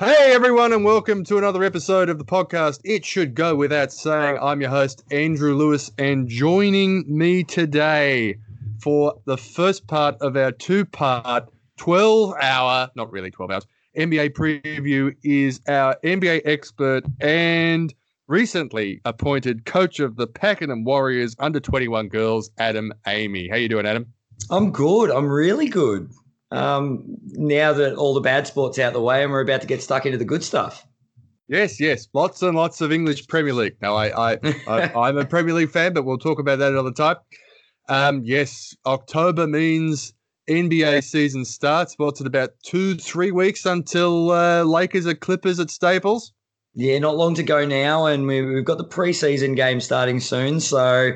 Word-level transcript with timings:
Hey 0.00 0.30
everyone, 0.32 0.72
and 0.72 0.84
welcome 0.84 1.24
to 1.24 1.38
another 1.38 1.64
episode 1.64 2.08
of 2.08 2.18
the 2.18 2.24
podcast. 2.24 2.78
It 2.84 3.04
should 3.04 3.34
go 3.34 3.56
without 3.56 3.92
saying. 3.92 4.38
I'm 4.40 4.60
your 4.60 4.70
host, 4.70 5.02
Andrew 5.10 5.56
Lewis, 5.56 5.90
and 5.98 6.28
joining 6.28 7.04
me 7.08 7.42
today 7.42 8.38
for 8.80 9.20
the 9.24 9.36
first 9.36 9.88
part 9.88 10.14
of 10.20 10.36
our 10.36 10.52
two 10.52 10.84
part, 10.84 11.48
12 11.78 12.34
hour, 12.40 12.88
not 12.94 13.10
really 13.10 13.32
12 13.32 13.50
hours, 13.50 13.66
NBA 13.96 14.34
preview 14.34 15.16
is 15.24 15.60
our 15.66 15.96
NBA 16.04 16.42
expert 16.44 17.02
and 17.20 17.92
recently 18.28 19.00
appointed 19.04 19.64
coach 19.64 19.98
of 19.98 20.14
the 20.14 20.28
Pakenham 20.28 20.84
Warriors 20.84 21.34
under 21.40 21.58
21 21.58 22.06
girls, 22.06 22.52
Adam 22.58 22.92
Amy. 23.08 23.48
How 23.48 23.56
you 23.56 23.68
doing, 23.68 23.84
Adam? 23.84 24.06
I'm 24.48 24.70
good. 24.70 25.10
I'm 25.10 25.28
really 25.28 25.66
good 25.66 26.08
um, 26.50 27.04
now 27.32 27.72
that 27.72 27.94
all 27.96 28.14
the 28.14 28.20
bad 28.20 28.46
sports 28.46 28.78
out 28.78 28.92
the 28.92 29.00
way 29.00 29.22
and 29.22 29.32
we're 29.32 29.40
about 29.40 29.60
to 29.60 29.66
get 29.66 29.82
stuck 29.82 30.06
into 30.06 30.18
the 30.18 30.24
good 30.24 30.42
stuff. 30.42 30.86
Yes, 31.48 31.80
yes, 31.80 32.08
lots 32.12 32.42
and 32.42 32.56
lots 32.56 32.80
of 32.82 32.92
English 32.92 33.26
Premier 33.26 33.54
League. 33.54 33.76
Now, 33.80 33.94
I, 33.94 34.32
I, 34.32 34.38
I 34.68 35.08
am 35.08 35.16
a 35.16 35.24
Premier 35.24 35.54
League 35.54 35.70
fan, 35.70 35.94
but 35.94 36.04
we'll 36.04 36.18
talk 36.18 36.38
about 36.38 36.58
that 36.58 36.72
another 36.72 36.92
time. 36.92 37.16
Um, 37.88 38.22
yes, 38.22 38.76
October 38.84 39.46
means 39.46 40.12
NBA 40.48 41.02
season 41.04 41.46
starts. 41.46 41.94
What's 41.96 42.20
it 42.20 42.26
about 42.26 42.50
two, 42.62 42.96
three 42.96 43.30
weeks 43.30 43.64
until 43.64 44.30
uh, 44.30 44.62
Lakers 44.64 45.06
or 45.06 45.14
Clippers 45.14 45.58
at 45.58 45.70
Staples? 45.70 46.32
Yeah, 46.74 46.98
not 46.98 47.16
long 47.16 47.34
to 47.34 47.42
go 47.42 47.64
now, 47.64 48.04
and 48.06 48.26
we've 48.26 48.64
got 48.64 48.76
the 48.76 48.84
preseason 48.84 49.56
game 49.56 49.80
starting 49.80 50.20
soon. 50.20 50.60
So 50.60 51.12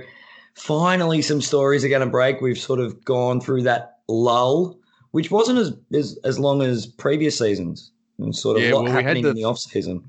finally, 0.54 1.20
some 1.20 1.42
stories 1.42 1.84
are 1.84 1.90
going 1.90 2.00
to 2.00 2.10
break. 2.10 2.40
We've 2.40 2.58
sort 2.58 2.80
of 2.80 3.04
gone 3.04 3.40
through 3.40 3.62
that 3.62 3.98
lull 4.08 4.78
which 5.12 5.30
wasn't 5.30 5.58
as 5.58 5.72
as, 5.94 6.18
as 6.24 6.38
long 6.38 6.62
as 6.62 6.86
previous 6.86 7.38
seasons. 7.38 7.92
And 8.18 8.36
sort 8.36 8.58
of 8.58 8.62
yeah, 8.62 8.74
lot 8.74 8.84
well, 8.84 8.92
happening 8.92 9.22
the, 9.22 9.30
in 9.30 9.36
the 9.36 9.44
off 9.44 9.58
season. 9.58 10.08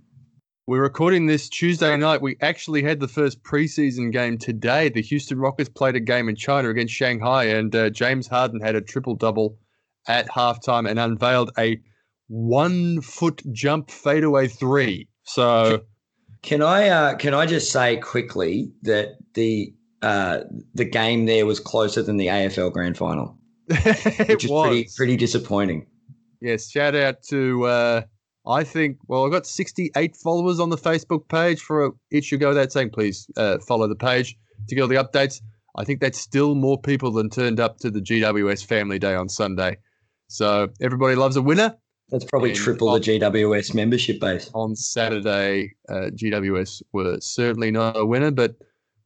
We're 0.67 0.81
recording 0.81 1.25
this 1.25 1.49
Tuesday 1.49 1.95
night. 1.97 2.21
We 2.21 2.37
actually 2.41 2.83
had 2.83 2.99
the 2.99 3.07
first 3.07 3.41
preseason 3.43 4.11
game 4.11 4.37
today. 4.37 4.89
The 4.89 5.01
Houston 5.01 5.39
Rockets 5.39 5.69
played 5.69 5.95
a 5.95 5.99
game 5.99 6.29
in 6.29 6.35
China 6.35 6.69
against 6.69 6.93
Shanghai, 6.93 7.45
and 7.45 7.75
uh, 7.75 7.89
James 7.89 8.27
Harden 8.27 8.61
had 8.61 8.75
a 8.75 8.81
triple 8.81 9.15
double 9.15 9.57
at 10.07 10.27
halftime 10.29 10.89
and 10.89 10.99
unveiled 10.99 11.51
a 11.57 11.81
one 12.27 13.01
foot 13.01 13.41
jump 13.51 13.89
fadeaway 13.89 14.47
three. 14.47 15.07
So, 15.23 15.81
can 16.43 16.61
I 16.61 16.89
uh, 16.89 17.15
can 17.15 17.33
I 17.33 17.45
just 17.45 17.71
say 17.71 17.97
quickly 17.97 18.71
that 18.83 19.15
the 19.33 19.73
uh, 20.03 20.43
the 20.73 20.85
game 20.85 21.25
there 21.25 21.45
was 21.45 21.59
closer 21.59 22.03
than 22.03 22.17
the 22.17 22.27
AFL 22.27 22.71
Grand 22.71 22.97
Final. 22.97 23.37
which 24.27 24.45
is 24.45 24.49
was. 24.49 24.67
pretty 24.67 24.89
pretty 24.95 25.17
disappointing. 25.17 25.87
Yes, 26.41 26.69
shout 26.69 26.95
out 26.95 27.23
to 27.29 27.65
uh, 27.65 28.01
I 28.45 28.63
think 28.63 28.97
well 29.07 29.25
I 29.25 29.29
got 29.29 29.45
68 29.45 30.15
followers 30.17 30.59
on 30.59 30.69
the 30.69 30.77
Facebook 30.77 31.27
page 31.29 31.61
for 31.61 31.85
a, 31.85 31.91
it 32.11 32.25
should 32.25 32.39
go 32.39 32.49
without 32.49 32.71
saying 32.71 32.89
please 32.89 33.27
uh, 33.37 33.59
follow 33.59 33.87
the 33.87 33.95
page 33.95 34.37
to 34.67 34.75
get 34.75 34.81
all 34.81 34.87
the 34.87 34.95
updates. 34.95 35.41
I 35.75 35.83
think 35.83 36.01
that's 36.01 36.19
still 36.19 36.55
more 36.55 36.79
people 36.79 37.11
than 37.11 37.29
turned 37.29 37.59
up 37.59 37.77
to 37.79 37.89
the 37.89 37.99
GWS 37.99 38.65
Family 38.65 38.99
Day 38.99 39.15
on 39.15 39.27
Sunday. 39.27 39.77
So 40.27 40.69
everybody 40.81 41.15
loves 41.15 41.35
a 41.35 41.41
winner. 41.41 41.75
That's 42.09 42.25
probably 42.25 42.51
and 42.51 42.59
triple 42.59 42.89
on, 42.89 43.01
the 43.01 43.19
GWS 43.19 43.73
membership 43.73 44.19
base. 44.19 44.51
On 44.53 44.75
Saturday, 44.75 45.73
uh, 45.89 46.11
GWS 46.13 46.83
were 46.91 47.17
certainly 47.21 47.71
not 47.71 47.97
a 47.97 48.05
winner, 48.05 48.29
but 48.29 48.55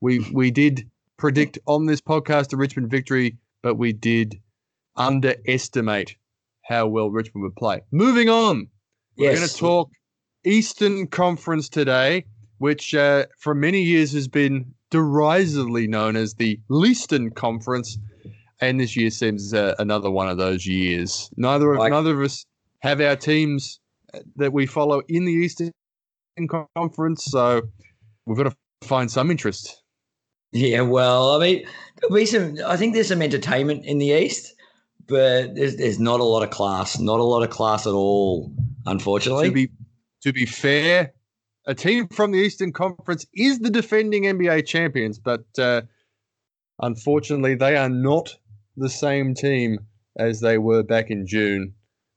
we 0.01 0.19
we 0.33 0.51
did 0.51 0.89
predict 1.17 1.57
on 1.67 1.85
this 1.85 2.01
podcast 2.01 2.53
a 2.53 2.57
Richmond 2.57 2.89
victory, 2.89 3.37
but 3.63 3.75
we 3.75 3.93
did 3.93 4.41
underestimate 4.97 6.15
how 6.63 6.87
well 6.87 7.09
Richmond 7.09 7.43
would 7.43 7.55
play. 7.55 7.81
Moving 7.91 8.29
on, 8.29 8.67
we're 9.17 9.35
going 9.35 9.47
to 9.47 9.55
talk 9.55 9.89
Eastern 10.45 11.07
Conference 11.07 11.69
today, 11.69 12.25
which 12.57 12.93
uh, 12.93 13.25
for 13.39 13.55
many 13.55 13.81
years 13.81 14.11
has 14.13 14.27
been 14.27 14.73
derisively 14.91 15.87
known 15.87 16.15
as 16.15 16.35
the 16.35 16.59
Leaston 16.69 17.33
Conference, 17.35 17.97
and 18.61 18.79
this 18.79 18.95
year 18.95 19.09
seems 19.09 19.53
uh, 19.53 19.75
another 19.79 20.09
one 20.09 20.29
of 20.29 20.37
those 20.37 20.65
years. 20.65 21.29
Neither 21.37 21.73
of 21.73 21.79
like- 21.79 21.91
neither 21.91 22.13
of 22.13 22.25
us 22.25 22.45
have 22.79 23.01
our 23.01 23.15
teams 23.15 23.79
that 24.35 24.53
we 24.53 24.65
follow 24.65 25.01
in 25.07 25.25
the 25.25 25.33
Eastern 25.33 25.71
Conference, 26.75 27.25
so 27.25 27.61
we've 28.25 28.37
got 28.37 28.51
to 28.51 28.55
find 28.87 29.11
some 29.11 29.31
interest. 29.31 29.83
Yeah, 30.53 30.81
well, 30.81 31.35
I 31.35 31.39
mean, 31.39 31.65
there'll 31.99 32.15
be 32.15 32.25
some. 32.25 32.57
I 32.65 32.77
think 32.77 32.93
there's 32.93 33.09
some 33.09 33.21
entertainment 33.21 33.85
in 33.85 33.97
the 33.97 34.11
East 34.11 34.53
but 35.07 35.55
there's, 35.55 35.77
there's 35.77 35.99
not 35.99 36.19
a 36.19 36.23
lot 36.23 36.43
of 36.43 36.49
class, 36.49 36.99
not 36.99 37.19
a 37.19 37.23
lot 37.23 37.43
of 37.43 37.49
class 37.49 37.87
at 37.87 37.93
all, 37.93 38.51
unfortunately. 38.85 39.49
To 39.49 39.53
be 39.53 39.69
to 40.23 40.33
be 40.33 40.45
fair, 40.45 41.13
a 41.65 41.75
team 41.75 42.07
from 42.07 42.31
the 42.31 42.39
Eastern 42.39 42.73
Conference 42.73 43.25
is 43.33 43.59
the 43.59 43.69
defending 43.69 44.23
NBA 44.23 44.65
champions, 44.65 45.19
but 45.19 45.45
uh, 45.57 45.81
unfortunately, 46.81 47.55
they 47.55 47.75
are 47.75 47.89
not 47.89 48.35
the 48.75 48.89
same 48.89 49.33
team 49.33 49.79
as 50.17 50.41
they 50.41 50.57
were 50.57 50.83
back 50.83 51.09
in 51.09 51.27
June. 51.27 51.73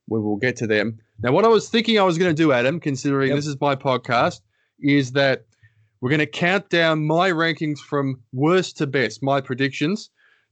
We 0.08 0.20
will 0.20 0.36
get 0.36 0.56
to 0.56 0.66
them. 0.66 0.98
Now, 1.22 1.32
what 1.32 1.44
I 1.44 1.48
was 1.48 1.68
thinking 1.68 1.98
I 1.98 2.02
was 2.02 2.18
going 2.18 2.34
to 2.34 2.42
do, 2.42 2.52
Adam, 2.52 2.80
considering 2.80 3.28
yep. 3.28 3.36
this 3.36 3.46
is 3.46 3.60
my 3.60 3.76
podcast, 3.76 4.40
is 4.80 5.12
that 5.12 5.44
we're 6.00 6.10
going 6.10 6.20
to 6.20 6.26
count 6.26 6.70
down 6.70 7.06
my 7.06 7.30
rankings 7.30 7.78
from 7.78 8.22
worst 8.32 8.78
to 8.78 8.86
best, 8.86 9.22
my 9.22 9.40
predictions. 9.40 10.10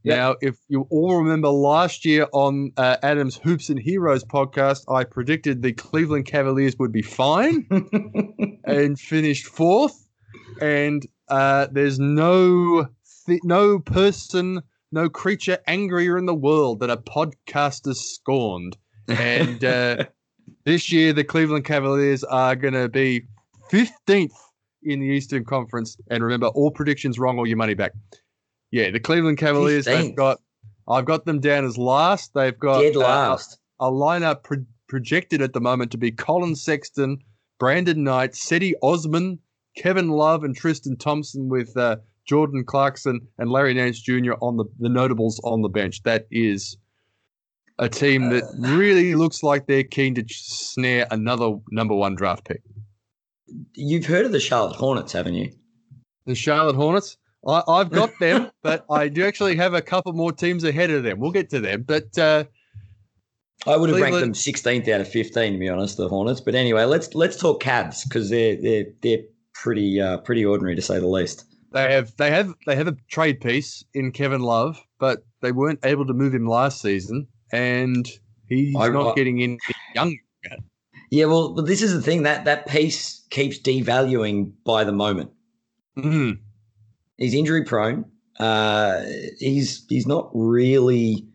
Yep. 0.09 0.17
Now, 0.17 0.37
if 0.41 0.57
you 0.69 0.87
all 0.89 1.19
remember 1.19 1.49
last 1.49 2.07
year 2.07 2.29
on 2.33 2.73
uh, 2.79 2.97
Adam's 3.03 3.37
Hoops 3.37 3.69
and 3.69 3.79
Heroes 3.79 4.25
podcast, 4.25 4.85
I 4.89 5.05
predicted 5.05 5.61
the 5.61 5.75
Cleveland 5.75 6.25
Cavaliers 6.25 6.79
would 6.79 6.93
be 6.93 7.03
fine 7.03 7.69
and 8.65 8.99
finished 8.99 9.47
fourth. 9.47 10.09
And 10.63 11.07
uh, 11.29 11.67
there's 11.71 11.99
no 11.99 12.89
th- 13.27 13.43
no 13.45 13.81
person, 13.81 14.63
no 14.93 15.11
creature 15.11 15.59
angrier 15.67 16.17
in 16.17 16.25
the 16.25 16.35
world 16.35 16.81
than 16.81 16.89
a 16.89 16.97
podcaster 16.97 17.95
scorned. 17.95 18.79
And 19.09 19.63
uh, 19.63 20.05
this 20.65 20.91
year, 20.91 21.13
the 21.13 21.25
Cleveland 21.25 21.67
Cavaliers 21.67 22.25
are 22.25 22.57
going 22.57 22.75
to 22.75 22.89
be 22.89 23.27
15th 23.71 24.33
in 24.83 25.01
the 25.01 25.07
Eastern 25.07 25.45
Conference. 25.45 25.99
And 26.09 26.25
remember, 26.25 26.47
all 26.47 26.71
predictions 26.71 27.19
wrong, 27.19 27.39
all 27.39 27.47
your 27.47 27.59
money 27.59 27.75
back. 27.75 27.93
Yeah, 28.71 28.91
the 28.91 29.01
Cleveland 29.01 29.39
Cavaliers. 29.39 29.87
15th. 29.87 30.03
They've 30.03 30.17
got. 30.17 30.41
I've 30.89 31.05
got 31.05 31.27
them 31.27 31.41
down 31.41 31.67
as 31.67 31.77
last. 31.77 32.33
They've 32.35 32.59
got 32.59 32.81
dead 32.81 32.97
last. 32.97 33.59
Uh, 33.81 33.87
a, 33.87 33.91
lineup 33.91 34.43
pro- 34.43 34.65
projected 34.89 35.43
at 35.43 35.53
the 35.53 35.61
moment 35.61 35.91
to 35.93 35.99
be 35.99 36.11
Collin 36.11 36.57
Sexton, 36.57 37.19
Brandon 37.59 38.03
Knight, 38.03 38.33
Cedi 38.33 38.73
Osman, 38.83 39.39
Kevin 39.77 40.09
Love, 40.09 40.45
and 40.45 40.57
Tristan 40.57 40.97
Thompson 40.97 41.51
with 41.51 41.77
uh, 41.77 41.97
Jordan 42.27 42.65
Clarkson 42.65 43.21
and 43.39 43.51
Larry 43.51 43.75
Nance 43.75 44.01
Jr. 44.01 44.33
on 44.41 44.57
the 44.57 44.65
the 44.79 44.89
notables 44.89 45.41
on 45.45 45.63
the 45.63 45.69
bench. 45.69 46.03
That 46.05 46.27
is 46.31 46.77
a 47.79 47.89
team 47.89 48.31
that 48.31 48.45
uh, 48.45 48.77
really 48.77 49.15
looks 49.15 49.43
like 49.43 49.67
they're 49.67 49.85
keen 49.85 50.15
to 50.15 50.25
snare 50.29 51.07
another 51.11 51.57
number 51.71 51.95
one 51.95 52.15
draft 52.15 52.45
pick. 52.45 52.63
You've 53.75 54.07
heard 54.07 54.27
of 54.27 54.33
the 54.33 54.41
Charlotte 54.41 54.77
Hornets, 54.77 55.13
haven't 55.13 55.35
you? 55.35 55.53
The 56.27 56.35
Charlotte 56.35 56.77
Hornets. 56.77 57.17
I, 57.47 57.79
have 57.79 57.91
got 57.91 58.19
them, 58.19 58.51
but 58.63 58.85
I 58.91 59.09
do 59.09 59.25
actually 59.25 59.57
have 59.57 59.75
a 59.75 59.83
couple 59.83 60.13
more 60.13 60.33
teams 60.33 60.65
ahead 60.65 60.91
of 60.91 61.03
them. 61.03 61.21
We'll 61.21 61.31
get 61.31 61.51
to 61.51 61.61
them, 61.61 61.83
but 61.83 62.19
uh, 62.19 62.45
I 63.67 63.77
would 63.77 63.91
have 63.91 64.01
ranked 64.01 64.21
them 64.21 64.33
16th 64.33 64.89
out 64.89 65.01
of 65.01 65.09
15 65.09 65.53
to 65.53 65.59
be 65.59 65.69
honest, 65.69 65.97
the 65.97 66.09
Hornets. 66.09 66.41
But 66.41 66.55
anyway, 66.55 66.85
let's 66.85 67.15
let's 67.15 67.37
talk 67.37 67.63
Cavs 67.63 68.05
because 68.05 68.31
they're 68.31 68.61
they're 68.61 68.87
they're 69.03 69.23
pretty 69.55 70.01
uh, 70.01 70.19
pretty 70.19 70.45
ordinary 70.45 70.77
to 70.77 70.83
say 70.83 70.99
the 70.99 71.07
least. 71.07 71.45
They 71.73 71.93
have 71.93 72.17
they 72.17 72.31
have 72.31 72.55
they 72.67 72.77
have 72.77 72.89
a 72.89 72.97
trade 73.09 73.41
piece 73.41 73.85
in 73.95 74.13
Kevin 74.13 74.41
Love, 74.41 74.81
but 74.99 75.25
they 75.43 75.53
weren't 75.53 75.81
able 75.85 76.07
to 76.07 76.15
move 76.15 76.35
him 76.35 76.47
last 76.47 76.81
season, 76.81 77.29
and 77.53 78.09
he's 78.49 78.75
I, 78.77 78.89
not 78.89 79.13
I, 79.13 79.15
getting 79.15 79.41
in 79.41 79.59
young. 79.95 80.17
Yeah, 81.11 81.25
well, 81.25 81.55
but 81.55 81.67
this 81.67 81.81
is 81.83 81.95
the 81.95 82.03
thing 82.03 82.25
that 82.25 82.45
that 82.45 82.67
piece 82.69 83.27
keeps 83.31 83.59
devaluing 83.59 84.53
by 84.65 84.85
the 84.85 84.93
moment. 84.93 85.31
Mm-hmm. 85.97 86.43
He's 87.19 87.35
injury 87.35 87.65
prone. 87.65 88.05
Uh, 88.39 89.03
he's 89.39 89.85
he's 89.89 90.07
not 90.07 90.31
really. 90.33 91.27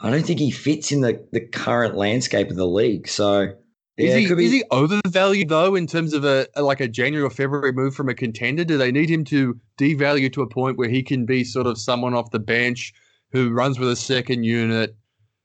I 0.00 0.10
don't 0.10 0.24
think 0.24 0.38
he 0.38 0.50
fits 0.50 0.92
in 0.92 1.02
the, 1.02 1.22
the 1.32 1.40
current 1.40 1.94
landscape 1.94 2.48
of 2.48 2.56
the 2.56 2.66
league. 2.66 3.06
So 3.06 3.52
yeah, 3.98 4.16
is 4.16 4.28
he 4.28 4.34
be... 4.34 4.46
is 4.46 4.52
he 4.52 4.64
overvalued 4.70 5.48
though 5.48 5.74
in 5.74 5.86
terms 5.86 6.14
of 6.14 6.24
a, 6.24 6.46
a, 6.56 6.62
like 6.62 6.80
a 6.80 6.88
January 6.88 7.26
or 7.26 7.30
February 7.30 7.72
move 7.72 7.94
from 7.94 8.08
a 8.08 8.14
contender? 8.14 8.64
Do 8.64 8.78
they 8.78 8.92
need 8.92 9.10
him 9.10 9.24
to 9.26 9.60
devalue 9.78 10.32
to 10.32 10.42
a 10.42 10.48
point 10.48 10.78
where 10.78 10.88
he 10.88 11.02
can 11.02 11.26
be 11.26 11.44
sort 11.44 11.66
of 11.66 11.78
someone 11.78 12.14
off 12.14 12.30
the 12.30 12.38
bench 12.38 12.94
who 13.32 13.50
runs 13.50 13.78
with 13.78 13.90
a 13.90 13.96
second 13.96 14.44
unit, 14.44 14.96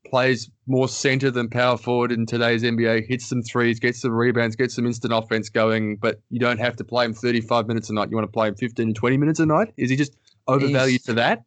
plays 0.06 0.50
more 0.68 0.88
center 0.88 1.30
than 1.30 1.50
power 1.50 1.78
forward 1.78 2.12
in 2.12 2.26
today's 2.26 2.64
NBA, 2.64 3.08
hits 3.08 3.28
some 3.28 3.42
threes, 3.44 3.80
gets 3.80 4.02
some 4.02 4.12
rebounds, 4.12 4.56
gets 4.56 4.76
some 4.76 4.86
instant 4.86 5.14
offense 5.14 5.50
going, 5.50 5.98
but 5.98 6.22
you 6.30 6.40
don't 6.40 6.60
have 6.60 6.76
to 6.78 6.84
play 6.84 7.06
him 7.06 7.14
35 7.14 7.68
minutes 7.68 7.90
a 7.90 7.94
night. 7.94 8.10
You 8.10 8.16
want 8.16 8.28
to 8.28 8.32
play 8.32 8.48
him 8.48 8.56
15 8.56 8.88
to 8.88 8.94
20 8.94 9.18
minutes 9.18 9.40
a 9.40 9.46
night? 9.46 9.74
Is 9.78 9.90
he 9.90 9.96
just 9.96 10.18
overvalued 10.48 11.02
He's, 11.02 11.06
for 11.06 11.14
that? 11.14 11.44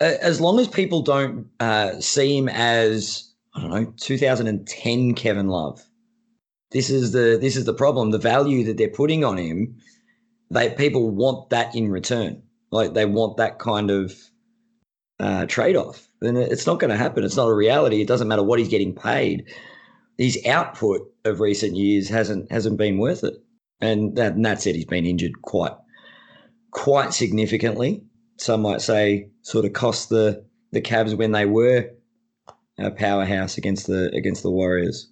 As 0.00 0.40
long 0.40 0.60
as 0.60 0.68
people 0.68 1.02
don't 1.02 1.48
uh, 1.58 1.98
see 2.00 2.36
him 2.36 2.48
as, 2.48 3.32
I 3.54 3.62
don't 3.62 3.70
know, 3.70 3.94
2010 3.96 5.14
Kevin 5.14 5.48
Love, 5.48 5.84
this 6.70 6.90
is 6.90 7.12
the 7.12 7.38
this 7.40 7.56
is 7.56 7.64
the 7.64 7.72
problem. 7.72 8.10
The 8.10 8.18
value 8.18 8.64
that 8.64 8.76
they're 8.76 8.88
putting 8.88 9.24
on 9.24 9.38
him, 9.38 9.76
they 10.50 10.70
people 10.70 11.10
want 11.10 11.50
that 11.50 11.74
in 11.74 11.90
return. 11.90 12.42
Like 12.70 12.94
they 12.94 13.06
want 13.06 13.36
that 13.36 13.58
kind 13.58 13.90
of 13.90 14.14
uh, 15.20 15.46
trade 15.46 15.76
off. 15.76 16.05
And 16.22 16.38
it's 16.38 16.66
not 16.66 16.80
going 16.80 16.90
to 16.90 16.96
happen. 16.96 17.24
It's 17.24 17.36
not 17.36 17.48
a 17.48 17.54
reality. 17.54 18.00
It 18.00 18.08
doesn't 18.08 18.28
matter 18.28 18.42
what 18.42 18.58
he's 18.58 18.68
getting 18.68 18.94
paid. 18.94 19.44
His 20.18 20.38
output 20.46 21.02
of 21.24 21.40
recent 21.40 21.76
years 21.76 22.08
hasn't 22.08 22.50
hasn't 22.50 22.78
been 22.78 22.98
worth 22.98 23.22
it. 23.22 23.34
And 23.80 24.16
that, 24.16 24.32
and 24.32 24.44
that 24.46 24.62
said, 24.62 24.74
he's 24.74 24.86
been 24.86 25.04
injured 25.04 25.42
quite 25.42 25.74
quite 26.70 27.12
significantly. 27.12 28.02
Some 28.38 28.62
might 28.62 28.80
say 28.80 29.28
sort 29.42 29.64
of 29.64 29.72
cost 29.72 30.08
the 30.08 30.44
the 30.72 30.80
Cavs 30.80 31.16
when 31.16 31.32
they 31.32 31.46
were 31.46 31.90
a 32.78 32.90
powerhouse 32.90 33.56
against 33.56 33.86
the 33.86 34.10
against 34.14 34.42
the 34.42 34.50
Warriors. 34.50 35.10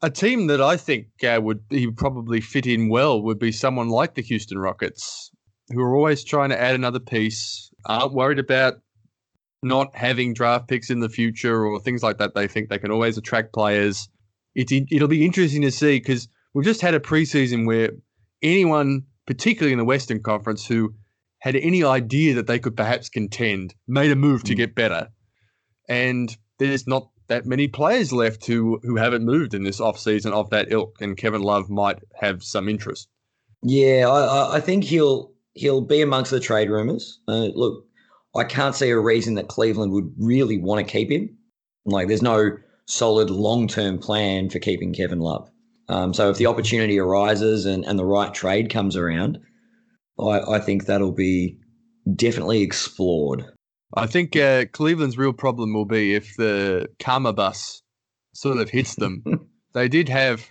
A 0.00 0.10
team 0.10 0.46
that 0.46 0.60
I 0.60 0.76
think 0.76 1.06
uh, 1.24 1.40
would 1.42 1.60
he 1.70 1.90
probably 1.90 2.40
fit 2.40 2.66
in 2.66 2.88
well 2.88 3.20
would 3.22 3.38
be 3.38 3.50
someone 3.50 3.88
like 3.88 4.14
the 4.14 4.22
Houston 4.22 4.58
Rockets, 4.58 5.30
who 5.70 5.80
are 5.80 5.94
always 5.94 6.22
trying 6.22 6.50
to 6.50 6.60
add 6.60 6.74
another 6.74 7.00
piece, 7.00 7.70
aren't 7.86 8.12
worried 8.12 8.38
about 8.38 8.74
not 9.62 9.94
having 9.94 10.34
draft 10.34 10.68
picks 10.68 10.90
in 10.90 11.00
the 11.00 11.08
future 11.08 11.64
or 11.64 11.80
things 11.80 12.02
like 12.02 12.18
that. 12.18 12.34
They 12.34 12.46
think 12.46 12.68
they 12.68 12.78
can 12.78 12.90
always 12.90 13.18
attract 13.18 13.52
players. 13.52 14.08
It, 14.54 14.70
it'll 14.90 15.08
be 15.08 15.24
interesting 15.24 15.62
to 15.62 15.70
see 15.70 15.98
because 15.98 16.28
we've 16.54 16.64
just 16.64 16.80
had 16.80 16.94
a 16.94 17.00
preseason 17.00 17.66
where 17.66 17.90
anyone, 18.42 19.02
particularly 19.26 19.72
in 19.72 19.78
the 19.78 19.84
Western 19.84 20.22
Conference, 20.22 20.66
who 20.66 20.94
had 21.40 21.56
any 21.56 21.84
idea 21.84 22.34
that 22.34 22.46
they 22.46 22.58
could 22.58 22.76
perhaps 22.76 23.08
contend 23.08 23.74
made 23.86 24.10
a 24.10 24.16
move 24.16 24.42
to 24.44 24.54
mm. 24.54 24.56
get 24.56 24.74
better. 24.74 25.08
And 25.88 26.36
there's 26.58 26.86
not 26.86 27.08
that 27.28 27.46
many 27.46 27.68
players 27.68 28.12
left 28.12 28.46
who 28.46 28.80
who 28.82 28.96
haven't 28.96 29.24
moved 29.24 29.54
in 29.54 29.62
this 29.62 29.80
offseason 29.80 30.32
of 30.32 30.50
that 30.50 30.72
ilk, 30.72 30.96
and 31.00 31.16
Kevin 31.16 31.42
Love 31.42 31.70
might 31.70 31.98
have 32.14 32.42
some 32.42 32.68
interest. 32.68 33.08
Yeah, 33.62 34.08
I, 34.08 34.56
I 34.56 34.60
think 34.60 34.84
he'll 34.84 35.32
he'll 35.54 35.80
be 35.80 36.02
amongst 36.02 36.30
the 36.30 36.40
trade 36.40 36.70
rumors. 36.70 37.20
Uh, 37.28 37.48
look, 37.54 37.84
I 38.36 38.44
can't 38.44 38.74
see 38.74 38.90
a 38.90 38.98
reason 38.98 39.34
that 39.34 39.48
Cleveland 39.48 39.92
would 39.92 40.12
really 40.18 40.58
want 40.58 40.86
to 40.86 40.92
keep 40.92 41.10
him. 41.10 41.36
Like, 41.84 42.08
there's 42.08 42.22
no 42.22 42.50
solid 42.86 43.30
long 43.30 43.68
term 43.68 43.98
plan 43.98 44.50
for 44.50 44.58
keeping 44.58 44.92
Kevin 44.92 45.20
Love. 45.20 45.50
Um, 45.88 46.12
so 46.12 46.28
if 46.30 46.36
the 46.36 46.46
opportunity 46.46 46.98
arises 46.98 47.64
and, 47.64 47.84
and 47.84 47.98
the 47.98 48.04
right 48.04 48.32
trade 48.34 48.70
comes 48.70 48.96
around, 48.96 49.38
I, 50.20 50.40
I 50.40 50.58
think 50.58 50.84
that'll 50.84 51.12
be 51.12 51.58
definitely 52.14 52.62
explored. 52.62 53.44
I 53.94 54.06
think 54.06 54.36
uh, 54.36 54.66
Cleveland's 54.66 55.16
real 55.16 55.32
problem 55.32 55.72
will 55.72 55.86
be 55.86 56.14
if 56.14 56.36
the 56.36 56.88
karma 56.98 57.32
bus 57.32 57.82
sort 58.34 58.58
of 58.58 58.68
hits 58.68 58.96
them. 58.96 59.22
they 59.74 59.88
did 59.88 60.08
have 60.08 60.46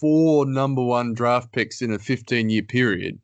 four 0.00 0.46
number 0.46 0.82
one 0.82 1.14
draft 1.14 1.52
picks 1.52 1.82
in 1.82 1.92
a 1.92 1.98
15 1.98 2.48
year 2.48 2.62
period. 2.62 3.18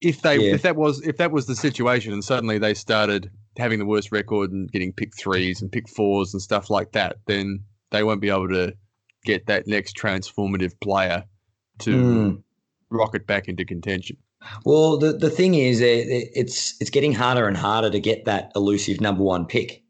If 0.00 0.22
they 0.22 0.38
yeah. 0.38 0.54
if 0.54 0.62
that 0.62 0.76
was 0.76 1.00
if 1.06 1.16
that 1.16 1.32
was 1.32 1.46
the 1.46 1.56
situation 1.56 2.12
and 2.12 2.22
suddenly 2.22 2.58
they 2.58 2.74
started 2.74 3.30
having 3.58 3.78
the 3.78 3.86
worst 3.86 4.12
record 4.12 4.52
and 4.52 4.70
getting 4.70 4.92
pick 4.92 5.16
threes 5.16 5.62
and 5.62 5.72
pick 5.72 5.88
fours 5.88 6.34
and 6.34 6.42
stuff 6.42 6.68
like 6.68 6.92
that, 6.92 7.16
then 7.26 7.60
they 7.90 8.02
won't 8.02 8.20
be 8.20 8.28
able 8.28 8.48
to 8.48 8.74
get 9.24 9.46
that 9.46 9.66
next 9.66 9.96
transformative 9.96 10.78
player 10.80 11.24
to 11.78 11.90
mm. 11.90 12.42
rocket 12.90 13.26
back 13.26 13.48
into 13.48 13.64
contention. 13.64 14.16
Well, 14.64 14.98
the, 14.98 15.12
the 15.12 15.30
thing 15.30 15.54
is, 15.54 15.80
it's 15.82 16.74
it's 16.80 16.90
getting 16.90 17.12
harder 17.12 17.48
and 17.48 17.56
harder 17.56 17.90
to 17.90 18.00
get 18.00 18.26
that 18.26 18.52
elusive 18.54 19.00
number 19.00 19.22
one 19.22 19.46
pick. 19.46 19.82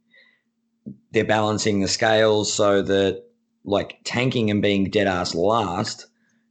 They're 1.10 1.24
balancing 1.24 1.80
the 1.80 1.88
scales 1.88 2.52
so 2.52 2.82
that 2.82 3.22
like 3.64 3.98
tanking 4.04 4.50
and 4.50 4.62
being 4.62 4.88
dead 4.90 5.08
ass 5.08 5.34
last 5.34 6.06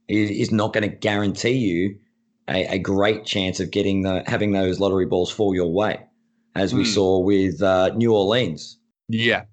is, 0.08 0.30
is 0.30 0.52
not 0.52 0.72
going 0.72 0.88
to 0.88 0.94
guarantee 0.94 1.52
you 1.52 1.96
a, 2.48 2.74
a, 2.74 2.78
great 2.78 3.24
chance 3.24 3.60
of 3.60 3.70
getting 3.70 4.02
the 4.02 4.22
having 4.26 4.52
those 4.52 4.78
lottery 4.80 5.06
balls 5.06 5.30
fall 5.30 5.54
your 5.54 5.72
way, 5.72 6.00
as 6.54 6.74
we 6.74 6.84
mm. 6.84 6.94
saw 6.94 7.18
with 7.18 7.62
uh, 7.62 7.90
New 7.94 8.14
Orleans. 8.14 8.78
Yeah, 9.08 9.44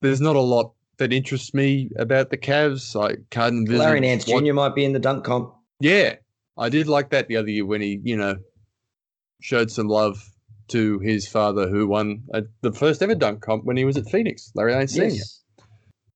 there's 0.00 0.20
not 0.20 0.36
a 0.36 0.40
lot 0.40 0.74
that 0.98 1.12
interests 1.12 1.54
me 1.54 1.90
about 1.96 2.30
the 2.30 2.36
Cavs. 2.36 2.94
I 3.00 3.16
can't 3.30 3.54
envision. 3.54 3.78
Larry 3.78 4.00
Nance 4.00 4.26
what, 4.26 4.44
Jr. 4.44 4.52
might 4.52 4.74
be 4.74 4.84
in 4.84 4.92
the 4.92 4.98
dunk 4.98 5.24
comp. 5.24 5.54
Yeah, 5.80 6.16
I 6.56 6.68
did 6.68 6.88
like 6.88 7.10
that 7.10 7.28
the 7.28 7.36
other 7.36 7.50
year 7.50 7.66
when 7.66 7.80
he, 7.80 8.00
you 8.02 8.16
know, 8.16 8.36
showed 9.40 9.70
some 9.70 9.88
love 9.88 10.22
to 10.68 10.98
his 11.00 11.26
father 11.26 11.68
who 11.68 11.86
won 11.86 12.22
a, 12.32 12.42
the 12.60 12.72
first 12.72 13.02
ever 13.02 13.14
dunk 13.14 13.42
comp 13.42 13.64
when 13.64 13.76
he 13.76 13.84
was 13.84 13.96
at 13.96 14.08
Phoenix, 14.08 14.52
Larry 14.54 14.74
Nance 14.74 14.92
Sr. 14.94 15.14
Yes. 15.14 15.40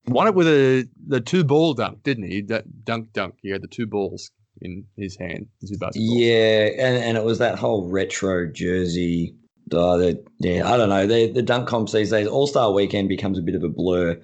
Won 0.07 0.29
it 0.29 0.35
with 0.35 0.47
a 0.47 0.89
the 1.09 1.21
two 1.21 1.43
ball 1.43 1.75
dunk, 1.75 2.03
didn't 2.05 2.31
he? 2.31 2.43
That 2.43 2.85
dunk 2.85 3.13
dunk. 3.13 3.35
He 3.43 3.51
had 3.51 3.63
the 3.63 3.69
two 3.69 3.87
balls 3.87 4.31
in 4.63 4.85
his 4.97 5.17
hand. 5.17 5.47
Yeah, 5.95 6.69
and, 6.79 6.97
and 6.97 7.17
it 7.17 7.25
was 7.25 7.39
that 7.39 7.59
whole 7.59 7.89
retro 7.89 8.51
jersey. 8.51 9.35
Uh, 9.73 9.97
the, 9.97 10.25
yeah, 10.39 10.71
I 10.71 10.77
don't 10.77 10.89
know. 10.89 11.07
The, 11.07 11.31
the 11.33 11.43
dunk 11.43 11.69
comps 11.69 11.93
these 11.93 12.11
days, 12.11 12.27
All 12.27 12.47
Star 12.47 12.73
Weekend 12.73 13.09
becomes 13.09 13.39
a 13.39 13.43
bit 13.43 13.55
of 13.55 13.65
a 13.65 13.69
blur. 13.69 14.21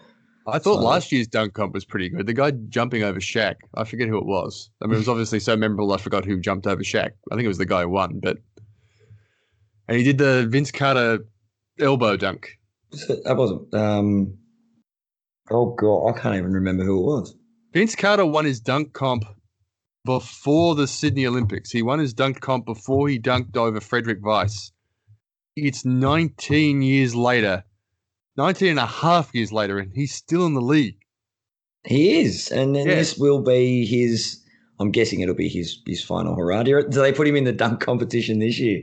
I 0.47 0.59
thought 0.59 0.81
so, 0.81 0.85
last 0.85 1.13
year's 1.13 1.29
dunk 1.29 1.55
comp 1.55 1.73
was 1.75 1.85
pretty 1.85 2.09
good. 2.09 2.27
The 2.27 2.33
guy 2.33 2.51
jumping 2.69 3.03
over 3.05 3.21
Shaq, 3.21 3.57
I 3.75 3.85
forget 3.85 4.09
who 4.09 4.19
it 4.19 4.27
was. 4.27 4.71
I 4.83 4.87
mean, 4.87 4.95
it 4.95 4.99
was 4.99 5.09
obviously 5.09 5.39
so 5.39 5.57
memorable. 5.57 5.93
I 5.93 5.99
forgot 5.99 6.25
who 6.25 6.41
jumped 6.41 6.67
over 6.67 6.83
Shaq. 6.83 7.11
I 7.31 7.35
think 7.35 7.45
it 7.45 7.49
was 7.49 7.59
the 7.59 7.67
guy 7.67 7.83
who 7.83 7.91
won, 7.91 8.21
but 8.21 8.39
and 9.89 9.97
he 9.97 10.05
did 10.05 10.19
the 10.19 10.47
Vince 10.49 10.71
Carter 10.71 11.21
elbow 11.79 12.17
dunk. 12.17 12.59
That 13.25 13.37
wasn't. 13.37 13.73
Um, 13.73 14.37
oh 15.51 15.75
god, 15.75 16.09
I 16.09 16.19
can't 16.19 16.37
even 16.37 16.53
remember 16.53 16.85
who 16.85 16.99
it 16.99 17.05
was. 17.05 17.37
Vince 17.73 17.95
Carter 17.95 18.27
won 18.27 18.45
his 18.45 18.61
dunk 18.61 18.93
comp 18.93 19.25
before 20.05 20.75
the 20.75 20.87
Sydney 20.87 21.27
Olympics. 21.27 21.71
He 21.71 21.83
won 21.83 21.99
his 21.99 22.15
dunk 22.15 22.41
comp 22.41 22.67
before 22.67 23.09
he 23.09 23.19
dunked 23.19 23.57
over 23.57 23.81
Frederic 23.81 24.23
Weis. 24.23 24.73
It's 25.57 25.85
19 25.85 26.83
years 26.83 27.15
later 27.15 27.65
19 28.37 28.69
and 28.69 28.79
a 28.79 28.87
half 28.87 29.35
years 29.35 29.53
later, 29.53 29.79
and 29.79 29.93
he's 29.95 30.15
still 30.15 30.47
in 30.47 30.55
the 30.55 30.61
league. 30.61 30.97
He 31.85 32.21
is. 32.21 32.51
And 32.51 32.75
then 32.75 32.87
yeah. 32.87 32.95
this 32.95 33.19
will 33.19 33.43
be 33.43 33.85
his, 33.85 34.43
I'm 34.81 34.91
guessing 34.91 35.21
it'll 35.21 35.35
be 35.35 35.49
his, 35.49 35.79
his 35.87 36.03
final 36.03 36.35
hurrah. 36.35 36.63
Do 36.63 36.83
they 36.83 37.13
put 37.13 37.27
him 37.27 37.37
in 37.37 37.45
the 37.45 37.53
dunk 37.53 37.81
competition 37.81 38.39
this 38.39 38.59
year? 38.59 38.83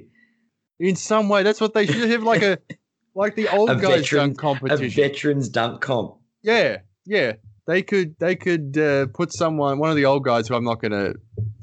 In 0.80 0.96
some 0.96 1.30
way, 1.30 1.44
that's 1.44 1.60
what 1.60 1.74
they 1.74 1.86
should 1.86 2.10
have 2.10 2.24
like 2.24 2.42
a, 2.42 2.60
like 3.16 3.36
the 3.36 3.50
old 3.50 3.70
guys 3.70 3.82
veteran, 3.82 4.30
dunk 4.30 4.38
competition. 4.38 4.86
A 4.86 4.90
veterans 4.90 5.50
dunk 5.50 5.82
comp. 5.82 6.16
Yeah. 6.44 6.80
Yeah. 7.06 7.34
They 7.70 7.84
could, 7.84 8.16
they 8.18 8.36
could 8.36 8.80
uh, 8.80 9.06
put 9.14 9.32
someone, 9.32 9.78
one 9.78 9.92
of 9.92 9.96
the 9.96 10.06
old 10.06 10.24
guys 10.24 10.48
who 10.48 10.56
I'm 10.56 10.64
not 10.64 10.82
going 10.82 10.92
to 10.92 11.14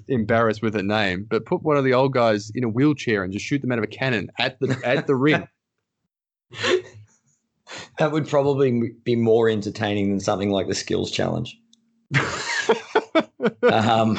embarrass 0.07 0.63
with 0.63 0.77
a 0.77 0.83
name, 0.85 1.27
but 1.29 1.45
put 1.45 1.65
one 1.65 1.77
of 1.77 1.83
the 1.83 1.95
old 1.95 2.13
guys 2.13 2.53
in 2.55 2.63
a 2.63 2.69
wheelchair 2.69 3.25
and 3.25 3.33
just 3.33 3.45
shoot 3.45 3.61
them 3.61 3.73
out 3.73 3.79
of 3.79 3.85
a 3.85 3.89
cannon 3.89 4.31
at 4.39 4.61
the, 4.61 4.81
at 4.85 5.09
the 5.09 5.17
ring. 5.17 5.49
that 7.99 8.13
would 8.13 8.29
probably 8.29 8.93
be 9.03 9.17
more 9.17 9.49
entertaining 9.51 10.11
than 10.11 10.21
something 10.21 10.51
like 10.51 10.69
the 10.69 10.77
skills 10.77 11.11
challenge. 11.11 11.59
um, 13.65 14.17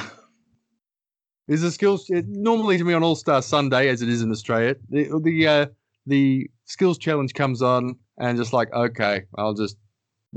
is 1.48 1.62
the 1.62 1.72
skills 1.72 2.10
it, 2.10 2.26
normally 2.28 2.78
to 2.78 2.84
me 2.84 2.96
on 2.96 3.02
All 3.02 3.16
Star 3.16 3.42
Sunday, 3.42 3.88
as 3.88 4.02
it 4.02 4.10
is 4.10 4.22
in 4.22 4.30
Australia? 4.30 4.76
The 4.90 5.22
the 5.24 5.48
uh, 5.48 5.66
the 6.06 6.50
skills 6.66 6.98
challenge 6.98 7.34
comes 7.34 7.62
on, 7.62 7.96
and 8.18 8.38
just 8.38 8.52
like 8.52 8.74
okay, 8.74 9.22
I'll 9.38 9.54
just 9.54 9.78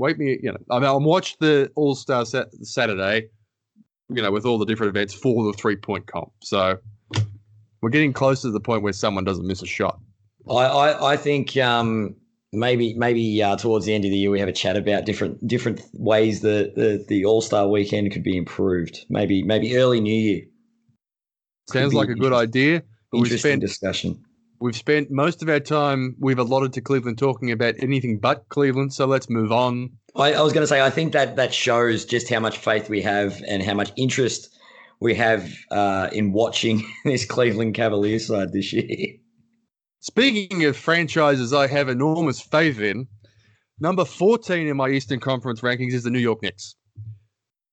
wait 0.01 0.17
me. 0.17 0.39
You 0.41 0.51
know, 0.51 0.57
I 0.69 0.79
mean, 0.79 0.85
I'll 0.85 0.99
watch 0.99 1.37
the 1.37 1.71
All 1.75 1.95
Star 1.95 2.25
Saturday. 2.25 3.29
You 4.09 4.21
know, 4.21 4.31
with 4.31 4.45
all 4.45 4.57
the 4.57 4.65
different 4.65 4.89
events 4.89 5.13
for 5.13 5.45
the 5.45 5.53
three 5.53 5.77
point 5.77 6.07
comp. 6.07 6.33
So 6.41 6.77
we're 7.81 7.91
getting 7.91 8.11
close 8.11 8.41
to 8.41 8.51
the 8.51 8.59
point 8.59 8.83
where 8.83 8.91
someone 8.91 9.23
doesn't 9.23 9.47
miss 9.47 9.61
a 9.61 9.65
shot. 9.65 9.99
I 10.49 10.53
I, 10.53 11.11
I 11.13 11.17
think 11.17 11.55
um, 11.55 12.15
maybe 12.51 12.93
maybe 12.95 13.41
uh, 13.41 13.55
towards 13.55 13.85
the 13.85 13.93
end 13.93 14.03
of 14.03 14.11
the 14.11 14.17
year 14.17 14.29
we 14.29 14.39
have 14.39 14.49
a 14.49 14.53
chat 14.53 14.75
about 14.75 15.05
different 15.05 15.47
different 15.47 15.81
ways 15.93 16.41
that 16.41 16.75
the, 16.75 17.05
the 17.07 17.23
All 17.23 17.41
Star 17.41 17.67
weekend 17.67 18.11
could 18.11 18.23
be 18.23 18.35
improved. 18.35 19.05
Maybe 19.09 19.43
maybe 19.43 19.77
early 19.77 20.01
New 20.01 20.13
Year. 20.13 20.41
Sounds 21.69 21.93
like 21.93 22.09
a 22.09 22.15
good 22.15 22.33
idea. 22.33 22.83
But 23.11 23.19
interesting 23.19 23.33
we've 23.33 23.39
spent, 23.39 23.61
discussion. 23.61 24.23
We've 24.61 24.75
spent 24.75 25.09
most 25.09 25.41
of 25.41 25.49
our 25.49 25.59
time 25.59 26.15
we've 26.19 26.37
allotted 26.37 26.71
to 26.73 26.81
Cleveland 26.81 27.17
talking 27.17 27.51
about 27.51 27.73
anything 27.79 28.19
but 28.19 28.47
Cleveland. 28.49 28.93
So 28.93 29.07
let's 29.07 29.27
move 29.27 29.51
on. 29.51 29.89
I, 30.15 30.33
I 30.33 30.41
was 30.41 30.53
going 30.53 30.61
to 30.61 30.67
say 30.67 30.81
I 30.81 30.91
think 30.91 31.13
that 31.13 31.35
that 31.35 31.51
shows 31.51 32.05
just 32.05 32.29
how 32.29 32.39
much 32.39 32.59
faith 32.59 32.87
we 32.87 33.01
have 33.01 33.41
and 33.47 33.63
how 33.63 33.73
much 33.73 33.91
interest 33.97 34.55
we 34.99 35.15
have 35.15 35.51
uh, 35.71 36.09
in 36.13 36.31
watching 36.31 36.87
this 37.05 37.25
Cleveland 37.25 37.73
Cavaliers 37.73 38.27
side 38.27 38.53
this 38.53 38.71
year. 38.71 39.15
Speaking 39.99 40.63
of 40.65 40.77
franchises 40.77 41.53
I 41.53 41.65
have 41.65 41.89
enormous 41.89 42.39
faith 42.39 42.79
in, 42.79 43.07
number 43.79 44.05
14 44.05 44.67
in 44.67 44.77
my 44.77 44.89
Eastern 44.89 45.19
Conference 45.19 45.61
rankings 45.61 45.93
is 45.93 46.03
the 46.03 46.11
New 46.11 46.19
York 46.19 46.43
Knicks. 46.43 46.75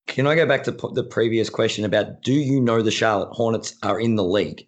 Can 0.06 0.26
I 0.26 0.34
go 0.34 0.46
back 0.46 0.64
to 0.64 0.70
the 0.70 1.04
previous 1.04 1.50
question 1.50 1.84
about 1.84 2.22
do 2.22 2.32
you 2.32 2.62
know 2.62 2.80
the 2.80 2.90
Charlotte 2.90 3.32
Hornets 3.32 3.76
are 3.82 4.00
in 4.00 4.14
the 4.14 4.24
league? 4.24 4.66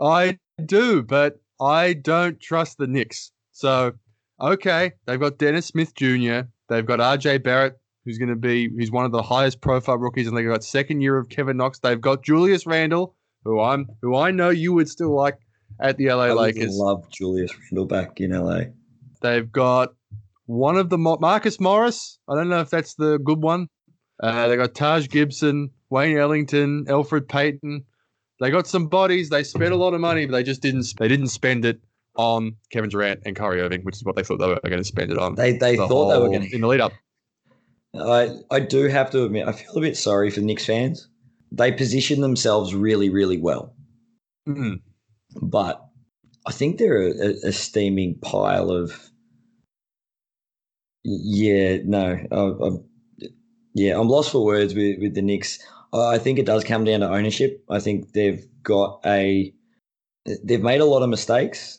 I 0.00 0.38
do, 0.64 1.02
but 1.02 1.40
I 1.60 1.92
don't 1.94 2.40
trust 2.40 2.78
the 2.78 2.86
Knicks. 2.86 3.32
So, 3.52 3.92
okay, 4.40 4.92
they've 5.06 5.20
got 5.20 5.38
Dennis 5.38 5.66
Smith 5.66 5.94
Jr., 5.94 6.40
they've 6.68 6.86
got 6.86 7.00
RJ 7.00 7.42
Barrett, 7.42 7.74
who's 8.04 8.18
going 8.18 8.28
to 8.28 8.36
be 8.36 8.68
who's 8.68 8.90
one 8.90 9.04
of 9.04 9.12
the 9.12 9.22
highest 9.22 9.60
profile 9.60 9.98
rookies, 9.98 10.26
and 10.26 10.36
they've 10.36 10.46
got 10.46 10.64
second 10.64 11.00
year 11.00 11.18
of 11.18 11.28
Kevin 11.28 11.56
Knox. 11.56 11.78
They've 11.78 12.00
got 12.00 12.22
Julius 12.22 12.66
Randle, 12.66 13.14
who 13.44 13.60
I'm 13.60 13.86
who 14.02 14.16
I 14.16 14.30
know 14.30 14.50
you 14.50 14.72
would 14.74 14.88
still 14.88 15.14
like 15.14 15.38
at 15.80 15.96
the 15.96 16.08
LA 16.08 16.26
I 16.26 16.32
Lakers. 16.32 16.76
love 16.76 17.08
Julius 17.10 17.52
Randle 17.58 17.86
back 17.86 18.20
in 18.20 18.30
LA. 18.30 18.60
They've 19.20 19.50
got 19.50 19.90
one 20.46 20.76
of 20.76 20.88
the 20.88 20.98
Marcus 20.98 21.60
Morris. 21.60 22.18
I 22.28 22.34
don't 22.34 22.48
know 22.48 22.60
if 22.60 22.70
that's 22.70 22.94
the 22.94 23.18
good 23.18 23.42
one. 23.42 23.68
Uh, 24.22 24.48
they 24.48 24.56
got 24.56 24.74
Taj 24.74 25.08
Gibson, 25.08 25.70
Wayne 25.90 26.16
Ellington, 26.16 26.86
Elfrid 26.86 27.28
Payton. 27.28 27.84
They 28.40 28.50
got 28.50 28.66
some 28.66 28.86
bodies. 28.86 29.30
They 29.30 29.42
spent 29.42 29.72
a 29.72 29.76
lot 29.76 29.94
of 29.94 30.00
money, 30.00 30.26
but 30.26 30.32
they 30.32 30.42
just 30.42 30.62
didn't. 30.62 30.86
They 30.98 31.08
didn't 31.08 31.28
spend 31.28 31.64
it 31.64 31.80
on 32.16 32.56
Kevin 32.72 32.90
Durant 32.90 33.20
and 33.24 33.34
Kyrie 33.36 33.60
Irving, 33.60 33.82
which 33.82 33.96
is 33.96 34.04
what 34.04 34.16
they 34.16 34.22
thought 34.22 34.38
they 34.38 34.46
were 34.48 34.60
going 34.62 34.78
to 34.78 34.84
spend 34.84 35.10
it 35.10 35.18
on. 35.18 35.34
They 35.34 35.56
they 35.56 35.76
the 35.76 35.88
thought 35.88 36.12
they 36.12 36.18
were 36.20 36.28
going 36.28 36.48
to. 36.48 36.54
in 36.54 36.60
the 36.60 36.66
lead 36.68 36.80
up. 36.80 36.92
I 37.94 38.30
I 38.50 38.60
do 38.60 38.84
have 38.88 39.10
to 39.10 39.24
admit, 39.24 39.48
I 39.48 39.52
feel 39.52 39.76
a 39.78 39.80
bit 39.80 39.96
sorry 39.96 40.30
for 40.30 40.40
the 40.40 40.46
Knicks 40.46 40.66
fans. 40.66 41.08
They 41.50 41.72
position 41.72 42.20
themselves 42.20 42.74
really, 42.74 43.08
really 43.08 43.38
well, 43.38 43.74
Mm. 44.48 44.80
but 45.42 45.82
I 46.46 46.52
think 46.52 46.78
they're 46.78 47.08
a, 47.08 47.34
a 47.44 47.52
steaming 47.52 48.18
pile 48.20 48.70
of. 48.70 48.92
Yeah, 51.04 51.78
no, 51.84 52.18
I, 52.30 52.66
I'm, 52.66 52.84
yeah, 53.74 53.98
I'm 53.98 54.08
lost 54.08 54.32
for 54.32 54.44
words 54.44 54.74
with 54.74 54.98
with 55.00 55.14
the 55.14 55.22
Knicks. 55.22 55.58
I 55.92 56.14
I 56.14 56.18
think 56.18 56.38
it 56.38 56.46
does 56.46 56.64
come 56.64 56.84
down 56.84 57.00
to 57.00 57.08
ownership. 57.08 57.64
I 57.68 57.80
think 57.80 58.12
they've 58.12 58.46
got 58.62 59.00
a, 59.04 59.52
they've 60.44 60.62
made 60.62 60.80
a 60.80 60.84
lot 60.84 61.02
of 61.02 61.08
mistakes, 61.08 61.78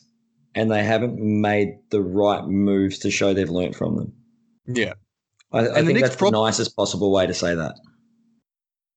and 0.54 0.70
they 0.70 0.82
haven't 0.82 1.18
made 1.18 1.78
the 1.90 2.00
right 2.00 2.44
moves 2.44 2.98
to 3.00 3.10
show 3.10 3.32
they've 3.32 3.50
learnt 3.50 3.74
from 3.74 3.96
them. 3.96 4.12
Yeah, 4.66 4.94
I, 5.52 5.68
I 5.68 5.84
think 5.84 6.00
that's 6.00 6.16
prob- 6.16 6.32
the 6.32 6.42
nicest 6.42 6.76
possible 6.76 7.12
way 7.12 7.26
to 7.26 7.34
say 7.34 7.54
that. 7.54 7.74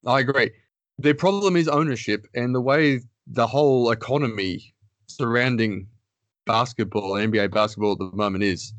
I 0.05 0.19
agree. 0.19 0.51
Their 0.97 1.15
problem 1.15 1.55
is 1.55 1.67
ownership 1.67 2.27
and 2.35 2.53
the 2.53 2.61
way 2.61 3.01
the 3.25 3.47
whole 3.47 3.89
economy 3.91 4.73
surrounding 5.07 5.87
basketball, 6.45 7.13
NBA 7.13 7.51
basketball 7.51 7.93
at 7.93 7.99
the 7.99 8.11
moment 8.13 8.43
is. 8.43 8.73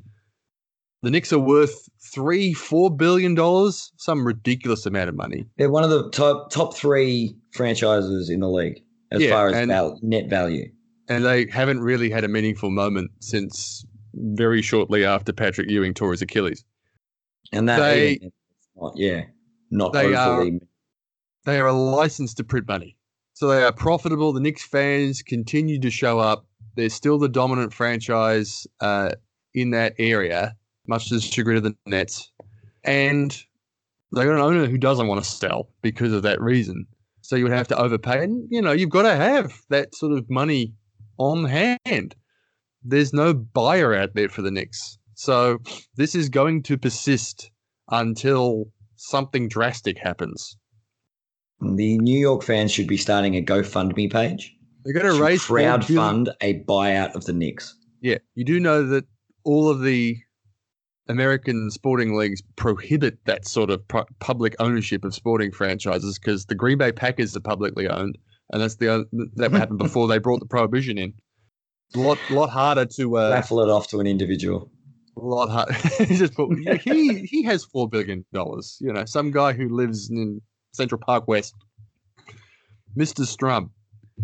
The 1.05 1.11
Knicks 1.11 1.33
are 1.35 1.39
worth 1.39 1.87
three, 2.15 2.55
four 2.55 2.91
billion 2.91 3.35
dollars, 3.35 3.93
some 3.99 4.27
ridiculous 4.27 4.87
amount 4.87 5.11
of 5.11 5.15
money. 5.15 5.45
They're 5.59 5.71
one 5.71 5.85
of 5.85 5.91
the 5.91 6.11
top 6.11 6.51
top 6.51 6.75
three 6.75 7.37
franchises 7.53 8.31
in 8.31 8.41
the 8.41 8.49
league 8.49 8.83
as 9.13 9.21
Yeah, 9.23 9.31
far 9.31 9.49
as 9.49 9.55
and- 9.55 9.69
val- 9.71 9.99
net 10.03 10.31
value. 10.31 10.71
and 11.09 11.23
they 11.25 11.47
haven't 11.51 11.81
really 11.81 12.09
had 12.09 12.25
a 12.25 12.29
meaningful 12.29 12.71
moment 12.71 13.11
since 13.21 13.85
very 14.15 14.63
shortly 14.63 15.05
after 15.05 15.31
Patrick 15.33 15.69
Ewing 15.69 15.93
tore 15.93 16.13
his 16.13 16.23
Achilles. 16.23 16.65
And 17.53 17.69
that 17.69 17.79
They- 17.81 18.31
not, 18.75 18.95
yeah, 18.97 19.25
not 19.71 19.93
They 19.93 20.15
are, 20.15 20.47
they 21.45 21.61
are 21.61 21.67
a 21.67 21.73
license 21.75 22.33
to 22.35 22.45
print 22.45 22.67
money, 22.67 22.97
so 23.35 23.49
they 23.49 23.63
are 23.63 23.73
profitable. 23.73 24.33
The 24.33 24.41
Knicks 24.41 24.65
fans 24.65 25.21
continue 25.21 25.79
to 25.81 25.91
show 25.91 26.19
up. 26.19 26.47
They're 26.77 26.89
still 26.89 27.19
the 27.19 27.29
dominant 27.29 27.75
franchise 27.75 28.67
uh, 28.81 29.11
in 29.53 29.71
that 29.73 29.95
area, 29.99 30.57
much 30.87 31.09
to 31.09 31.15
the 31.15 31.21
chagrin 31.21 31.57
of 31.57 31.63
the 31.63 31.75
Nets, 31.87 32.31
and 32.85 33.31
they 34.15 34.25
got 34.25 34.35
an 34.35 34.41
owner 34.41 34.67
who 34.67 34.79
doesn't 34.79 35.07
want 35.07 35.23
to 35.23 35.29
sell 35.29 35.69
because 35.83 36.13
of 36.13 36.23
that 36.23 36.41
reason. 36.41 36.87
So 37.23 37.37
you 37.37 37.45
would 37.45 37.53
have 37.53 37.69
to 37.69 37.79
overpay, 37.79 38.23
and 38.23 38.47
you 38.51 38.61
know 38.61 38.73
you've 38.73 38.91
got 38.91 39.03
to 39.03 39.17
have 39.17 39.55
that 39.71 39.95
sort 39.95 40.13
of 40.13 40.29
money 40.29 40.75
on 41.19 41.45
hand. 41.45 42.15
There's 42.83 43.13
no 43.15 43.33
buyer 43.33 43.95
out 43.95 44.15
there 44.15 44.29
for 44.29 44.43
the 44.43 44.51
Knicks, 44.51 44.99
so 45.15 45.59
this 45.97 46.15
is 46.15 46.29
going 46.29 46.63
to 46.65 46.77
persist 46.77 47.51
until 47.91 48.67
something 48.97 49.49
drastic 49.49 49.99
happens. 49.99 50.57
the 51.61 51.99
New 51.99 52.19
York 52.19 52.43
fans 52.43 52.73
should 52.73 52.87
be 52.87 52.97
starting 52.97 53.37
a 53.37 53.43
GoFundMe 53.43 54.13
page. 54.13 54.55
They're 54.85 54.93
going 54.93 55.15
to 55.15 55.23
raise 55.23 55.43
crowdfund 55.43 56.29
a 56.43 56.61
buyout 56.65 57.15
of 57.15 57.25
the 57.25 57.33
Knicks. 57.33 57.75
Yeah, 58.03 58.19
you 58.35 58.45
do 58.45 58.61
know 58.61 58.87
that 58.89 59.07
all 59.45 59.71
of 59.71 59.81
the 59.81 60.19
American 61.09 61.71
sporting 61.71 62.17
leagues 62.17 62.43
prohibit 62.57 63.19
that 63.27 63.47
sort 63.47 63.71
of 63.71 63.87
pu- 63.89 64.05
public 64.21 64.55
ownership 64.59 65.05
of 65.05 65.15
sporting 65.15 65.53
franchises 65.53 66.19
because 66.19 66.47
the 66.47 66.55
Green 66.55 66.79
Bay 66.79 66.93
Packers 66.93 67.37
are 67.37 67.41
publicly 67.41 67.89
owned, 67.89 68.17
and 68.53 68.63
that's 68.63 68.77
the 68.77 69.07
that 69.37 69.53
happened 69.61 69.79
before 69.79 70.09
they 70.09 70.19
brought 70.19 70.41
the 70.41 70.47
prohibition 70.47 70.97
in. 70.99 71.13
A 71.95 71.99
lot, 71.99 72.19
lot 72.31 72.51
harder 72.51 72.87
to 72.97 73.19
uh, 73.19 73.31
Raffle 73.31 73.61
it 73.61 73.69
off 73.69 73.89
to 73.89 74.01
an 74.01 74.07
individual. 74.07 74.71
a 75.17 75.21
lot 75.21 75.49
harder. 75.51 75.75
He 76.05 76.17
just 76.17 76.35
put, 76.35 76.49
he 76.81 77.27
he 77.27 77.43
has 77.45 77.65
four 77.65 77.89
billion 77.89 78.25
dollars. 78.33 78.79
You 78.81 78.93
know, 78.93 79.05
some 79.05 79.31
guy 79.31 79.53
who 79.53 79.69
lives 79.69 80.09
in 80.11 80.41
Central 80.73 81.01
Park 81.05 81.29
West, 81.29 81.55
Mister 82.97 83.25
Strum. 83.27 83.71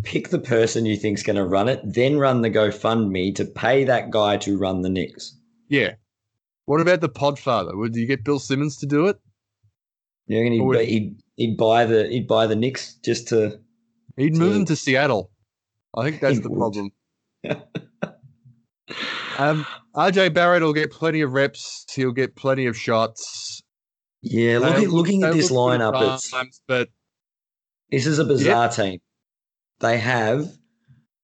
Pick 0.05 0.29
the 0.29 0.39
person 0.39 0.87
you 0.87 0.97
think's 0.97 1.25
going 1.25 1.35
to 1.37 1.45
run 1.45 1.69
it, 1.69 1.81
then 1.85 2.17
run 2.17 2.43
the 2.43 2.51
GoFundMe 2.51 3.35
to 3.35 3.45
pay 3.45 3.83
that 3.85 4.11
guy 4.11 4.37
to 4.39 4.57
run 4.57 4.83
the 4.83 4.89
Knicks. 4.89 5.37
Yeah. 5.69 5.95
What 6.71 6.81
about 6.81 7.01
the 7.01 7.09
Podfather? 7.09 7.77
Would 7.77 7.97
you 7.97 8.07
get 8.07 8.23
Bill 8.23 8.39
Simmons 8.39 8.77
to 8.77 8.87
do 8.87 9.07
it? 9.09 9.17
Yeah, 10.29 10.39
reckon 10.39 10.53
he'd, 10.53 10.61
would- 10.61 10.87
he'd, 10.87 11.17
he'd 11.35 11.57
buy 11.57 11.85
the 11.85 12.07
he'd 12.07 12.29
buy 12.29 12.47
the 12.47 12.55
Knicks 12.55 12.95
just 13.05 13.27
to 13.29 13.59
He'd 14.17 14.37
move 14.37 14.53
So- 14.53 14.59
him 14.61 14.65
to 14.67 14.77
Seattle. 14.77 15.33
I 15.97 16.05
think 16.05 16.21
that's 16.21 16.37
He 16.37 16.43
the 16.43 16.49
would. 16.51 16.59
problem. 16.59 16.91
um, 19.39 19.67
RJ 19.97 20.33
Barrett 20.33 20.63
will 20.63 20.73
get 20.73 20.93
plenty 20.93 21.23
of 21.23 21.33
reps. 21.33 21.87
He'll 21.93 22.13
get 22.13 22.37
plenty 22.37 22.67
of 22.67 22.77
shots. 22.77 23.63
yeah. 24.23 24.61
They 24.61 24.87
Looking 24.87 24.91
looking 24.91 25.23
at 25.25 25.33
this 25.35 25.51
look 25.51 25.73
lineup, 25.81 26.15
it's 26.15 26.61
but 26.69 26.89
This 27.91 28.07
is 28.07 28.21
a 28.21 28.25
bizarre 28.25 28.69
team. 28.69 29.01
They 29.81 29.99
have, 29.99 30.47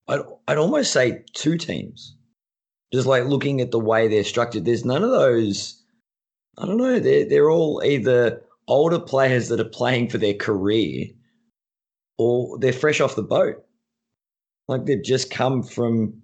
I'd, 0.09 0.23
I'd 0.49 0.59
almost 0.59 0.93
say 0.93 1.23
two 1.35 1.57
teams. 1.57 2.16
Just 2.93 3.07
like 3.07 3.25
looking 3.25 3.61
at 3.61 3.71
the 3.73 3.81
way 3.81 4.09
they're 4.09 4.25
structured, 4.25 4.65
there's 4.65 4.85
none 4.85 5.03
of 5.03 5.11
those. 5.11 5.83
I 6.59 6.67
don't 6.67 6.77
know. 6.79 6.99
They're 6.99 7.29
they're 7.29 7.51
all 7.51 7.83
either 7.85 8.43
older 8.69 8.99
players 9.01 9.49
that 9.49 9.61
are 9.61 9.65
playing 9.65 10.09
for 10.09 10.19
their 10.19 10.35
career, 10.35 11.07
or 12.19 12.59
they're 12.59 12.73
fresh 12.73 13.01
off 13.01 13.17
the 13.17 13.23
boat. 13.23 13.57
Like 14.69 14.87
they've 14.87 15.03
just 15.03 15.31
come 15.31 15.63
from 15.63 16.21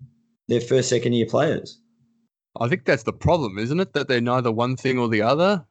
their 0.49 0.61
first, 0.61 0.89
second 0.89 1.13
year 1.15 1.27
players. 1.27 1.79
I 2.61 2.69
think 2.69 2.85
that's 2.85 3.05
the 3.05 3.13
problem, 3.13 3.59
isn't 3.59 3.81
it? 3.81 3.93
That 3.95 4.09
they're 4.09 4.21
neither 4.21 4.53
one 4.53 4.77
thing 4.77 4.99
or 4.99 5.09
the 5.09 5.23
other. 5.23 5.65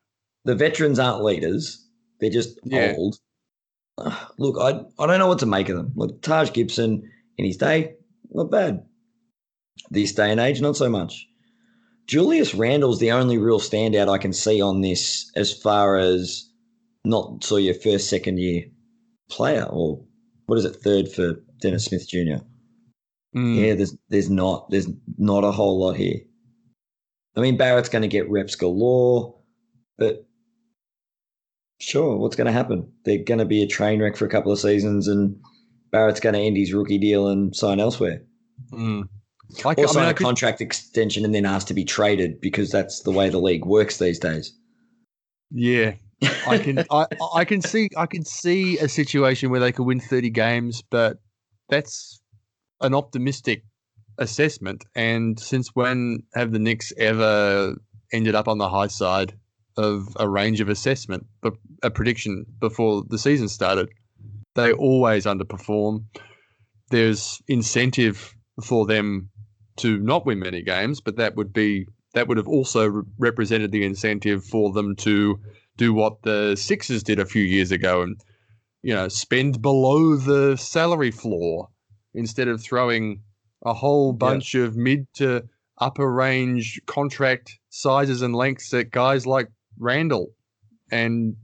The 0.46 0.56
veterans 0.56 1.00
aren't 1.00 1.24
leaders; 1.24 1.88
they're 2.20 2.30
just 2.30 2.60
Yeah. 2.66 2.96
old. 2.98 3.18
Look, 4.38 4.58
I 4.60 4.82
I 5.02 5.08
don't 5.08 5.20
know 5.20 5.28
what 5.28 5.40
to 5.40 5.46
make 5.46 5.70
of 5.70 5.78
them. 5.78 5.92
Look, 5.96 6.22
Taj 6.22 6.52
Gibson 6.52 7.10
in 7.38 7.46
his 7.46 7.58
day, 7.58 7.96
not 8.32 8.52
bad. 8.52 8.84
This 9.90 10.14
day 10.14 10.32
and 10.32 10.40
age, 10.40 10.62
not 10.62 10.78
so 10.78 10.90
much. 10.90 11.28
Julius 12.08 12.54
Randle's 12.54 13.00
the 13.00 13.12
only 13.12 13.38
real 13.38 13.60
standout 13.60 14.10
I 14.10 14.18
can 14.18 14.34
see 14.34 14.62
on 14.62 14.82
this 14.82 15.32
as 15.36 15.54
far 15.54 15.98
as 15.98 16.50
not 17.06 17.44
so 17.44 17.58
your 17.58 17.74
first, 17.74 18.10
second 18.10 18.38
year 18.38 18.64
player, 19.30 19.64
or 19.64 20.04
what 20.48 20.60
is 20.60 20.66
it, 20.66 20.76
third 20.76 21.12
for 21.12 21.42
Dennis 21.62 21.86
Smith 21.86 22.08
Jr. 22.08 22.44
Mm. 23.36 23.56
Yeah, 23.56 23.76
there's 23.76 23.96
there's 24.10 24.30
not 24.30 24.70
there's 24.70 24.88
not 25.18 25.44
a 25.44 25.52
whole 25.52 25.80
lot 25.80 25.96
here. 25.96 26.20
I 27.36 27.40
mean, 27.40 27.56
Barrett's 27.56 27.90
going 27.90 28.02
to 28.02 28.10
get 28.10 28.30
reps 28.30 28.56
galore, 28.56 29.40
but 29.98 30.26
sure, 31.80 32.18
what's 32.18 32.36
going 32.36 32.48
to 32.48 32.52
happen? 32.52 32.92
They're 33.06 33.24
going 33.24 33.40
to 33.40 33.46
be 33.46 33.64
a 33.64 33.68
train 33.68 34.02
wreck 34.02 34.18
for 34.18 34.26
a 34.26 34.30
couple 34.30 34.52
of 34.52 34.60
seasons, 34.60 35.08
and 35.08 35.38
Barrett's 35.92 36.20
going 36.20 36.36
to 36.36 36.42
end 36.42 36.58
his 36.58 36.74
rookie 36.74 36.98
deal 36.98 37.28
and 37.28 37.56
sign 37.56 37.80
elsewhere, 37.80 38.24
Mm. 38.72 39.04
I, 39.66 39.70
or 39.70 39.72
I 39.72 39.76
mean, 39.76 39.88
sign 39.88 40.10
a 40.10 40.14
could- 40.14 40.26
contract 40.26 40.62
extension 40.62 41.26
and 41.26 41.34
then 41.34 41.46
ask 41.46 41.68
to 41.68 41.74
be 41.74 41.84
traded 41.84 42.42
because 42.42 42.72
that's 42.72 43.02
the 43.02 43.12
way 43.12 43.30
the 43.30 43.40
league 43.40 43.66
works 43.66 43.98
these 43.98 44.20
days. 44.20 44.54
yeah, 45.52 45.94
I 46.48 46.58
can. 46.58 46.86
I, 46.92 47.06
I 47.36 47.46
can 47.46 47.62
see. 47.62 47.90
I 47.98 48.06
can 48.06 48.24
see 48.26 48.78
a 48.80 48.88
situation 48.88 49.50
where 49.50 49.60
they 49.60 49.72
could 49.72 49.86
win 49.86 50.00
thirty 50.00 50.30
games, 50.30 50.82
but 50.90 51.18
that's 51.70 52.22
an 52.82 52.94
optimistic 52.94 53.64
assessment. 54.18 54.86
And 54.96 55.40
since 55.40 55.70
when 55.74 56.24
have 56.36 56.52
the 56.52 56.60
Knicks 56.60 56.94
ever 56.98 57.76
ended 58.14 58.36
up 58.36 58.48
on 58.48 58.58
the 58.58 58.70
high 58.70 58.88
side 58.88 59.34
of 59.78 60.16
a 60.20 60.28
range 60.28 60.62
of 60.62 60.70
assessment, 60.70 61.26
but 61.42 61.54
a 61.82 61.90
prediction 61.90 62.46
before 62.60 63.04
the 63.08 63.18
season 63.18 63.48
started? 63.48 63.90
They 64.56 64.74
always 64.74 65.26
underperform. 65.26 66.06
There's 66.90 67.42
incentive 67.48 68.36
for 68.64 68.86
them 68.86 69.30
to 69.82 70.00
not 70.00 70.26
win 70.26 70.40
many 70.40 70.62
games, 70.62 71.02
but 71.02 71.18
that 71.18 71.36
would 71.36 71.54
be 71.54 71.88
that 72.14 72.28
would 72.28 72.38
have 72.38 72.48
also 72.48 72.88
re- 72.88 73.04
represented 73.18 73.72
the 73.72 73.86
incentive 73.86 74.44
for 74.44 74.72
them 74.72 74.96
to 74.98 75.40
do 75.78 75.94
what 75.94 76.22
the 76.24 76.56
Sixers 76.56 77.04
did 77.04 77.20
a 77.20 77.26
few 77.26 77.44
years 77.44 77.72
ago 77.72 78.02
and 78.02 78.20
you 78.84 78.94
know 78.94 79.08
spend 79.08 79.62
below 79.62 80.16
the 80.16 80.56
salary 80.58 81.12
floor 81.12 81.70
instead 82.14 82.48
of 82.48 82.62
throwing 82.62 83.22
a 83.66 83.74
whole 83.74 84.12
bunch 84.12 84.56
of 84.56 84.76
mid 84.76 85.08
to 85.14 85.44
upper 85.80 86.12
range 86.12 86.80
contract 86.86 87.58
sizes 87.70 88.22
and 88.22 88.36
lengths 88.36 88.74
at 88.74 88.92
guys 88.92 89.26
like 89.26 89.48
Randle 89.80 90.34
and 90.92 91.36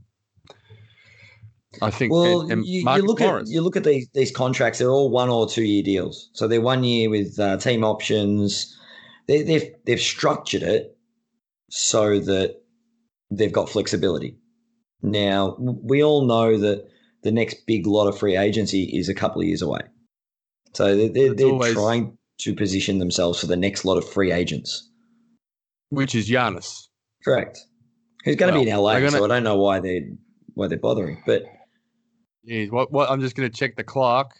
I 1.82 1.90
think 1.92 2.12
Well, 2.12 2.42
and, 2.42 2.52
and 2.52 2.66
you, 2.66 2.80
you 2.82 3.02
look 3.04 3.20
Morris. 3.20 3.50
at 3.50 3.54
you 3.54 3.62
look 3.62 3.76
at 3.76 3.84
these 3.84 4.08
these 4.14 4.32
contracts. 4.32 4.80
They're 4.80 4.90
all 4.90 5.10
one 5.10 5.30
or 5.30 5.48
two 5.48 5.64
year 5.64 5.84
deals. 5.84 6.30
So 6.34 6.48
they're 6.48 6.62
one 6.62 6.84
year 6.84 7.10
with 7.10 7.40
uh, 7.40 7.58
team 7.58 7.84
options. 7.84 8.76
They, 9.28 9.44
they've 9.44 9.70
they've 9.86 10.00
structured 10.00 10.64
it 10.64 10.98
so 11.70 12.20
that 12.20 12.56
they've 13.30 13.52
got 13.52 13.70
flexibility. 13.70 14.38
Now 15.02 15.56
we 15.60 16.02
all 16.04 16.26
know 16.26 16.58
that 16.58 16.88
the 17.24 17.32
next 17.32 17.66
big 17.68 17.86
lot 17.86 18.08
of 18.08 18.18
free 18.18 18.38
agency 18.38 18.84
is 18.98 19.10
a 19.10 19.14
couple 19.14 19.42
of 19.42 19.48
years 19.48 19.62
away. 19.62 19.82
So 20.74 20.96
they're, 20.96 21.10
they're, 21.10 21.34
they're 21.34 21.48
always- 21.48 21.74
trying 21.74 22.18
to 22.40 22.54
position 22.56 23.00
themselves 23.00 23.40
for 23.40 23.48
the 23.48 23.58
next 23.58 23.84
lot 23.84 23.98
of 23.98 24.08
free 24.08 24.32
agents. 24.32 24.88
which 25.90 26.14
is 26.14 26.30
Giannis. 26.30 26.84
Correct. 27.26 27.58
Who's 28.24 28.36
going 28.36 28.54
to 28.54 28.60
be 28.60 28.70
in 28.70 28.76
LA? 28.78 28.94
gonna- 29.00 29.12
So 29.12 29.26
I 29.26 29.28
don't 29.28 29.44
know 29.44 29.58
why 29.58 29.80
they 29.80 30.04
why 30.54 30.68
they're 30.68 30.78
bothering. 30.78 31.22
But 31.26 31.44
Jeez, 32.48 32.72
what, 32.72 32.92
what? 32.92 33.10
I'm 33.10 33.20
just 33.22 33.36
going 33.36 33.50
to 33.50 33.56
check 33.56 33.76
the 33.76 33.84
clock. 33.84 34.34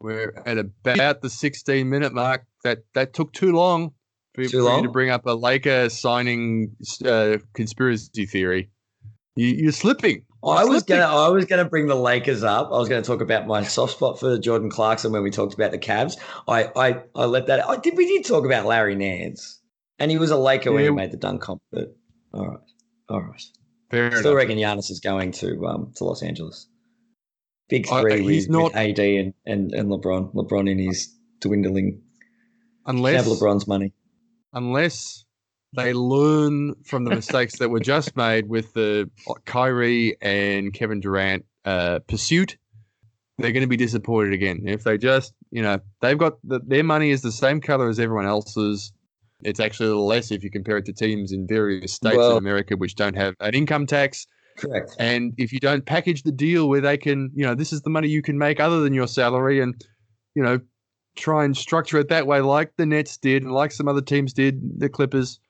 We're 0.00 0.34
at 0.44 0.58
about 0.58 1.22
the 1.22 1.30
16 1.30 1.88
minute 1.88 2.12
mark. 2.12 2.44
That 2.64 2.80
that 2.94 3.14
took 3.14 3.32
too 3.32 3.52
long 3.52 3.92
for, 4.34 4.42
Too 4.44 4.50
for 4.50 4.56
you 4.56 4.64
long? 4.64 4.82
to 4.82 4.90
bring 4.90 5.08
up 5.10 5.24
a 5.24 5.30
Laker 5.32 5.88
signing 5.88 6.76
uh, 7.04 7.38
conspiracy 7.54 8.26
theory. 8.26 8.70
You, 9.36 9.46
you're 9.48 9.72
slipping. 9.72 10.24
I 10.44 10.64
was 10.64 10.84
Slipping. 10.84 10.98
gonna 11.00 11.16
I 11.16 11.28
was 11.28 11.44
gonna 11.46 11.64
bring 11.64 11.86
the 11.86 11.94
Lakers 11.96 12.44
up. 12.44 12.66
I 12.68 12.78
was 12.78 12.88
gonna 12.88 13.02
talk 13.02 13.20
about 13.20 13.46
my 13.46 13.62
soft 13.64 13.94
spot 13.94 14.20
for 14.20 14.38
Jordan 14.38 14.68
Clarkson 14.70 15.12
when 15.12 15.22
we 15.22 15.30
talked 15.30 15.54
about 15.54 15.70
the 15.72 15.78
Cavs. 15.78 16.18
I 16.46 16.70
I, 16.76 17.02
I 17.14 17.24
let 17.24 17.46
that 17.46 17.66
I 17.66 17.76
did 17.76 17.96
we 17.96 18.06
did 18.06 18.24
talk 18.26 18.44
about 18.44 18.66
Larry 18.66 18.94
Nance. 18.96 19.60
And 19.98 20.10
he 20.10 20.18
was 20.18 20.30
a 20.30 20.36
Laker 20.36 20.72
when 20.72 20.84
he 20.84 20.90
made 20.90 21.10
the 21.10 21.16
dunk 21.16 21.40
comp, 21.40 21.62
but 21.72 21.96
all 22.34 22.46
right. 22.46 22.58
All 23.08 23.22
right. 23.22 23.42
Fair 23.90 24.10
Still 24.12 24.32
enough. 24.32 24.36
reckon 24.36 24.58
Giannis 24.58 24.90
is 24.90 25.00
going 25.00 25.32
to 25.32 25.66
um 25.66 25.92
to 25.96 26.04
Los 26.04 26.22
Angeles. 26.22 26.68
Big 27.68 27.86
I- 27.90 28.00
three 28.02 28.22
he's 28.22 28.46
with, 28.48 28.50
not- 28.50 28.64
with 28.74 28.76
AD 28.76 28.98
and, 29.00 29.34
and, 29.44 29.72
and 29.72 29.88
LeBron. 29.90 30.32
LeBron 30.34 30.70
in 30.70 30.78
his 30.78 31.14
dwindling 31.40 32.00
Unless 32.86 33.24
have 33.26 33.36
LeBron's 33.36 33.66
money. 33.66 33.92
unless 34.52 35.24
they 35.74 35.92
learn 35.92 36.74
from 36.84 37.04
the 37.04 37.10
mistakes 37.10 37.58
that 37.58 37.68
were 37.68 37.80
just 37.80 38.16
made 38.16 38.48
with 38.48 38.72
the 38.74 39.10
Kyrie 39.44 40.16
and 40.22 40.72
Kevin 40.72 41.00
Durant 41.00 41.44
uh, 41.64 41.98
pursuit, 42.06 42.56
they're 43.38 43.52
going 43.52 43.62
to 43.64 43.66
be 43.68 43.76
disappointed 43.76 44.32
again. 44.32 44.62
If 44.64 44.84
they 44.84 44.96
just, 44.96 45.34
you 45.50 45.60
know, 45.62 45.80
they've 46.00 46.16
got 46.16 46.34
the, 46.44 46.60
their 46.66 46.84
money 46.84 47.10
is 47.10 47.20
the 47.22 47.32
same 47.32 47.60
color 47.60 47.88
as 47.88 47.98
everyone 47.98 48.24
else's. 48.26 48.92
It's 49.42 49.60
actually 49.60 49.86
a 49.86 49.90
little 49.90 50.06
less 50.06 50.30
if 50.30 50.42
you 50.42 50.50
compare 50.50 50.78
it 50.78 50.86
to 50.86 50.92
teams 50.94 51.32
in 51.32 51.46
various 51.46 51.92
states 51.92 52.16
Well- 52.16 52.32
in 52.32 52.38
America 52.38 52.76
which 52.76 52.94
don't 52.94 53.16
have 53.16 53.34
an 53.40 53.54
income 53.54 53.86
tax. 53.86 54.26
Correct. 54.56 54.96
And 54.98 55.34
if 55.36 55.52
you 55.52 55.60
don't 55.60 55.84
package 55.84 56.22
the 56.22 56.32
deal 56.32 56.68
where 56.68 56.80
they 56.80 56.96
can, 56.96 57.30
you 57.34 57.44
know, 57.44 57.54
this 57.54 57.72
is 57.72 57.82
the 57.82 57.90
money 57.90 58.08
you 58.08 58.22
can 58.22 58.38
make 58.38 58.60
other 58.60 58.80
than 58.80 58.94
your 58.94 59.06
salary 59.06 59.60
and, 59.60 59.74
you 60.34 60.42
know, 60.42 60.60
try 61.16 61.44
and 61.44 61.56
structure 61.56 61.98
it 61.98 62.08
that 62.08 62.26
way, 62.26 62.40
like 62.40 62.72
the 62.76 62.86
Nets 62.86 63.16
did 63.16 63.42
and 63.42 63.52
like 63.52 63.72
some 63.72 63.88
other 63.88 64.02
teams 64.02 64.32
did, 64.32 64.60
the 64.78 64.88
Clippers, 64.88 65.40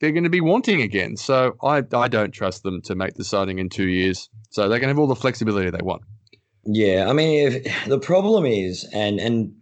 they're 0.00 0.12
going 0.12 0.24
to 0.24 0.30
be 0.30 0.40
wanting 0.40 0.82
again. 0.82 1.16
So 1.16 1.56
I, 1.62 1.82
I 1.92 2.08
don't 2.08 2.32
trust 2.32 2.62
them 2.62 2.80
to 2.82 2.94
make 2.94 3.14
the 3.14 3.24
signing 3.24 3.58
in 3.58 3.68
two 3.68 3.88
years. 3.88 4.28
So 4.50 4.68
they 4.68 4.80
can 4.80 4.88
have 4.88 4.98
all 4.98 5.06
the 5.06 5.14
flexibility 5.14 5.70
they 5.70 5.78
want. 5.82 6.02
Yeah, 6.64 7.06
I 7.08 7.12
mean, 7.12 7.52
if, 7.52 7.86
the 7.86 7.98
problem 7.98 8.44
is, 8.44 8.86
and 8.92 9.18
and 9.18 9.52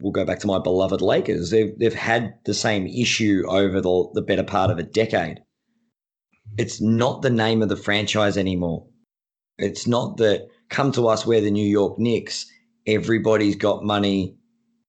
we'll 0.00 0.12
go 0.12 0.24
back 0.24 0.38
to 0.40 0.46
my 0.46 0.58
beloved 0.58 1.02
Lakers. 1.02 1.50
They've 1.50 1.78
they've 1.78 1.94
had 1.94 2.34
the 2.44 2.54
same 2.54 2.86
issue 2.86 3.44
over 3.48 3.80
the 3.80 4.10
the 4.14 4.22
better 4.22 4.42
part 4.42 4.70
of 4.70 4.78
a 4.78 4.82
decade. 4.82 5.40
It's 6.58 6.80
not 6.80 7.22
the 7.22 7.30
name 7.30 7.62
of 7.62 7.68
the 7.68 7.76
franchise 7.76 8.36
anymore. 8.36 8.86
It's 9.58 9.86
not 9.86 10.16
that 10.18 10.48
come 10.68 10.92
to 10.92 11.08
us. 11.08 11.26
We're 11.26 11.40
the 11.40 11.50
New 11.50 11.66
York 11.66 11.98
Knicks. 11.98 12.46
Everybody's 12.86 13.56
got 13.56 13.84
money. 13.84 14.36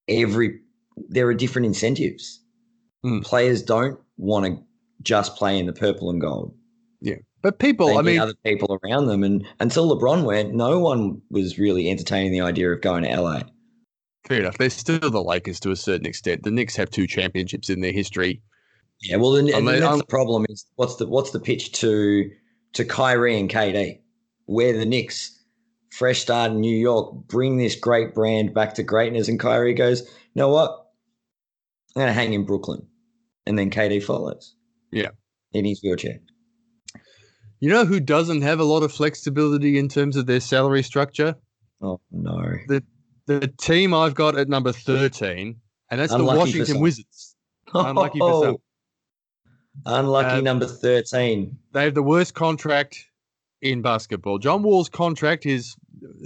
Every 0.07 0.59
there 1.09 1.27
are 1.27 1.33
different 1.33 1.65
incentives. 1.65 2.41
Hmm. 3.03 3.19
Players 3.19 3.61
don't 3.61 3.99
want 4.17 4.45
to 4.45 4.63
just 5.03 5.35
play 5.35 5.59
in 5.59 5.65
the 5.65 5.73
purple 5.73 6.09
and 6.09 6.19
gold. 6.19 6.55
Yeah. 7.01 7.17
But 7.43 7.59
people, 7.59 7.87
They 7.87 7.97
I 7.97 8.01
mean, 8.01 8.19
other 8.19 8.33
people 8.43 8.79
around 8.83 9.05
them, 9.05 9.23
and 9.23 9.45
until 9.59 9.95
LeBron 9.95 10.23
went, 10.23 10.55
no 10.55 10.79
one 10.79 11.21
was 11.29 11.59
really 11.59 11.89
entertaining 11.89 12.31
the 12.31 12.41
idea 12.41 12.71
of 12.71 12.81
going 12.81 13.03
to 13.03 13.21
LA. 13.21 13.43
fair 14.25 14.39
enough. 14.39 14.57
They're 14.57 14.69
still 14.71 15.11
the 15.11 15.23
Lakers 15.23 15.59
to 15.61 15.71
a 15.71 15.75
certain 15.75 16.07
extent. 16.07 16.43
The 16.43 16.51
Knicks 16.51 16.75
have 16.75 16.89
two 16.89 17.05
championships 17.07 17.69
in 17.69 17.81
their 17.81 17.91
history. 17.91 18.41
Yeah, 19.01 19.17
well, 19.17 19.31
then, 19.31 19.53
I 19.53 19.57
and 19.57 19.65
mean, 19.65 19.75
that's 19.79 19.85
I'm- 19.89 19.97
the 19.99 20.05
problem. 20.05 20.45
Is 20.49 20.65
what's 20.75 20.95
the 20.95 21.07
what's 21.07 21.31
the 21.31 21.39
pitch 21.39 21.71
to 21.73 22.29
to 22.73 22.85
Kyrie 22.85 23.39
and 23.39 23.49
KD? 23.49 23.99
We're 24.47 24.77
the 24.77 24.85
Knicks, 24.85 25.37
fresh 25.91 26.19
start 26.21 26.51
in 26.51 26.61
New 26.61 26.75
York, 26.75 27.13
bring 27.27 27.57
this 27.57 27.75
great 27.75 28.15
brand 28.15 28.53
back 28.53 28.73
to 28.75 28.83
greatness. 28.83 29.27
And 29.27 29.39
Kyrie 29.39 29.73
goes, 29.73 30.01
you 30.01 30.07
know 30.35 30.49
what? 30.49 30.71
I'm 31.95 32.01
going 32.01 32.07
to 32.07 32.13
hang 32.13 32.33
in 32.33 32.45
Brooklyn, 32.45 32.85
and 33.45 33.57
then 33.59 33.69
KD 33.69 34.01
follows. 34.03 34.53
Yeah. 34.91 35.09
in 35.53 35.65
his 35.65 35.81
wheelchair. 35.83 36.19
You 37.59 37.69
know 37.71 37.85
who 37.85 37.99
doesn't 37.99 38.41
have 38.43 38.59
a 38.59 38.63
lot 38.63 38.83
of 38.83 38.91
flexibility 38.91 39.77
in 39.79 39.89
terms 39.89 40.15
of 40.15 40.27
their 40.27 40.39
salary 40.39 40.83
structure? 40.83 41.35
Oh 41.81 41.99
no! 42.11 42.39
The 42.67 42.83
the 43.25 43.47
team 43.59 43.93
I've 43.93 44.13
got 44.15 44.37
at 44.37 44.47
number 44.47 44.71
13, 44.71 45.55
and 45.91 45.99
that's 45.99 46.13
Unlucky 46.13 46.33
the 46.33 46.37
Washington. 46.39 46.79
Wizards. 46.79 47.35
Unlucky 47.73 48.19
for 48.19 48.45
some. 48.45 48.57
Unlucky 49.85 50.39
Uh, 50.39 50.41
number 50.41 50.65
thirteen. 50.65 51.57
They 51.73 51.83
have 51.83 51.93
the 51.93 52.03
worst 52.03 52.33
contract 52.33 53.05
in 53.61 53.81
basketball. 53.81 54.39
John 54.39 54.63
Wall's 54.63 54.89
contract 54.89 55.45
is 55.45 55.75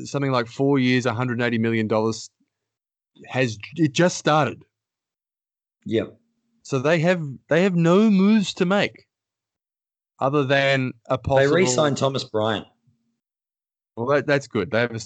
something 0.06 0.32
like 0.32 0.48
four 0.48 0.80
years, 0.80 1.06
$180 1.06 1.60
million. 1.60 1.90
Has 3.28 3.58
it 3.76 3.94
just 3.94 4.18
started? 4.18 4.64
Yep. 5.86 6.18
So 6.64 6.80
they 6.80 7.00
have 7.00 7.24
they 7.50 7.64
have 7.64 7.76
no 7.76 8.10
moves 8.10 8.54
to 8.56 8.66
make 8.66 9.08
other 10.20 10.44
than 10.44 10.94
a 11.08 11.18
possible. 11.18 11.50
They 11.50 11.56
re-signed 11.56 11.98
Thomas 11.98 12.24
Bryant. 12.24 12.68
Well, 13.96 14.08
that, 14.08 14.28
that's 14.28 14.48
good. 14.48 14.72
They 14.72 14.82
have 14.82 14.96
a 14.96 15.02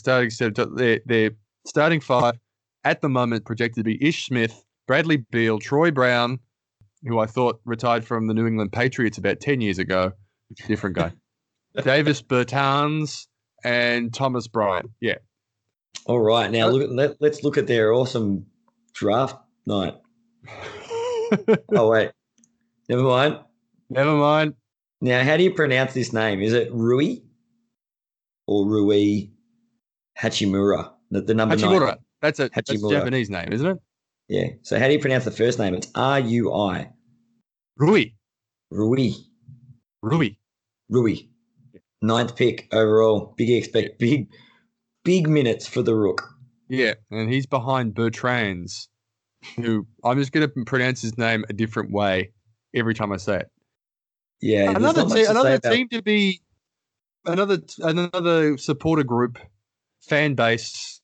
starting 0.00 0.30
set. 0.30 0.54
Their, 0.76 1.00
their 1.06 1.30
starting 1.64 2.00
five 2.00 2.34
at 2.84 3.00
the 3.00 3.08
moment 3.08 3.44
projected 3.44 3.76
to 3.76 3.84
be 3.84 4.04
Ish 4.04 4.26
Smith, 4.26 4.64
Bradley 4.86 5.18
Beal, 5.18 5.58
Troy 5.58 5.90
Brown, 5.90 6.40
who 7.06 7.18
I 7.18 7.26
thought 7.26 7.60
retired 7.64 8.04
from 8.04 8.26
the 8.26 8.34
New 8.34 8.46
England 8.46 8.72
Patriots 8.72 9.18
about 9.18 9.40
10 9.40 9.60
years 9.60 9.78
ago. 9.78 10.12
Different 10.66 10.96
guy. 10.96 11.12
Davis 11.82 12.22
Bertans 12.22 13.26
and 13.64 14.12
Thomas 14.12 14.48
Bryant. 14.48 14.90
Yeah. 15.00 15.16
All 16.06 16.20
right, 16.20 16.50
now 16.50 16.68
look. 16.68 16.82
At, 16.82 16.90
let, 16.92 17.20
let's 17.20 17.42
look 17.42 17.58
at 17.58 17.66
their 17.66 17.92
awesome 17.92 18.46
draft 18.92 19.36
night. 19.66 19.94
Oh 21.74 21.90
wait, 21.90 22.12
never 22.88 23.02
mind. 23.02 23.40
Never 23.90 24.12
mind. 24.12 24.54
Now, 25.00 25.24
how 25.24 25.36
do 25.36 25.42
you 25.42 25.52
pronounce 25.52 25.92
this 25.92 26.12
name? 26.12 26.40
Is 26.40 26.52
it 26.52 26.72
Rui 26.72 27.16
or 28.46 28.64
Rui 28.64 29.30
Hachimura? 30.16 30.92
The, 31.10 31.22
the 31.22 31.34
number 31.34 31.56
nine. 31.56 31.64
Hachimura. 31.68 31.96
That's 32.22 32.38
a, 32.38 32.48
that's 32.54 32.70
a 32.70 32.78
Japanese 32.78 33.28
name, 33.28 33.48
isn't 33.50 33.66
it? 33.66 33.78
Yeah. 34.28 34.46
So 34.62 34.78
how 34.78 34.86
do 34.86 34.92
you 34.92 35.00
pronounce 35.00 35.24
the 35.24 35.32
first 35.32 35.58
name? 35.58 35.74
It's 35.74 35.88
R 35.96 36.20
U 36.20 36.54
I. 36.54 36.90
Rui. 37.76 38.12
Rui. 38.70 39.12
Rui. 40.02 40.30
Rui. 40.90 41.16
Ninth 42.02 42.36
pick 42.36 42.68
overall. 42.72 43.34
Big 43.36 43.50
expect 43.50 43.98
big 43.98 44.28
big 45.04 45.28
minutes 45.28 45.66
for 45.66 45.82
the 45.82 45.94
Rook. 45.94 46.22
Yeah, 46.68 46.94
and 47.10 47.32
he's 47.32 47.46
behind 47.46 47.94
Bertrands, 47.94 48.88
who 49.56 49.86
I'm 50.04 50.18
just 50.18 50.32
going 50.32 50.48
to 50.48 50.64
pronounce 50.64 51.00
his 51.00 51.16
name 51.16 51.44
a 51.48 51.52
different 51.52 51.92
way 51.92 52.32
every 52.74 52.94
time 52.94 53.12
I 53.12 53.16
say 53.18 53.36
it. 53.38 53.46
Yeah. 54.40 54.70
another 54.70 55.00
not 55.02 55.08
much 55.08 55.16
team, 55.16 55.24
to 55.26 55.30
another 55.30 55.54
about- 55.54 55.72
team 55.72 55.88
to 55.90 56.02
be 56.02 56.40
another 57.24 57.58
another 57.80 58.58
supporter 58.58 59.04
group, 59.04 59.38
fan 60.02 60.34
base 60.34 61.00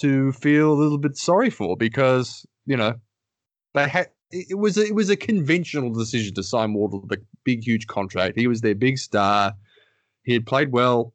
to 0.00 0.32
feel 0.32 0.72
a 0.72 0.74
little 0.74 0.98
bit 0.98 1.16
sorry 1.16 1.50
for 1.50 1.76
because 1.76 2.44
you 2.66 2.76
know 2.76 2.94
they 3.74 3.88
had 3.88 4.08
it 4.32 4.58
was 4.58 4.78
a, 4.78 4.86
it 4.86 4.94
was 4.94 5.10
a 5.10 5.16
conventional 5.16 5.92
decision 5.92 6.34
to 6.34 6.42
sign 6.42 6.72
Wardle 6.72 7.06
the 7.06 7.18
big 7.44 7.62
huge 7.62 7.86
contract. 7.86 8.38
He 8.38 8.46
was 8.46 8.62
their 8.62 8.74
big 8.74 8.98
star. 8.98 9.52
He 10.24 10.32
had 10.32 10.46
played 10.46 10.72
well 10.72 11.12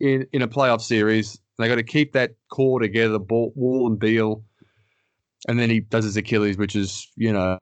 in 0.00 0.26
in 0.32 0.42
a 0.42 0.48
playoff 0.48 0.82
series. 0.82 1.40
They 1.58 1.66
got 1.66 1.76
to 1.76 1.82
keep 1.82 2.12
that 2.12 2.32
core 2.52 2.78
together, 2.78 3.18
Ball, 3.18 3.52
Wall 3.56 3.88
and 3.88 3.98
Beal, 3.98 4.44
and 5.48 5.58
then 5.58 5.70
he 5.70 5.80
does 5.80 6.04
his 6.04 6.16
Achilles, 6.16 6.58
which 6.58 6.76
is 6.76 7.08
you 7.16 7.32
know 7.32 7.58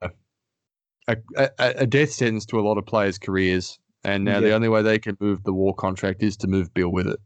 a, 1.09 1.17
a, 1.37 1.51
a 1.59 1.87
death 1.87 2.11
sentence 2.11 2.45
to 2.47 2.59
a 2.59 2.63
lot 2.63 2.77
of 2.77 2.85
players' 2.85 3.19
careers. 3.19 3.79
And 4.05 4.25
now 4.25 4.39
the 4.39 4.53
only 4.53 4.69
way 4.69 4.83
they 4.83 5.01
can 5.01 5.17
move 5.19 5.43
the 5.43 5.53
war 5.53 5.75
contract 5.75 6.23
is 6.23 6.37
to 6.39 6.47
move 6.47 6.73
Beal 6.75 6.91
with 6.91 7.09
it. 7.09 7.19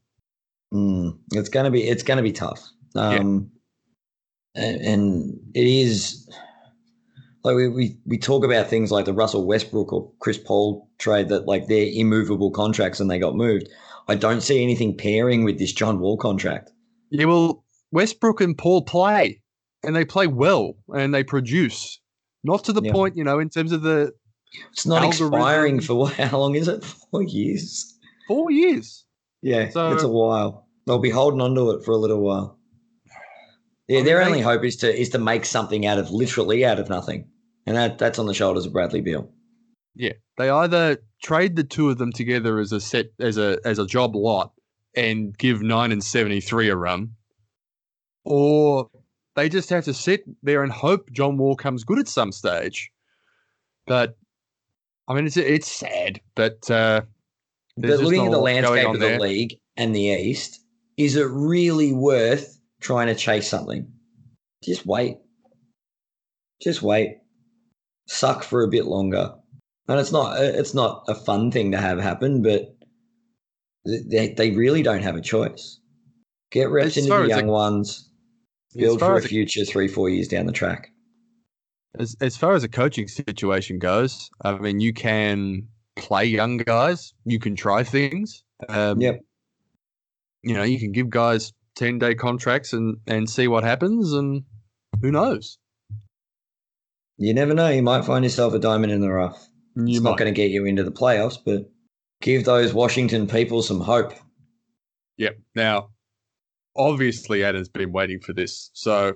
Mm, 0.72 1.18
it's 1.32 1.48
gonna 1.48 1.70
be 1.70 1.82
it's 1.82 2.02
gonna 2.02 2.22
be 2.22 2.32
tough. 2.32 2.62
Um, 2.94 3.50
and, 4.54 4.80
and 4.80 5.40
it 5.54 5.66
is 5.66 6.28
like 7.42 7.56
we, 7.56 7.68
we 7.68 7.96
we 8.06 8.18
talk 8.18 8.44
about 8.44 8.66
things 8.68 8.90
like 8.90 9.04
the 9.04 9.12
Russell 9.14 9.46
Westbrook 9.46 9.92
or 9.92 10.10
Chris 10.20 10.38
Paul 10.38 10.88
trade 10.98 11.28
that 11.30 11.46
like 11.46 11.66
they're 11.68 11.88
immovable 11.92 12.50
contracts 12.50 13.00
and 13.00 13.10
they 13.10 13.18
got 13.18 13.34
moved. 13.34 13.68
I 14.08 14.14
don't 14.14 14.42
see 14.42 14.62
anything 14.62 14.96
pairing 14.96 15.44
with 15.44 15.58
this 15.58 15.72
John 15.72 16.00
Wall 16.00 16.16
contract. 16.16 16.70
Yeah, 17.10 17.26
well, 17.26 17.64
Westbrook 17.92 18.40
and 18.40 18.56
Paul 18.56 18.82
play, 18.82 19.40
and 19.82 19.94
they 19.96 20.04
play 20.04 20.26
well, 20.26 20.74
and 20.88 21.14
they 21.14 21.22
produce. 21.24 22.00
Not 22.44 22.64
to 22.64 22.72
the 22.72 22.82
Yeah. 22.82 22.92
point, 22.92 23.16
you 23.16 23.24
know, 23.24 23.38
in 23.38 23.50
terms 23.50 23.72
of 23.72 23.82
the 23.82 24.12
It's 24.72 24.86
not 24.86 25.02
Algorithm. 25.02 25.34
expiring 25.34 25.80
for 25.80 25.94
what, 25.94 26.12
how 26.30 26.38
long 26.38 26.54
is 26.56 26.68
it? 26.68 26.84
Four 26.84 27.22
years. 27.22 27.96
four 28.28 28.50
years. 28.50 29.04
Yeah, 29.42 29.68
So- 29.70 29.92
it's 29.92 30.02
a 30.02 30.08
while. 30.08 30.66
They'll 30.86 30.98
be 30.98 31.10
holding 31.10 31.40
on 31.40 31.54
to 31.54 31.70
it 31.72 31.84
for 31.84 31.92
a 31.92 31.96
little 31.96 32.20
while. 32.20 32.58
Yeah, 33.90 33.96
I 33.96 33.98
mean, 33.98 34.04
their 34.06 34.18
they- 34.20 34.24
only 34.26 34.40
hope 34.40 34.64
is 34.64 34.76
to 34.76 34.94
is 35.00 35.08
to 35.10 35.18
make 35.18 35.44
something 35.44 35.84
out 35.84 35.98
of 35.98 36.10
literally 36.12 36.64
out 36.64 36.78
of 36.78 36.88
nothing, 36.88 37.28
and 37.66 37.76
that 37.76 37.98
that's 37.98 38.18
on 38.20 38.26
the 38.26 38.34
shoulders 38.34 38.64
of 38.64 38.72
Bradley 38.72 39.00
Beal. 39.00 39.28
Yeah, 39.96 40.12
they 40.38 40.48
either 40.48 40.98
trade 41.22 41.56
the 41.56 41.64
two 41.64 41.90
of 41.90 41.98
them 41.98 42.12
together 42.12 42.60
as 42.60 42.70
a 42.70 42.80
set 42.80 43.06
as 43.18 43.36
a 43.36 43.58
as 43.64 43.80
a 43.80 43.86
job 43.86 44.14
lot 44.14 44.52
and 44.94 45.36
give 45.36 45.60
nine 45.60 45.90
and 45.90 46.04
seventy 46.04 46.40
three 46.40 46.68
a 46.68 46.76
run, 46.76 47.10
or 48.24 48.88
they 49.34 49.48
just 49.48 49.70
have 49.70 49.84
to 49.86 49.94
sit 49.94 50.22
there 50.42 50.62
and 50.62 50.70
hope 50.72 51.10
John 51.10 51.36
Wall 51.36 51.56
comes 51.56 51.82
good 51.82 51.98
at 51.98 52.06
some 52.08 52.30
stage. 52.30 52.90
But 53.88 54.16
I 55.08 55.14
mean, 55.14 55.26
it's 55.26 55.36
it's 55.36 55.70
sad, 55.70 56.20
but 56.36 56.70
uh, 56.70 57.00
But 57.76 57.98
looking 57.98 58.26
at 58.26 58.30
the 58.30 58.38
landscape 58.38 58.86
of 58.86 59.00
the 59.00 59.06
there. 59.06 59.18
league 59.20 59.56
and 59.76 59.92
the 59.94 60.02
East, 60.06 60.60
is 60.96 61.16
it 61.16 61.26
really 61.28 61.92
worth 61.92 62.59
trying 62.80 63.06
to 63.08 63.14
chase 63.14 63.48
something? 63.48 63.90
Just 64.64 64.86
wait. 64.86 65.16
Just 66.62 66.82
wait. 66.82 67.18
Suck 68.08 68.42
for 68.42 68.62
a 68.62 68.68
bit 68.68 68.86
longer. 68.86 69.34
And 69.88 69.98
it's 69.98 70.12
not 70.12 70.40
it's 70.40 70.74
not 70.74 71.04
a 71.08 71.14
fun 71.14 71.50
thing 71.50 71.72
to 71.72 71.78
have 71.78 71.98
happen, 71.98 72.42
but 72.42 72.76
they, 73.84 74.34
they 74.36 74.50
really 74.52 74.82
don't 74.82 75.02
have 75.02 75.16
a 75.16 75.20
choice. 75.20 75.80
Get 76.52 76.70
reps 76.70 76.96
into 76.96 77.08
the 77.08 77.16
as 77.16 77.24
a- 77.24 77.28
young 77.28 77.46
ones, 77.46 78.10
build 78.74 79.00
for 79.00 79.16
a 79.16 79.22
future 79.22 79.64
three, 79.64 79.88
four 79.88 80.08
years 80.08 80.28
down 80.28 80.46
the 80.46 80.52
track. 80.52 80.90
As 81.98 82.16
as 82.20 82.36
far 82.36 82.54
as 82.54 82.62
a 82.62 82.68
coaching 82.68 83.08
situation 83.08 83.78
goes, 83.78 84.30
I 84.42 84.56
mean, 84.58 84.80
you 84.80 84.92
can 84.92 85.66
play 85.96 86.24
young 86.24 86.58
guys. 86.58 87.12
You 87.24 87.40
can 87.40 87.56
try 87.56 87.82
things. 87.82 88.44
Um, 88.68 89.00
Yep. 89.00 89.20
You 90.42 90.54
know, 90.54 90.62
you 90.62 90.78
can 90.78 90.92
give 90.92 91.10
guys 91.10 91.52
ten 91.80 91.98
day 91.98 92.14
contracts 92.14 92.72
and 92.74 92.98
and 93.06 93.28
see 93.28 93.48
what 93.48 93.64
happens, 93.64 94.12
and 94.12 94.44
who 95.00 95.10
knows? 95.10 95.58
You 97.16 97.34
never 97.34 97.54
know. 97.54 97.68
You 97.68 97.82
might 97.82 98.04
find 98.04 98.24
yourself 98.24 98.52
a 98.54 98.58
diamond 98.58 98.92
in 98.92 99.00
the 99.00 99.10
rough. 99.10 99.48
You 99.74 99.86
it's 99.88 100.00
might. 100.00 100.10
not 100.10 100.18
going 100.18 100.32
to 100.32 100.36
get 100.36 100.50
you 100.50 100.66
into 100.66 100.84
the 100.84 100.92
playoffs, 100.92 101.38
but 101.44 101.70
give 102.20 102.44
those 102.44 102.74
Washington 102.74 103.26
people 103.26 103.62
some 103.62 103.80
hope. 103.80 104.12
Yep. 105.16 105.38
Now, 105.54 105.90
obviously, 106.76 107.44
Adam's 107.44 107.68
been 107.68 107.92
waiting 107.92 108.20
for 108.20 108.32
this. 108.34 108.70
So 108.74 109.14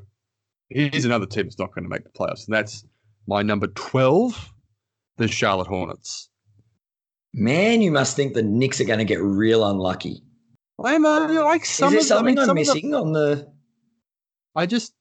here's 0.70 1.04
another 1.04 1.26
team 1.26 1.44
that's 1.44 1.58
not 1.58 1.74
going 1.74 1.84
to 1.84 1.90
make 1.90 2.04
the 2.04 2.10
playoffs, 2.10 2.46
and 2.46 2.54
that's 2.54 2.84
my 3.26 3.42
number 3.42 3.66
twelve, 3.68 4.52
the 5.18 5.28
Charlotte 5.28 5.66
Hornets. 5.66 6.30
Man, 7.34 7.82
you 7.82 7.90
must 7.90 8.16
think 8.16 8.32
the 8.32 8.42
Knicks 8.42 8.80
are 8.80 8.84
going 8.84 9.00
to 9.00 9.04
get 9.04 9.20
real 9.20 9.68
unlucky. 9.68 10.22
I'm 10.82 11.04
uh, 11.04 11.28
like 11.44 11.64
some 11.64 11.94
Is 11.94 12.08
there 12.08 12.16
I 12.16 12.18
something 12.18 12.38
I'm 12.38 12.46
some 12.46 12.58
of 12.58 12.66
the- 12.66 12.74
missing 12.74 12.94
on 12.94 13.12
the? 13.12 13.52
I 14.56 14.66
just 14.66 14.94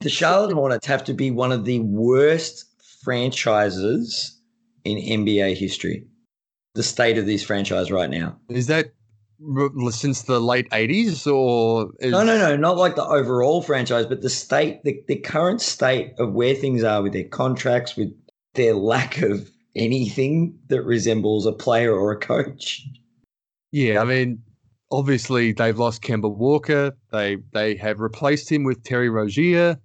The 0.00 0.08
Charlotte 0.08 0.52
Hornets 0.52 0.86
have 0.86 1.04
to 1.04 1.14
be 1.14 1.30
one 1.30 1.52
of 1.52 1.64
the 1.64 1.80
worst 1.80 2.66
franchises 3.02 4.40
in 4.84 4.98
NBA 4.98 5.56
history. 5.56 6.06
The 6.74 6.82
state 6.82 7.18
of 7.18 7.26
this 7.26 7.42
franchise 7.42 7.90
right 7.90 8.10
now. 8.10 8.38
Is 8.48 8.66
that 8.68 8.92
since 9.90 10.22
the 10.22 10.40
late 10.40 10.68
eighties, 10.72 11.26
or 11.26 11.90
is, 11.98 12.12
No, 12.12 12.22
no, 12.24 12.38
no, 12.38 12.56
not 12.56 12.76
like 12.76 12.94
the 12.94 13.04
overall 13.04 13.60
franchise, 13.60 14.06
but 14.06 14.22
the 14.22 14.30
state, 14.30 14.82
the, 14.84 15.02
the 15.08 15.16
current 15.16 15.60
state 15.60 16.14
of 16.18 16.32
where 16.32 16.54
things 16.54 16.84
are 16.84 17.02
with 17.02 17.12
their 17.12 17.28
contracts, 17.28 17.96
with 17.96 18.12
their 18.54 18.74
lack 18.74 19.20
of 19.20 19.50
anything 19.74 20.58
that 20.68 20.82
resembles 20.82 21.44
a 21.46 21.52
player 21.52 21.92
or 21.92 22.12
a 22.12 22.18
coach. 22.18 22.86
Yeah, 23.72 24.00
I 24.00 24.04
mean, 24.04 24.42
obviously 24.90 25.52
they've 25.52 25.78
lost 25.78 26.02
Kemba 26.02 26.34
Walker. 26.34 26.92
They 27.10 27.38
they 27.52 27.74
have 27.76 28.00
replaced 28.00 28.50
him 28.52 28.64
with 28.64 28.84
Terry 28.84 29.08
Rozier. 29.08 29.78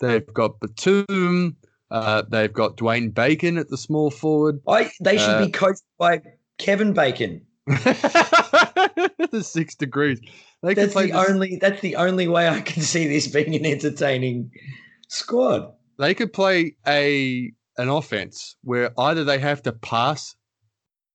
They've 0.00 0.26
got 0.34 0.60
Batum. 0.60 1.56
Uh, 1.90 2.22
they've 2.28 2.52
got 2.52 2.76
Dwayne 2.76 3.14
Bacon 3.14 3.56
at 3.56 3.68
the 3.68 3.78
small 3.78 4.10
forward. 4.10 4.60
I, 4.68 4.90
they 5.00 5.16
should 5.16 5.28
Uh, 5.30 5.46
be 5.46 5.50
coached 5.50 5.82
by 5.98 6.20
Kevin 6.58 6.92
Bacon. 6.92 7.46
the 7.66 9.40
six 9.42 9.74
degrees. 9.74 10.20
They 10.62 10.74
That's 10.74 10.92
play. 10.92 11.06
the 11.06 11.12
this- 11.12 11.28
only. 11.30 11.56
That's 11.60 11.80
the 11.80 11.96
only 11.96 12.28
way 12.28 12.48
I 12.48 12.60
can 12.60 12.82
see 12.82 13.06
this 13.06 13.26
being 13.28 13.54
an 13.54 13.64
entertaining 13.64 14.50
squad. 15.08 15.72
they 15.98 16.14
could 16.14 16.32
play 16.32 16.74
a 16.86 17.52
an 17.76 17.88
offense 17.88 18.56
where 18.62 18.90
either 18.98 19.24
they 19.24 19.38
have 19.38 19.62
to 19.62 19.72
pass 19.72 20.34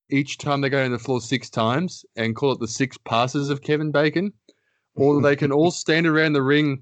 each 0.09 0.37
time 0.37 0.61
they 0.61 0.69
go 0.69 0.83
on 0.83 0.91
the 0.91 0.99
floor 0.99 1.21
six 1.21 1.49
times 1.49 2.05
and 2.15 2.35
call 2.35 2.51
it 2.51 2.59
the 2.59 2.67
six 2.67 2.97
passes 2.97 3.49
of 3.49 3.61
Kevin 3.61 3.91
Bacon, 3.91 4.33
or 4.95 5.21
they 5.21 5.35
can 5.35 5.51
all 5.51 5.71
stand 5.71 6.05
around 6.05 6.33
the 6.33 6.41
ring 6.41 6.81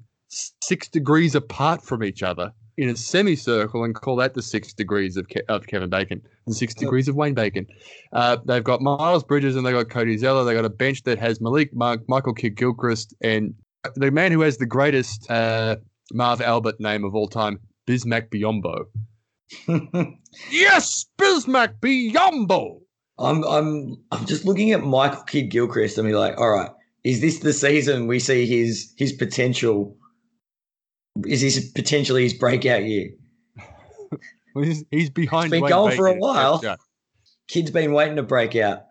six 0.61 0.87
degrees 0.87 1.35
apart 1.35 1.83
from 1.83 2.03
each 2.03 2.23
other 2.23 2.51
in 2.77 2.89
a 2.89 2.95
semicircle 2.95 3.83
and 3.83 3.93
call 3.93 4.15
that 4.15 4.33
the 4.33 4.41
six 4.41 4.73
degrees 4.73 5.17
of, 5.17 5.27
Ke- 5.27 5.43
of 5.49 5.67
Kevin 5.67 5.89
Bacon, 5.89 6.21
the 6.47 6.53
six 6.53 6.73
degrees 6.73 7.07
of 7.07 7.15
Wayne 7.15 7.33
Bacon. 7.33 7.67
Uh, 8.13 8.37
they've 8.45 8.63
got 8.63 8.81
Miles 8.81 9.23
Bridges 9.23 9.55
and 9.55 9.65
they've 9.65 9.73
got 9.73 9.89
Cody 9.89 10.17
Zeller. 10.17 10.43
They've 10.45 10.55
got 10.55 10.65
a 10.65 10.69
bench 10.69 11.03
that 11.03 11.19
has 11.19 11.41
Malik 11.41 11.73
Monk, 11.73 12.03
Michael 12.07 12.33
Kidd 12.33 12.55
Gilchrist, 12.55 13.13
and 13.21 13.53
the 13.95 14.09
man 14.09 14.31
who 14.31 14.41
has 14.41 14.57
the 14.57 14.65
greatest 14.65 15.29
uh, 15.29 15.75
Marv 16.13 16.41
Albert 16.41 16.79
name 16.79 17.03
of 17.03 17.13
all 17.13 17.27
time, 17.27 17.59
Bismack 17.87 18.29
Biyombo. 18.29 18.85
Yes, 20.49 21.05
Bismack 21.17 21.79
Biyombo. 21.81 22.80
I'm 23.21 23.43
I'm 23.43 23.97
I'm 24.11 24.25
just 24.25 24.45
looking 24.45 24.71
at 24.71 24.83
Michael 24.83 25.23
Kidd 25.23 25.49
Gilchrist 25.49 25.97
and 25.97 26.07
be 26.07 26.13
like, 26.13 26.37
all 26.37 26.49
right, 26.49 26.71
is 27.03 27.21
this 27.21 27.39
the 27.39 27.53
season 27.53 28.07
we 28.07 28.19
see 28.19 28.45
his 28.45 28.93
his 28.97 29.13
potential? 29.13 29.95
Is 31.25 31.41
this 31.41 31.69
potentially 31.71 32.23
his 32.23 32.33
breakout 32.33 32.83
year? 32.83 33.09
He's, 34.53 34.83
he's 34.91 35.09
behind. 35.09 35.45
It's 35.45 35.51
been 35.51 35.63
Dwayne 35.63 35.69
going 35.69 35.95
for 35.95 36.07
a 36.07 36.15
while. 36.15 36.59
Yeah. 36.61 36.75
Kid's 37.47 37.71
been 37.71 37.93
waiting 37.93 38.17
to 38.17 38.23
break 38.23 38.53
out. 38.57 38.83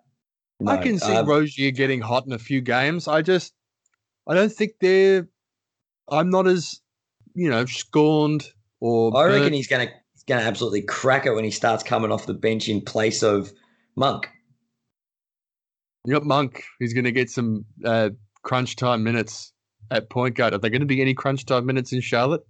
I 0.67 0.79
can 0.79 0.99
see 0.99 1.13
uh, 1.13 1.23
Rozier 1.25 1.71
getting 1.71 2.01
hot 2.01 2.25
in 2.27 2.33
a 2.33 2.39
few 2.39 2.63
games. 2.63 3.09
I 3.09 3.21
just, 3.21 3.53
I 4.27 4.35
don't 4.35 4.51
think 4.53 4.73
they're. 4.81 5.29
I'm 6.11 6.31
not 6.31 6.47
as, 6.47 6.81
you 7.35 7.51
know, 7.51 7.67
scorned 7.67 8.47
or. 8.81 9.15
I 9.15 9.27
reckon 9.27 9.43
burnt. 9.43 9.55
he's 9.55 9.69
gonna 9.69 9.89
he's 10.15 10.25
gonna 10.25 10.43
absolutely 10.43 10.81
crack 10.83 11.27
it 11.27 11.35
when 11.35 11.45
he 11.45 11.51
starts 11.51 11.83
coming 11.83 12.11
off 12.11 12.25
the 12.25 12.33
bench 12.33 12.69
in 12.69 12.81
place 12.81 13.23
of 13.23 13.53
Monk. 14.01 14.31
You 16.07 16.15
got 16.15 16.25
Monk. 16.25 16.65
He's 16.79 16.95
going 16.95 17.05
to 17.05 17.13
get 17.13 17.29
some 17.29 17.67
uh, 17.85 18.09
crunch 18.43 18.77
time 18.77 19.05
minutes 19.05 19.53
at 19.91 20.09
point 20.09 20.37
guard. 20.37 20.55
Are 20.55 20.59
there 20.59 20.71
going 20.71 20.81
to 20.81 20.87
be 20.87 21.03
any 21.03 21.13
crunch 21.13 21.45
time 21.45 21.67
minutes 21.67 21.93
in 21.93 22.01
Charlotte? 22.01 22.41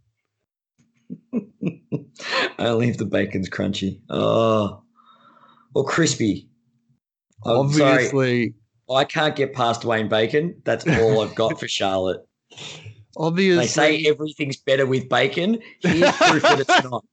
Only 2.61 2.89
if 2.89 2.99
the 2.99 3.05
bacon's 3.05 3.51
crunchy. 3.51 4.01
Oh, 4.09 4.85
or 5.75 5.85
crispy. 5.85 6.49
I'm 7.45 7.73
sorry, 7.73 7.93
obviously, 7.95 8.55
I 8.89 9.05
can't 9.05 9.35
get 9.35 9.53
past 9.53 9.85
Wayne 9.85 10.09
Bacon. 10.09 10.63
That's 10.65 10.87
all 10.87 11.21
I've 11.21 11.35
got 11.35 11.59
for 11.59 11.67
Charlotte. 11.79 12.21
obviously, 13.17 13.57
They 13.57 13.67
say 13.67 14.05
everything's 14.07 14.59
better 14.59 14.87
with 14.87 15.09
bacon. 15.09 15.59
Here's 15.81 16.17
proof 16.17 16.43
that 16.43 16.61
it's 16.61 16.85
not. 16.85 17.05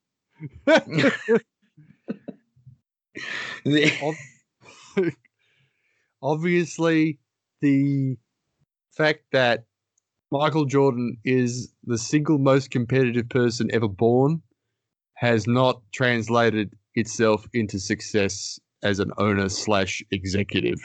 Obviously 6.22 7.20
the 7.62 8.18
fact 8.96 9.22
that 9.32 9.66
Michael 10.32 10.66
Jordan 10.66 11.18
is 11.24 11.72
the 11.86 11.98
single 11.98 12.38
most 12.38 12.72
competitive 12.72 13.30
person 13.30 13.70
ever 13.72 13.88
born 13.88 14.42
has 15.14 15.48
not 15.48 15.82
translated 15.94 16.74
itself 16.96 17.46
into 17.54 17.80
success 17.80 18.60
as 18.84 19.00
an 19.00 19.12
owner 19.18 19.50
slash 19.50 20.04
executive. 20.12 20.80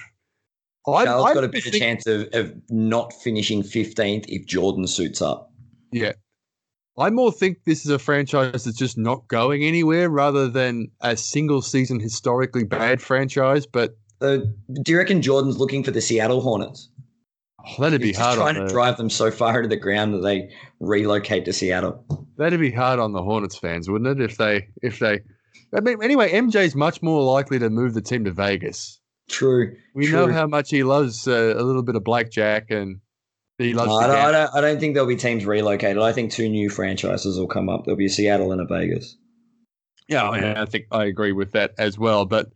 I- 0.87 1.05
Charlotte's 1.05 1.31
I 1.31 1.35
got 1.35 1.45
a 1.45 1.49
better 1.49 1.71
think- 1.71 1.83
chance 1.83 2.07
of, 2.07 2.29
of 2.33 2.55
not 2.71 3.13
finishing 3.23 3.63
15th 3.63 4.25
if 4.29 4.47
Jordan 4.47 4.87
suits 4.87 5.21
up. 5.21 5.53
Yeah. 5.93 6.13
I 6.99 7.11
more 7.11 7.33
think 7.33 7.65
this 7.65 7.85
is 7.85 7.91
a 7.91 7.99
franchise 7.99 8.65
that's 8.65 8.77
just 8.77 8.99
not 8.99 9.27
going 9.29 9.65
anywhere 9.65 10.11
rather 10.11 10.49
than 10.49 10.89
a 11.01 11.17
single 11.17 11.63
season 11.63 12.01
historically 12.01 12.65
bad 12.65 13.01
franchise. 13.01 13.67
But 13.67 13.97
Uh, 14.21 14.39
do 14.83 14.93
you 14.93 14.99
reckon 14.99 15.23
Jordan's 15.23 15.59
looking 15.59 15.83
for 15.83 15.91
the 15.91 16.01
Seattle 16.01 16.41
Hornets? 16.43 16.89
Oh, 17.65 17.81
that'd 17.83 18.01
be 18.01 18.09
He's 18.09 18.17
just 18.17 18.27
hard. 18.27 18.39
trying 18.39 18.57
on 18.57 18.63
to 18.63 18.67
the, 18.69 18.73
drive 18.73 18.97
them 18.97 19.09
so 19.09 19.31
far 19.31 19.57
into 19.59 19.69
the 19.69 19.77
ground 19.81 20.15
that 20.15 20.19
they 20.23 20.51
relocate 20.81 21.45
to 21.47 21.53
Seattle. 21.53 22.05
That'd 22.37 22.61
be 22.61 22.73
hard 22.73 22.99
on 22.99 23.13
the 23.13 23.23
Hornets 23.23 23.57
fans, 23.57 23.89
wouldn't 23.89 24.21
it? 24.21 24.25
If 24.31 24.37
they, 24.37 24.69
if 24.83 24.99
they, 24.99 25.21
I 25.75 25.81
mean, 25.81 26.03
anyway, 26.03 26.33
MJ's 26.33 26.75
much 26.75 27.03
more 27.03 27.23
likely 27.23 27.59
to 27.61 27.71
move 27.71 27.95
the 27.95 28.03
team 28.03 28.25
to 28.25 28.33
Vegas. 28.33 29.01
True. 29.31 29.75
We 29.95 30.07
True. 30.07 30.27
know 30.27 30.33
how 30.33 30.47
much 30.47 30.71
he 30.71 30.83
loves 30.83 31.27
uh, 31.29 31.55
a 31.57 31.63
little 31.63 31.83
bit 31.85 31.95
of 31.95 32.03
blackjack, 32.05 32.71
and 32.71 32.99
I, 33.71 33.75
don't, 33.75 33.91
I, 33.91 34.31
don't, 34.33 34.55
I 34.55 34.61
don't 34.61 34.81
think 34.81 34.95
there'll 34.95 35.09
be 35.09 35.17
teams 35.17 35.45
relocated. 35.45 36.03
I 36.03 36.13
think 36.13 36.33
two 36.33 36.49
new 36.49 36.69
franchises 36.69 37.39
will 37.39 37.47
come 37.47 37.69
up. 37.69 37.85
There'll 37.85 37.99
be 37.99 38.07
a 38.07 38.11
Seattle 38.11 38.53
and 38.53 38.61
a 38.61 38.67
Vegas. 38.67 39.17
Yeah, 40.09 40.29
I, 40.29 40.41
mean, 40.41 40.57
I 40.57 40.65
think 40.67 40.87
I 40.91 41.05
agree 41.05 41.33
with 41.33 41.53
that 41.53 41.73
as 41.79 41.99
well. 41.99 42.25
But 42.25 42.49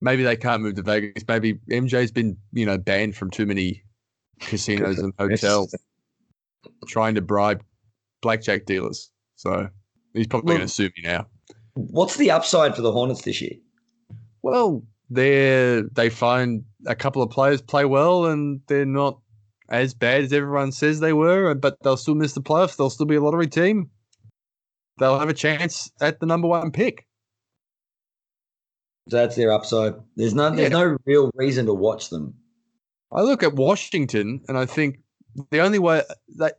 maybe 0.00 0.22
they 0.22 0.36
can't 0.36 0.62
move 0.62 0.74
to 0.76 0.82
Vegas. 0.82 1.24
Maybe 1.26 1.54
MJ's 1.70 2.10
been, 2.10 2.36
you 2.52 2.66
know, 2.66 2.78
banned 2.78 3.16
from 3.16 3.30
too 3.30 3.46
many 3.46 3.82
casinos 4.40 4.98
and 4.98 5.12
hotels, 5.18 5.74
trying 6.86 7.14
to 7.14 7.20
bribe 7.20 7.62
blackjack 8.22 8.66
dealers. 8.66 9.10
So 9.36 9.68
he's 10.14 10.26
probably 10.26 10.48
Well- 10.48 10.58
going 10.58 10.68
to 10.68 10.74
sue 10.74 10.90
me 10.96 11.02
now. 11.04 11.26
What's 11.74 12.16
the 12.16 12.32
upside 12.32 12.74
for 12.74 12.82
the 12.82 12.90
Hornets 12.90 13.22
this 13.22 13.40
year? 13.40 13.54
Well, 14.42 14.82
they 15.10 15.82
they 15.92 16.10
find 16.10 16.64
a 16.86 16.96
couple 16.96 17.22
of 17.22 17.30
players 17.30 17.62
play 17.62 17.84
well, 17.84 18.26
and 18.26 18.60
they're 18.66 18.84
not 18.84 19.20
as 19.68 19.94
bad 19.94 20.22
as 20.22 20.32
everyone 20.32 20.72
says 20.72 21.00
they 21.00 21.12
were. 21.12 21.54
But 21.54 21.76
they'll 21.82 21.96
still 21.96 22.14
miss 22.14 22.32
the 22.32 22.42
playoffs. 22.42 22.76
They'll 22.76 22.90
still 22.90 23.06
be 23.06 23.16
a 23.16 23.20
lottery 23.20 23.48
team. 23.48 23.90
They'll 24.98 25.18
have 25.18 25.28
a 25.28 25.34
chance 25.34 25.90
at 26.00 26.20
the 26.20 26.26
number 26.26 26.48
one 26.48 26.72
pick. 26.72 27.06
That's 29.06 29.36
their 29.36 29.52
upside. 29.52 29.94
There's 30.16 30.34
no, 30.34 30.50
there's 30.50 30.70
Yeah. 30.70 30.78
no 30.84 30.96
real 31.06 31.30
reason 31.34 31.66
to 31.66 31.74
watch 31.74 32.10
them. 32.10 32.34
I 33.10 33.22
look 33.22 33.42
at 33.42 33.54
Washington, 33.54 34.42
and 34.48 34.58
I 34.58 34.66
think 34.66 34.98
the 35.50 35.60
only 35.60 35.78
way 35.78 36.02
that 36.36 36.56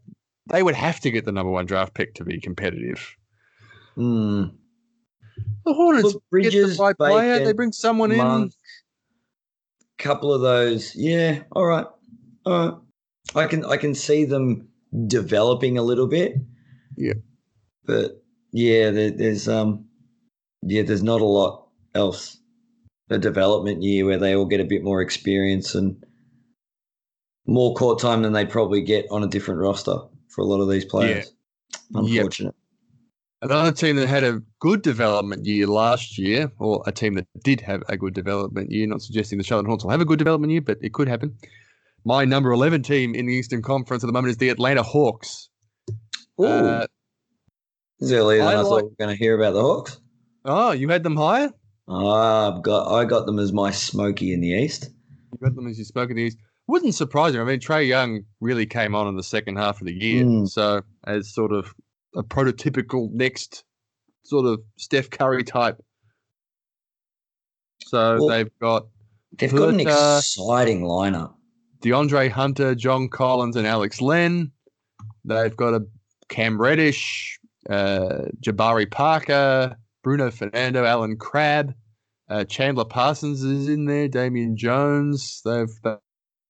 they 0.50 0.64
would 0.64 0.74
have 0.74 1.00
to 1.02 1.12
get 1.12 1.26
the 1.26 1.32
number 1.32 1.52
one 1.52 1.68
draft 1.68 1.94
pick 1.94 2.16
to 2.16 2.24
be 2.24 2.40
competitive. 2.40 3.16
Hmm. 3.96 4.46
The 5.66 5.74
Hornets 5.74 6.06
Look, 6.06 6.14
get 6.14 6.22
the 6.22 6.30
Bridges, 6.32 6.82
player. 6.98 7.46
They 7.46 7.54
bring 7.54 7.72
someone 7.72 8.12
in. 8.12 8.18
Monk, 8.18 8.54
couple 10.00 10.34
of 10.34 10.42
those. 10.42 10.96
Yeah. 10.96 11.44
All 11.52 11.66
right. 11.66 11.86
All 12.46 12.66
right. 12.70 12.78
I 13.36 13.46
can 13.48 13.66
I 13.66 13.78
can 13.78 13.96
see 13.96 14.26
them 14.26 14.68
developing 15.08 15.78
a 15.78 15.84
little 15.84 16.08
bit. 16.08 16.36
Yeah. 16.98 17.14
But 17.86 18.24
yeah, 18.52 18.92
there, 18.92 19.12
there's 19.12 19.48
um 19.48 19.86
yeah, 20.62 20.84
there's 20.84 21.04
not 21.04 21.22
a 21.22 21.26
lot 21.26 21.68
else. 21.96 22.38
A 23.12 23.18
development 23.18 23.82
year 23.82 24.06
where 24.06 24.20
they 24.20 24.36
all 24.36 24.46
get 24.46 24.60
a 24.60 24.66
bit 24.66 24.84
more 24.84 25.02
experience 25.02 25.74
and 25.74 26.04
more 27.48 27.74
court 27.74 28.00
time 28.00 28.22
than 28.22 28.34
they'd 28.34 28.52
probably 28.52 28.82
get 28.82 29.08
on 29.10 29.24
a 29.24 29.28
different 29.28 29.60
roster 29.60 29.98
for 30.28 30.42
a 30.42 30.46
lot 30.46 30.62
of 30.62 30.70
these 30.70 30.86
players. 30.86 31.34
Yep. 31.92 32.06
Unfortunate. 32.06 32.56
Another 33.42 33.72
team 33.72 33.96
that 33.96 34.08
had 34.08 34.24
a 34.24 34.44
good 34.60 34.82
development 34.82 35.46
year 35.46 35.66
last 35.66 36.20
year, 36.20 36.52
or 36.60 36.84
a 36.86 36.92
team 36.92 37.16
that 37.16 37.26
did 37.44 37.62
have 37.62 37.82
a 37.88 37.98
good 37.98 38.14
development 38.14 38.70
year, 38.70 38.86
not 38.86 39.02
suggesting 39.02 39.38
the 39.38 39.44
Charlotte 39.44 39.66
Hornets 39.66 39.86
will 39.86 39.92
have 39.92 40.02
a 40.02 40.06
good 40.06 40.20
development 40.20 40.52
year, 40.52 40.62
but 40.62 40.78
it 40.82 40.94
could 40.94 41.08
happen. 41.08 41.36
My 42.06 42.26
number 42.26 42.52
11 42.52 42.84
team 42.84 43.14
in 43.14 43.26
the 43.26 43.34
Eastern 43.34 43.62
Conference 43.62 44.04
at 44.04 44.08
the 44.08 44.14
moment 44.14 44.32
is 44.32 44.38
the 44.38 44.50
Atlanta 44.50 44.84
Hawks. 44.84 45.50
Ooh, 46.40 46.46
Uh, 46.46 46.88
earlier 48.02 48.40
than 48.40 48.48
I 48.48 48.54
I, 48.54 48.62
like- 48.62 48.84
we 48.84 48.90
were 48.90 48.96
going 48.98 49.16
to 49.16 49.18
hear 49.18 49.36
about 49.36 49.54
the 49.54 49.62
Hawks. 49.62 50.00
oh, 50.46 50.72
you 50.72 50.88
had 50.90 51.04
them 51.04 51.16
higher? 51.18 51.52
Ah, 51.88 52.56
I've 52.56 52.62
got 52.64 52.88
I 52.94 53.04
got 53.06 53.26
them 53.26 53.40
as 53.40 53.52
my 53.52 53.72
Smoky 53.72 54.32
in 54.32 54.42
the 54.42 54.50
East. 54.50 54.90
You 55.34 55.40
got 55.42 55.56
them 55.56 55.68
as 55.68 55.78
you 55.80 55.86
spoke 55.86 56.10
in 56.12 56.16
the 56.18 56.24
East. 56.24 56.38
Wouldn't 56.68 56.94
surprise 56.94 57.34
me. 57.34 57.40
I 57.40 57.44
mean, 57.44 57.60
Trae 57.60 57.88
Young 57.88 58.22
really 58.42 58.68
came 58.68 58.94
on 58.94 59.08
in 59.08 59.16
the 59.16 59.24
second 59.24 59.56
half 59.58 59.82
of 59.82 59.88
the 59.88 59.94
year. 59.94 60.24
Mm. 60.24 60.48
So, 60.48 60.82
as 61.08 61.34
sort 61.34 61.52
of 61.52 61.74
a 62.16 62.22
prototypical 62.22 63.12
next 63.12 63.64
sort 64.24 64.46
of 64.46 64.62
Steph 64.78 65.10
Curry 65.10 65.44
type. 65.44 65.84
So, 67.86 68.18
Well, 68.20 68.28
they've 68.28 68.60
got 68.62 68.88
They've 69.38 69.52
got 69.54 69.70
an 69.70 69.80
uh, 69.88 70.18
exciting 70.20 70.82
lineup. 70.82 71.34
DeAndre 71.82 72.30
Hunter, 72.30 72.76
John 72.76 73.08
Collins, 73.10 73.56
and 73.56 73.66
Alex 73.66 74.02
Len. 74.02 74.52
They've 75.24 75.56
got 75.56 75.74
a 75.74 75.86
Cam 76.28 76.60
Reddish, 76.60 77.40
uh, 77.70 78.26
Jabari 78.42 78.90
Parker, 78.90 79.76
Bruno 80.04 80.32
Fernando, 80.32 80.86
Allen 80.86 81.18
Crabbe, 81.18 81.74
uh, 82.30 82.44
Chandler 82.46 82.86
Parsons 82.86 83.44
is 83.44 83.68
in 83.68 83.86
there, 83.86 84.08
Damian 84.08 84.56
Jones. 84.56 85.42
They've 85.44 85.70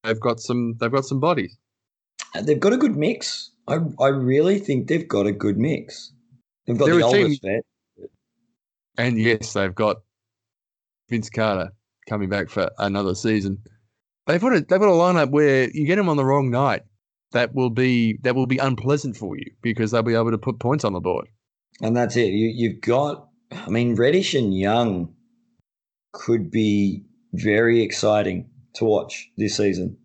they've 0.03 0.19
got 0.19 0.39
some 0.39 0.75
they've 0.79 0.91
got 0.91 1.05
some 1.05 1.19
bodies. 1.19 1.55
They've 2.41 2.59
got 2.59 2.73
a 2.73 2.77
good 2.77 2.97
mix. 2.97 3.51
I 3.67 3.77
I 3.99 4.07
really 4.09 4.59
think 4.59 4.87
they've 4.87 5.07
got 5.07 5.25
a 5.25 5.31
good 5.31 5.57
mix. 5.57 6.11
They've 6.65 6.77
got 6.77 6.85
They're 6.85 6.99
the 6.99 7.07
a 7.07 7.11
team- 7.11 7.23
oldest 7.23 7.41
vet. 7.41 7.63
And 8.97 9.17
yes, 9.17 9.53
they've 9.53 9.73
got 9.73 9.97
Vince 11.09 11.29
Carter 11.29 11.71
coming 12.07 12.29
back 12.29 12.49
for 12.49 12.69
another 12.79 13.15
season. 13.15 13.57
They've 14.29 14.39
got 14.39 14.53
a 14.53 14.59
they've 14.61 14.79
got 14.79 14.89
a 14.89 14.91
lineup 14.91 15.31
where 15.31 15.71
you 15.71 15.87
get 15.87 15.95
them 15.95 16.07
on 16.07 16.15
the 16.15 16.23
wrong 16.23 16.51
night. 16.51 16.83
That 17.31 17.55
will 17.55 17.71
be 17.71 18.19
that 18.21 18.35
will 18.35 18.45
be 18.45 18.59
unpleasant 18.59 19.17
for 19.17 19.35
you 19.35 19.51
because 19.63 19.89
they'll 19.89 20.03
be 20.03 20.13
able 20.13 20.29
to 20.29 20.37
put 20.37 20.59
points 20.59 20.83
on 20.83 20.93
the 20.93 20.99
board. 20.99 21.27
And 21.81 21.97
that's 21.97 22.15
it. 22.15 22.27
You 22.27 22.47
you've 22.53 22.79
got 22.81 23.27
I 23.51 23.69
mean 23.69 23.95
Reddish 23.95 24.35
and 24.35 24.55
Young 24.55 25.15
could 26.13 26.51
be 26.51 27.03
very 27.33 27.81
exciting 27.81 28.47
to 28.75 28.85
watch 28.85 29.31
this 29.37 29.57
season. 29.57 29.97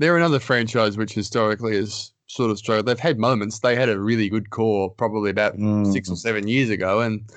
They're 0.00 0.16
another 0.16 0.40
franchise 0.40 0.96
which 0.96 1.12
historically 1.12 1.76
has 1.76 2.10
sort 2.26 2.50
of 2.50 2.58
struggled. 2.58 2.86
They've 2.86 2.98
had 2.98 3.18
moments. 3.20 3.60
They 3.60 3.76
had 3.76 3.88
a 3.88 4.00
really 4.00 4.28
good 4.28 4.50
core 4.50 4.90
probably 4.90 5.30
about 5.30 5.56
mm. 5.56 5.92
six 5.92 6.10
or 6.10 6.16
seven 6.16 6.48
years 6.48 6.70
ago, 6.70 7.00
and 7.00 7.30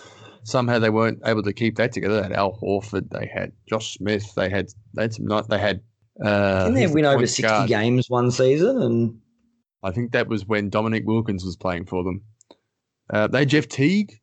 somehow 0.43 0.79
they 0.79 0.89
weren't 0.89 1.21
able 1.23 1.43
to 1.43 1.53
keep 1.53 1.75
that 1.77 1.91
together. 1.91 2.15
They 2.15 2.23
had 2.23 2.33
Al 2.33 2.57
Horford, 2.59 3.09
they 3.11 3.29
had 3.31 3.51
Josh 3.69 3.93
Smith, 3.93 4.33
they 4.35 4.49
had 4.49 4.69
they 4.95 5.03
had 5.03 5.13
some 5.13 5.27
night. 5.27 5.45
They 5.47 5.59
had. 5.59 5.81
Uh, 6.23 6.63
Didn't 6.65 6.75
they 6.75 6.85
the 6.87 6.93
win 6.93 7.05
over 7.05 7.17
point 7.17 7.29
sixty 7.29 7.43
guard? 7.43 7.69
games 7.69 8.09
one 8.09 8.31
season? 8.31 8.81
And 8.81 9.19
I 9.83 9.91
think 9.91 10.11
that 10.11 10.27
was 10.27 10.45
when 10.45 10.69
Dominique 10.69 11.05
Wilkins 11.07 11.43
was 11.45 11.55
playing 11.55 11.85
for 11.85 12.03
them. 12.03 12.21
Uh, 13.09 13.27
they 13.27 13.39
had 13.39 13.49
Jeff 13.49 13.67
Teague. 13.67 14.19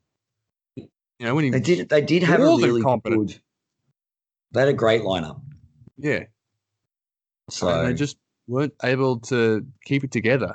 You 0.77 0.87
know 1.27 1.35
when 1.35 1.45
he 1.45 1.51
they 1.51 1.61
did 1.61 1.89
they 1.89 2.01
did 2.03 2.23
have 2.23 2.41
a 2.41 2.45
really 2.45 2.81
competent. 2.83 3.29
good. 3.29 3.41
They 4.53 4.61
had 4.61 4.69
a 4.69 4.73
great 4.75 5.03
lineup. 5.03 5.41
yeah, 5.97 6.25
So 7.51 7.69
and 7.69 7.89
they 7.89 7.95
just 7.95 8.17
weren't 8.47 8.73
able 8.83 9.19
to 9.21 9.67
keep 9.85 10.05
it 10.05 10.13
together. 10.13 10.55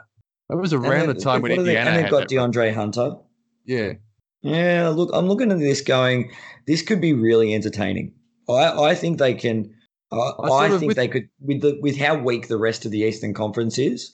That 0.49 0.57
was 0.57 0.73
around 0.73 1.07
the 1.07 1.13
time 1.15 1.41
when 1.41 1.51
are 1.59 1.63
they- 1.63 1.77
and 1.77 1.95
they've 1.95 2.09
got 2.09 2.27
DeAndre 2.29 2.73
Hunter. 2.73 3.17
Yeah, 3.65 3.93
Yeah, 4.41 4.89
look, 4.89 5.09
I'm 5.13 5.27
looking 5.27 5.51
at 5.51 5.59
this 5.59 5.81
going. 5.81 6.31
This 6.65 6.81
could 6.81 6.99
be 7.01 7.13
really 7.13 7.53
entertaining. 7.53 8.13
I, 8.49 8.71
I 8.91 8.95
think 8.95 9.17
they 9.19 9.33
can. 9.33 9.73
I, 10.13 10.47
I 10.47 10.65
I, 10.65 10.69
think 10.69 10.89
with- 10.89 10.97
they 10.97 11.07
could 11.07 11.29
with 11.39 11.61
the 11.61 11.77
with 11.81 11.97
how 11.97 12.15
weak 12.17 12.47
the 12.47 12.57
rest 12.57 12.85
of 12.85 12.91
the 12.91 12.99
Eastern 12.99 13.33
Conference 13.33 13.77
is. 13.77 14.13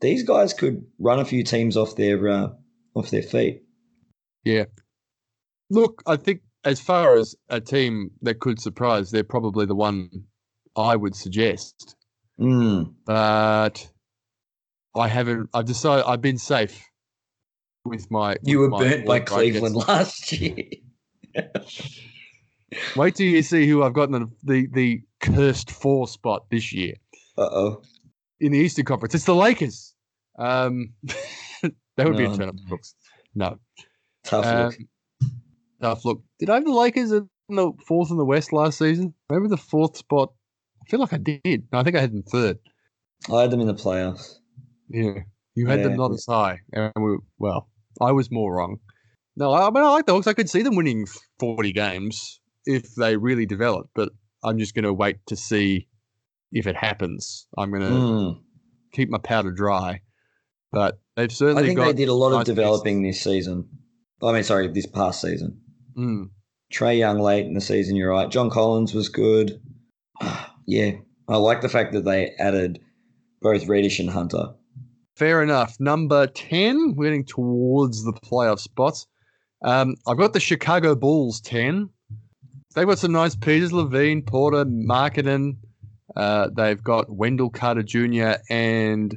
These 0.00 0.24
guys 0.24 0.52
could 0.52 0.84
run 0.98 1.20
a 1.20 1.24
few 1.24 1.44
teams 1.44 1.76
off 1.76 1.94
their 1.96 2.28
uh, 2.28 2.48
off 2.94 3.10
their 3.10 3.22
feet. 3.22 3.62
Yeah. 4.44 4.64
Look, 5.70 6.02
I 6.06 6.16
think 6.16 6.40
as 6.64 6.80
far 6.80 7.16
as 7.16 7.34
a 7.48 7.60
team 7.60 8.10
that 8.22 8.40
could 8.40 8.60
surprise, 8.60 9.10
they're 9.10 9.24
probably 9.24 9.66
the 9.66 9.74
one 9.74 10.10
I 10.76 10.96
would 10.96 11.14
suggest. 11.14 11.96
Mm. 12.38 12.94
But 13.06 13.88
I 14.96 15.08
haven't. 15.08 15.50
I've 15.54 15.66
decided. 15.66 16.04
I've 16.06 16.22
been 16.22 16.38
safe 16.38 16.82
with 17.84 18.10
my. 18.10 18.36
You 18.42 18.58
were 18.58 18.70
with 18.70 18.72
my 18.72 18.78
burnt 18.80 19.06
by 19.06 19.20
Cleveland 19.20 19.74
brackets. 19.74 20.32
last 20.32 20.32
year. 20.32 20.64
Wait 22.96 23.14
till 23.14 23.26
you 23.26 23.42
see 23.42 23.66
who 23.68 23.82
I've 23.82 23.92
got 23.92 24.04
in 24.08 24.12
the, 24.12 24.30
the 24.44 24.66
the 24.72 25.02
cursed 25.20 25.70
four 25.70 26.06
spot 26.08 26.46
this 26.50 26.72
year 26.72 26.94
Uh 27.38 27.48
oh. 27.50 27.82
in 28.40 28.52
the 28.52 28.58
Eastern 28.58 28.84
Conference. 28.84 29.14
It's 29.14 29.24
the 29.24 29.34
Lakers. 29.34 29.94
Um, 30.38 30.92
that 31.02 32.06
would 32.06 32.16
be 32.16 32.24
a 32.24 32.28
No. 32.28 32.36
turn 32.36 32.48
of 32.48 32.56
books. 32.68 32.94
No, 33.34 33.58
Tough 34.24 34.44
um, 34.46 34.64
look. 34.64 34.74
tough 35.80 36.04
look. 36.04 36.22
Did 36.38 36.50
I 36.50 36.54
have 36.56 36.64
the 36.64 36.72
Lakers 36.72 37.12
in 37.12 37.28
the 37.48 37.72
fourth 37.86 38.10
in 38.10 38.16
the 38.16 38.24
West 38.24 38.52
last 38.52 38.78
season? 38.78 39.14
Maybe 39.30 39.48
the 39.48 39.56
fourth 39.56 39.96
spot. 39.96 40.32
I 40.82 40.90
feel 40.90 41.00
like 41.00 41.12
I 41.12 41.18
did. 41.18 41.66
No, 41.72 41.78
I 41.78 41.82
think 41.84 41.96
I 41.96 42.00
had 42.00 42.12
them 42.12 42.22
third. 42.22 42.58
I 43.32 43.42
had 43.42 43.50
them 43.50 43.60
in 43.60 43.66
the 43.68 43.74
playoffs. 43.74 44.34
Yeah, 44.88 45.20
you 45.54 45.66
had 45.66 45.82
them 45.82 45.96
not 45.96 46.12
as 46.12 46.24
high, 46.28 46.60
and 46.72 46.92
we 46.98 47.16
well, 47.38 47.68
I 48.00 48.12
was 48.12 48.30
more 48.30 48.54
wrong. 48.54 48.78
No, 49.36 49.52
I, 49.52 49.66
I 49.68 49.70
mean 49.70 49.82
I 49.84 49.88
like 49.90 50.06
the 50.06 50.12
Hawks. 50.12 50.26
I 50.26 50.32
could 50.34 50.50
see 50.50 50.62
them 50.62 50.74
winning 50.76 51.06
forty 51.38 51.72
games 51.72 52.40
if 52.66 52.94
they 52.94 53.16
really 53.16 53.46
develop, 53.46 53.88
but 53.94 54.10
I'm 54.44 54.58
just 54.58 54.74
going 54.74 54.84
to 54.84 54.92
wait 54.92 55.18
to 55.26 55.36
see 55.36 55.88
if 56.52 56.66
it 56.66 56.76
happens. 56.76 57.46
I'm 57.56 57.70
going 57.70 57.82
to 57.82 57.88
Mm. 57.88 58.40
keep 58.92 59.08
my 59.08 59.18
powder 59.18 59.50
dry, 59.52 60.00
but 60.70 61.00
they've 61.16 61.32
certainly. 61.32 61.62
I 61.62 61.66
think 61.66 61.78
got. 61.78 61.86
they 61.86 61.92
did 61.94 62.08
a 62.08 62.14
lot 62.14 62.30
nice 62.30 62.40
of 62.40 62.46
developing 62.56 63.02
this 63.02 63.20
season. 63.22 63.68
I 64.22 64.32
mean, 64.32 64.42
sorry, 64.44 64.68
this 64.68 64.86
past 64.86 65.20
season. 65.20 65.60
Mm, 65.96 66.30
Trae 66.72 66.98
Young 66.98 67.18
late 67.18 67.46
in 67.46 67.54
the 67.54 67.60
season, 67.60 67.96
you're 67.96 68.10
right. 68.10 68.30
John 68.30 68.50
Collins 68.50 68.94
was 68.94 69.08
good. 69.08 69.60
yeah, 70.66 70.92
I 71.28 71.36
like 71.36 71.60
the 71.60 71.68
fact 71.68 71.92
that 71.92 72.04
they 72.04 72.30
added 72.38 72.80
both 73.40 73.66
Reddish 73.66 73.98
and 73.98 74.10
Hunter. 74.10 74.54
Fair 75.16 75.42
enough. 75.42 75.76
Number 75.78 76.26
10, 76.28 76.94
we're 76.96 77.06
getting 77.06 77.24
towards 77.24 78.04
the 78.04 78.12
playoff 78.12 78.60
spots. 78.60 79.06
Um, 79.64 79.94
I've 80.06 80.16
got 80.16 80.32
the 80.32 80.40
Chicago 80.40 80.94
Bulls 80.94 81.40
10. 81.42 81.90
They've 82.74 82.86
got 82.86 82.98
some 82.98 83.12
nice 83.12 83.36
pieces 83.36 83.72
LaVine, 83.72 84.26
Porter, 84.26 84.64
Markkanen. 84.64 85.56
Uh, 86.16 86.48
they've 86.54 86.82
got 86.82 87.10
Wendell 87.10 87.50
Carter 87.50 87.82
Jr. 87.82 88.34
and 88.50 89.16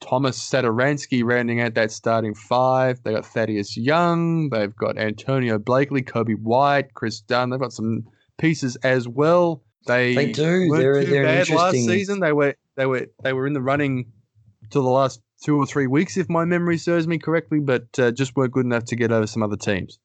Thomas 0.00 0.38
Satoransky 0.38 1.24
rounding 1.24 1.60
out 1.60 1.74
that 1.74 1.90
starting 1.90 2.34
five. 2.34 3.02
They 3.02 3.12
got 3.12 3.26
Thaddeus 3.26 3.76
Young. 3.76 4.50
They've 4.50 4.74
got 4.74 4.98
Antonio 4.98 5.58
Blakely, 5.58 6.02
Coby 6.02 6.38
White, 6.40 6.94
Kris 6.94 7.20
Dunn. 7.20 7.50
They've 7.50 7.60
got 7.60 7.72
some 7.72 8.04
pieces 8.38 8.76
as 8.76 9.08
well. 9.08 9.62
They, 9.86 10.14
They 10.14 10.32
do. 10.32 10.68
weren't 10.68 10.82
They're- 10.82 11.04
too 11.04 11.10
they're 11.10 11.24
bad 11.24 11.50
last 11.50 11.74
season. 11.74 12.20
They 12.20 12.32
were 12.32 12.54
they 12.76 12.86
were 12.86 13.06
they 13.22 13.32
were 13.32 13.46
in 13.46 13.52
the 13.52 13.62
running 13.62 14.12
till 14.70 14.82
the 14.82 14.90
last 14.90 15.20
two 15.42 15.56
or 15.56 15.66
three 15.66 15.86
weeks, 15.86 16.16
if 16.16 16.28
my 16.28 16.44
memory 16.44 16.76
serves 16.78 17.06
me 17.06 17.18
correctly, 17.18 17.60
but 17.60 17.86
uh, 17.98 18.10
just 18.10 18.34
weren't 18.36 18.52
good 18.52 18.64
enough 18.64 18.84
to 18.86 18.96
get 18.96 19.12
over 19.12 19.26
some 19.26 19.42
other 19.42 19.56
teams. 19.56 19.98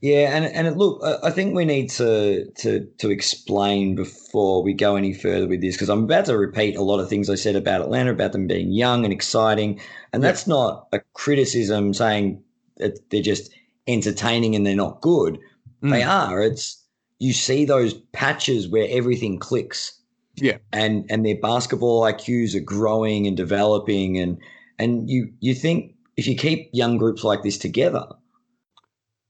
Yeah, 0.00 0.36
and 0.36 0.44
and 0.44 0.66
it, 0.68 0.76
look, 0.76 1.02
I- 1.02 1.30
think 1.30 1.54
we 1.54 1.64
need 1.64 1.90
to 1.90 2.46
to 2.58 2.86
to 2.98 3.10
explain 3.10 3.96
before 3.96 4.62
we 4.62 4.72
go 4.72 4.94
any 4.94 5.12
further 5.12 5.48
with 5.48 5.60
this 5.60 5.74
because 5.74 5.88
I'm 5.88 6.04
about 6.04 6.26
to 6.26 6.38
repeat 6.38 6.76
a 6.76 6.82
lot 6.82 7.00
of 7.00 7.08
things 7.08 7.28
I 7.28 7.34
said 7.34 7.56
about 7.56 7.80
Atlanta 7.80 8.12
about 8.12 8.32
them 8.32 8.46
being 8.46 8.70
young 8.70 9.04
and 9.04 9.12
exciting, 9.12 9.80
and 10.12 10.22
Yeah. 10.22 10.28
that's 10.28 10.46
not 10.46 10.86
a 10.92 11.00
criticism 11.14 11.92
saying 11.92 12.40
that 12.76 12.98
they're 13.10 13.20
just 13.22 13.50
entertaining 13.88 14.54
and 14.54 14.64
they're 14.64 14.76
not 14.76 15.00
good. 15.00 15.38
They 15.82 16.02
Mm. 16.02 16.08
are. 16.08 16.42
It's 16.42 16.80
you 17.18 17.32
see 17.32 17.64
those 17.64 17.94
patches 18.12 18.68
where 18.68 18.86
everything 18.90 19.38
clicks. 19.38 19.92
Yeah. 20.36 20.58
and 20.72 21.04
and 21.10 21.24
their 21.24 21.36
basketball 21.40 22.02
IQs 22.02 22.56
are 22.56 22.60
growing 22.60 23.26
and 23.28 23.36
developing, 23.36 24.18
and 24.18 24.36
and 24.80 25.08
you 25.08 25.28
you 25.40 25.54
think 25.54 25.94
if 26.16 26.26
you 26.26 26.34
keep 26.36 26.70
young 26.72 26.96
groups 26.96 27.22
like 27.24 27.42
this 27.44 27.56
together, 27.58 28.04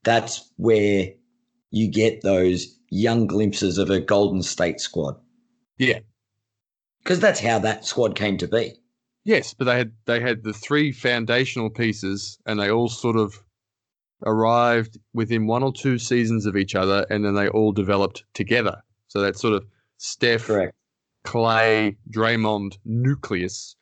that's 0.04 0.50
where 0.56 1.08
you 1.70 1.90
get 1.90 2.22
those 2.22 2.78
young 2.90 3.26
glimpses 3.26 3.78
of 3.78 3.90
a 3.90 4.00
Golden 4.00 4.42
State 4.42 4.80
squad. 4.80 5.16
Yeah. 5.78 6.00
Because 7.02 7.20
that's 7.20 7.40
how 7.40 7.58
that 7.58 7.84
squad 7.84 8.14
came 8.14 8.38
to 8.38 8.48
be. 8.48 8.74
Yes, 9.24 9.54
but 9.54 9.64
they 9.64 9.76
had 9.76 9.92
they 10.04 10.20
had 10.20 10.44
the 10.44 10.52
three 10.52 10.92
foundational 10.92 11.70
pieces, 11.70 12.38
and 12.46 12.60
they 12.60 12.70
all 12.70 12.88
sort 12.88 13.16
of 13.16 13.42
arrived 14.24 14.98
within 15.14 15.46
one 15.46 15.62
or 15.62 15.72
two 15.72 15.98
seasons 15.98 16.44
of 16.46 16.56
each 16.56 16.74
other, 16.74 17.06
and 17.08 17.24
then 17.24 17.34
they 17.34 17.48
all 17.48 17.72
developed 17.72 18.24
together. 18.34 18.82
So 19.08 19.22
that 19.22 19.38
sort 19.38 19.54
of 19.54 19.64
Steph, 19.96 20.46
Correct. 20.46 20.74
Clay, 21.24 21.96
Draymond 22.10 22.76
nucleus, 22.84 23.76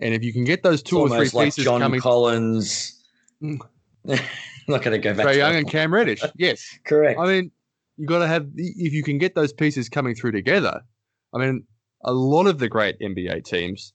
and 0.00 0.12
if 0.12 0.24
you 0.24 0.32
can 0.32 0.44
get 0.44 0.64
those 0.64 0.82
two 0.82 1.04
It's 1.04 1.12
or 1.12 1.16
three 1.16 1.30
like 1.38 1.46
pieces 1.46 1.64
John 1.64 1.80
coming, 1.80 2.00
Collins. 2.00 3.00
Mm. 3.40 3.60
Not 4.70 4.82
going 4.82 5.00
to 5.00 5.02
go 5.02 5.14
back 5.14 5.26
Trae 5.26 5.36
Young 5.36 5.56
and. 5.56 5.68
Cam 5.68 5.92
Reddish, 5.92 6.22
yes, 6.36 6.78
Correct. 6.84 7.18
I 7.18 7.26
mean, 7.26 7.50
you 7.96 8.06
got 8.06 8.20
to 8.20 8.26
have 8.26 8.46
if 8.56 8.92
you 8.92 9.02
can 9.02 9.18
get 9.18 9.34
those 9.34 9.52
pieces 9.52 9.88
coming 9.88 10.14
through 10.14 10.32
together. 10.32 10.80
I 11.34 11.38
mean, 11.38 11.64
a 12.04 12.12
lot 12.12 12.46
of 12.46 12.58
the 12.58 12.68
great 12.68 12.98
NBA 13.00 13.44
teams 13.44 13.92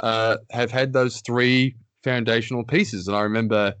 uh, 0.00 0.36
have 0.50 0.70
had 0.70 0.92
those 0.92 1.20
three 1.20 1.76
foundational 2.04 2.64
pieces, 2.64 3.08
and 3.08 3.16
I 3.16 3.22
remember 3.22 3.74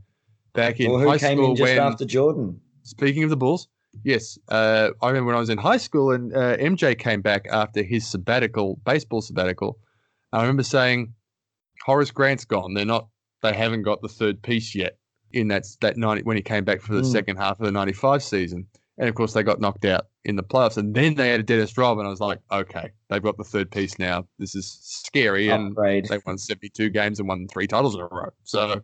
back 0.54 0.80
in 0.80 0.90
Well, 0.90 1.00
who 1.00 1.08
high 1.08 1.18
came 1.18 1.38
school 1.38 1.50
in 1.50 1.56
just 1.56 1.68
when. 1.68 1.78
after 1.78 2.04
Jordan? 2.04 2.60
Speaking 2.84 3.24
of 3.24 3.30
the 3.30 3.36
Bulls, 3.36 3.68
yes, 4.04 4.38
uh, 4.48 4.90
I 5.02 5.08
remember 5.08 5.26
when 5.26 5.36
I 5.36 5.40
was 5.40 5.50
in 5.50 5.58
high 5.58 5.76
school 5.76 6.12
and 6.12 6.34
uh, 6.34 6.56
MJ 6.56 6.98
came 6.98 7.20
back 7.20 7.46
after 7.50 7.82
his 7.82 8.06
sabbatical, 8.06 8.80
baseball 8.84 9.20
sabbatical. 9.20 9.78
I 10.32 10.40
remember 10.40 10.62
saying, 10.62 11.12
Horace 11.84 12.10
Grant's 12.10 12.44
gone. 12.44 12.74
They're 12.74 12.84
not. 12.84 13.08
They 13.42 13.52
haven't 13.52 13.82
got 13.82 14.02
the 14.02 14.08
third 14.08 14.42
piece 14.42 14.74
yet 14.74 14.96
in 15.36 15.48
that 15.48 15.66
that 15.80 15.96
ninety 15.96 16.22
when 16.22 16.36
he 16.36 16.42
came 16.42 16.64
back 16.64 16.80
for 16.80 16.94
the 16.94 17.02
Mm. 17.02 17.12
second 17.12 17.36
half 17.36 17.60
of 17.60 17.66
the 17.66 17.72
ninety 17.72 17.92
five 17.92 18.22
season. 18.22 18.66
And 18.98 19.08
of 19.10 19.14
course, 19.14 19.34
they 19.34 19.42
got 19.42 19.60
knocked 19.60 19.84
out 19.84 20.06
in 20.24 20.36
the 20.36 20.42
playoffs. 20.42 20.78
And 20.78 20.94
then 20.94 21.16
they 21.16 21.28
had 21.28 21.40
a 21.40 21.42
Dennis 21.42 21.76
Robb, 21.76 21.98
and 21.98 22.06
I 22.06 22.10
was 22.10 22.20
like, 22.20 22.38
okay, 22.50 22.90
they've 23.10 23.22
got 23.22 23.36
the 23.36 23.44
third 23.44 23.70
piece 23.70 23.98
now. 23.98 24.26
This 24.38 24.54
is 24.54 24.78
scary. 24.80 25.50
And 25.50 25.76
they 25.76 26.18
won 26.24 26.38
seventy 26.38 26.70
two 26.70 26.88
games 26.88 27.18
and 27.20 27.28
won 27.28 27.46
three 27.48 27.66
titles 27.66 27.94
in 27.94 28.00
a 28.00 28.04
row. 28.10 28.30
So 28.44 28.80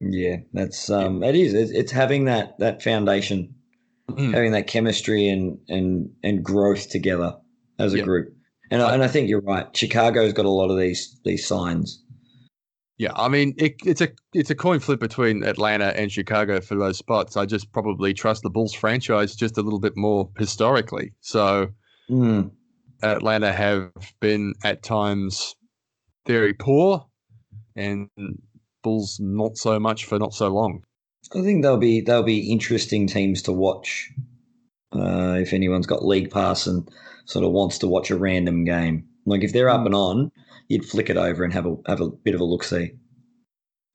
Yeah, 0.00 0.36
that's 0.52 0.90
um, 0.90 1.22
it 1.22 1.34
is. 1.34 1.54
It's, 1.54 1.70
it's 1.70 1.92
having 1.92 2.26
that 2.26 2.58
that 2.58 2.82
foundation, 2.82 3.54
Mm. 4.10 4.34
having 4.34 4.52
that 4.52 4.66
chemistry 4.66 5.28
and 5.28 5.58
and 5.68 6.10
and 6.22 6.44
growth 6.44 6.90
together 6.90 7.34
as 7.78 7.94
a 7.94 7.98
Yeah. 7.98 8.04
group. 8.04 8.34
And 8.70 8.82
I, 8.82 8.92
and 8.92 9.02
I 9.02 9.08
think 9.08 9.28
you're 9.30 9.40
right. 9.40 9.74
Chicago's 9.74 10.32
got 10.34 10.44
a 10.44 10.50
lot 10.50 10.70
of 10.70 10.78
these 10.78 11.18
these 11.24 11.46
signs. 11.46 12.03
Yeah, 12.96 13.12
I 13.16 13.28
mean 13.28 13.54
it, 13.58 13.74
it's 13.84 14.00
a 14.00 14.08
it's 14.32 14.50
a 14.50 14.54
coin 14.54 14.78
flip 14.78 15.00
between 15.00 15.42
Atlanta 15.42 15.86
and 15.98 16.12
Chicago 16.12 16.60
for 16.60 16.76
those 16.76 16.96
spots. 16.98 17.36
I 17.36 17.44
just 17.44 17.72
probably 17.72 18.14
trust 18.14 18.42
the 18.42 18.50
Bulls 18.50 18.72
franchise 18.72 19.34
just 19.34 19.58
a 19.58 19.62
little 19.62 19.80
bit 19.80 19.96
more 19.96 20.30
historically. 20.38 21.12
So 21.20 21.68
Mm. 22.10 22.50
Atlanta 23.02 23.50
have 23.52 23.90
been 24.20 24.52
at 24.62 24.82
times 24.82 25.54
very 26.26 26.52
poor, 26.52 27.06
and 27.74 28.08
Bulls 28.82 29.18
not 29.20 29.56
so 29.56 29.80
much 29.80 30.04
for 30.04 30.18
not 30.18 30.34
so 30.34 30.48
long. 30.48 30.84
I 31.34 31.40
think 31.42 31.62
they'll 31.62 31.78
be 31.78 32.00
they'll 32.02 32.22
be 32.22 32.50
interesting 32.52 33.06
teams 33.06 33.40
to 33.42 33.52
watch. 33.52 34.10
Uh, 34.92 35.36
if 35.40 35.52
anyone's 35.52 35.86
got 35.86 36.04
league 36.04 36.30
pass 36.30 36.66
and 36.66 36.88
sort 37.24 37.44
of 37.44 37.50
wants 37.52 37.78
to 37.78 37.88
watch 37.88 38.10
a 38.10 38.16
random 38.16 38.64
game, 38.64 39.08
like 39.26 39.42
if 39.42 39.52
they're 39.52 39.70
up 39.70 39.80
Mm. 39.80 39.86
and 39.86 39.94
on, 39.94 40.32
you'd 40.68 40.84
flick 40.84 41.10
it 41.10 41.16
over 41.16 41.44
and 41.44 41.52
have 41.52 41.66
a 41.66 41.76
have 41.86 42.00
a 42.00 42.08
bit 42.08 42.34
of 42.34 42.40
a 42.40 42.44
look 42.44 42.64
see. 42.64 42.92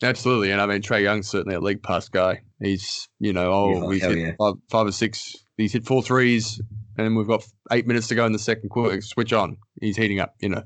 Absolutely, 0.02 0.52
and 0.52 0.62
I 0.62 0.66
mean 0.66 0.82
Trae 0.82 1.04
Young's 1.04 1.28
certainly 1.28 1.56
a 1.56 1.60
league 1.60 1.84
pass 1.84 2.10
guy. 2.10 2.42
He's 2.62 3.08
you 3.20 3.34
know 3.34 3.52
oh 3.52 3.92
Yeah, 3.92 3.94
he's 3.94 4.04
hit 4.04 4.18
yeah. 4.18 4.32
five, 4.38 4.54
five 4.70 4.88
or 4.88 4.92
six. 4.92 5.36
He's 5.58 5.74
hit 5.74 5.86
four 5.86 6.02
threes, 6.02 6.62
and 6.98 7.18
we've 7.18 7.28
got 7.28 7.46
eight 7.72 7.86
minutes 7.86 8.08
to 8.08 8.16
go 8.16 8.26
in 8.26 8.32
the 8.32 8.40
second 8.40 8.70
quarter. 8.70 9.02
Switch 9.02 9.34
on. 9.34 9.58
He's 9.82 9.98
heating 9.98 10.20
up. 10.20 10.36
You 10.40 10.50
know. 10.50 10.64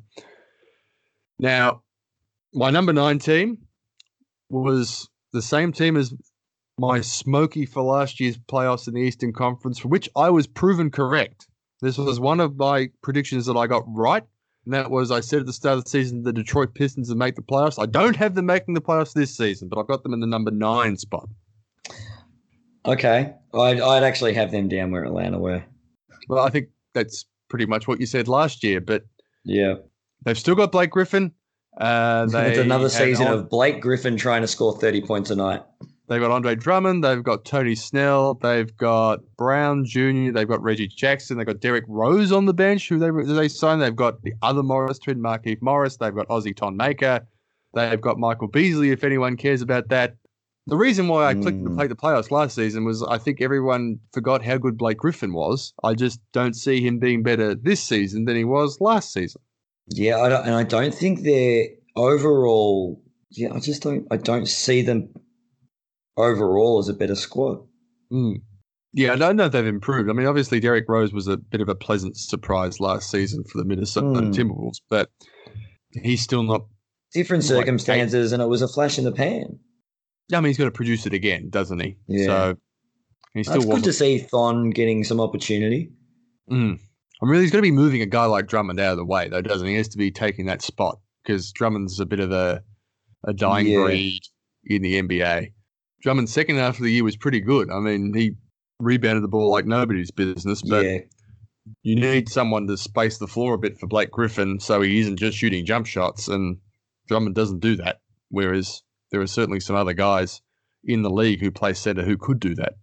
Now, 1.39 1.81
my 2.53 2.69
number 2.69 2.93
nine 2.93 3.19
team 3.19 3.57
was 4.49 5.09
the 5.31 5.41
same 5.41 5.73
team 5.73 5.97
as 5.97 6.13
my 6.77 7.01
smoky 7.01 7.65
for 7.65 7.81
last 7.81 8.19
year's 8.19 8.37
playoffs 8.37 8.87
in 8.87 8.93
the 8.93 9.01
Eastern 9.01 9.33
Conference, 9.33 9.79
for 9.79 9.87
which 9.87 10.09
I 10.15 10.29
was 10.29 10.47
proven 10.47 10.91
correct. 10.91 11.47
This 11.81 11.97
was 11.97 12.19
one 12.19 12.39
of 12.39 12.55
my 12.55 12.89
predictions 13.01 13.45
that 13.47 13.57
I 13.57 13.67
got 13.67 13.83
right. 13.87 14.23
And 14.65 14.73
that 14.73 14.89
was 14.89 15.12
I 15.12 15.19
said 15.19 15.41
at 15.41 15.45
the 15.45 15.54
start 15.54 15.78
of 15.78 15.84
the 15.84 15.89
season 15.89 16.23
the 16.23 16.34
Detroit 16.34 16.73
Pistons 16.73 17.10
would 17.10 17.17
make 17.17 17.36
the 17.36 17.41
playoffs. 17.41 17.82
I 17.82 17.86
don't 17.86 18.15
have 18.15 18.36
them 18.36 18.45
making 18.45 18.73
the 18.76 18.82
playoffs 18.82 19.13
this 19.13 19.36
season, 19.36 19.67
but 19.67 19.80
I've 19.80 19.88
got 19.88 20.04
them 20.04 20.13
in 20.13 20.19
the 20.19 20.28
number 20.28 20.52
nine 20.52 20.97
spot. 20.97 21.28
Okay, 22.86 23.34
I'd 23.54 23.80
I'd 23.80 24.04
actually 24.04 24.34
have 24.34 24.52
them 24.52 24.67
down 24.67 24.91
where 24.91 25.04
Atlanta 25.04 25.39
were. 25.39 25.63
Well, 26.28 26.45
I 26.45 26.49
think 26.49 26.69
that's 26.93 27.26
pretty 27.49 27.65
much 27.65 27.88
what 27.88 27.99
you 27.99 28.06
said 28.06 28.28
last 28.28 28.63
year, 28.63 28.82
but 28.82 29.04
Yeah, 29.45 29.76
they've 30.26 30.38
still 30.38 30.56
got 30.56 30.71
Blake 30.71 30.89
Griffin. 30.91 31.32
Uh, 31.78 32.26
they 32.26 32.49
it's 32.52 32.60
another 32.60 32.89
season 32.89 33.28
An- 33.28 33.34
of 33.34 33.49
Blake 33.49 33.82
Griffin 33.82 34.17
trying 34.17 34.41
to 34.41 34.47
score 34.47 34.78
thirty 34.78 35.02
points 35.02 35.30
a 35.30 35.36
night. 35.36 35.62
They've 36.13 36.21
got 36.21 36.32
Andre 36.32 36.56
Drummond. 36.56 37.04
They've 37.04 37.23
got 37.23 37.43
Tony 37.43 37.73
Snell. 37.76 38.36
They've 38.36 38.76
got 38.78 39.19
Brown 39.38 39.84
Jr. 39.84 40.32
They've 40.32 40.47
got 40.47 40.62
Reggie 40.62 40.88
Jackson. 40.88 41.38
They've 41.38 41.45
got 41.47 41.60
Derrick 41.60 41.86
Rose 41.88 42.32
on 42.32 42.45
the 42.45 42.54
bench, 42.54 42.88
who 42.88 42.99
they 42.99 43.10
they 43.34 43.47
signed. 43.47 43.82
They've 43.82 43.95
got 43.95 44.21
the 44.21 44.34
other 44.41 44.62
Morris 44.63 44.99
twin, 44.99 45.19
Markieff 45.19 45.62
Morris. 45.62 45.97
They've 45.97 46.13
got 46.13 46.28
Ozzy 46.28 46.56
Thon 46.58 46.78
Maker. 46.78 47.21
They've 47.73 47.99
got 47.99 48.19
Michael 48.19 48.47
Beasley, 48.47 48.91
if 48.91 49.04
anyone 49.04 49.36
cares 49.38 49.62
about 49.63 49.89
that. 49.89 50.15
The 50.67 50.78
reason 50.78 51.08
why 51.10 51.26
I 51.26 51.34
clicked 51.34 51.62
to 51.63 51.69
Mm. 51.71 51.76
play 51.76 51.88
the 51.88 51.95
playoffs 51.95 52.32
last 52.32 52.56
season 52.56 52.86
was 52.86 53.04
I 53.04 53.17
think 53.17 53.41
everyone 53.41 53.99
forgot 54.13 54.45
how 54.45 54.58
good 54.58 54.78
Blake 54.78 54.97
Griffin 54.99 55.34
was. 55.34 55.73
I 55.84 55.93
just 55.93 56.21
don't 56.32 56.54
see 56.56 56.80
him 56.80 56.99
being 56.99 57.21
better 57.23 57.54
this 57.56 57.82
season 57.82 58.26
than 58.26 58.36
he 58.38 58.43
was 58.45 58.80
last 58.80 59.12
season. 59.12 59.41
Yeah, 59.89 60.19
I 60.21 60.30
don't, 60.30 60.45
and 60.45 60.56
I 60.56 60.63
don't 60.63 60.93
think 60.93 61.23
they're 61.23 61.67
overall. 61.97 63.02
Yeah, 63.32 63.54
I 63.54 63.60
just 63.60 63.82
don't. 63.84 64.06
I 64.12 64.17
don't 64.17 64.47
see 64.47 64.82
them 64.84 65.10
overall 66.17 66.80
as 66.80 66.89
a 66.89 66.93
better 66.93 67.15
squad. 67.15 67.60
Mm. 68.12 68.41
Yeah, 68.93 69.13
I 69.13 69.15
don't 69.15 69.36
know 69.36 69.45
if 69.45 69.52
they've 69.52 69.65
improved. 69.65 70.10
I 70.10 70.13
mean, 70.13 70.28
obviously, 70.28 70.59
Derrick 70.59 70.86
Rose 70.88 71.11
was 71.14 71.28
a 71.28 71.38
bit 71.38 71.61
of 71.61 71.70
a 71.70 71.76
pleasant 71.76 72.16
surprise 72.16 72.80
last 72.80 73.09
season 73.09 73.43
for 73.43 73.57
the 73.57 73.66
Minnesota 73.66 74.07
Mm. 74.22 74.34
Timberwolves, 74.34 74.82
but 74.89 75.09
he's 76.03 76.22
still 76.22 76.43
not. 76.43 76.66
Different 77.14 77.43
Like, 77.43 77.47
circumstances, 77.49 78.32
and 78.32 78.41
it 78.41 78.47
was 78.47 78.61
a 78.61 78.68
flash 78.68 78.97
in 78.97 79.03
the 79.03 79.11
pan. 79.11 79.59
I 80.32 80.38
mean, 80.38 80.45
he's 80.49 80.57
got 80.57 80.66
to 80.66 80.72
produce 80.72 81.05
it 81.05 81.14
again, 81.14 81.49
doesn't 81.49 81.80
he? 81.80 81.97
Yeah. 82.07 82.26
So 82.26 82.55
he 83.34 83.43
still 83.43 83.55
It's 83.57 83.66
good 83.66 83.84
to 83.84 83.93
see 83.93 84.18
Thon 84.20 84.70
getting 84.72 85.03
some 85.03 85.20
opportunity. 85.20 85.91
Mm. 86.49 86.80
I 87.22 87.26
mean, 87.26 87.41
he's 87.41 87.51
going 87.51 87.61
to 87.61 87.68
be 87.68 87.72
moving 87.72 88.01
a 88.01 88.05
guy 88.07 88.26
like 88.26 88.47
Drummond 88.47 88.80
out 88.80 88.91
of 88.93 88.97
the 88.97 89.05
way, 89.05 89.28
though, 89.30 89.41
doesn't 89.41 89.66
he? 89.66 89.74
He 89.74 89.78
has 89.78 89.88
to 89.89 89.97
be 89.97 90.11
taking 90.11 90.45
that 90.47 90.61
spot 90.61 90.99
because 91.24 91.51
Drummond's 91.51 91.99
a 91.99 92.05
bit 92.05 92.20
of 92.20 92.32
a 92.32 92.61
a 93.26 93.34
dying 93.34 93.68
Yeah. 93.68 93.84
breed 93.84 94.22
in 94.66 94.82
the 94.82 94.95
NBA. 95.01 95.53
Drummond's 96.04 96.34
second 96.34 96.58
half 96.58 96.78
of 96.78 96.84
the 96.84 96.91
year 96.91 97.04
was 97.04 97.16
pretty 97.16 97.39
good. 97.39 97.70
I 97.72 97.80
mean, 97.80 98.14
he 98.14 98.36
rebounded 98.80 99.24
the 99.24 99.30
ball 99.30 99.49
like 99.49 99.66
nobody's 99.66 100.12
business, 100.12 100.62
but 100.62 100.86
yeah, 100.86 100.97
you 101.82 101.95
need 101.95 102.28
someone 102.30 102.68
to 102.68 102.78
space 102.78 103.18
the 103.18 103.28
floor 103.28 103.54
a 103.54 103.58
bit 103.58 103.80
for 103.80 103.88
Blake 103.88 104.12
Griffin 104.12 104.60
so 104.60 104.82
he 104.82 104.99
isn't 104.99 105.18
just 105.18 105.38
shooting 105.38 105.66
jump 105.66 105.86
shots. 105.86 106.28
And 106.28 106.58
Drummond 107.08 107.36
doesn't 107.36 107.60
do 107.62 107.76
that. 107.78 108.01
Whereas 108.30 108.82
there 109.12 109.22
are 109.22 109.28
certainly 109.28 109.60
some 109.62 109.76
other 109.76 109.93
guys 109.93 110.41
in 110.84 111.04
the 111.04 111.10
league 111.10 111.39
who 111.39 111.51
play 111.51 111.74
center 111.74 112.04
who 112.04 112.18
could 112.18 112.39
do 112.39 112.56
that. 112.56 112.74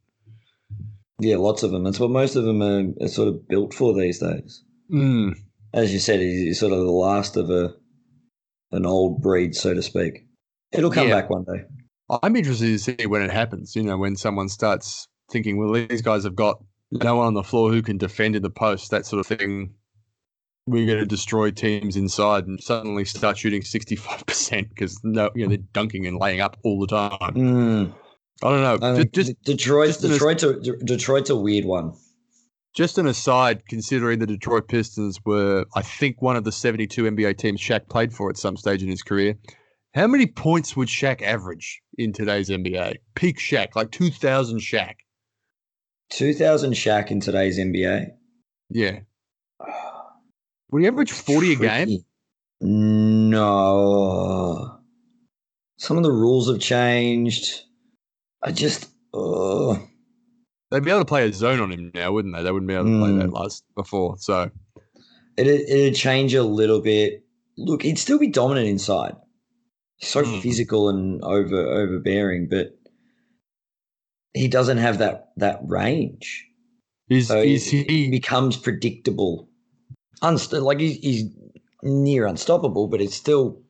Yeah, 1.21 1.37
lots 1.37 1.62
of 1.62 1.71
them. 1.71 1.85
That's 1.85 2.01
what 2.01 2.11
most 2.11 2.37
of 2.37 2.45
them 2.45 2.62
are, 2.62 2.85
are 3.05 3.09
sort 3.09 3.29
of 3.29 3.47
built 3.47 3.75
for 3.75 3.93
these 3.95 4.18
days. 4.21 4.64
Mm. 4.91 5.35
As 5.75 5.93
you 5.93 5.99
said, 5.99 6.21
he's 6.21 6.59
sort 6.59 6.73
of 6.73 6.79
the 6.79 6.91
last 6.91 7.37
of 7.37 7.51
a 7.51 7.75
an 8.73 8.87
old 8.87 9.21
breed, 9.21 9.55
so 9.55 9.75
to 9.75 9.83
speak. 9.83 10.25
It'll 10.73 10.91
come 10.91 11.09
Yeah. 11.09 11.21
back 11.21 11.31
one 11.31 11.45
day. 11.45 11.64
I'm 12.22 12.36
interested 12.36 12.66
to 12.66 12.78
see 12.78 13.06
when 13.06 13.22
it 13.22 13.30
happens. 13.30 13.76
You 13.76 13.82
know, 13.82 13.96
when 13.96 14.16
someone 14.16 14.48
starts 14.48 15.08
thinking, 15.30 15.58
well, 15.58 15.72
these 15.72 16.02
guys 16.02 16.24
have 16.24 16.34
got 16.34 16.62
no 16.90 17.16
one 17.16 17.26
on 17.28 17.34
the 17.34 17.44
floor 17.44 17.70
who 17.70 17.82
can 17.82 17.98
defend 17.98 18.34
in 18.36 18.42
the 18.42 18.50
post, 18.50 18.90
that 18.90 19.06
sort 19.06 19.20
of 19.20 19.26
thing. 19.26 19.74
We're 20.66 20.86
going 20.86 20.98
to 20.98 21.06
destroy 21.06 21.50
teams 21.50 21.96
inside 21.96 22.46
and 22.46 22.62
suddenly 22.62 23.04
start 23.04 23.38
shooting 23.38 23.62
65% 23.62 24.68
because 24.68 25.00
no, 25.02 25.30
you 25.34 25.42
know, 25.44 25.48
they're 25.48 25.64
dunking 25.72 26.06
and 26.06 26.20
laying 26.20 26.40
up 26.40 26.58
all 26.64 26.78
the 26.78 26.86
time. 26.86 27.34
Mm. 27.34 27.94
I 28.42 28.48
don't 28.48 28.80
know. 28.80 28.86
I 28.86 28.92
mean, 28.98 29.11
just, 29.12 29.42
Detroit. 29.42 29.88
just 29.88 30.02
Detroit's 30.02 30.42
a, 30.42 30.61
De- 30.61 30.76
Detroit's 30.76 31.30
a 31.30 31.36
weird 31.36 31.64
one. 31.64 31.92
just 32.74 32.98
an 32.98 33.06
aside, 33.06 33.66
considering 33.68 34.18
the 34.18 34.26
Detroit 34.26 34.68
Pistons 34.68 35.18
were, 35.24 35.64
I 35.74 35.82
think, 35.82 36.22
one 36.22 36.36
of 36.36 36.44
the 36.44 36.52
72 36.52 37.02
NBA 37.02 37.38
teams 37.38 37.61
Shaq 37.61 37.88
played 37.88 38.12
for 38.12 38.30
at 38.30 38.36
some 38.36 38.56
stage 38.56 38.82
in 38.82 38.88
his 38.88 39.02
career. 39.02 39.34
How 39.95 40.07
many 40.07 40.26
points 40.26 40.76
would 40.76 40.88
Shaq 40.88 41.20
average 41.22 41.80
in 41.99 42.12
today's 42.12 42.49
NBA? 42.49 42.97
Peak 43.16 43.38
Shaq, 43.38 43.74
like 43.74 43.91
2000 43.91 44.59
Shaq. 44.61 44.95
2000 46.11 46.72
Shaq 46.74 47.11
in 47.11 47.20
today's 47.20 47.59
NBA. 47.59 48.07
Yeah. 48.68 49.01
Would 50.70 50.82
he 50.82 50.88
average 50.88 51.11
40 51.12 51.53
a 51.53 51.57
game? 51.57 51.99
No. 53.30 54.76
Some 55.78 55.97
of 55.97 56.03
the 56.05 56.12
rules 56.12 56.49
have 56.51 56.61
changed. 56.61 57.62
I 58.43 58.53
just. 58.53 58.88
Uh, 59.12 59.76
They'd 60.70 60.84
be 60.84 60.91
able 60.91 61.01
to 61.01 61.05
play 61.05 61.28
a 61.28 61.32
zone 61.32 61.59
on 61.61 61.72
him 61.72 61.91
now, 61.95 62.12
wouldn't 62.12 62.36
they? 62.36 62.45
They 62.45 62.53
wouldn't 62.53 62.68
be 62.68 62.74
able 62.74 62.84
to 62.84 62.99
play 63.01 63.12
that 63.18 63.30
Mm. 63.30 63.32
last 63.32 63.64
before. 63.74 64.16
So, 64.18 64.51
it, 65.36 65.47
it'd 65.49 65.97
change 65.97 66.32
a 66.34 66.45
little 66.45 66.80
bit. 66.80 67.24
Look, 67.57 67.82
he'd 67.82 67.99
still 67.99 68.20
be 68.20 68.28
dominant 68.28 68.68
inside. 68.68 69.16
So 70.03 70.22
Mm. 70.22 70.40
physical 70.42 70.88
and 70.88 71.22
over 71.22 71.57
overbearing, 71.57 72.48
but 72.48 72.76
he 74.34 74.48
doesn't 74.48 74.78
have 74.78 74.98
that 74.98 75.30
that 75.36 75.61
range. 75.66 76.46
is, 77.09 77.28
So 77.28 77.38
is 77.40 77.66
he, 77.66 77.82
he. 77.84 78.11
becomes 78.11 78.57
predictable. 78.57 79.48
Unst- 80.22 80.62
like 80.62 80.80
he's, 80.80 80.96
he's 80.98 81.24
near 81.82 82.26
unstoppable, 82.26 82.88
but 82.88 83.01
it's 83.01 83.14
still 83.14 83.62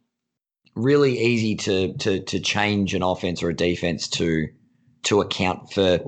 really 0.76 1.18
easy 1.18 1.57
to 1.57 1.95
to 1.99 2.20
to 2.24 2.39
change 2.41 2.95
an 2.95 3.03
offense 3.03 3.43
or 3.43 3.49
a 3.51 3.57
defense 3.57 4.09
to 4.09 4.47
to 5.05 5.20
account 5.20 5.72
for 5.72 5.99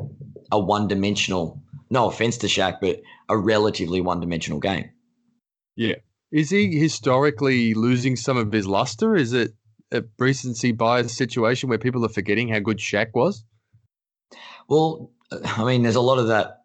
a 0.52 0.58
one 0.60 0.86
dimensional. 0.88 1.60
No 1.90 2.08
offense 2.08 2.38
to 2.38 2.46
Shaq, 2.46 2.78
but 2.80 3.00
a 3.28 3.36
relatively 3.36 4.00
one 4.00 4.20
dimensional 4.20 4.60
game. 4.60 4.90
Yeah, 5.76 5.96
is 6.30 6.50
he 6.50 6.78
historically 6.78 7.74
losing 7.74 8.16
some 8.16 8.36
of 8.36 8.52
his 8.52 8.66
luster? 8.66 9.16
Is 9.16 9.32
it 9.32 9.52
a 9.92 10.04
recency 10.18 10.72
bias 10.72 11.16
situation 11.16 11.68
where 11.68 11.78
people 11.78 12.04
are 12.04 12.08
forgetting 12.08 12.48
how 12.48 12.58
good 12.58 12.78
Shaq 12.78 13.08
was? 13.14 13.44
Well, 14.68 15.10
I 15.30 15.64
mean, 15.64 15.82
there's 15.82 15.96
a 15.96 16.00
lot 16.00 16.18
of 16.18 16.28
that 16.28 16.62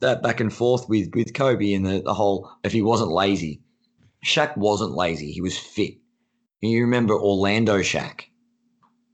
that 0.00 0.22
back 0.22 0.40
and 0.40 0.52
forth 0.52 0.88
with 0.88 1.14
with 1.14 1.34
Kobe 1.34 1.72
and 1.72 1.86
the, 1.86 2.02
the 2.02 2.14
whole 2.14 2.50
if 2.62 2.72
he 2.72 2.82
wasn't 2.82 3.12
lazy. 3.12 3.62
Shaq 4.24 4.56
wasn't 4.56 4.92
lazy. 4.92 5.32
He 5.32 5.40
was 5.40 5.58
fit. 5.58 5.94
And 6.62 6.72
you 6.72 6.82
remember 6.82 7.14
Orlando 7.14 7.78
Shaq, 7.80 8.22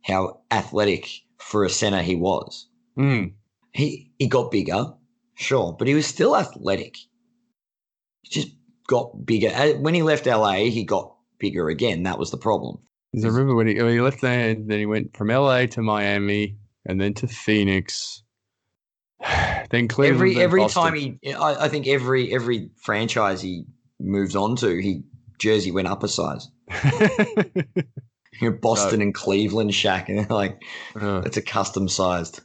how 0.05 0.43
athletic 0.51 1.09
for 1.39 1.65
a 1.65 1.71
center 1.71 2.03
he 2.03 2.15
was. 2.15 2.69
Mm. 2.99 3.35
He 3.73 4.13
he 4.19 4.29
got 4.29 4.51
bigger, 4.51 4.95
sure, 5.35 5.75
but 5.79 5.89
he 5.89 5.95
was 5.95 6.07
still 6.07 6.37
athletic. 6.37 6.97
He 8.23 8.41
just 8.41 8.55
got 8.87 9.25
bigger. 9.25 9.49
Uh, 9.49 9.73
When 9.81 9.95
he 9.95 10.03
left 10.03 10.27
LA, 10.27 10.55
he 10.71 10.85
got 10.85 11.17
bigger 11.39 11.69
again. 11.69 12.05
That 12.05 12.19
was 12.19 12.31
the 12.31 12.37
problem. 12.39 12.81
I 13.15 13.27
remember 13.27 13.55
when 13.55 13.67
he, 13.67 13.83
when 13.83 13.93
he 13.93 14.01
left 14.01 14.21
there, 14.21 14.55
then 14.55 14.79
he 14.79 14.87
went 14.87 15.17
from 15.17 15.29
LA 15.29 15.67
to 15.67 15.83
Miami 15.83 16.57
and 16.87 17.01
then 17.01 17.15
to 17.15 17.27
Phoenix. 17.27 18.23
then 19.71 19.89
Cleveland. 19.89 20.17
every 20.17 20.35
then 20.35 20.43
every 20.43 20.61
Boston. 20.61 20.83
time 20.83 20.95
he, 20.95 21.35
I, 21.35 21.65
I 21.65 21.69
think 21.69 21.87
every 21.87 22.33
every 22.33 22.71
franchise 22.83 23.43
he 23.43 23.65
moves 23.99 24.37
on 24.37 24.57
to, 24.57 24.77
he 24.81 25.03
jersey 25.39 25.71
went 25.73 25.89
up 25.89 26.03
a 26.03 26.09
size. 26.09 26.49
You 28.41 28.51
know, 28.51 28.57
Boston 28.57 29.03
and 29.03 29.15
Cleveland 29.15 29.71
Shaq, 29.73 30.09
and 30.09 30.29
like 30.31 30.63
Uh, 30.99 31.23
it's 31.25 31.37
a 31.37 31.43
custom 31.43 31.89
sized 31.89 32.41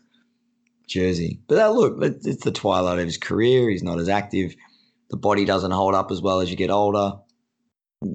jersey. 0.88 1.40
But 1.48 1.56
that 1.56 1.74
look, 1.74 1.98
it's 2.02 2.44
the 2.44 2.52
twilight 2.52 3.00
of 3.00 3.06
his 3.06 3.18
career. 3.18 3.70
He's 3.70 3.84
not 3.84 4.00
as 4.00 4.10
active. 4.10 4.56
The 5.10 5.18
body 5.18 5.46
doesn't 5.46 5.72
hold 5.72 5.96
up 5.96 6.12
as 6.12 6.22
well 6.22 6.42
as 6.42 6.50
you 6.50 6.58
get 6.58 6.70
older. 6.70 7.14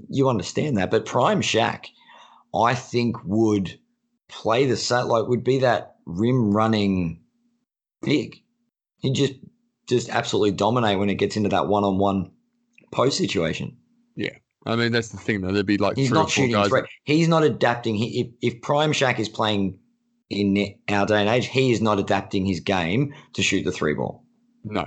You 0.09 0.29
understand 0.29 0.77
that, 0.77 0.91
but 0.91 1.07
prime 1.07 1.41
Shaq, 1.41 1.87
I 2.55 2.75
think 2.75 3.17
would 3.25 3.79
play 4.29 4.67
the 4.67 4.77
same. 4.77 5.07
Like 5.07 5.29
would 5.29 5.45
be 5.45 5.59
that 5.59 5.97
rim 6.07 6.51
running 6.51 7.23
big. 8.03 8.37
He'd 8.99 9.15
just 9.15 9.35
just 9.89 10.09
absolutely 10.09 10.53
dominate 10.53 10.99
when 10.99 11.11
it 11.11 11.17
gets 11.17 11.37
into 11.37 11.49
that 11.51 11.67
one 11.67 11.85
on 11.85 11.99
one 11.99 12.31
post 12.93 13.19
situation. 13.19 13.77
Yeah. 14.17 14.37
I 14.67 14.77
mean, 14.77 14.93
that's 14.93 15.09
the 15.09 15.17
thing, 15.17 15.41
though. 15.41 15.53
There'd 15.53 15.67
be 15.67 15.79
like 15.79 15.97
He's 15.97 16.09
three 16.09 16.19
or 16.19 16.21
not 16.21 16.27
four 16.27 16.31
shooting 16.31 16.53
guys. 16.53 16.69
three. 16.69 16.83
He's 17.05 17.29
not 17.29 17.43
adapting. 17.43 17.95
He, 17.95 18.21
if, 18.21 18.55
if 18.55 18.63
Prime 18.63 18.93
Shaq 18.93 19.19
is 19.19 19.29
playing 19.29 19.79
in 20.29 20.75
our 20.89 21.07
day 21.07 21.21
and 21.21 21.29
age, 21.29 21.47
he 21.47 21.73
is 21.73 21.81
not 21.81 21.99
adapting 21.99 22.45
his 22.45 22.61
game 22.61 23.15
to 23.33 23.43
shoot 23.43 23.65
the 23.65 23.73
three 23.73 23.95
ball. 23.95 24.25
No. 24.65 24.87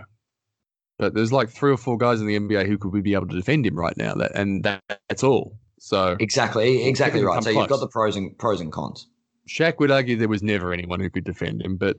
But 1.00 1.16
there's 1.16 1.34
like 1.34 1.50
three 1.50 1.72
or 1.72 1.78
four 1.78 1.98
guys 1.98 2.22
in 2.22 2.28
the 2.28 2.40
NBA 2.40 2.68
who 2.68 2.78
could 2.78 3.04
be 3.04 3.14
able 3.14 3.28
to 3.28 3.36
defend 3.36 3.66
him 3.66 3.76
right 3.76 3.98
now. 3.98 4.14
That 4.14 4.36
and 4.36 4.64
that, 4.64 4.82
that's 5.10 5.24
all. 5.24 5.58
So 5.84 6.16
Exactly, 6.22 6.88
exactly 6.88 7.22
right. 7.26 7.44
So 7.44 7.50
you've 7.50 7.68
got 7.68 7.82
the 7.82 7.90
pros 7.90 8.16
and 8.16 8.38
pros 8.38 8.62
and 8.62 8.72
cons. 8.72 9.06
Shaq 9.50 9.80
would 9.80 9.92
argue 9.92 10.16
there 10.16 10.30
was 10.30 10.42
never 10.42 10.72
anyone 10.72 11.02
who 11.02 11.10
could 11.10 11.26
defend 11.26 11.62
him. 11.62 11.76
But 11.76 11.98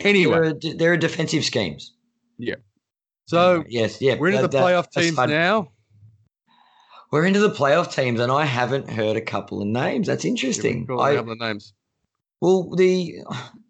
There 0.00 0.10
anyway, 0.10 0.36
are, 0.36 0.52
there 0.76 0.92
are 0.92 0.98
defensive 0.98 1.42
schemes. 1.42 1.94
Yeah. 2.36 2.56
So 3.24 3.64
yes, 3.68 4.02
yeah, 4.02 4.16
we're 4.16 4.28
into 4.28 4.42
that- 4.42 4.50
the 4.50 4.58
playoff 4.58 4.88
that's 4.92 5.06
teams 5.06 5.16
now. 5.16 5.72
We're 7.10 7.24
into 7.24 7.40
the 7.40 7.50
playoff 7.50 7.94
teams, 7.94 8.20
and 8.20 8.30
I 8.30 8.44
haven't 8.44 8.90
heard 8.90 9.16
a 9.16 9.22
couple 9.22 9.62
of 9.62 9.68
names. 9.68 10.08
That's 10.08 10.26
interesting. 10.26 10.82
a 10.82 10.86
call, 10.86 11.00
a 11.00 11.02
I, 11.04 11.14
couple 11.14 11.32
of 11.32 11.38
names. 11.38 11.72
well, 12.42 12.68
the 12.76 13.14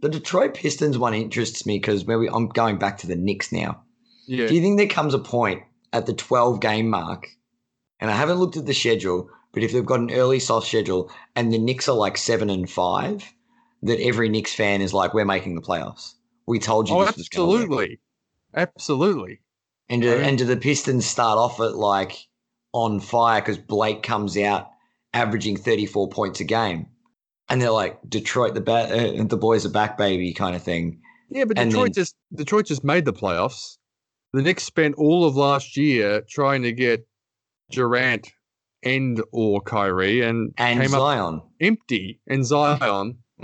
the 0.00 0.08
Detroit 0.08 0.54
Pistons 0.54 0.98
one 0.98 1.14
interests 1.14 1.64
me 1.66 1.78
because 1.78 2.04
where 2.04 2.18
we, 2.18 2.28
I'm 2.28 2.48
going 2.48 2.78
back 2.78 2.98
to 2.98 3.06
the 3.06 3.14
Knicks 3.14 3.52
now. 3.52 3.80
Yeah. 4.26 4.48
Do 4.48 4.54
you 4.56 4.60
think 4.60 4.78
there 4.78 4.88
comes 4.88 5.14
a 5.14 5.20
point 5.20 5.62
at 5.92 6.06
the 6.06 6.14
12 6.14 6.60
game 6.60 6.88
mark, 6.90 7.28
and 8.00 8.10
I 8.10 8.14
haven't 8.14 8.38
looked 8.38 8.56
at 8.56 8.66
the 8.66 8.74
schedule, 8.74 9.28
but 9.52 9.62
if 9.62 9.72
they've 9.72 9.84
got 9.86 10.00
an 10.00 10.10
early 10.12 10.38
soft 10.38 10.66
schedule 10.68 11.10
and 11.34 11.52
the 11.52 11.58
Knicks 11.58 11.88
are 11.88 11.96
like 11.96 12.16
seven 12.16 12.50
and 12.50 12.68
five, 12.70 13.24
that 13.82 14.00
every 14.00 14.28
Knicks 14.28 14.54
fan 14.54 14.80
is 14.80 14.92
like, 14.94 15.14
we're 15.14 15.24
making 15.24 15.54
the 15.54 15.62
playoffs. 15.62 16.14
We 16.46 16.58
told 16.58 16.88
you 16.88 16.96
Oh, 16.96 17.04
this 17.04 17.16
was 17.16 17.26
absolutely. 17.26 18.00
Absolutely. 18.54 19.40
And 19.88 20.02
do, 20.02 20.12
I 20.12 20.16
mean- 20.16 20.24
and 20.24 20.38
do 20.38 20.44
the 20.44 20.56
Pistons 20.56 21.06
start 21.06 21.38
off 21.38 21.60
at 21.60 21.76
like 21.76 22.16
on 22.72 23.00
fire 23.00 23.40
because 23.40 23.58
Blake 23.58 24.02
comes 24.02 24.36
out 24.36 24.70
averaging 25.14 25.56
34 25.56 26.08
points 26.10 26.40
a 26.40 26.44
game? 26.44 26.86
And 27.48 27.62
they're 27.62 27.70
like, 27.70 27.98
Detroit, 28.08 28.54
the 28.54 28.60
ba- 28.60 29.20
uh, 29.20 29.24
the 29.24 29.36
boys 29.36 29.64
are 29.64 29.70
back, 29.70 29.96
baby, 29.96 30.32
kind 30.32 30.56
of 30.56 30.62
thing. 30.62 31.00
Yeah, 31.30 31.44
but 31.44 31.58
And 31.58 31.70
Detroit 31.70 31.86
then- 31.88 31.94
just 31.94 32.16
Detroit 32.34 32.66
just 32.66 32.82
made 32.84 33.04
the 33.04 33.12
playoffs. 33.12 33.78
The 34.32 34.42
Knicks 34.42 34.64
spent 34.64 34.96
all 34.96 35.24
of 35.24 35.36
last 35.36 35.76
year 35.76 36.22
trying 36.28 36.62
to 36.62 36.72
get 36.72 37.06
Durant 37.70 38.28
and 38.82 39.22
or 39.32 39.60
Kyrie 39.60 40.22
and, 40.22 40.52
And 40.58 40.80
came 40.80 40.94
up 40.94 41.00
Zion. 41.00 41.42
empty. 41.60 42.20
And 42.26 42.44
Zion, 42.44 43.18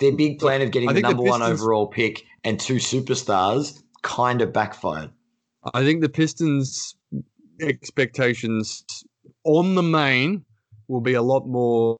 Their 0.00 0.12
big 0.12 0.38
plan 0.38 0.62
of 0.62 0.70
getting 0.70 0.88
the 0.88 0.94
think 0.94 1.06
the 1.06 1.12
number 1.14 1.22
one 1.22 1.42
overall 1.42 1.86
pick 1.88 2.24
and 2.44 2.58
two 2.60 2.76
superstars 2.76 3.82
kind 4.02 4.40
of 4.42 4.52
backfired. 4.52 5.10
I 5.74 5.84
think 5.84 6.02
the 6.02 6.08
Pistons' 6.08 6.94
expectations 7.60 8.84
on 9.44 9.74
the 9.74 9.82
main 9.82 10.44
will 10.86 11.00
be 11.00 11.14
a 11.14 11.22
lot 11.22 11.46
more 11.46 11.96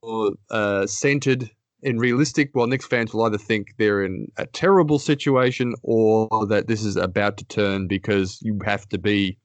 uh, 0.50 0.86
centered 0.86 1.50
and 1.82 2.00
realistic. 2.00 2.50
While 2.52 2.68
Knicks 2.68 2.86
fans 2.86 3.12
will 3.12 3.24
either 3.24 3.38
think 3.38 3.74
they're 3.78 4.04
in 4.04 4.28
a 4.36 4.46
terrible 4.46 4.98
situation 4.98 5.74
or 5.82 6.28
that 6.46 6.68
this 6.68 6.84
is 6.84 6.96
about 6.96 7.36
to 7.38 7.44
turn 7.44 7.88
because 7.88 8.38
you 8.42 8.58
have 8.64 8.88
to 8.90 8.98
be 8.98 9.38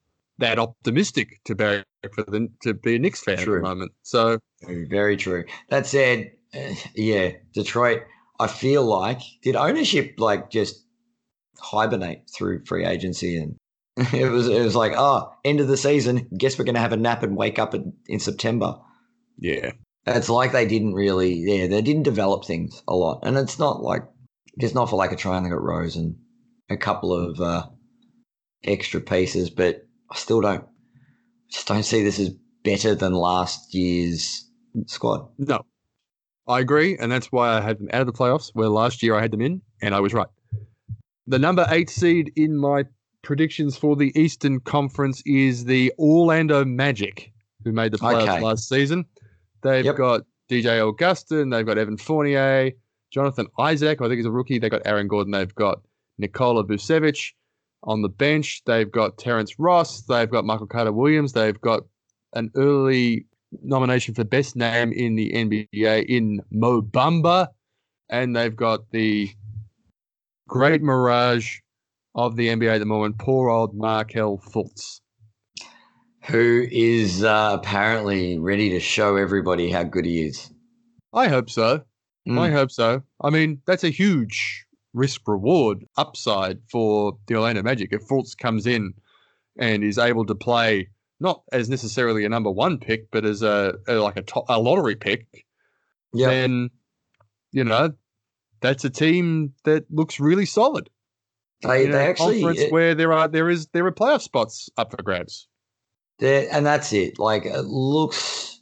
that 0.43 0.59
optimistic 0.59 1.39
to 1.45 1.55
be 1.55 1.83
for 2.13 2.25
to 2.61 2.73
be 2.73 2.95
a 2.95 2.99
Knicks 2.99 3.21
fan 3.21 3.37
True. 3.37 3.57
at 3.57 3.63
the 3.63 3.69
moment. 3.69 3.93
So 4.03 4.39
Very 4.67 5.17
true. 5.17 5.45
That 5.69 5.87
said, 5.87 6.31
uh, 6.53 6.75
yeah, 6.95 7.31
Detroit. 7.53 8.03
I 8.39 8.47
feel 8.47 8.83
like 8.83 9.21
did 9.41 9.55
ownership 9.55 10.15
like 10.17 10.49
just 10.49 10.85
hibernate 11.59 12.29
through 12.29 12.65
free 12.65 12.85
agency 12.85 13.37
and 13.37 13.55
it 14.13 14.29
was 14.29 14.47
it 14.47 14.61
was 14.61 14.75
like 14.75 14.93
oh 14.97 15.31
end 15.45 15.61
of 15.61 15.67
the 15.67 15.77
season. 15.77 16.27
Guess 16.37 16.57
we're 16.57 16.65
gonna 16.65 16.79
have 16.79 16.93
a 16.93 16.97
nap 16.97 17.23
and 17.23 17.37
wake 17.37 17.57
up 17.57 17.73
in, 17.73 17.93
in 18.07 18.19
September. 18.19 18.75
yeah, 19.37 19.71
It's 20.05 20.29
like 20.29 20.51
they 20.51 20.65
didn't 20.65 20.93
really, 20.93 21.35
yeah, 21.35 21.67
they 21.67 21.81
didn't 21.81 22.03
develop 22.03 22.43
things 22.43 22.83
a 22.87 22.95
lot, 22.95 23.19
and 23.23 23.37
it's 23.37 23.59
not 23.59 23.81
like 23.81 24.03
it's 24.57 24.73
not 24.73 24.89
for 24.89 24.97
like 24.97 25.11
a 25.11 25.15
trying. 25.15 25.43
They 25.43 25.49
got 25.49 25.61
Rose 25.61 25.95
and 25.95 26.15
a 26.69 26.75
couple 26.77 27.13
of 27.13 27.39
uh, 27.39 27.67
extra 28.63 28.99
pieces, 28.99 29.49
but 29.49 29.87
I 30.14 30.16
still 30.16 30.41
don't 30.41 30.66
just 31.49 31.68
don't 31.68 31.84
see 31.84 32.03
this 32.03 32.20
as 32.20 32.30
better 32.64 32.95
than 32.95 33.14
last 33.14 33.74
year's 33.74 34.47
squad. 34.86 35.28
No, 35.38 35.66
I 36.47 36.59
agree, 36.59 36.97
and 36.97 37.11
that's 37.11 37.32
why 37.32 37.57
I 37.57 37.61
had 37.61 37.80
them 37.80 37.89
out 37.91 38.01
of 38.01 38.07
the 38.07 38.14
playoffs. 38.14 38.51
Where 38.53 38.70
last 38.70 39.03
year 39.03 39.16
I 39.16 39.22
had 39.22 39.32
them 39.32 39.41
in, 39.41 39.61
and 39.82 39.93
I 39.95 39.99
was 39.99 40.14
right. 40.14 40.28
The 41.28 41.39
number 41.39 41.66
eight 41.70 41.89
seed 41.89 42.32
in 42.36 42.55
my 42.57 42.86
predictions 43.22 43.78
for 43.78 43.95
the 43.95 44.11
Eastern 44.20 44.59
Conference 44.59 45.24
is 45.26 45.66
the 45.66 45.91
Orlando 45.97 46.64
Magic, 46.66 47.32
who 47.64 47.72
made 47.72 47.91
the 47.91 47.97
playoffs 47.97 48.30
Okay. 48.34 48.41
last 48.41 48.68
season. 48.70 49.05
They've 49.61 49.86
Yep. 49.86 49.95
got 49.95 50.22
DJ 50.49 50.80
Augustin, 50.86 51.49
they've 51.49 51.66
got 51.66 51.78
Evan 51.78 51.97
Fournier, 51.97 52.72
Jonathan 53.11 53.47
Isaac, 53.57 54.01
I 54.01 54.05
think 54.07 54.18
he's 54.18 54.26
a 54.26 54.32
rookie. 54.32 54.59
They've 54.59 54.70
got 54.70 54.82
Aaron 54.86 55.07
Gordon, 55.07 55.32
they've 55.32 55.55
got 55.55 55.82
Nikola 56.18 56.66
Vucevic 56.66 57.32
on 57.84 58.01
the 58.01 58.09
bench. 58.09 58.61
They've 58.65 58.91
got 58.91 59.17
Terrence 59.17 59.59
Ross, 59.59 60.01
they've 60.03 60.29
got 60.29 60.45
Michael 60.45 60.67
Carter 60.67 60.91
Williams, 60.91 61.34
they've 61.34 61.59
got 61.59 61.84
an 62.34 62.51
early 62.55 63.25
nomination 63.61 64.15
for 64.15 64.23
best 64.23 64.55
name 64.55 64.91
in 64.91 65.15
the 65.15 65.31
NBA 65.31 66.05
in 66.05 66.41
Mo 66.51 66.81
Bamba, 66.81 67.47
and 68.09 68.36
they've 68.36 68.55
got 68.55 68.89
the 68.91 69.29
great 70.47 70.81
mirage 70.81 71.59
of 72.15 72.36
the 72.36 72.47
NBA 72.49 72.75
at 72.75 72.77
the 72.79 72.86
moment, 72.86 73.17
poor 73.17 73.49
old 73.49 73.75
Markelle 73.75 74.38
Fultz. 74.38 75.01
Who 76.25 76.67
is 76.71 77.23
uh, 77.23 77.57
apparently 77.59 78.39
ready 78.39 78.69
to 78.69 78.79
show 78.79 79.17
everybody 79.17 79.69
how 79.69 79.84
good 79.84 80.05
he 80.05 80.21
is. 80.25 80.51
I 81.11 81.27
hope 81.27 81.49
so. 81.49 81.81
Mm. 82.27 82.39
I 82.39 82.49
hope 82.49 82.71
so. 82.71 83.03
I 83.21 83.29
mean, 83.29 83.61
that's 83.65 83.84
a 83.84 83.89
huge 83.89 84.65
risk 84.93 85.21
reward 85.27 85.85
upside 85.97 86.59
for 86.71 87.17
the 87.27 87.35
Orlando 87.35 87.63
Magic. 87.63 87.91
If 87.91 88.07
Fultz 88.07 88.37
comes 88.37 88.67
in 88.67 88.93
and 89.57 89.83
is 89.83 89.97
able 89.97 90.25
to 90.25 90.35
play 90.35 90.89
not 91.19 91.43
as 91.51 91.69
necessarily 91.69 92.25
a 92.25 92.29
number 92.29 92.51
one 92.51 92.77
pick, 92.79 93.09
but 93.11 93.25
as 93.25 93.41
a, 93.41 93.75
a 93.87 93.95
like 93.95 94.17
a 94.17 94.21
top, 94.21 94.45
a 94.49 94.59
lottery 94.59 94.95
pick, 94.95 95.45
Yeah, 96.13 96.29
then 96.29 96.69
you 97.51 97.63
know 97.63 97.91
that's 98.61 98.83
a 98.85 98.89
team 98.89 99.53
that 99.63 99.85
looks 99.91 100.19
really 100.19 100.45
solid. 100.45 100.89
they, 101.61 101.85
they 101.87 102.07
actually 102.09 102.41
conference 102.41 102.59
it- 102.61 102.71
where 102.71 102.93
there 102.95 103.13
are 103.13 103.27
there 103.27 103.49
is 103.49 103.67
there 103.67 103.85
are 103.85 103.91
playoff 103.91 104.21
spots 104.21 104.69
up 104.77 104.91
for 104.91 105.01
grabs. 105.03 105.47
And 106.21 106.65
that's 106.65 106.93
it. 106.93 107.19
Like 107.19 107.45
it 107.45 107.65
looks 107.65 108.59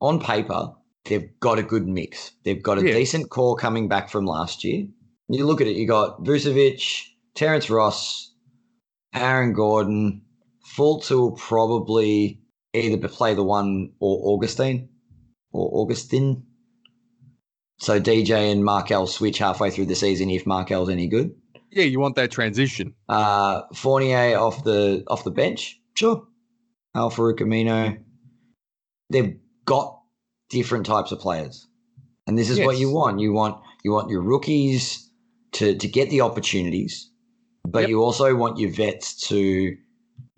on 0.00 0.20
paper, 0.20 0.72
they've 1.06 1.28
got 1.40 1.58
a 1.58 1.62
good 1.62 1.88
mix. 1.88 2.32
They've 2.44 2.62
got 2.62 2.78
a 2.78 2.86
Yeah. 2.86 2.94
decent 2.94 3.30
core 3.30 3.56
coming 3.56 3.88
back 3.88 4.08
from 4.08 4.26
last 4.26 4.62
year. 4.64 4.86
You 5.32 5.46
look 5.46 5.60
at 5.60 5.68
it, 5.68 5.76
you 5.76 5.86
got 5.86 6.24
Vucevic, 6.24 7.04
Terrence 7.36 7.70
Ross, 7.70 8.34
Aaron 9.14 9.52
Gordon, 9.52 10.22
Fultz 10.76 11.10
will 11.10 11.32
probably 11.32 12.40
either 12.74 13.08
play 13.08 13.34
the 13.34 13.44
one 13.44 13.92
or 14.00 14.34
Augustine 14.34 14.88
or 15.52 15.70
Augustin. 15.72 16.44
So 17.78 18.00
DJ 18.00 18.52
and 18.52 18.64
Markelle 18.64 19.06
switch 19.06 19.38
halfway 19.38 19.70
through 19.70 19.86
the 19.86 19.94
season 19.94 20.30
if 20.30 20.46
Markelle's 20.46 20.88
any 20.90 21.06
good. 21.06 21.34
Yeah, 21.70 21.84
you 21.84 22.00
want 22.00 22.16
that 22.16 22.32
transition. 22.32 22.94
Uh, 23.08 23.62
Fournier 23.72 24.36
off 24.36 24.64
the 24.64 25.04
off 25.06 25.22
the 25.22 25.30
bench, 25.30 25.80
sure. 25.94 26.26
Al-Farouq 26.96 27.38
Aminu. 27.38 27.98
They've 29.10 29.38
got 29.64 30.00
different 30.50 30.86
types 30.86 31.12
of 31.12 31.20
players, 31.20 31.68
and 32.26 32.36
this 32.36 32.50
is 32.50 32.58
what 32.58 32.78
you 32.78 32.90
want. 32.90 33.20
You 33.20 33.32
want 33.32 33.62
you 33.84 33.92
want 33.92 34.10
your 34.10 34.22
rookies 34.22 35.09
to 35.52 35.76
to 35.76 35.88
get 35.88 36.10
the 36.10 36.20
opportunities, 36.20 37.10
but 37.64 37.80
Yep. 37.80 37.88
you 37.90 38.02
also 38.02 38.34
want 38.34 38.58
your 38.58 38.70
vets 38.70 39.14
to 39.28 39.76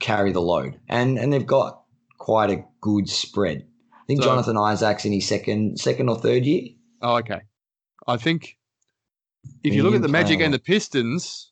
carry 0.01 0.33
the 0.33 0.41
load, 0.41 0.79
and 0.89 1.19
and 1.19 1.33
they've 1.33 1.47
got 1.47 1.83
quite 2.19 2.51
a 2.51 2.65
good 2.81 3.09
spread. 3.09 3.67
I 3.93 4.05
think 4.07 4.21
So- 4.23 4.29
Jonathan 4.29 4.57
Isaac's 4.57 5.05
in 5.05 5.13
his 5.13 5.27
second 5.27 5.79
second 5.81 6.09
or 6.09 6.17
third 6.19 6.45
year. 6.45 6.69
Oh, 7.03 7.17
okay. 7.19 7.41
I 8.07 8.17
think 8.17 8.57
if 9.65 9.75
you 9.75 9.83
look 9.83 9.95
at 9.95 10.03
the 10.03 10.09
Magic 10.09 10.41
and 10.41 10.53
the 10.55 10.59
Pistons, 10.59 11.51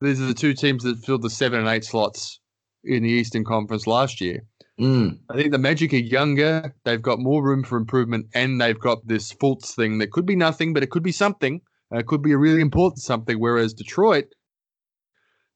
these 0.00 0.20
are 0.20 0.26
the 0.26 0.34
two 0.34 0.54
teams 0.54 0.84
that 0.84 0.98
filled 0.98 1.22
the 1.22 1.30
seven 1.30 1.60
and 1.60 1.68
eight 1.68 1.84
slots 1.84 2.40
in 2.84 3.02
the 3.02 3.08
Eastern 3.10 3.44
Conference 3.44 3.86
last 3.86 4.20
year. 4.20 4.44
Mm, 4.80 5.18
I 5.30 5.36
think 5.36 5.52
the 5.52 5.58
Magic 5.58 5.92
are 5.94 5.96
younger. 5.96 6.74
They've 6.84 7.00
got 7.00 7.18
more 7.18 7.42
room 7.42 7.62
for 7.64 7.78
improvement, 7.78 8.26
and 8.34 8.60
they've 8.60 8.78
got 8.78 9.06
this 9.06 9.32
Fultz 9.32 9.74
thing 9.74 9.98
that 9.98 10.12
could 10.12 10.26
be 10.26 10.36
nothing, 10.36 10.74
but 10.74 10.82
it 10.82 10.90
could 10.90 11.02
be 11.02 11.12
something. 11.12 11.62
Uh, 11.92 11.98
it 11.98 12.06
could 12.06 12.22
be 12.22 12.32
a 12.32 12.38
really 12.38 12.60
important 12.60 13.00
something. 13.00 13.38
Whereas 13.38 13.74
Detroit, 13.74 14.26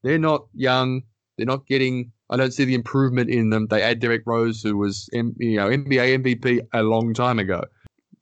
they're 0.02 0.18
not 0.18 0.46
young. 0.54 1.02
They're 1.36 1.46
not 1.46 1.66
getting. 1.66 2.12
I 2.28 2.36
don't 2.36 2.52
see 2.52 2.64
the 2.64 2.74
improvement 2.74 3.30
in 3.30 3.50
them. 3.50 3.66
They 3.66 3.82
add 3.82 4.00
Derrick 4.00 4.22
Rose, 4.26 4.62
who 4.62 4.76
was 4.76 5.08
you 5.12 5.56
know 5.56 5.68
NBA 5.68 6.22
MVP 6.22 6.60
a 6.72 6.82
long 6.82 7.14
time 7.14 7.38
ago. 7.38 7.64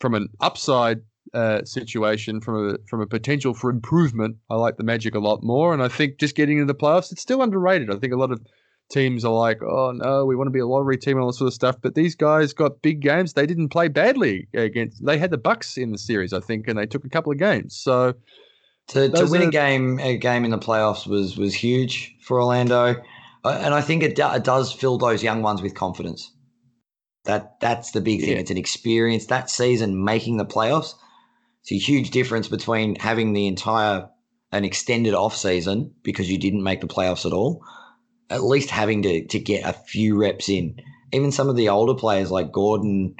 From 0.00 0.14
an 0.14 0.28
upside 0.40 1.00
uh, 1.34 1.64
situation, 1.64 2.40
from 2.40 2.70
a 2.70 2.78
from 2.88 3.00
a 3.00 3.06
potential 3.06 3.54
for 3.54 3.70
improvement, 3.70 4.36
I 4.48 4.54
like 4.54 4.76
the 4.76 4.84
Magic 4.84 5.14
a 5.14 5.18
lot 5.18 5.42
more. 5.42 5.74
And 5.74 5.82
I 5.82 5.88
think 5.88 6.18
just 6.18 6.36
getting 6.36 6.58
into 6.58 6.72
the 6.72 6.78
playoffs, 6.78 7.12
it's 7.12 7.22
still 7.22 7.42
underrated. 7.42 7.90
I 7.90 7.98
think 7.98 8.12
a 8.12 8.16
lot 8.16 8.32
of 8.32 8.40
teams 8.90 9.24
are 9.24 9.32
like, 9.32 9.62
oh 9.62 9.92
no, 9.92 10.24
we 10.24 10.34
want 10.36 10.46
to 10.48 10.52
be 10.52 10.58
a 10.60 10.66
lottery 10.66 10.96
team 10.96 11.16
and 11.16 11.22
all 11.22 11.30
that 11.30 11.36
sort 11.36 11.48
of 11.48 11.54
stuff. 11.54 11.76
But 11.80 11.94
these 11.94 12.14
guys 12.14 12.52
got 12.52 12.82
big 12.82 13.00
games. 13.00 13.34
They 13.34 13.46
didn't 13.46 13.68
play 13.68 13.88
badly 13.88 14.48
against. 14.54 15.04
They 15.04 15.18
had 15.18 15.30
the 15.30 15.38
Bucks 15.38 15.76
in 15.76 15.92
the 15.92 15.98
series, 15.98 16.32
I 16.32 16.40
think, 16.40 16.68
and 16.68 16.78
they 16.78 16.86
took 16.86 17.04
a 17.04 17.08
couple 17.10 17.30
of 17.32 17.38
games. 17.38 17.76
So 17.76 18.14
To, 18.88 19.08
to 19.10 19.26
win 19.26 19.42
are- 19.42 19.48
a 19.48 19.50
game 19.50 19.98
a 20.00 20.16
game 20.16 20.44
in 20.44 20.50
the 20.50 20.58
playoffs 20.58 21.06
was 21.06 21.36
was 21.36 21.54
huge 21.54 22.14
for 22.22 22.40
Orlando, 22.40 22.96
Uh, 23.44 23.60
and 23.62 23.72
I 23.74 23.80
think 23.82 24.02
it, 24.02 24.16
do, 24.16 24.26
it 24.32 24.42
does 24.44 24.72
fill 24.72 24.98
those 24.98 25.22
young 25.22 25.42
ones 25.42 25.62
with 25.62 25.74
confidence. 25.74 26.32
That 27.24 27.60
that's 27.60 27.90
the 27.92 28.00
big 28.00 28.20
thing. 28.20 28.30
Yeah. 28.30 28.38
It's 28.38 28.50
an 28.50 28.56
experience 28.56 29.26
that 29.26 29.50
season 29.50 30.02
making 30.04 30.38
the 30.38 30.46
playoffs. 30.46 30.94
It's 31.62 31.72
a 31.72 31.76
huge 31.76 32.10
difference 32.10 32.48
between 32.48 32.94
having 32.96 33.34
the 33.34 33.46
entire 33.46 34.08
an 34.50 34.64
extended 34.64 35.12
off 35.12 35.36
season 35.36 35.92
because 36.02 36.30
you 36.30 36.38
didn't 36.38 36.62
make 36.62 36.80
the 36.80 36.86
playoffs 36.86 37.26
at 37.26 37.32
all. 37.34 37.62
At 38.30 38.44
least 38.44 38.70
having 38.70 39.02
to 39.02 39.26
to 39.26 39.38
get 39.38 39.64
a 39.64 39.72
few 39.72 40.16
reps 40.20 40.48
in. 40.48 40.80
Even 41.12 41.32
some 41.32 41.48
of 41.48 41.56
the 41.56 41.68
older 41.68 41.94
players 41.94 42.30
like 42.30 42.52
Gordon 42.52 43.14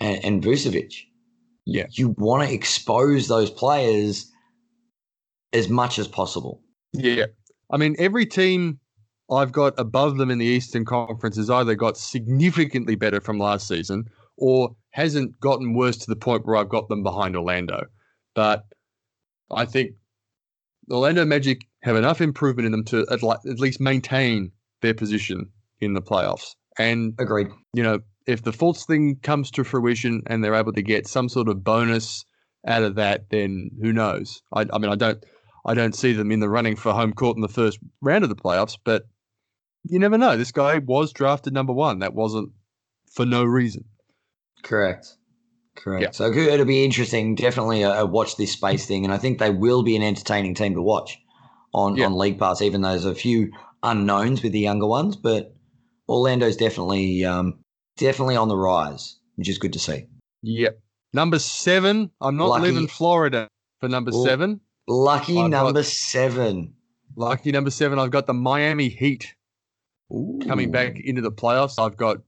and, 0.00 0.24
and 0.24 0.42
Vucevic. 0.42 0.94
Yeah. 1.66 1.86
you 1.92 2.14
want 2.18 2.48
to 2.48 2.52
expose 2.52 3.28
those 3.28 3.50
players 3.50 4.32
as 5.52 5.68
much 5.68 5.98
as 5.98 6.08
possible. 6.08 6.62
yeah, 6.92 7.26
I 7.70 7.76
mean, 7.76 7.94
every 7.98 8.26
team 8.26 8.80
I've 9.30 9.52
got 9.52 9.74
above 9.78 10.16
them 10.16 10.30
in 10.30 10.38
the 10.38 10.46
Eastern 10.46 10.84
Conference 10.84 11.36
has 11.36 11.50
either 11.50 11.74
got 11.74 11.96
significantly 11.96 12.96
better 12.96 13.20
from 13.20 13.38
last 13.38 13.68
season 13.68 14.06
or 14.36 14.74
hasn't 14.90 15.38
gotten 15.38 15.74
worse 15.74 15.96
to 15.98 16.06
the 16.08 16.16
point 16.16 16.44
where 16.46 16.56
I've 16.56 16.68
got 16.68 16.88
them 16.88 17.02
behind 17.02 17.36
Orlando. 17.36 17.84
But 18.34 18.64
I 19.50 19.64
think 19.66 19.92
the 20.86 20.94
Orlando 20.96 21.24
Magic 21.24 21.62
have 21.82 21.96
enough 21.96 22.20
improvement 22.20 22.66
in 22.66 22.72
them 22.72 22.84
to 22.86 23.06
at, 23.10 23.22
li- 23.22 23.36
at 23.48 23.58
least 23.58 23.80
maintain 23.80 24.52
their 24.82 24.94
position 24.94 25.50
in 25.80 25.94
the 25.94 26.02
playoffs. 26.02 26.54
And 26.78 27.14
Agreed. 27.18 27.48
you 27.72 27.82
know, 27.82 28.00
if 28.26 28.42
the 28.42 28.52
Fultz 28.52 28.86
thing 28.86 29.16
comes 29.22 29.50
to 29.52 29.64
fruition 29.64 30.22
and 30.26 30.42
they're 30.42 30.54
able 30.54 30.72
to 30.72 30.82
get 30.82 31.06
some 31.06 31.28
sort 31.28 31.48
of 31.48 31.64
bonus 31.64 32.24
out 32.66 32.82
of 32.82 32.94
that, 32.96 33.30
then 33.30 33.70
who 33.80 33.92
knows? 33.92 34.42
I, 34.52 34.66
I 34.72 34.78
mean, 34.78 34.90
I 34.90 34.96
don't, 34.96 35.24
I 35.66 35.74
don't 35.74 35.94
see 35.94 36.12
them 36.12 36.30
in 36.30 36.40
the 36.40 36.48
running 36.48 36.76
for 36.76 36.92
home 36.92 37.12
court 37.12 37.36
in 37.36 37.42
the 37.42 37.48
first 37.48 37.78
round 38.00 38.24
of 38.24 38.30
the 38.30 38.36
playoffs, 38.36 38.76
but 38.84 39.04
you 39.84 39.98
never 39.98 40.18
know. 40.18 40.36
This 40.36 40.52
guy 40.52 40.78
was 40.78 41.12
drafted 41.12 41.54
number 41.54 41.72
one. 41.72 42.00
That 42.00 42.14
wasn't 42.14 42.50
for 43.12 43.24
no 43.26 43.44
reason. 43.44 43.84
Correct. 44.62 45.16
Correct. 45.76 46.02
Yeah. 46.02 46.10
So 46.10 46.32
it'll 46.32 46.66
be 46.66 46.84
interesting. 46.84 47.34
Definitely 47.34 47.82
a, 47.82 48.00
a 48.00 48.06
watch 48.06 48.36
this 48.36 48.52
space 48.52 48.86
thing, 48.86 49.04
and 49.04 49.14
I 49.14 49.18
think 49.18 49.38
they 49.38 49.50
will 49.50 49.82
be 49.82 49.96
an 49.96 50.02
entertaining 50.02 50.54
team 50.54 50.74
to 50.74 50.82
watch 50.82 51.18
on 51.72 51.96
Yeah. 51.96 52.06
on 52.06 52.18
League 52.18 52.38
Pass. 52.38 52.60
Even 52.62 52.82
though 52.82 52.90
there's 52.90 53.04
a 53.04 53.14
few 53.14 53.50
unknowns 53.82 54.42
with 54.42 54.52
the 54.52 54.60
younger 54.60 54.86
ones, 54.86 55.16
but 55.16 55.54
Orlando's 56.08 56.56
definitely 56.56 57.24
um, 57.24 57.60
definitely 57.96 58.36
on 58.36 58.48
the 58.48 58.56
rise, 58.56 59.16
which 59.36 59.48
is 59.48 59.58
good 59.58 59.72
to 59.72 59.78
see. 59.78 60.06
Yep. 60.42 60.80
Number 61.12 61.38
seven. 61.38 62.10
I'm 62.20 62.36
not 62.36 62.48
Lucky. 62.50 62.64
leaving 62.66 62.86
Florida 62.88 63.48
for 63.80 63.88
number 63.88 64.10
Ooh. 64.14 64.24
seven. 64.24 64.60
Lucky 64.88 65.38
I've 65.38 65.50
got- 65.50 65.64
number 65.64 65.82
seven. 65.82 66.74
Lucky 67.16 67.52
number 67.52 67.70
seven. 67.70 67.98
I've 67.98 68.10
got 68.10 68.26
the 68.26 68.34
Miami 68.34 68.88
Heat. 68.88 69.34
coming 70.46 70.70
back 70.72 70.98
into 71.00 71.22
the 71.22 71.30
playoffs. 71.32 71.74
I've 71.78 71.96
got 71.96 72.18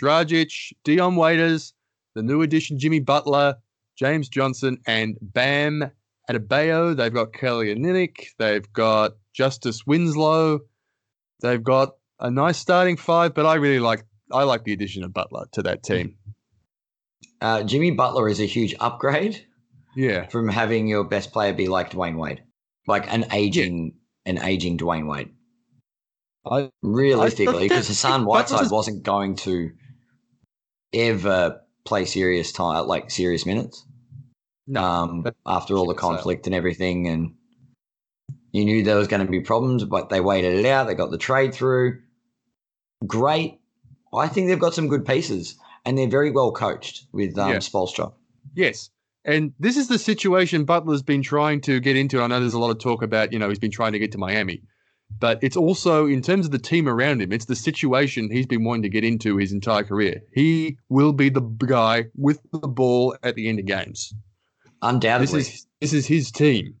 Dragic, 0.00 0.72
Dion 0.84 1.16
Waiters, 1.16 1.73
the 2.14 2.22
new 2.22 2.42
addition 2.42 2.78
Jimmy 2.78 3.00
Butler, 3.00 3.56
James 3.98 4.28
Johnson, 4.28 4.78
and 4.86 5.16
Bam 5.20 5.90
Adebayo. 6.30 6.96
They've 6.96 7.12
got 7.12 7.32
Kelly 7.32 7.74
Olynyk. 7.74 8.26
They've 8.38 8.70
got 8.72 9.12
Justice 9.32 9.86
Winslow. 9.86 10.60
They've 11.40 11.62
got 11.62 11.94
a 12.20 12.30
nice 12.30 12.58
starting 12.58 12.96
five, 12.96 13.34
but 13.34 13.46
I 13.46 13.54
really 13.56 13.80
like 13.80 14.04
I 14.32 14.44
like 14.44 14.64
the 14.64 14.72
addition 14.72 15.04
of 15.04 15.12
Butler 15.12 15.46
to 15.52 15.62
that 15.64 15.82
team. 15.82 16.16
uh, 17.40 17.62
Jimmy 17.62 17.90
Butler 17.90 18.28
is 18.28 18.40
a 18.40 18.46
huge 18.46 18.74
upgrade 18.80 19.44
Yeah. 19.94 20.26
from 20.28 20.48
having 20.48 20.88
your 20.88 21.04
best 21.04 21.30
player 21.32 21.52
be 21.52 21.68
like 21.68 21.90
Dwyane 21.90 22.16
Wade, 22.16 22.42
like 22.86 23.12
an 23.12 23.26
aging, 23.32 23.96
an 24.24 24.38
aging 24.38 24.78
Dwyane 24.78 25.06
Wade. 25.06 25.30
I, 26.46 26.70
Realistically, 26.82 27.68
because 27.68 27.88
Hassan 27.88 28.24
Whiteside 28.24 28.70
wasn't 28.70 29.02
going 29.02 29.36
to 29.36 29.70
ever 30.92 31.60
play 31.84 32.04
serious 32.04 32.52
time, 32.52 32.86
like 32.86 33.10
serious 33.10 33.44
minutes. 33.46 33.84
no. 34.66 34.82
um, 34.82 35.26
after 35.46 35.76
all 35.76 35.86
the 35.86 35.94
so. 35.94 36.00
conflict 36.00 36.46
and 36.46 36.54
everything, 36.54 37.06
and 37.08 37.34
you 38.52 38.64
knew 38.64 38.82
there 38.82 38.96
was 38.96 39.08
going 39.08 39.24
to 39.24 39.30
be 39.30 39.40
problems, 39.40 39.84
but 39.84 40.08
they 40.08 40.20
waited 40.20 40.54
it 40.58 40.66
out. 40.66 40.86
They 40.86 40.94
got 40.94 41.10
the 41.10 41.18
trade 41.18 41.54
through. 41.54 42.00
Great. 43.06 43.60
I 44.14 44.28
think 44.28 44.48
they've 44.48 44.58
got 44.58 44.74
some 44.74 44.88
good 44.88 45.04
pieces, 45.04 45.56
and 45.84 45.98
they're 45.98 46.08
very 46.08 46.30
well 46.30 46.52
coached 46.52 47.06
with 47.12 47.36
um, 47.38 47.50
Yeah. 47.50 47.56
Spoelstra. 47.58 48.12
Yes. 48.54 48.90
And 49.24 49.52
this 49.58 49.76
is 49.76 49.88
the 49.88 49.98
situation 49.98 50.64
Butler's 50.64 51.02
been 51.02 51.22
trying 51.22 51.60
to 51.62 51.80
get 51.80 51.96
into. 51.96 52.20
I 52.20 52.26
know 52.26 52.40
there's 52.40 52.54
a 52.54 52.58
lot 52.58 52.70
of 52.70 52.78
talk 52.78 53.02
about, 53.02 53.32
you 53.32 53.38
know, 53.38 53.48
he's 53.48 53.58
been 53.58 53.70
trying 53.70 53.92
to 53.92 53.98
get 53.98 54.12
to 54.12 54.18
Miami. 54.18 54.62
But 55.20 55.38
it's 55.42 55.56
also, 55.56 56.06
in 56.06 56.22
terms 56.22 56.46
of 56.46 56.52
the 56.52 56.58
team 56.58 56.88
around 56.88 57.22
him, 57.22 57.32
it's 57.32 57.44
the 57.44 57.56
situation 57.56 58.30
he's 58.30 58.46
been 58.46 58.64
wanting 58.64 58.82
to 58.82 58.88
get 58.88 59.04
into 59.04 59.36
his 59.36 59.52
entire 59.52 59.84
career. 59.84 60.22
He 60.32 60.78
will 60.88 61.12
be 61.12 61.28
the 61.28 61.40
guy 61.40 62.06
with 62.16 62.40
the 62.52 62.68
ball 62.68 63.16
at 63.22 63.34
the 63.34 63.48
end 63.48 63.58
of 63.58 63.66
games. 63.66 64.12
Undoubtedly. 64.82 65.38
This 65.38 65.54
is 65.54 65.66
this 65.80 65.92
is 65.92 66.06
his 66.06 66.30
team. 66.30 66.74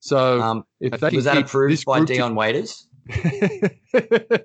So 0.00 0.40
um, 0.40 0.64
if 0.80 1.00
they 1.00 1.10
was 1.10 1.24
that 1.24 1.36
approved 1.38 1.84
by 1.84 2.04
Dion 2.04 2.34
Waiters? 2.34 2.86
it's 3.08 4.44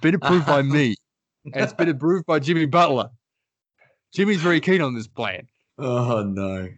been 0.00 0.14
approved 0.14 0.46
by 0.46 0.62
me, 0.62 0.96
and 1.44 1.64
it's 1.64 1.72
been 1.72 1.88
approved 1.88 2.26
by 2.26 2.38
Jimmy 2.38 2.66
Butler. 2.66 3.10
Jimmy's 4.12 4.40
very 4.40 4.60
keen 4.60 4.82
on 4.82 4.94
this 4.94 5.06
plan. 5.06 5.46
Oh 5.78 6.22
no! 6.22 6.68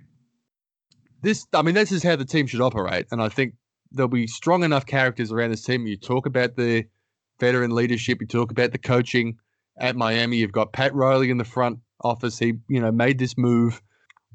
this 1.23 1.47
I 1.53 1.63
mean 1.63 1.75
this 1.75 1.93
is 1.93 2.03
how 2.03 2.17
the 2.17 2.25
team 2.25 2.47
should 2.47 2.61
operate 2.61 3.07
and 3.11 3.23
I 3.23 3.29
think 3.29 3.55
there'll 3.93 4.09
be 4.09 4.27
strong 4.27 4.65
enough 4.65 4.87
characters 4.87 5.33
around 5.33 5.51
this 5.51 5.65
team. 5.65 5.87
You 5.87 5.97
talk 5.97 6.27
about 6.27 6.57
the 6.57 6.85
veteran 7.39 7.75
leadership 7.75 8.21
you 8.21 8.27
talk 8.27 8.51
about 8.51 8.73
the 8.73 8.79
coaching 8.79 9.39
at 9.79 9.97
Miami. 9.97 10.37
You've 10.37 10.53
got 10.53 10.73
Pat 10.73 10.95
Riley 10.95 11.31
in 11.31 11.39
the 11.39 11.45
front 11.45 11.79
office. 12.03 12.39
He 12.39 12.55
you 12.69 12.81
know 12.81 12.93
made 12.93 13.19
this 13.19 13.37
move. 13.37 13.81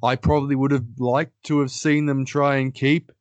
I 0.03 0.15
probably 0.15 0.55
would 0.55 0.71
have 0.71 0.85
liked 0.97 1.33
to 1.43 1.59
have 1.61 1.71
seen 1.71 2.05
them 2.05 2.25
try 2.25 2.57
and 2.57 2.73
keep 2.73 3.11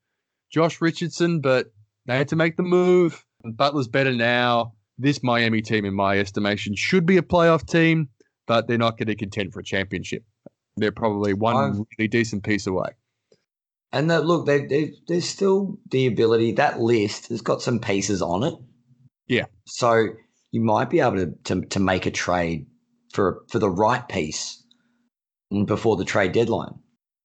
Josh 0.50 0.80
Richardson 0.80 1.40
but 1.40 1.72
they 2.06 2.16
had 2.16 2.28
to 2.28 2.36
make 2.36 2.56
the 2.56 2.62
move. 2.62 3.24
Butler's 3.44 3.88
better 3.88 4.12
now. 4.12 4.74
This 4.98 5.22
Miami 5.22 5.60
team 5.60 5.84
in 5.84 5.94
my 5.94 6.18
estimation 6.18 6.74
should 6.76 7.06
be 7.06 7.16
a 7.16 7.22
playoff 7.22 7.66
team 7.66 8.08
but 8.46 8.68
they're 8.68 8.76
not 8.76 8.98
going 8.98 9.08
to 9.08 9.14
contend 9.14 9.52
for 9.52 9.60
a 9.60 9.64
championship. 9.64 10.22
They're 10.76 10.92
probably 10.92 11.32
one 11.32 11.56
I've- 11.56 11.82
really 11.98 12.08
decent 12.08 12.44
piece 12.44 12.66
away 12.66 12.90
And 13.94 14.10
that, 14.10 14.26
look, 14.26 14.44
they, 14.44 14.66
they, 14.66 14.92
there's 15.06 15.28
still 15.28 15.78
the 15.90 16.06
ability. 16.08 16.52
That 16.52 16.80
list 16.80 17.28
has 17.28 17.40
got 17.40 17.62
some 17.62 17.78
pieces 17.78 18.20
on 18.20 18.42
it. 18.42 18.54
Yeah. 19.28 19.44
So 19.66 20.08
you 20.50 20.60
might 20.60 20.90
be 20.90 20.98
able 20.98 21.16
to 21.16 21.32
to, 21.44 21.60
to 21.62 21.80
make 21.80 22.04
a 22.04 22.10
trade 22.10 22.66
for 23.12 23.44
for 23.48 23.60
the 23.60 23.70
right 23.70 24.06
piece 24.08 24.62
before 25.66 25.96
the 25.96 26.04
trade 26.04 26.32
deadline. 26.32 26.74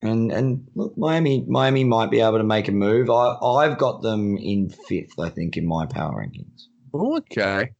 And 0.04 0.32
and 0.32 0.68
look, 0.76 0.96
Miami 0.96 1.44
Miami 1.48 1.84
might 1.84 2.12
be 2.12 2.22
able 2.22 2.38
to 2.38 2.44
make 2.44 2.68
a 2.68 2.72
move. 2.72 3.10
I 3.10 3.36
I've 3.42 3.80
got 3.80 4.04
them 4.04 4.38
in 4.38 4.70
fifth, 4.70 5.20
I 5.20 5.30
think, 5.30 5.58
in 5.58 5.66
my 5.66 5.88
power 5.88 6.24
rankings. 6.24 6.68
Okay. 6.94 7.72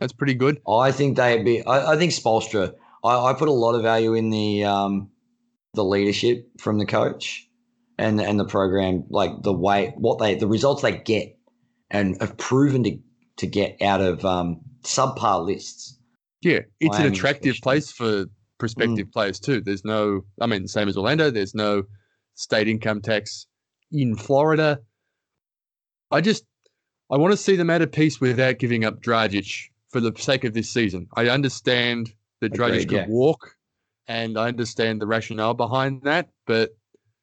That's 0.00 0.12
pretty 0.12 0.34
good. 0.34 0.60
I 0.68 0.92
think 0.92 1.16
they'd 1.16 1.44
be. 1.44 1.64
I, 1.64 1.92
I 1.92 1.96
think 1.96 2.12
Spoelstra. 2.12 2.72
I, 3.04 3.30
I 3.30 3.34
put 3.34 3.48
a 3.48 3.52
lot 3.52 3.74
of 3.74 3.82
value 3.82 4.14
in 4.14 4.30
the 4.30 4.64
um, 4.64 5.10
the 5.74 5.84
leadership 5.84 6.48
from 6.58 6.78
the 6.78 6.86
coach, 6.86 7.48
and 8.02 8.20
and 8.20 8.38
the 8.38 8.44
program, 8.44 9.04
like 9.08 9.42
the 9.42 9.52
way 9.52 9.94
what 9.96 10.18
they 10.18 10.34
the 10.34 10.48
results 10.48 10.82
they 10.82 10.98
get, 10.98 11.36
and 11.90 12.20
have 12.20 12.36
proven 12.36 12.82
to 12.84 12.98
to 13.36 13.46
get 13.46 13.80
out 13.80 14.00
of 14.00 14.24
um, 14.24 14.60
subpar 14.82 15.44
lists. 15.44 15.98
Yeah. 16.42 16.60
It's 16.80 16.98
an 16.98 17.06
attractive 17.06 17.56
place 17.62 17.92
for 17.92 18.26
prospective 18.58 19.10
players 19.12 19.38
too. 19.38 19.60
There's 19.60 19.84
no 19.84 20.22
I 20.40 20.46
mean, 20.46 20.66
same 20.66 20.88
as 20.88 20.96
Orlando, 20.96 21.30
there's 21.30 21.54
no 21.54 21.84
state 22.34 22.68
income 22.68 23.00
tax 23.00 23.46
in 23.90 24.16
Florida. 24.16 24.80
I 26.10 26.20
just 26.20 26.44
I 27.10 27.16
want 27.16 27.32
to 27.32 27.36
see 27.36 27.56
them 27.56 27.70
at 27.70 27.82
a 27.82 27.86
peace 27.86 28.20
without 28.20 28.58
giving 28.58 28.84
up 28.84 29.00
Dragic 29.00 29.68
for 29.90 30.00
the 30.00 30.12
sake 30.16 30.44
of 30.44 30.54
this 30.54 30.70
season. 30.70 31.06
I 31.16 31.28
understand 31.28 32.12
that 32.40 32.52
Dragic 32.52 32.82
Agreed, 32.82 32.88
could 32.88 32.96
yeah. 32.96 33.06
walk 33.08 33.56
and 34.08 34.36
I 34.36 34.48
understand 34.48 35.00
the 35.00 35.06
rationale 35.06 35.54
behind 35.54 36.02
that, 36.02 36.28
but 36.46 36.70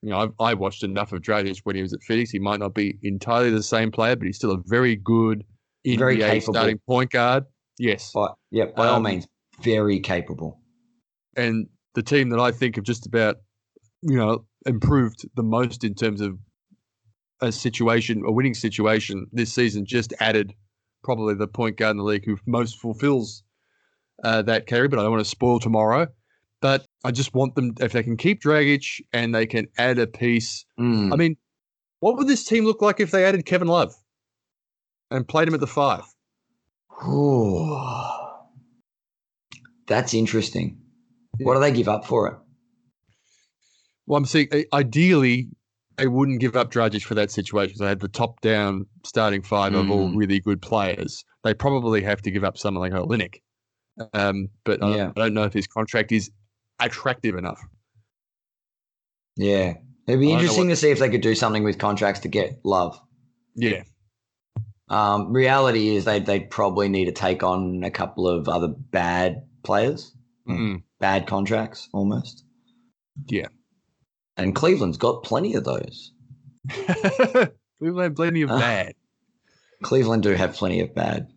you 0.02 0.10
know, 0.10 0.32
I, 0.40 0.52
I 0.52 0.54
watched 0.54 0.84
enough 0.84 1.12
of 1.14 1.22
Dragic 1.22 1.60
when 1.64 1.76
he 1.76 1.82
was 1.82 1.94
at 1.94 2.02
Phoenix. 2.04 2.30
He 2.32 2.40
might 2.40 2.60
not 2.60 2.74
be 2.74 2.98
entirely 3.04 3.50
the 3.50 3.64
same 3.64 3.92
player, 3.92 4.16
but 4.16 4.26
he's 4.26 4.38
still 4.38 4.52
a 4.52 4.62
very 4.66 4.96
good 4.96 5.44
Very 5.86 6.18
NBA 6.18 6.30
capable. 6.30 6.54
starting 6.54 6.80
point 6.88 7.12
guard. 7.12 7.44
Yes. 7.78 8.12
But 8.14 8.36
yeah, 8.52 8.66
by 8.76 8.88
all 8.88 8.98
Um, 8.98 9.04
means, 9.04 9.28
very 9.62 10.00
capable. 10.00 10.60
and 11.36 11.68
the 11.96 12.04
team 12.04 12.30
that 12.30 12.40
I 12.40 12.52
think 12.52 12.76
have 12.76 12.86
just 12.86 13.06
about, 13.06 13.38
you 14.02 14.16
know, 14.16 14.46
improved 14.66 15.28
the 15.36 15.44
most 15.44 15.84
in 15.84 15.96
terms 15.96 16.22
of 16.22 16.38
a 17.42 17.52
situation, 17.52 18.22
a 18.26 18.32
winning 18.32 18.54
situation 18.54 19.26
this 19.32 19.52
season, 19.54 19.86
just 19.86 20.14
added 20.20 20.54
probably 21.04 21.34
the 21.34 21.48
point 21.48 21.78
guard 21.78 21.92
in 21.92 21.98
the 21.98 22.04
league 22.04 22.26
who 22.26 22.38
most 22.46 22.78
fulfills 22.80 23.44
uh, 24.24 24.42
that 24.44 24.68
carry. 24.68 24.88
But 24.88 25.00
I 25.00 25.04
don't 25.04 25.12
want 25.12 25.24
to 25.24 25.30
spoil 25.30 25.60
tomorrow. 25.60 26.08
But 26.62 26.86
I 27.06 27.12
just 27.12 27.34
want 27.34 27.56
them 27.56 27.74
if 27.80 27.94
they 27.94 28.04
can 28.04 28.18
keep 28.18 28.42
Dragic 28.42 29.02
and 29.14 29.34
they 29.34 29.46
can 29.46 29.68
add 29.78 29.98
a 29.98 30.08
piece. 30.08 30.66
Mm. 30.80 31.14
I 31.14 31.16
mean, 31.16 31.38
what 32.02 32.18
would 32.18 32.28
this 32.28 32.44
team 32.44 32.66
look 32.66 32.82
like 32.82 33.00
if 33.00 33.12
they 33.12 33.24
added 33.26 33.46
Kevin 33.46 33.68
Love 33.70 33.94
and 35.10 35.28
played 35.28 35.48
him 35.48 35.54
at 35.54 35.60
the 35.62 35.68
five? 35.68 36.04
Ooh. 37.08 37.78
That's 39.88 40.14
interesting. 40.14 40.78
What 41.40 41.54
do 41.56 41.62
they 41.62 41.72
give 41.72 41.88
up 41.88 42.06
for 42.06 42.28
it? 42.28 42.34
Well, 44.06 44.18
I'm 44.18 44.26
saying 44.26 44.50
uh, 44.52 44.60
ideally 44.74 45.48
they 45.98 46.08
wouldn't 46.08 46.40
give 46.42 46.56
up 46.56 46.72
Dragic 46.72 47.04
for 47.04 47.16
that 47.16 47.32
situation. 47.32 47.70
Because 47.70 47.80
they 47.80 47.88
had 47.88 48.00
the 48.02 48.08
top 48.08 48.42
down 48.42 48.86
starting 49.06 49.42
five 49.42 49.74
of 49.74 49.90
all 49.90 50.10
Mm. 50.10 50.16
really 50.18 50.40
good 50.40 50.62
players. 50.62 51.24
They 51.44 51.54
probably 51.54 52.02
have 52.02 52.22
to 52.24 52.32
give 52.32 52.44
up 52.44 52.58
someone 52.58 52.82
like 52.82 52.92
Olynyk. 53.02 53.36
Um, 54.14 54.48
but 54.66 54.82
I- 54.84 54.96
Yeah. 54.96 55.08
I 55.16 55.20
don't 55.20 55.34
know 55.34 55.44
if 55.44 55.54
his 55.54 55.68
contract 55.68 56.12
is 56.12 56.30
attractive 56.80 57.36
enough. 57.36 57.62
Yeah. 59.36 59.76
It'd 60.08 60.20
be 60.20 60.28
I 60.28 60.30
don't 60.30 60.30
know 60.30 60.34
interesting 60.40 60.66
what- 60.68 60.74
to 60.74 60.76
see 60.76 60.90
if 60.92 61.00
they 61.00 61.10
could 61.10 61.22
do 61.22 61.36
something 61.36 61.64
with 61.64 61.78
contracts 61.78 62.22
to 62.22 62.28
get 62.28 62.60
love. 62.64 63.00
Yeah. 63.56 63.84
Um, 64.90 65.32
reality 65.32 65.96
is 65.96 66.06
they 66.06 66.20
they'd 66.20 66.50
probably 66.50 66.90
need 66.90 67.06
to 67.06 67.12
take 67.12 67.44
on 67.44 67.84
a 67.84 67.92
couple 67.92 68.28
of 68.28 68.48
other 68.50 68.68
bad 68.70 69.44
players, 69.64 70.16
Mm. 70.48 70.82
bad 71.00 71.28
contracts 71.28 71.88
almost. 71.94 72.44
Yeah. 73.28 73.48
And 74.36 74.56
Cleveland's 74.56 74.98
got 74.98 75.24
plenty 75.24 75.54
of 75.54 75.64
those. 75.64 76.12
We've 77.80 77.96
had 77.98 78.16
plenty 78.16 78.42
of 78.42 78.50
Uh, 78.50 78.58
bad. 78.60 78.94
Cleveland 79.84 80.24
do 80.24 80.32
have 80.32 80.54
plenty 80.56 80.80
of 80.82 80.94
bad. 80.96 81.28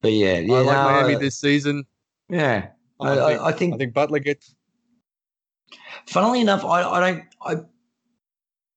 But 0.00 0.12
yeah, 0.12 0.38
yeah, 0.38 0.54
I 0.54 0.60
like 0.60 0.76
Miami 0.76 1.14
uh, 1.16 1.18
this 1.18 1.38
season. 1.40 1.84
yeah. 2.28 2.68
I, 3.00 3.10
I, 3.10 3.16
think, 3.16 3.40
I, 3.40 3.52
think 3.52 3.74
I 3.74 3.76
think 3.78 3.94
Butler 3.94 4.18
gets. 4.18 4.54
Funnily 6.06 6.40
enough, 6.40 6.64
I, 6.64 6.82
I 6.82 7.00
don't. 7.00 7.24
I 7.40 7.56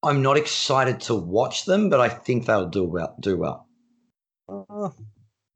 I'm 0.04 0.22
not 0.22 0.38
excited 0.38 1.00
to 1.02 1.16
watch 1.16 1.66
them, 1.66 1.90
but 1.90 2.00
I 2.00 2.10
think 2.10 2.46
they'll 2.46 2.70
do 2.70 2.84
well. 2.84 3.16
Do 3.20 3.38
well. 3.38 3.68
Uh, 4.50 4.90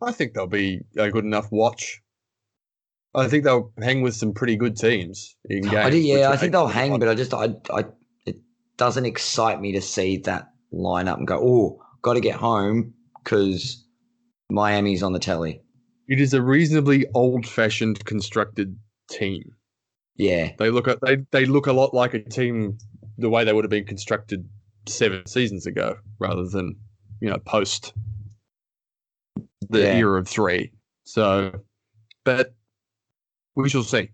I 0.02 0.12
think 0.12 0.34
they'll 0.34 0.48
be 0.48 0.82
a 0.98 1.10
good 1.10 1.26
enough 1.26 1.52
watch. 1.52 2.02
I 3.16 3.28
think 3.28 3.44
they'll 3.44 3.72
hang 3.82 4.02
with 4.02 4.14
some 4.14 4.34
pretty 4.34 4.56
good 4.56 4.76
teams 4.76 5.36
in 5.50 5.64
games. 5.64 5.76
I 5.76 5.90
do, 5.90 5.98
yeah, 5.98 6.30
I 6.30 6.38
think 6.38 6.52
they'll 6.52 6.68
hang, 6.68 6.92
fun. 6.92 7.00
but 7.00 7.10
I 7.10 7.16
just 7.16 7.34
I 7.34 7.56
I 7.74 7.86
it 8.26 8.36
doesn't 8.78 9.06
excite 9.06 9.62
me 9.62 9.72
to 9.74 9.82
see 9.82 10.18
that 10.20 10.50
lineup 10.74 11.18
and 11.18 11.28
go, 11.28 11.40
oh, 11.42 11.84
got 12.02 12.14
to 12.14 12.20
get 12.20 12.36
home 12.36 12.94
because 13.24 13.84
Miami's 14.50 15.02
on 15.02 15.14
the 15.14 15.20
telly. 15.20 15.62
It 16.08 16.20
is 16.20 16.34
a 16.34 16.42
reasonably 16.42 17.06
old-fashioned 17.14 18.04
constructed 18.06 18.78
team. 19.10 19.44
Yeah, 20.18 20.52
They 20.58 20.70
look 20.70 20.88
at 20.88 21.00
they 21.02 21.18
they 21.32 21.46
look 21.46 21.68
a 21.68 21.74
lot 21.74 21.94
like 21.94 22.14
a 22.14 22.20
team 22.24 22.78
the 23.18 23.30
way 23.30 23.44
they 23.44 23.52
would 23.52 23.66
have 23.66 23.70
been 23.72 23.86
constructed 23.86 24.48
seven 24.88 25.26
seasons 25.26 25.66
ago, 25.66 25.98
rather 26.20 26.48
than 26.48 26.76
you 27.20 27.30
know 27.30 27.38
post 27.40 27.94
the 29.70 29.80
Yeah. 29.82 29.98
era 29.98 30.20
of 30.20 30.28
three. 30.28 30.72
So, 31.04 31.60
but 32.24 32.54
we 33.56 33.68
shall 33.68 33.84
see. 33.84 34.10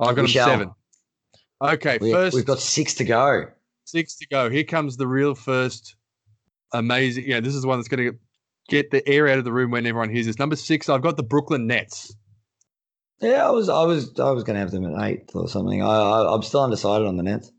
I've 0.00 0.14
got 0.14 0.16
We 0.16 0.22
them 0.22 0.26
shall. 0.26 0.48
seven. 0.48 0.70
Okay, 1.62 1.98
we, 2.00 2.12
first 2.12 2.34
we've 2.34 2.44
got 2.44 2.58
six 2.60 2.94
to 2.94 3.04
go. 3.04 3.46
six 3.84 4.16
to 4.16 4.26
go. 4.28 4.50
Here 4.50 4.64
comes 4.64 4.96
the 4.96 5.06
real 5.06 5.34
first 5.36 5.94
amazing. 6.72 7.24
Yeah, 7.28 7.40
this 7.40 7.54
is 7.54 7.64
one 7.64 7.78
that's 7.78 7.88
going 7.88 8.12
to 8.12 8.18
get 8.68 8.90
the 8.90 9.06
air 9.08 9.28
out 9.28 9.38
of 9.38 9.44
the 9.44 9.52
room 9.52 9.70
when 9.70 9.86
everyone 9.86 10.10
hears 10.10 10.26
this. 10.26 10.38
Number 10.38 10.56
six, 10.56 10.88
I've 10.88 11.02
got 11.02 11.16
the 11.16 11.22
Brooklyn 11.22 11.66
Nets. 11.66 12.14
Yeah, 13.20 13.46
I 13.46 13.50
was, 13.50 13.68
I 13.68 13.82
was, 13.82 14.18
I 14.20 14.30
was 14.30 14.44
going 14.44 14.54
to 14.54 14.60
have 14.60 14.70
them 14.70 14.84
at 14.84 15.02
eighth 15.10 15.34
or 15.34 15.48
something. 15.48 15.82
I, 15.82 15.86
I, 15.86 16.34
I'm 16.34 16.42
still 16.42 16.62
undecided 16.62 17.06
on 17.06 17.16
the 17.16 17.24
Nets. 17.24 17.50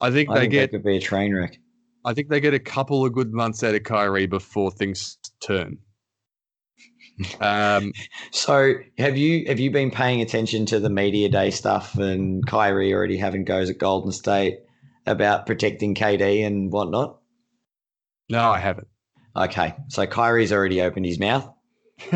I 0.00 0.10
think 0.10 0.28
I 0.28 0.34
they 0.34 0.40
think 0.40 0.52
get. 0.52 0.70
could 0.70 0.84
be 0.84 0.96
a 0.98 1.00
train 1.00 1.34
wreck. 1.34 1.58
I 2.04 2.12
think 2.14 2.28
they 2.28 2.40
get 2.40 2.54
a 2.54 2.58
couple 2.60 3.04
of 3.04 3.12
good 3.12 3.32
months 3.32 3.64
out 3.64 3.74
of 3.74 3.82
Kyrie 3.84 4.26
before 4.26 4.70
things 4.70 5.16
turn. 5.40 5.78
Um, 7.40 7.92
So, 8.30 8.74
have 8.98 9.16
you 9.16 9.46
have 9.48 9.58
you 9.58 9.70
been 9.70 9.90
paying 9.90 10.20
attention 10.20 10.66
to 10.66 10.78
the 10.78 10.90
media 10.90 11.30
day 11.30 11.50
stuff 11.50 11.96
and 11.96 12.46
Kyrie 12.46 12.92
already 12.92 13.16
having 13.16 13.44
goes 13.44 13.70
at 13.70 13.78
Golden 13.78 14.12
State 14.12 14.58
about 15.06 15.46
protecting 15.46 15.94
KD 15.94 16.46
and 16.46 16.70
whatnot? 16.70 17.18
no, 18.28 18.50
I 18.50 18.58
haven't. 18.58 18.88
Okay, 19.36 19.74
so 19.88 20.06
Kyrie's 20.06 20.52
already 20.52 20.80
opened 20.80 21.04
his 21.06 21.18
mouth 21.18 21.48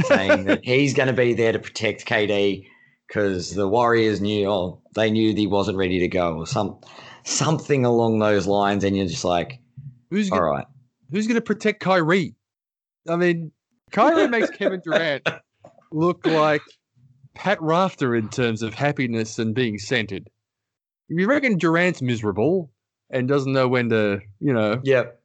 saying 0.05 0.45
that 0.45 0.61
he's 0.64 0.95
going 0.95 1.09
to 1.09 1.12
be 1.12 1.35
there 1.35 1.53
to 1.53 1.59
protect 1.59 2.07
KD 2.07 2.66
because 3.07 3.55
the 3.55 3.68
Warriors 3.68 4.21
knew, 4.21 4.49
oh, 4.49 4.83
they 4.95 5.11
knew 5.11 5.35
he 5.35 5.47
wasn't 5.47 5.77
ready 5.77 5.99
to 6.01 6.09
go 6.09 6.39
or 6.39 6.47
some 6.47 6.79
something 7.25 7.85
along 7.85 8.18
those 8.18 8.47
lines, 8.47 8.85
and 8.85 8.97
you're 8.97 9.07
just 9.07 9.25
like, 9.25 9.61
Who's 10.11 10.31
all 10.31 10.39
gonna, 10.39 10.51
right, 10.51 10.66
who's 11.11 11.27
going 11.27 11.37
to 11.37 11.43
protect 11.43 11.81
Kyrie? 11.81 12.35
I 13.09 13.16
mean, 13.16 13.53
Kyrie 13.91 14.29
makes 14.29 14.51
Kevin 14.57 14.81
Durant 14.83 15.29
look 15.93 16.27
like 16.27 16.62
Pat 17.35 17.61
Rafter 17.61 18.14
in 18.14 18.29
terms 18.29 18.62
of 18.62 18.75
happiness 18.75 19.39
and 19.39 19.55
being 19.55 19.79
centered. 19.79 20.31
If 21.09 21.18
you 21.18 21.27
reckon 21.27 21.59
Durant's 21.59 22.01
miserable 22.01 22.71
and 23.11 23.29
doesn't 23.29 23.53
know 23.53 23.68
when 23.68 23.91
to, 23.91 24.21
you 24.39 24.53
know, 24.53 24.81
yep, 24.85 25.20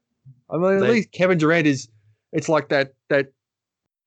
I 0.50 0.58
mean, 0.58 0.74
at 0.76 0.80
They- 0.82 0.92
least 0.92 1.12
Kevin 1.12 1.38
Durant 1.38 1.68
is. 1.68 1.88
It's 2.34 2.50
like 2.50 2.70
that 2.70 2.94
that 3.10 3.28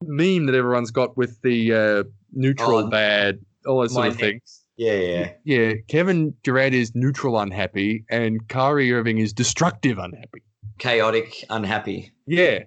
meme 0.02 0.46
that 0.46 0.54
everyone's 0.54 0.90
got 0.90 1.16
with 1.16 1.40
the 1.42 1.72
uh, 1.72 2.04
neutral 2.32 2.78
Oh, 2.78 2.90
bad, 2.90 3.38
all 3.66 3.80
those 3.80 3.94
sort 3.94 4.08
of 4.08 4.16
things. 4.16 4.62
yeah, 4.76 4.92
yeah, 4.94 5.32
Yeah, 5.44 5.72
Kevin 5.88 6.34
Durant 6.42 6.74
is 6.74 6.92
neutral 6.94 7.38
unhappy, 7.40 8.04
and 8.10 8.46
Kyrie 8.48 8.92
Irving 8.92 9.18
is 9.18 9.32
destructive 9.32 9.98
unhappy. 9.98 10.42
chaotic, 10.78 11.42
unhappy. 11.50 12.12
Yeah, 12.26 12.64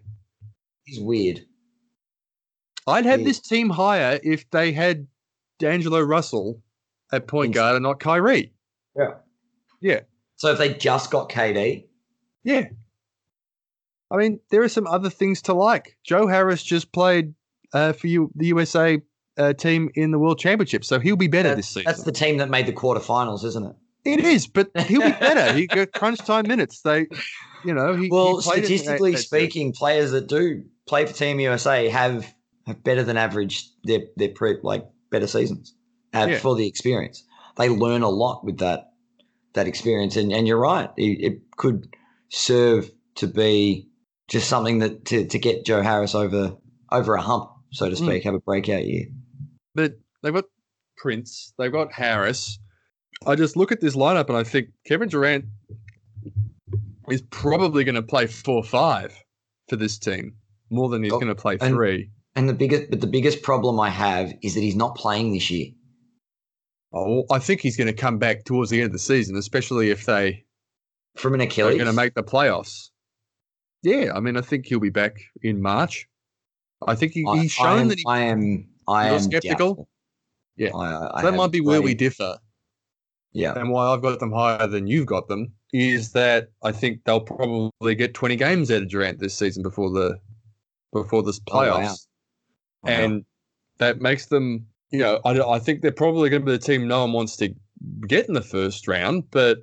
He's 0.84 1.00
weird. 1.00 1.46
I'd 2.88 3.06
have 3.06 3.20
Yeah. 3.22 3.28
this 3.28 3.40
team 3.40 3.70
higher 3.70 4.20
if 4.24 4.50
they 4.50 4.72
had 4.74 5.08
D'Angelo 5.60 6.02
Russell 6.02 6.62
at 7.14 7.28
point 7.28 7.54
guard 7.54 7.76
and 7.76 7.84
not 7.84 8.00
Kyrie. 8.00 8.52
Yeah, 8.98 9.14
Yeah. 9.80 10.02
So 10.38 10.52
if 10.52 10.58
they 10.58 10.74
just 10.74 11.12
got 11.12 11.30
KD, 11.30 11.88
Yeah. 12.44 12.70
I 14.12 14.18
mean, 14.18 14.39
there 14.49 14.62
are 14.62 14.70
some 14.70 14.88
other 14.88 15.09
things 15.09 15.41
to 15.43 15.53
like. 15.53 15.97
Joe 16.03 16.28
Harris 16.28 16.62
just 16.64 16.91
played 16.91 17.34
uh, 17.74 17.93
for 17.93 18.07
you, 18.07 18.30
the 18.36 18.47
USA 18.47 19.01
uh, 19.38 19.53
team 19.53 19.89
in 19.95 20.12
the 20.12 20.20
World 20.20 20.38
Championship, 20.39 20.84
so 20.84 20.99
he'll 20.99 21.16
be 21.16 21.28
better 21.28 21.55
this 21.55 21.68
season. 21.70 21.84
that's 21.86 22.03
the 22.03 22.12
team 22.12 22.38
that 22.38 22.49
made 22.49 22.66
the 22.68 22.74
quarterfinals, 22.74 23.45
isn't 23.45 23.66
it? 23.66 23.76
It 24.03 24.20
is, 24.20 24.47
but 24.47 24.70
he'll 24.88 25.01
be 25.01 25.12
better. 25.12 25.53
he 25.53 25.68
got 25.68 25.91
crunch 25.93 26.20
time 26.20 26.47
minutes. 26.47 26.82
They, 26.82 27.07
you 27.64 27.74
know, 27.74 27.95
he. 27.95 28.09
Well, 28.09 28.39
he 28.41 28.49
that- 28.49 28.66
statistically 28.66 29.12
that- 29.14 29.20
speaking, 29.20 29.72
players 29.74 30.12
that 30.12 30.28
do 30.28 30.64
play 30.88 31.05
for 31.05 31.14
Team 31.14 31.39
USA 31.39 31.88
have, 31.88 32.34
have 32.68 32.84
better 32.84 33.03
than 33.03 33.16
average 33.18 33.70
their 33.84 34.01
their 34.18 34.30
pre, 34.30 34.57
like 34.64 34.86
better 35.12 35.28
seasons 35.28 35.74
have 36.14 36.30
Yeah. 36.30 36.39
for 36.39 36.55
the 36.55 36.68
experience. 36.68 37.24
They 37.57 37.70
learn 37.70 38.01
a 38.01 38.09
lot 38.09 38.43
with 38.43 38.57
that 38.57 38.91
that 39.53 39.68
experience, 39.68 40.16
and, 40.18 40.34
and 40.34 40.47
you're 40.47 40.59
right. 40.59 40.89
It, 40.97 41.24
it 41.24 41.41
could 41.57 41.88
serve 42.30 42.89
to 43.16 43.28
be 43.28 43.88
just 44.32 44.50
something 44.50 44.80
that 44.80 45.06
to, 45.06 45.28
to 45.28 45.38
get 45.38 45.66
Joe 45.66 45.82
Harris 45.84 46.16
over 46.16 46.56
over 46.92 47.14
a 47.16 47.22
hump, 47.22 47.50
so 47.72 47.88
to 47.90 47.96
Mm. 47.96 48.06
speak, 48.06 48.24
have 48.24 48.34
a 48.34 48.40
breakout 48.40 48.86
year. 48.86 49.06
but 49.76 49.94
they've 50.24 50.34
got 50.34 50.46
Prince, 50.98 51.54
they've 51.58 51.72
got 51.72 51.92
Harris. 51.94 52.58
I 53.28 53.36
just 53.36 53.56
look 53.56 53.72
at 53.72 53.82
this 53.82 53.96
lineup 53.96 54.28
and 54.30 54.38
I 54.38 54.44
think 54.44 54.70
Kevin 54.88 55.10
Durant 55.10 55.46
is 57.10 57.22
probably 57.30 57.84
going 57.84 57.96
to 57.96 58.02
play 58.04 58.28
four 58.28 58.64
five 58.64 59.16
for 59.70 59.76
this 59.76 59.98
team 59.98 60.36
more 60.70 60.90
than 60.90 61.04
he's 61.04 61.12
Oh, 61.14 61.20
going 61.20 61.28
to 61.28 61.36
play 61.36 61.58
and- 61.60 61.74
three. 61.76 62.10
And 62.36 62.48
the 62.48 62.54
biggest, 62.54 62.90
but 62.90 63.02
the 63.02 63.08
biggest 63.08 63.42
problem 63.44 63.78
I 63.80 63.90
have 63.90 64.32
is 64.42 64.54
that 64.56 64.62
he's 64.62 64.76
not 64.76 64.96
playing 64.96 65.34
this 65.34 65.52
year. 65.52 65.68
Oh, 66.94 67.26
I 67.30 67.40
think 67.40 67.60
he's 67.60 67.76
going 67.76 67.88
to 67.88 67.94
come 67.94 68.20
back 68.20 68.46
towards 68.46 68.70
the 68.70 68.78
end 68.80 68.86
of 68.86 68.92
the 68.94 69.00
season, 69.00 69.36
especially 69.36 69.90
if 69.90 70.06
they 70.06 70.46
From 71.18 71.34
an 71.34 71.42
Achilles 71.42 71.76
are 71.76 71.78
going 71.78 71.88
to 71.88 71.94
make 71.94 72.14
the 72.14 72.24
playoffs. 72.24 72.91
Yeah, 73.84 74.12
I 74.16 74.20
mean, 74.20 74.38
I 74.38 74.42
think 74.42 74.66
he'll 74.68 74.80
be 74.80 74.90
back 74.90 75.18
in 75.42 75.62
March. 75.62 76.08
I 76.88 76.96
think 76.96 77.14
he, 77.14 77.26
I- 77.28 77.38
he's 77.38 77.52
shown 77.52 77.80
am, 77.82 77.88
that 77.90 77.98
he, 77.98 78.06
I 78.08 78.20
am. 78.22 78.68
I 78.88 79.10
am 79.10 79.20
skeptical? 79.22 79.68
doubtful. 79.70 79.90
Yeah. 80.58 80.70
I, 80.76 80.92
I, 80.92 81.20
I 81.20 81.22
that 81.24 81.34
might 81.34 81.52
be 81.52 81.62
where 81.62 81.82
we 81.82 81.94
differ. 81.94 82.38
Yeah, 83.34 83.54
and 83.58 83.70
why 83.70 83.88
I've 83.88 84.02
got 84.02 84.20
them 84.20 84.32
higher 84.34 84.68
than 84.68 84.88
you've 84.88 85.06
got 85.06 85.30
them 85.30 85.54
is 85.72 86.12
that 86.12 86.50
I 86.64 86.74
think 86.74 87.06
they'll 87.06 87.22
probably 87.22 87.96
get 87.96 88.14
20 88.14 88.36
games 88.36 88.70
out 88.70 88.82
of 88.82 88.90
Durant 88.90 89.20
this 89.20 89.38
season 89.38 89.64
before 89.64 89.90
the 89.90 90.20
before 90.92 91.24
this 91.24 91.40
Oh, 91.50 91.58
wow. 91.60 91.78
playoffs, 91.80 92.08
and 92.86 93.24
that 93.78 94.02
makes 94.02 94.26
them. 94.26 94.68
You 94.90 95.00
know, 95.00 95.22
I, 95.24 95.40
I 95.40 95.60
think 95.60 95.82
they're 95.82 95.94
probably 95.94 96.30
going 96.30 96.42
to 96.42 96.46
be 96.46 96.52
the 96.52 96.58
team 96.58 96.86
no 96.86 97.02
one 97.02 97.14
wants 97.14 97.38
to 97.38 97.54
get 98.06 98.28
in 98.28 98.34
the 98.34 98.42
first 98.42 98.86
round, 98.90 99.24
but 99.32 99.60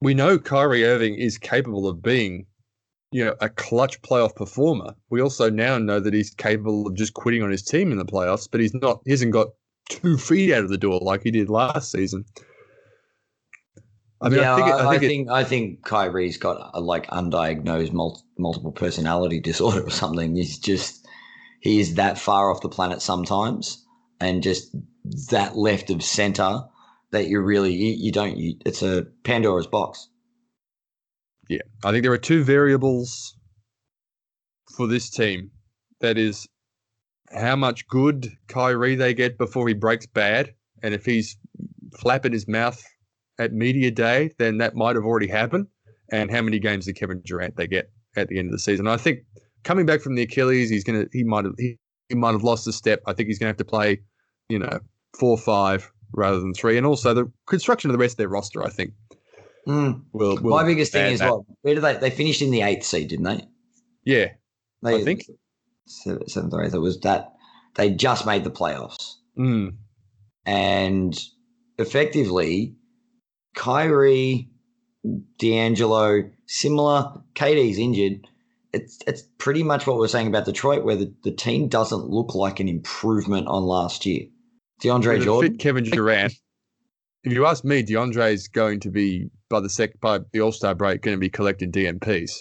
we 0.00 0.12
know 0.12 0.40
Kyrie 0.40 0.84
Irving 0.84 1.14
is 1.14 1.38
capable 1.38 1.86
of 1.86 2.02
being, 2.02 2.46
you 3.16 3.24
know, 3.24 3.34
a 3.40 3.48
clutch 3.48 4.02
playoff 4.02 4.36
performer. 4.36 4.94
We 5.08 5.22
also 5.22 5.48
now 5.48 5.78
know 5.78 6.00
that 6.00 6.12
he's 6.12 6.34
capable 6.34 6.86
of 6.86 6.94
just 6.94 7.14
quitting 7.14 7.42
on 7.42 7.50
his 7.50 7.62
team 7.62 7.90
in 7.90 7.96
the 7.96 8.04
playoffs, 8.04 8.46
but 8.50 8.60
he's 8.60 8.74
not. 8.74 9.00
He 9.06 9.10
hasn't 9.10 9.32
got 9.32 9.48
two 9.88 10.18
feet 10.18 10.52
out 10.52 10.64
of 10.64 10.68
the 10.68 10.76
door 10.76 11.00
like 11.00 11.22
he 11.22 11.30
did 11.30 11.48
last 11.48 11.90
season. 11.92 12.26
I 14.20 14.28
mean, 14.28 14.40
yeah, 14.40 14.52
I 14.52 14.56
think, 14.56 14.68
it, 14.68 14.72
I, 14.72 14.86
I 14.86 14.90
think, 14.90 15.02
it- 15.02 15.06
think 15.08 15.30
I 15.30 15.44
think 15.44 15.82
Kyrie's 15.82 16.36
got 16.36 16.70
a 16.74 16.80
like 16.82 17.06
undiagnosed 17.06 17.94
mul- 17.94 18.22
multiple 18.38 18.72
personality 18.72 19.40
disorder 19.50 19.80
or 19.80 19.90
something. 19.90 20.36
He's 20.36 20.58
just 20.58 21.06
he 21.60 21.80
is 21.80 21.94
that 21.94 22.18
far 22.18 22.50
off 22.50 22.60
the 22.60 22.68
planet 22.68 23.00
sometimes, 23.00 23.82
and 24.20 24.42
just 24.42 24.76
that 25.30 25.56
left 25.56 25.88
of 25.88 26.02
center 26.02 26.64
that 27.12 27.28
you 27.28 27.40
really 27.40 27.72
you, 27.72 27.94
you 27.96 28.12
don't. 28.12 28.36
You, 28.36 28.56
it's 28.66 28.82
a 28.82 29.06
Pandora's 29.24 29.66
box. 29.66 30.06
Yeah, 31.48 31.58
I 31.84 31.90
think 31.92 32.02
there 32.02 32.12
are 32.12 32.18
two 32.18 32.44
variables 32.44 33.36
for 34.76 34.86
this 34.86 35.10
team. 35.10 35.50
That 36.00 36.18
is 36.18 36.46
how 37.32 37.56
much 37.56 37.86
good 37.88 38.28
Kyrie 38.48 38.94
they 38.94 39.14
get 39.14 39.38
before 39.38 39.66
he 39.68 39.74
breaks 39.74 40.06
bad, 40.06 40.54
and 40.82 40.94
if 40.94 41.04
he's 41.04 41.36
flapping 41.98 42.32
his 42.32 42.46
mouth 42.46 42.82
at 43.38 43.52
media 43.52 43.90
day, 43.90 44.30
then 44.38 44.58
that 44.58 44.74
might 44.74 44.96
have 44.96 45.04
already 45.04 45.28
happened. 45.28 45.66
And 46.12 46.30
how 46.30 46.42
many 46.42 46.58
games 46.58 46.86
did 46.86 46.96
Kevin 46.96 47.20
Durant 47.24 47.56
they 47.56 47.66
get 47.66 47.90
at 48.16 48.28
the 48.28 48.38
end 48.38 48.48
of 48.48 48.52
the 48.52 48.58
season? 48.58 48.86
I 48.86 48.96
think 48.96 49.20
coming 49.64 49.86
back 49.86 50.00
from 50.00 50.14
the 50.14 50.22
Achilles, 50.22 50.70
he's 50.70 50.84
gonna 50.84 51.06
he 51.12 51.24
might 51.24 51.44
have 51.44 51.54
he, 51.58 51.78
he 52.08 52.14
might 52.14 52.32
have 52.32 52.44
lost 52.44 52.66
a 52.68 52.72
step. 52.72 53.02
I 53.06 53.12
think 53.12 53.28
he's 53.28 53.38
gonna 53.38 53.48
have 53.48 53.56
to 53.56 53.64
play, 53.64 54.00
you 54.48 54.58
know, 54.58 54.80
four 55.18 55.36
five 55.36 55.90
rather 56.12 56.38
than 56.38 56.54
three, 56.54 56.76
and 56.76 56.86
also 56.86 57.12
the 57.12 57.30
construction 57.46 57.90
of 57.90 57.92
the 57.92 57.98
rest 57.98 58.14
of 58.14 58.18
their 58.18 58.28
roster. 58.28 58.64
I 58.64 58.70
think 58.70 58.92
Mm. 59.66 60.02
will. 60.12 60.36
will 60.36 60.50
My 60.56 60.64
biggest 60.64 60.92
thing 60.92 61.12
is 61.12 61.18
that. 61.20 61.30
what 61.30 61.42
where 61.62 61.74
did 61.74 61.82
they 61.82 61.96
they 61.96 62.10
finished 62.10 62.42
in 62.42 62.50
the 62.50 62.62
eighth 62.62 62.84
seed, 62.84 63.08
didn't 63.08 63.24
they? 63.24 63.44
Yeah, 64.04 64.28
they 64.82 64.96
I 65.00 65.04
think. 65.04 65.22
se- 65.86 66.18
seventh 66.28 66.54
or 66.54 66.62
eighth. 66.64 66.74
It 66.74 66.78
was 66.78 67.00
that 67.00 67.32
they 67.74 67.90
just 67.90 68.24
made 68.26 68.44
the 68.44 68.50
playoffs. 68.50 69.14
mm, 69.36 69.74
and 70.44 71.18
effectively, 71.78 72.76
Kyrie, 73.54 74.50
D'Angelo, 75.38 76.30
similar. 76.46 77.12
KD's 77.34 77.78
injured. 77.78 78.26
It's 78.72 78.98
it's 79.06 79.22
pretty 79.38 79.62
much 79.62 79.86
what 79.86 79.98
we're 79.98 80.08
saying 80.08 80.26
about 80.28 80.44
Detroit, 80.44 80.84
where 80.84 80.96
the, 80.96 81.12
the 81.24 81.32
team 81.32 81.68
doesn't 81.68 82.08
look 82.08 82.34
like 82.34 82.60
an 82.60 82.68
improvement 82.68 83.46
on 83.48 83.62
last 83.64 84.04
year. 84.06 84.26
DeAndre 84.82 85.22
Jordan, 85.22 85.56
Kevin 85.56 85.84
Durant. 85.84 86.34
if 87.24 87.32
you 87.32 87.46
ask 87.46 87.64
me, 87.64 87.82
DeAndre 87.82 88.32
is 88.32 88.46
going 88.48 88.80
to 88.80 88.90
be 88.90 89.30
by 89.48 89.60
the 89.60 89.70
sec 89.70 90.00
by 90.00 90.20
the 90.32 90.40
All 90.40 90.52
Star 90.52 90.74
break 90.74 91.02
going 91.02 91.16
to 91.16 91.20
be 91.20 91.28
collecting 91.30 91.70
DNPs. 91.72 92.32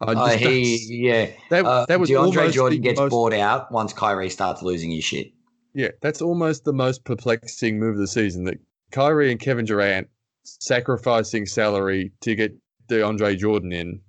I 0.00 0.12
uh, 0.12 0.28
he 0.36 0.86
yeah. 1.08 1.30
that, 1.50 1.64
Uh, 1.64 1.86
that 1.86 2.00
was 2.00 2.10
DeAndre 2.10 2.52
Jordan 2.52 2.80
gets 2.80 3.00
most, 3.00 3.10
bought 3.10 3.32
out 3.32 3.72
once 3.72 3.92
Kyrie 3.92 4.30
starts 4.30 4.62
losing 4.62 4.90
his 4.90 5.04
shit. 5.04 5.28
Yeah, 5.74 5.88
that's 6.00 6.22
almost 6.22 6.64
the 6.64 6.72
most 6.72 7.04
perplexing 7.04 7.78
move 7.78 7.94
of 7.94 8.00
the 8.00 8.08
season. 8.08 8.44
That 8.44 8.58
Kyrie 8.92 9.30
and 9.30 9.40
Kevin 9.40 9.64
Durant 9.66 10.08
sacrificing 10.44 11.46
salary 11.46 12.12
to 12.22 12.34
get 12.34 12.52
DeAndre 12.88 13.36
Jordan 13.38 13.72
in. 13.72 14.00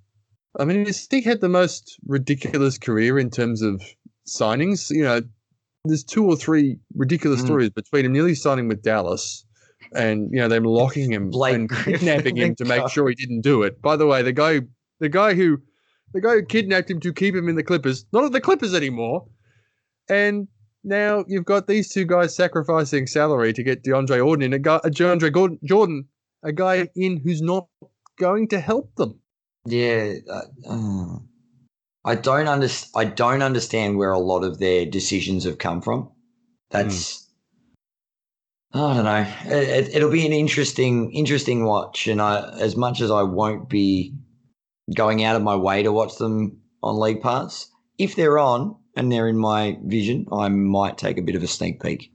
I 0.58 0.64
mean, 0.64 0.84
he's- 0.84 1.06
he 1.10 1.20
had 1.20 1.40
the 1.40 1.48
most 1.48 1.98
ridiculous 2.06 2.78
career 2.78 3.18
in 3.18 3.30
terms 3.30 3.60
of 3.62 3.82
signings. 4.26 4.90
You 4.90 5.02
know, 5.02 5.20
there's 5.84 6.04
two 6.04 6.24
or 6.24 6.36
three 6.36 6.78
ridiculous 6.94 7.40
Mm. 7.42 7.44
stories 7.44 7.70
between 7.70 8.04
him 8.06 8.12
nearly 8.12 8.34
signing 8.34 8.68
with 8.68 8.82
Dallas 8.82 9.44
and 9.94 10.30
you 10.32 10.38
know 10.38 10.48
them 10.48 10.64
locking 10.64 11.12
him 11.12 11.30
Blake 11.30 11.54
and 11.54 11.68
Griffin 11.68 11.94
kidnapping 11.94 12.36
him 12.36 12.54
to 12.56 12.64
make 12.64 12.88
sure 12.88 13.08
he 13.08 13.14
didn't 13.14 13.42
do 13.42 13.62
it. 13.62 13.80
By 13.80 13.96
the 13.96 14.06
way, 14.06 14.22
the 14.22 14.32
guy, 14.32 14.60
the 15.00 15.08
guy 15.08 15.34
who, 15.34 15.58
the 16.12 16.20
guy 16.20 16.34
who 16.34 16.42
kidnapped 16.44 16.90
him 16.90 17.00
to 17.00 17.12
keep 17.12 17.34
him 17.34 17.48
in 17.48 17.56
the 17.56 17.62
Clippers, 17.62 18.04
not 18.12 18.24
at 18.24 18.32
the 18.32 18.40
Clippers 18.40 18.74
anymore, 18.74 19.26
and 20.08 20.48
now 20.84 21.24
you've 21.28 21.44
got 21.44 21.66
these 21.66 21.92
two 21.92 22.04
guys 22.04 22.34
sacrificing 22.34 23.06
salary 23.06 23.52
to 23.52 23.62
get 23.62 23.84
DeAndre 23.84 24.18
Jordan 24.18 24.44
in, 24.44 24.52
a 24.52 24.58
guy, 24.58 24.80
a 24.84 24.90
DeAndre 24.90 25.32
Gordon, 25.32 25.58
Jordan, 25.64 26.06
a 26.42 26.52
guy 26.52 26.88
in 26.94 27.18
who's 27.18 27.42
not 27.42 27.66
going 28.18 28.48
to 28.48 28.60
help 28.60 28.94
them. 28.96 29.20
Yeah, 29.66 30.14
uh, 30.30 30.42
uh, 30.68 31.18
I 32.04 32.14
don't 32.14 32.48
understand. 32.48 32.92
I 32.96 33.04
don't 33.04 33.42
understand 33.42 33.98
where 33.98 34.12
a 34.12 34.18
lot 34.18 34.44
of 34.44 34.58
their 34.58 34.86
decisions 34.86 35.44
have 35.44 35.58
come 35.58 35.82
from. 35.82 36.10
That's 36.70 37.27
I 38.72 38.94
don't 38.94 39.04
know. 39.04 39.26
It, 39.46 40.02
will 40.02 40.10
be 40.10 40.26
an 40.26 40.32
interesting, 40.32 41.10
interesting 41.12 41.64
watch, 41.64 42.06
and 42.06 42.20
I, 42.20 42.50
as 42.58 42.76
much 42.76 43.00
as 43.00 43.10
I 43.10 43.22
won't 43.22 43.68
be 43.68 44.14
going 44.94 45.24
out 45.24 45.36
of 45.36 45.42
my 45.42 45.56
way 45.56 45.82
to 45.82 45.92
watch 45.92 46.16
them 46.16 46.60
on 46.82 47.00
League 47.00 47.22
Pass, 47.22 47.70
if 47.96 48.14
they're 48.14 48.38
on 48.38 48.76
and 48.94 49.10
they're 49.10 49.28
in 49.28 49.38
my 49.38 49.78
vision, 49.84 50.26
I 50.30 50.48
might 50.48 50.98
take 50.98 51.16
a 51.16 51.22
bit 51.22 51.34
of 51.34 51.42
a 51.42 51.46
sneak 51.46 51.82
peek 51.82 52.12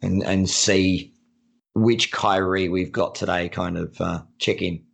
and 0.00 0.22
and 0.22 0.48
see 0.48 1.12
which 1.74 2.12
Kyrie 2.12 2.68
we've 2.68 2.92
got 2.92 3.16
today. 3.16 3.48
Kind 3.48 3.76
of 3.76 4.00
uh, 4.00 4.22
check 4.38 4.62
in. 4.62 4.84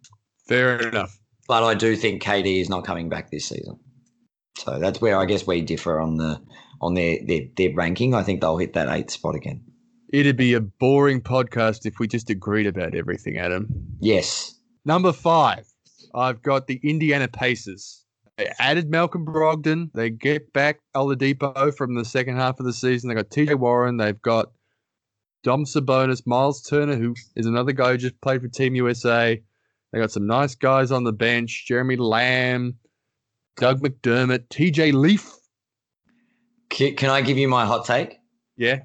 Fair 0.48 0.88
enough. 0.88 1.18
But 1.46 1.62
I 1.62 1.74
do 1.74 1.94
think 1.94 2.22
KD 2.22 2.60
is 2.60 2.70
not 2.70 2.86
coming 2.86 3.08
back 3.08 3.30
this 3.30 3.48
season, 3.48 3.78
so 4.56 4.78
that's 4.78 5.00
where 5.00 5.18
I 5.18 5.26
guess 5.26 5.46
we 5.46 5.60
differ 5.60 6.00
on 6.00 6.16
the 6.16 6.40
on 6.80 6.94
their 6.94 7.18
their, 7.26 7.42
their 7.56 7.74
ranking. 7.74 8.14
I 8.14 8.22
think 8.22 8.40
they'll 8.40 8.56
hit 8.56 8.72
that 8.74 8.88
eighth 8.88 9.10
spot 9.10 9.34
again. 9.34 9.64
It'd 10.12 10.36
be 10.36 10.54
a 10.54 10.60
boring 10.60 11.20
podcast 11.20 11.86
if 11.86 11.98
we 12.00 12.08
just 12.08 12.30
agreed 12.30 12.66
about 12.66 12.94
everything, 12.94 13.38
Adam. 13.38 13.68
Yes. 14.00 14.58
Number 14.84 15.12
five, 15.12 15.66
I've 16.14 16.42
got 16.42 16.66
the 16.66 16.80
Indiana 16.82 17.28
Pacers. 17.28 18.04
They 18.36 18.50
added 18.58 18.90
Malcolm 18.90 19.24
Brogdon. 19.24 19.92
They 19.92 20.10
get 20.10 20.52
back 20.52 20.80
Oladipo 20.96 21.74
from 21.76 21.94
the 21.94 22.04
second 22.04 22.36
half 22.36 22.58
of 22.58 22.66
the 22.66 22.72
season. 22.72 23.08
They 23.08 23.14
got 23.14 23.28
TJ 23.28 23.56
Warren. 23.56 23.98
They've 23.98 24.20
got 24.20 24.50
Dom 25.44 25.64
Sabonis, 25.64 26.26
Miles 26.26 26.62
Turner, 26.62 26.96
who 26.96 27.14
is 27.36 27.46
another 27.46 27.72
guy 27.72 27.92
who 27.92 27.98
just 27.98 28.20
played 28.20 28.40
for 28.40 28.48
Team 28.48 28.74
USA. 28.74 29.40
They 29.92 29.98
got 29.98 30.10
some 30.10 30.26
nice 30.26 30.54
guys 30.54 30.90
on 30.90 31.04
the 31.04 31.12
bench: 31.12 31.66
Jeremy 31.68 31.96
Lamb, 31.96 32.78
Doug 33.56 33.80
McDermott, 33.80 34.48
TJ 34.48 34.92
Leaf. 34.92 35.30
Can 36.70 37.10
I 37.10 37.20
give 37.20 37.36
you 37.36 37.48
my 37.48 37.66
hot 37.66 37.84
take? 37.84 38.18
Yeah. 38.56 38.80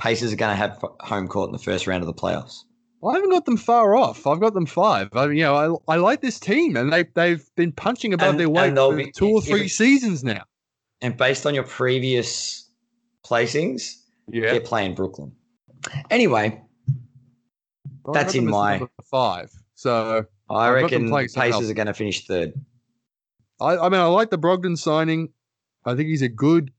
Pacers 0.00 0.32
are 0.32 0.36
going 0.36 0.50
to 0.52 0.56
have 0.56 0.82
home 1.00 1.28
court 1.28 1.48
in 1.48 1.52
the 1.52 1.58
first 1.58 1.86
round 1.86 2.02
of 2.02 2.06
the 2.06 2.14
playoffs. 2.14 2.60
Well, 3.00 3.12
I 3.12 3.16
haven't 3.16 3.30
got 3.30 3.44
them 3.44 3.56
far 3.56 3.94
off. 3.96 4.26
I've 4.26 4.40
got 4.40 4.54
them 4.54 4.66
five. 4.66 5.08
I 5.14 5.26
mean, 5.26 5.36
you 5.38 5.44
know, 5.44 5.80
I, 5.88 5.94
I 5.94 5.96
like 5.96 6.20
this 6.22 6.40
team, 6.40 6.76
and 6.76 6.92
they 6.92 7.04
they've 7.14 7.44
been 7.56 7.72
punching 7.72 8.12
above 8.14 8.30
And- 8.30 8.40
their 8.40 8.48
weight 8.50 8.74
for 8.74 8.94
be- 8.96 9.10
two 9.12 9.28
or 9.28 9.40
three 9.42 9.66
if- 9.66 9.72
seasons 9.72 10.24
now. 10.24 10.42
And 11.02 11.16
based 11.16 11.46
on 11.46 11.54
your 11.54 11.64
previous 11.64 12.68
placings, 13.24 13.94
Yeah, 14.28 14.50
they're 14.52 14.60
playing 14.60 14.94
Brooklyn. 14.94 15.32
Anyway, 16.10 16.60
Well, 18.04 18.14
that's 18.14 18.34
in 18.34 18.46
my- 18.46 18.82
five. 19.10 19.50
So 19.74 20.24
I 20.50 20.54
I've 20.54 20.74
reckon 20.74 21.10
Pacers 21.10 21.36
else. 21.36 21.70
are 21.70 21.74
going 21.74 21.86
to 21.86 21.94
finish 21.94 22.26
third. 22.26 22.52
I, 23.60 23.76
I 23.78 23.88
mean, 23.88 24.00
I 24.00 24.06
like 24.06 24.30
the 24.30 24.38
Brogdon 24.38 24.76
signing. 24.76 25.30
I 25.86 25.94
think 25.94 26.08
he's 26.08 26.22
a 26.22 26.28
good 26.28 26.70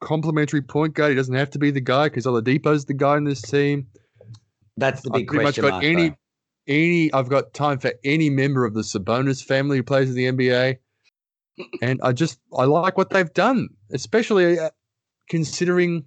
complementary 0.00 0.62
point 0.62 0.94
guard. 0.94 1.10
He 1.10 1.16
doesn't 1.16 1.34
have 1.34 1.50
to 1.50 1.58
be 1.58 1.70
the 1.70 1.80
guy 1.80 2.06
because 2.06 2.26
Oladipo's 2.26 2.84
the 2.84 2.94
guy 2.94 3.16
in 3.16 3.24
this 3.24 3.42
team. 3.42 3.88
That's 4.76 5.02
the 5.02 5.10
I've 5.10 5.20
big 5.20 5.28
pretty 5.28 5.44
much 5.44 5.56
got 5.60 5.70
mark. 5.70 5.84
any 5.84 6.08
though. 6.10 6.16
any 6.66 7.12
I've 7.12 7.28
got 7.28 7.54
time 7.54 7.78
for 7.78 7.92
any 8.04 8.30
member 8.30 8.64
of 8.64 8.74
the 8.74 8.82
Sabonis 8.82 9.44
family 9.44 9.78
who 9.78 9.82
plays 9.82 10.08
in 10.08 10.16
the 10.16 10.26
NBA. 10.26 10.78
And 11.80 12.00
I 12.02 12.12
just 12.12 12.40
I 12.56 12.64
like 12.64 12.98
what 12.98 13.10
they've 13.10 13.32
done, 13.32 13.68
especially 13.92 14.58
uh, 14.58 14.70
considering 15.28 16.04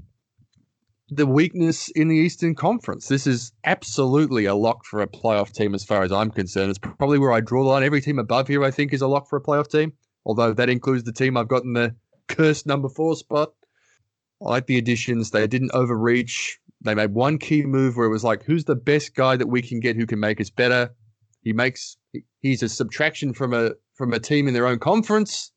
the 1.10 1.26
weakness 1.26 1.90
in 1.90 2.10
the 2.10 2.16
Eastern 2.16 2.54
Conference. 2.54 3.08
This 3.08 3.28
is 3.28 3.54
absolutely 3.64 4.46
a 4.46 4.56
lock 4.56 4.84
for 4.84 5.02
a 5.02 5.08
playoff 5.08 5.54
team 5.54 5.74
as 5.74 5.86
far 5.86 6.04
as 6.04 6.12
I'm 6.12 6.32
concerned. 6.32 6.70
It's 6.70 6.80
probably 6.80 7.18
where 7.18 7.32
I 7.32 7.40
draw 7.40 7.64
the 7.64 7.70
line. 7.70 7.84
Every 7.84 8.02
team 8.02 8.20
above 8.20 8.50
here 8.50 8.64
I 8.64 8.72
think 8.72 8.92
is 8.92 9.02
a 9.02 9.08
lock 9.08 9.30
for 9.30 9.38
a 9.38 9.42
playoff 9.42 9.70
team, 9.70 9.94
although 10.26 10.54
that 10.54 10.70
includes 10.70 11.06
the 11.06 11.14
team 11.14 11.38
I've 11.38 11.48
got 11.48 11.64
in 11.64 11.74
the 11.74 11.96
cursed 12.28 12.66
number 12.66 12.90
4 12.90 13.16
spot. 13.16 13.54
I 14.42 14.50
like 14.50 14.68
the 14.68 14.78
additions. 14.78 15.32
They 15.32 15.48
didn't 15.48 15.72
overreach. 15.74 16.60
They 16.82 16.94
made 16.94 17.14
one 17.14 17.38
key 17.40 17.64
move 17.64 17.98
where 17.98 18.06
it 18.06 18.12
was 18.12 18.24
like, 18.24 18.44
who's 18.44 18.66
the 18.66 18.76
best 18.76 19.16
guy 19.16 19.36
that 19.36 19.48
we 19.48 19.62
can 19.62 19.80
get 19.80 19.96
who 19.96 20.06
can 20.06 20.20
make 20.20 20.40
us 20.40 20.50
better? 20.50 20.94
He 21.44 21.54
makes 21.54 21.98
he's 22.42 22.62
a 22.62 22.70
subtraction 22.70 23.34
from 23.34 23.54
a 23.54 23.72
from 23.96 24.14
a 24.14 24.20
team 24.20 24.48
in 24.48 24.54
their 24.54 24.68
own 24.68 24.80
conference. 24.80 25.52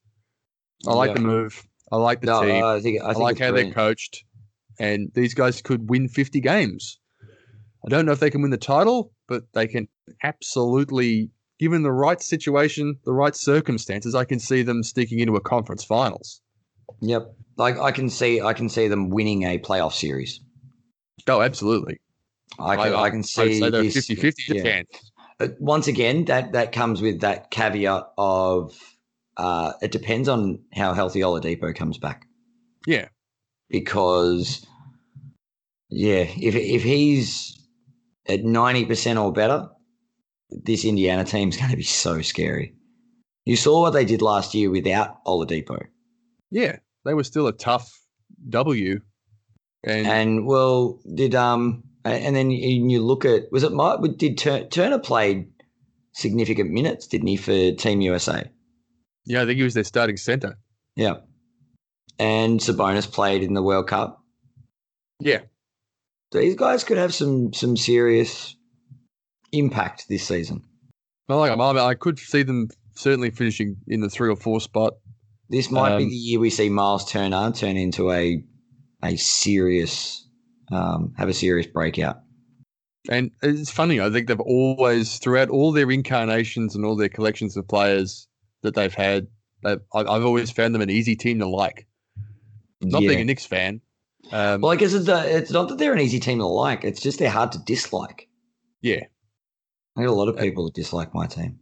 I 0.87 0.95
like 0.95 1.09
Yeah. 1.09 1.15
the 1.15 1.21
move. 1.21 1.63
I 1.93 1.97
like 1.97 2.21
the 2.21 2.29
No, 2.29 2.41
team. 2.43 2.65
I 2.65 2.81
think 2.81 3.03
I, 3.03 3.11
I, 3.11 3.13
like 3.13 3.39
how 3.39 3.53
they're 3.53 3.73
coached, 3.73 4.25
and 4.79 5.11
these 5.15 5.35
guys 5.35 5.61
could 5.61 5.91
win 5.91 6.09
50 6.09 6.41
games. 6.41 6.99
I 7.85 7.89
don't 7.89 8.07
know 8.07 8.13
if 8.13 8.21
they 8.21 8.31
can 8.31 8.41
win 8.43 8.51
the 8.51 8.57
title, 8.59 9.13
but 9.27 9.43
they 9.53 9.67
can 9.67 9.89
absolutely, 10.23 11.31
given 11.59 11.83
the 11.83 11.93
right 11.93 12.23
situation, 12.23 12.97
the 13.05 13.13
right 13.13 13.35
circumstances, 13.35 14.15
I 14.15 14.25
can 14.25 14.39
see 14.39 14.63
them 14.63 14.83
sneaking 14.83 15.19
into 15.19 15.35
a 15.37 15.41
conference 15.41 15.85
finals. 15.85 16.41
Yep. 17.01 17.35
Like 17.57 17.79
I 17.79 17.91
can 17.93 18.09
see, 18.09 18.41
I 18.41 18.53
can 18.53 18.69
see 18.69 18.89
them 18.89 19.11
winning 19.11 19.43
a 19.45 19.59
playoff 19.59 19.93
series. 19.93 20.41
Oh, 21.29 21.43
absolutely. 21.43 22.01
I 22.59 22.77
can, 22.77 22.95
I, 22.95 23.11
can 23.11 23.15
I 23.15 23.17
would 23.17 23.27
see 23.27 23.61
say 23.61 23.71
they're 23.71 23.83
this- 23.83 23.95
50 23.95 24.15
50 24.17 24.43
yeah. 24.49 24.63
chance. 24.63 25.13
But 25.39 25.59
once 25.59 25.89
again, 25.89 26.27
that 26.27 26.53
that 26.53 26.73
comes 26.73 27.01
with 27.01 27.21
that 27.21 27.51
caveat 27.51 28.05
of 28.19 28.79
uh, 29.39 29.73
it 29.81 29.91
depends 29.91 30.29
on 30.29 30.63
how 30.75 30.93
healthy 30.93 31.21
Oladipo 31.21 31.75
comes 31.75 31.97
back. 31.97 32.27
Yeah. 32.87 33.09
Because 33.71 34.67
yeah, 35.89 36.27
if 36.37 36.55
if 36.55 36.83
he's 36.83 37.59
at 38.29 38.45
ninety 38.45 38.85
percent 38.85 39.19
or 39.19 39.33
better, 39.33 39.67
this 40.51 40.85
Indiana 40.85 41.25
team's 41.25 41.57
going 41.59 41.71
to 41.71 41.77
be 41.77 41.83
so 41.83 42.21
scary. 42.21 42.75
You 43.47 43.57
saw 43.57 43.81
what 43.81 43.91
they 43.91 44.05
did 44.05 44.21
last 44.21 44.55
year 44.55 44.71
without 44.71 45.25
Oladipo, 45.25 45.87
Yeah. 46.51 46.77
They 47.05 47.15
were 47.15 47.25
still 47.25 47.47
a 47.47 47.53
tough 47.53 47.91
W. 48.49 49.01
And, 49.85 50.07
and 50.07 50.47
well, 50.47 51.01
did 51.15 51.35
um, 51.35 51.85
and 52.05 52.37
then 52.37 52.51
you, 52.51 53.03
look 53.03 53.25
at 53.25 53.51
was 53.51 53.63
it 53.63 53.73
Mike? 53.73 54.01
Did 54.17 54.37
Tur- 54.37 54.67
Turner 54.67 54.99
played 54.99 55.49
significant 56.13 56.71
minutes, 56.71 57.07
didn't 57.07 57.29
he, 57.29 57.37
for 57.37 57.73
Team 57.73 58.01
USA? 58.03 58.51
yeah, 59.25 59.43
I 59.43 59.47
think 59.47 59.59
he 59.59 59.63
was 59.63 59.75
their 59.75 59.85
starting 59.85 60.17
center. 60.17 60.59
Yeah. 60.97 61.19
And 62.19 62.61
Sabonis 62.61 63.11
played 63.11 63.43
in 63.43 63.55
the 63.55 63.63
World 63.63 63.89
Cup. 63.89 64.23
Yeah. 65.21 65.41
These 66.33 66.57
guys 66.57 66.85
could 66.85 66.99
have 66.99 67.15
some 67.15 67.53
some 67.53 67.77
serious 67.77 68.57
impact 69.53 70.09
this 70.09 70.27
season. 70.27 70.63
I 71.29 71.35
like 71.35 71.53
'em. 71.53 71.61
I, 71.61 71.73
mean, 71.73 71.83
I 71.83 71.95
could 71.95 72.19
see 72.19 72.43
them 72.43 72.69
certainly 72.95 73.31
finishing 73.31 73.77
in 73.87 74.01
the 74.01 74.11
three 74.11 74.29
or 74.29 74.37
four 74.37 74.61
spot. 74.61 74.95
This 75.51 75.71
might 75.71 75.99
be 75.99 76.05
Um, 76.05 76.11
the 76.11 76.17
year 76.17 76.39
we 76.41 76.49
see 76.51 76.69
Miles 76.69 77.11
Turner 77.11 77.53
turn 77.53 77.77
into 77.77 78.11
a 78.13 78.43
a 79.03 79.17
serious 79.17 80.27
um, 80.71 81.13
have 81.19 81.29
a 81.29 81.35
serious 81.35 81.67
breakout. 81.67 82.21
And 83.11 83.31
it's 83.43 83.71
funny, 83.71 84.01
I 84.01 84.11
think 84.11 84.29
they've 84.29 84.39
always, 84.39 85.19
throughout 85.19 85.49
all 85.49 85.73
their 85.73 85.91
incarnations 85.91 86.77
and 86.77 86.85
all 86.85 86.95
their 86.95 87.09
collections 87.09 87.57
of 87.57 87.67
players 87.67 88.29
that 88.63 88.75
they've 88.75 88.93
had, 88.95 89.27
they've, 89.65 89.81
I- 89.95 90.01
I've 90.05 90.25
always 90.25 90.51
found 90.51 90.75
them 90.75 90.83
an 90.83 90.91
easy 90.91 91.17
team 91.17 91.39
to 91.41 91.49
like. 91.49 91.87
Not 92.83 93.03
Yeah. 93.03 93.09
being 93.09 93.21
a 93.23 93.25
Knicks 93.25 93.47
fan. 93.47 93.81
Um, 94.33 94.61
well, 94.61 94.71
I 94.71 94.77
guess 94.77 94.93
it's, 94.93 95.09
uh, 95.09 95.25
it's 95.27 95.51
not 95.51 95.69
that 95.71 95.79
they're 95.79 95.95
an 95.95 95.99
easy 95.99 96.21
team 96.21 96.39
to 96.39 96.47
like. 96.47 96.85
It's 96.85 97.01
just 97.01 97.19
they're 97.19 97.31
hard 97.31 97.51
to 97.53 97.59
dislike. 97.59 98.29
yeah, 98.83 99.05
I 99.97 100.03
got 100.03 100.11
a 100.11 100.13
lot 100.13 100.29
of 100.29 100.37
Uh, 100.37 100.43
people 100.43 100.67
that 100.67 100.75
dislike 100.75 101.13
my 101.15 101.27
team. 101.27 101.59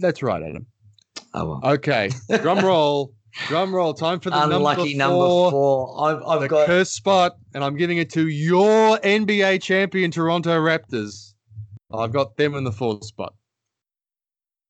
that's 0.00 0.22
right, 0.22 0.42
Adam. 0.42 0.66
Oh 1.34 1.58
well. 1.60 1.72
Okay, 1.72 2.10
drum 2.40 2.58
roll. 2.64 3.12
Drum 3.48 3.74
roll. 3.74 3.92
Time 3.94 4.20
for 4.20 4.30
the 4.30 4.40
Unlucky 4.40 4.94
number 4.94 5.16
number 5.16 5.26
four. 5.26 5.50
four. 5.50 6.08
I've, 6.08 6.22
I've 6.22 6.40
the 6.40 6.48
got 6.48 6.66
cursed 6.66 6.94
spot, 6.94 7.36
and 7.52 7.64
I'm 7.64 7.76
giving 7.76 7.98
it 7.98 8.10
to 8.12 8.28
your 8.28 8.98
NBA 8.98 9.60
champion 9.60 10.10
Toronto 10.12 10.52
Raptors. 10.60 11.34
I've 11.92 12.12
got 12.12 12.36
them 12.36 12.54
in 12.54 12.62
the 12.64 12.72
fourth 12.72 13.04
spot. 13.04 13.34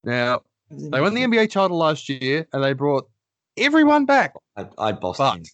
Now, 0.03 0.41
they 0.71 1.01
won 1.01 1.15
the 1.15 1.23
NBA 1.23 1.51
title 1.51 1.77
last 1.77 2.09
year, 2.09 2.47
and 2.53 2.65
they 2.65 2.73
brought 2.73 3.07
everyone 3.57 4.07
back. 4.07 4.35
I, 4.57 4.67
I 4.79 4.93
Boston. 4.93 5.45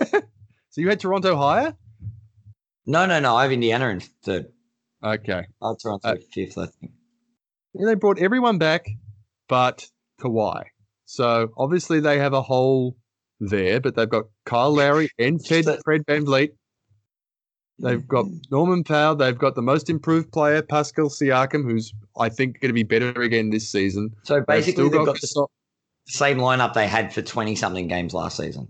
So 0.76 0.82
you 0.82 0.90
had 0.90 1.00
Toronto 1.00 1.34
higher? 1.36 1.74
No, 2.84 3.06
no, 3.06 3.18
no. 3.18 3.34
I 3.34 3.44
have 3.44 3.52
Indiana 3.52 3.88
in 3.88 4.00
third. 4.22 4.52
Okay. 5.02 5.46
I 5.62 5.68
have 5.68 5.78
Toronto 5.78 6.06
Uh, 6.06 6.16
fifth, 6.30 6.58
I 6.58 6.66
think. 6.66 6.92
Yeah, 7.72 7.86
they 7.86 7.94
brought 7.94 8.18
everyone 8.18 8.58
back, 8.58 8.86
but 9.48 9.86
Kawhi. 10.20 10.64
So 11.04 11.50
obviously 11.56 12.00
they 12.00 12.18
have 12.18 12.32
a 12.32 12.42
hole 12.42 12.96
there, 13.40 13.80
but 13.80 13.94
they've 13.94 14.08
got 14.08 14.24
Kyle 14.44 14.74
Lowry 14.74 15.10
and 15.18 15.44
Fred, 15.44 15.66
Fred 15.84 16.04
VanVleet. 16.06 16.50
They've 17.78 18.06
got 18.06 18.24
mm-hmm. 18.24 18.38
Norman 18.50 18.84
Powell. 18.84 19.16
They've 19.16 19.36
got 19.36 19.54
the 19.54 19.62
most 19.62 19.90
improved 19.90 20.32
player, 20.32 20.62
Pascal 20.62 21.10
Siakam, 21.10 21.62
who's 21.64 21.92
I 22.18 22.30
think 22.30 22.60
going 22.60 22.70
to 22.70 22.74
be 22.74 22.84
better 22.84 23.20
again 23.20 23.50
this 23.50 23.70
season. 23.70 24.10
So 24.22 24.36
They've 24.36 24.46
basically, 24.46 24.84
they've 24.84 25.04
got 25.04 25.20
the 25.20 25.26
Gasol- 25.26 25.48
same 26.06 26.38
lineup 26.38 26.72
they 26.72 26.86
had 26.86 27.12
for 27.12 27.20
20 27.20 27.54
something 27.54 27.86
games 27.86 28.14
last 28.14 28.38
season. 28.38 28.68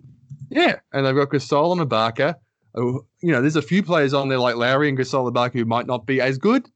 Yeah, 0.51 0.77
and 0.93 1.07
they've 1.07 1.15
got 1.15 1.29
Gasol 1.29 1.79
and 1.79 1.89
Ibaka. 1.89 2.35
Uh, 2.77 3.01
you 3.23 3.33
know, 3.33 3.41
there's 3.41 3.57
a 3.57 3.63
few 3.63 3.83
players 3.83 4.13
on 4.13 4.29
there 4.29 4.39
like 4.39 4.57
Lowry 4.57 4.89
and 4.89 4.99
Gasol 4.99 5.33
Ibaka 5.33 5.53
who 5.53 5.65
might 5.65 5.87
not 5.87 6.07
be 6.07 6.21
as 6.21 6.37
good, 6.39 6.69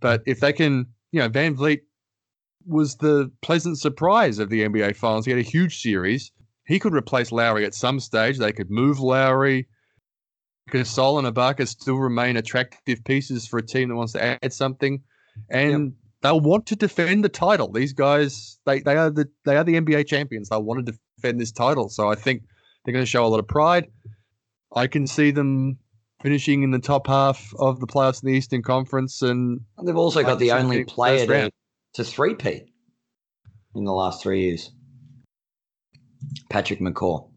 but 0.00 0.22
if 0.26 0.40
they 0.40 0.52
can, 0.52 0.86
you 1.12 1.20
know, 1.20 1.28
VanVleet 1.28 1.80
was 2.66 2.96
the 2.96 3.30
pleasant 3.42 3.78
surprise 3.78 4.38
of 4.38 4.50
the 4.50 4.62
NBA 4.62 4.96
Finals. 4.96 5.24
He 5.24 5.30
had 5.30 5.40
a 5.40 5.42
huge 5.42 5.80
series. 5.80 6.32
He 6.66 6.78
could 6.78 6.94
replace 6.94 7.30
Lowry 7.30 7.64
at 7.64 7.74
some 7.74 8.00
stage. 8.00 8.38
They 8.38 8.52
could 8.52 8.70
move 8.70 8.98
Lowry. 8.98 9.68
Gasol 10.70 11.24
and 11.24 11.32
Ibaka 11.32 11.66
still 11.68 11.96
remain 11.96 12.36
attractive 12.36 13.04
pieces 13.04 13.46
for 13.46 13.58
a 13.58 13.62
team 13.62 13.88
that 13.88 13.94
wants 13.94 14.14
to 14.14 14.44
add 14.44 14.52
something, 14.52 15.00
and 15.48 15.92
they'll 16.22 16.40
want 16.40 16.66
to 16.66 16.76
defend 16.76 17.24
the 17.24 17.28
title. 17.28 17.70
These 17.70 17.92
guys, 17.92 18.58
they 18.66 18.80
they 18.80 18.96
are 18.96 19.10
the 19.10 19.28
they 19.44 19.56
are 19.56 19.62
the 19.62 19.74
NBA 19.74 20.08
champions. 20.08 20.48
They'll 20.48 20.64
want 20.64 20.84
to 20.84 20.92
defend 21.18 21.40
this 21.40 21.52
title. 21.52 21.88
So 21.88 22.10
I 22.10 22.16
think 22.16 22.42
they're 22.84 22.92
going 22.92 23.04
to 23.04 23.10
show 23.10 23.24
a 23.24 23.28
lot 23.28 23.38
of 23.38 23.46
pride. 23.46 23.86
I 24.74 24.88
can 24.88 25.06
see 25.06 25.30
them 25.30 25.78
finishing 26.20 26.64
in 26.64 26.72
the 26.72 26.80
top 26.80 27.06
half 27.06 27.52
of 27.60 27.78
the 27.78 27.86
playoffs 27.86 28.22
in 28.24 28.26
the 28.26 28.36
Eastern 28.36 28.62
Conference, 28.62 29.22
and 29.22 29.60
They've 29.84 29.96
also 29.96 30.24
got 30.24 30.40
the 30.40 30.50
only 30.50 30.82
player 30.84 31.26
to. 31.26 31.50
To 31.96 32.04
three-peat 32.04 32.66
in 33.74 33.84
the 33.84 33.92
last 33.92 34.22
three 34.22 34.42
years. 34.44 34.70
Patrick 36.50 36.80
McCaw. 36.80 37.28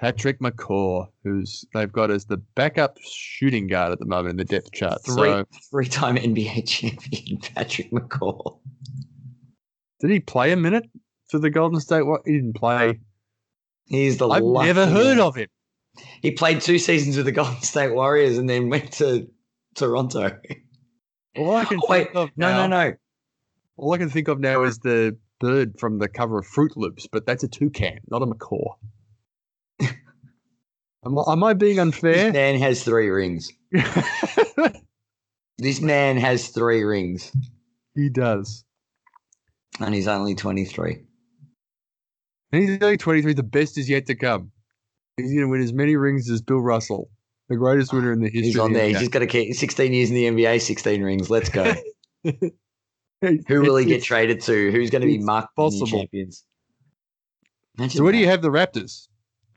Patrick 0.00 0.40
McCaw, 0.40 1.06
who's 1.22 1.64
they've 1.72 1.90
got 1.92 2.10
as 2.10 2.24
the 2.26 2.38
backup 2.56 2.98
shooting 3.02 3.66
guard 3.68 3.92
at 3.92 3.98
the 4.00 4.06
moment 4.06 4.30
in 4.32 4.36
the 4.36 4.44
depth 4.44 4.72
chart. 4.72 5.04
Three, 5.04 5.14
So 5.14 5.44
three-time 5.70 6.16
NBA 6.16 6.66
champion 6.68 7.38
Patrick 7.54 7.90
McCaw. 7.90 8.58
did 10.00 10.10
he 10.10 10.20
play 10.20 10.52
a 10.52 10.56
minute 10.56 10.84
for 11.28 11.38
the 11.38 11.50
Golden 11.50 11.80
State? 11.80 12.02
What 12.02 12.22
he 12.24 12.32
didn't 12.32 12.54
play. 12.56 13.00
He's 13.86 14.18
the 14.18 14.28
I've 14.28 14.42
never 14.42 14.86
heard 14.86 15.18
of 15.18 15.36
him. 15.36 15.48
He 16.22 16.32
played 16.32 16.60
two 16.60 16.78
seasons 16.78 17.16
with 17.16 17.26
the 17.26 17.32
Golden 17.32 17.60
State 17.62 17.94
Warriors 17.94 18.38
and 18.38 18.48
then 18.48 18.68
went 18.68 18.92
to 18.94 19.28
Toronto. 19.74 20.38
All 21.36 21.54
I 21.54 21.64
can 21.64 21.78
Oh, 21.82 21.86
wait, 21.88 22.14
No, 22.14 22.28
now, 22.36 22.66
no, 22.66 22.88
no. 22.90 22.94
All 23.76 23.92
I 23.92 23.98
can 23.98 24.10
think 24.10 24.28
of 24.28 24.40
now 24.40 24.62
is 24.64 24.78
the 24.78 25.16
bird 25.40 25.78
from 25.78 25.98
the 25.98 26.08
cover 26.08 26.38
of 26.38 26.46
Froot 26.46 26.76
Loops, 26.76 27.08
but 27.10 27.26
that's 27.26 27.42
a 27.42 27.48
toucan, 27.48 27.98
not 28.08 28.22
a 28.22 28.26
macaw. 28.26 28.74
am, 29.82 31.18
I, 31.18 31.32
am 31.32 31.42
I 31.44 31.54
being 31.54 31.78
unfair? 31.78 32.30
This 32.30 32.32
man 32.32 32.58
has 32.60 32.84
three 32.84 33.08
rings. 33.08 33.52
This 35.58 35.80
man 35.80 36.16
has 36.16 36.48
three 36.48 36.82
rings, 36.82 37.30
he 37.94 38.08
does. 38.08 38.64
and 39.80 39.94
he's 39.94 40.08
only 40.08 40.34
23. 40.34 40.98
And 42.52 42.62
he's 42.62 42.82
only 42.82 42.96
23. 42.96 43.34
The 43.34 43.42
best 43.44 43.78
is 43.78 43.88
yet 43.88 44.06
to 44.06 44.16
come. 44.16 44.50
He's 45.16 45.30
going 45.30 45.42
to 45.42 45.48
win 45.48 45.62
as 45.62 45.72
many 45.72 45.94
rings 45.94 46.28
as 46.28 46.42
Bill 46.42 46.58
Russell, 46.58 47.08
the 47.48 47.56
greatest 47.56 47.92
winner 47.92 48.12
in 48.12 48.20
the 48.20 48.26
history 48.26 48.42
He's 48.42 48.58
on 48.58 48.72
the 48.72 48.78
there. 48.80 48.88
He's 48.88 48.96
NBA. 48.96 49.00
just 49.00 49.12
got 49.12 49.18
to 49.20 49.26
keep 49.28 49.54
16 49.54 49.92
years 49.92 50.10
in 50.10 50.16
the 50.16 50.24
NBA, 50.24 50.60
16 50.60 51.02
rings. 51.02 51.30
Let's 51.30 51.48
go. 51.50 51.72
Who 53.48 53.62
will 53.62 53.76
he 53.76 53.84
get 53.84 54.02
traded 54.02 54.40
to? 54.42 54.70
Who's 54.70 54.90
going 54.90 55.02
to 55.02 55.06
be 55.06 55.16
it's 55.16 55.24
marked 55.24 55.58
as 55.58 55.74
new 55.74 55.80
possible. 55.80 56.00
champions? 56.00 56.44
Imagine 57.78 57.98
So 57.98 58.04
where 58.04 58.12
do 58.12 58.18
you 58.18 58.26
have 58.26 58.42
the 58.42 58.50
Raptors? 58.50 59.08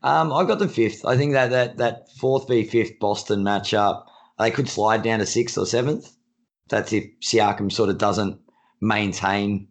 Um, 0.02 0.32
I've 0.32 0.46
got 0.46 0.58
the 0.58 0.68
fifth. 0.68 1.04
I 1.04 1.16
think 1.16 1.32
that 1.32 1.50
that 1.50 1.78
that 1.78 2.10
fourth 2.18 2.48
v 2.48 2.64
fifth 2.64 2.98
Boston 3.00 3.42
matchup, 3.42 4.04
they 4.38 4.50
could 4.50 4.68
slide 4.68 5.02
down 5.02 5.18
to 5.18 5.26
sixth 5.26 5.58
or 5.58 5.66
seventh. 5.66 6.10
That's 6.68 6.92
if 6.92 7.04
Siakam 7.20 7.72
sort 7.72 7.90
of 7.90 7.98
doesn't 7.98 8.38
maintain 8.80 9.68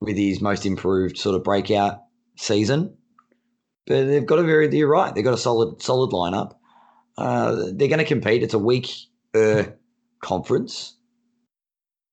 with 0.00 0.16
his 0.16 0.40
most 0.40 0.66
improved 0.66 1.18
sort 1.18 1.34
of 1.34 1.42
breakout 1.42 2.00
season. 2.36 2.96
But 3.86 4.06
they've 4.06 4.26
got 4.26 4.38
a 4.38 4.44
very 4.44 4.74
you're 4.76 4.88
right. 4.88 5.14
They've 5.14 5.24
got 5.24 5.34
a 5.34 5.38
solid 5.38 5.82
solid 5.82 6.10
lineup. 6.12 6.54
Uh, 7.16 7.70
they're 7.72 7.88
going 7.88 7.98
to 7.98 8.04
compete. 8.04 8.44
It's 8.44 8.54
a 8.54 8.58
weak 8.58 8.88
uh, 9.34 9.64
conference. 10.22 10.94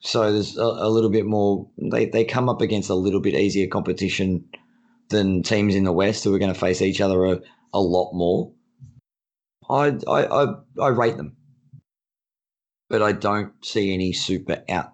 So 0.02 0.32
there's 0.32 0.58
a, 0.58 0.62
a 0.62 0.90
little 0.90 1.10
bit 1.10 1.26
more. 1.26 1.70
They 1.78 2.06
they 2.06 2.26
come 2.26 2.50
up 2.50 2.62
against 2.62 2.90
a 2.90 2.96
little 2.96 3.22
bit 3.22 3.34
easier 3.34 3.68
competition 3.68 4.46
than 5.10 5.44
teams 5.44 5.76
in 5.76 5.84
the 5.84 5.92
West 5.92 6.24
who 6.24 6.34
are 6.34 6.40
going 6.40 6.54
to 6.54 6.60
face 6.60 6.82
each 6.82 7.02
other 7.02 7.26
a, 7.26 7.40
a 7.74 7.80
lot 7.80 8.14
more. 8.14 8.52
I, 9.70 9.98
I 10.08 10.26
I 10.26 10.46
I 10.82 10.88
rate 10.90 11.18
them, 11.18 11.36
but 12.90 13.02
I 13.02 13.12
don't 13.14 13.54
see 13.64 13.94
any 13.94 14.14
super 14.14 14.64
out. 14.70 14.92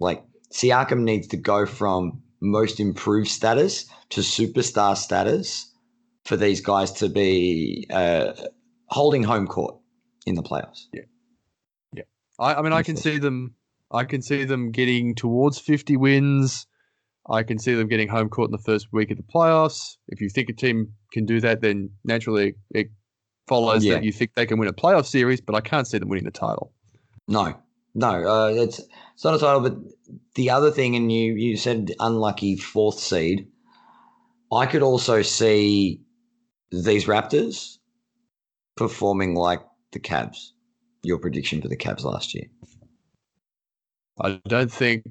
Like 0.00 0.24
Siakam 0.52 1.02
needs 1.02 1.28
to 1.28 1.36
go 1.36 1.66
from 1.66 2.22
most 2.40 2.80
improved 2.80 3.28
status 3.28 3.86
to 4.10 4.20
superstar 4.20 4.96
status 4.96 5.70
for 6.24 6.36
these 6.36 6.60
guys 6.60 6.92
to 6.92 7.08
be 7.08 7.86
uh, 7.90 8.32
holding 8.86 9.22
home 9.22 9.46
court 9.46 9.76
in 10.26 10.34
the 10.34 10.42
playoffs. 10.42 10.84
Yeah, 10.92 11.02
yeah. 11.92 12.02
I, 12.38 12.54
I 12.54 12.62
mean, 12.62 12.72
I 12.72 12.82
can 12.82 12.96
see 12.96 13.18
them. 13.18 13.56
I 13.94 14.04
can 14.04 14.22
see 14.22 14.44
them 14.44 14.72
getting 14.72 15.14
towards 15.14 15.58
50 15.58 15.96
wins. 15.96 16.66
I 17.30 17.42
can 17.44 17.58
see 17.58 17.74
them 17.74 17.88
getting 17.88 18.08
home 18.08 18.28
court 18.28 18.48
in 18.48 18.52
the 18.52 18.58
first 18.58 18.88
week 18.92 19.10
of 19.10 19.16
the 19.16 19.22
playoffs. 19.22 19.96
If 20.08 20.20
you 20.20 20.28
think 20.28 20.48
a 20.50 20.52
team 20.52 20.92
can 21.12 21.24
do 21.24 21.40
that, 21.40 21.60
then 21.62 21.90
naturally 22.04 22.54
it 22.74 22.88
follows 23.46 23.84
Yeah. 23.84 23.94
that 23.94 24.04
you 24.04 24.12
think 24.12 24.34
they 24.34 24.46
can 24.46 24.58
win 24.58 24.68
a 24.68 24.72
playoff 24.72 25.06
series. 25.06 25.40
But 25.40 25.54
I 25.54 25.60
can't 25.60 25.86
see 25.86 25.98
them 25.98 26.08
winning 26.08 26.24
the 26.24 26.30
title. 26.32 26.72
No, 27.28 27.54
no, 27.94 28.08
uh, 28.08 28.48
it's 28.48 28.80
it's 29.14 29.24
not 29.24 29.34
a 29.34 29.38
title. 29.38 29.60
But 29.60 29.76
the 30.34 30.50
other 30.50 30.70
thing, 30.70 30.96
and 30.96 31.10
you 31.10 31.34
you 31.34 31.56
said 31.56 31.92
unlucky 32.00 32.56
fourth 32.56 32.98
seed. 32.98 33.46
I 34.52 34.66
could 34.66 34.82
also 34.82 35.22
see 35.22 36.02
these 36.70 37.06
Raptors 37.06 37.78
performing 38.76 39.34
like 39.34 39.60
the 39.92 40.00
Cavs. 40.00 40.50
Your 41.02 41.18
prediction 41.18 41.62
for 41.62 41.68
the 41.68 41.76
Cavs 41.76 42.02
last 42.04 42.34
year? 42.34 42.44
I 44.20 44.40
don't 44.46 44.70
think. 44.72 45.04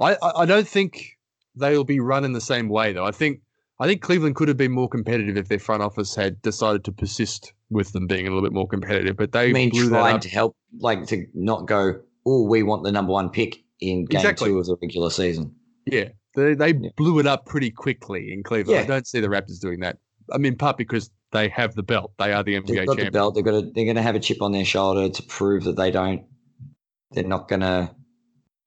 I, 0.00 0.16
I 0.22 0.44
don't 0.46 0.66
think 0.66 1.10
they'll 1.56 1.84
be 1.84 2.00
run 2.00 2.24
in 2.24 2.32
the 2.32 2.40
same 2.40 2.68
way 2.68 2.92
though. 2.92 3.04
I 3.04 3.10
think 3.12 3.40
I 3.80 3.86
think 3.86 4.02
Cleveland 4.02 4.36
could 4.36 4.48
have 4.48 4.56
been 4.56 4.72
more 4.72 4.88
competitive 4.88 5.36
if 5.36 5.48
their 5.48 5.58
front 5.58 5.82
office 5.82 6.14
had 6.14 6.40
decided 6.42 6.84
to 6.84 6.92
persist 6.92 7.52
with 7.70 7.92
them 7.92 8.06
being 8.06 8.26
a 8.26 8.30
little 8.30 8.42
bit 8.42 8.52
more 8.52 8.68
competitive. 8.68 9.16
But 9.16 9.32
they 9.32 9.50
I 9.50 9.52
mean, 9.52 9.70
blew 9.70 9.88
that 9.88 10.00
trying 10.00 10.20
to 10.20 10.28
help, 10.28 10.56
like 10.78 11.06
to 11.06 11.26
not 11.34 11.66
go. 11.66 12.00
Oh, 12.26 12.42
we 12.48 12.62
want 12.62 12.84
the 12.84 12.92
number 12.92 13.12
one 13.12 13.28
pick 13.30 13.58
in 13.80 14.04
game 14.06 14.20
Exactly. 14.20 14.48
two 14.48 14.58
of 14.58 14.66
the 14.66 14.76
regular 14.80 15.10
season. 15.10 15.54
Yeah, 15.86 16.08
they 16.34 16.54
they 16.54 16.68
Yeah. 16.68 16.90
blew 16.96 17.18
it 17.18 17.26
up 17.26 17.46
pretty 17.46 17.70
quickly 17.70 18.32
in 18.32 18.42
Cleveland. 18.42 18.80
I 18.80 18.86
don't 18.86 19.06
see 19.06 19.20
the 19.20 19.28
Raptors 19.28 19.60
doing 19.60 19.80
that. 19.80 19.98
I 20.32 20.38
mean, 20.38 20.56
part 20.56 20.78
because 20.78 21.10
they 21.32 21.48
have 21.50 21.74
the 21.74 21.82
belt. 21.82 22.12
They 22.18 22.32
are 22.32 22.42
the 22.42 22.54
NBA 22.54 22.66
They've 22.66 22.86
got 22.86 22.96
the 22.96 23.10
belt. 23.10 23.34
They've 23.34 23.44
got. 23.44 23.54
A, 23.54 23.60
they're 23.62 23.84
going 23.84 23.96
to 23.96 24.02
have 24.02 24.14
a 24.14 24.20
chip 24.20 24.40
on 24.40 24.52
their 24.52 24.64
shoulder 24.64 25.08
to 25.10 25.22
prove 25.24 25.64
that 25.64 25.76
they 25.76 25.90
don't. 25.90 26.24
They're 27.10 27.24
not 27.24 27.48
going 27.48 27.60
to 27.60 27.94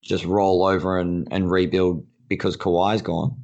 just 0.02 0.24
roll 0.24 0.64
over 0.64 0.98
and, 0.98 1.26
and 1.30 1.50
rebuild 1.50 2.06
because 2.28 2.56
Kawhi's 2.56 3.02
gone. 3.02 3.36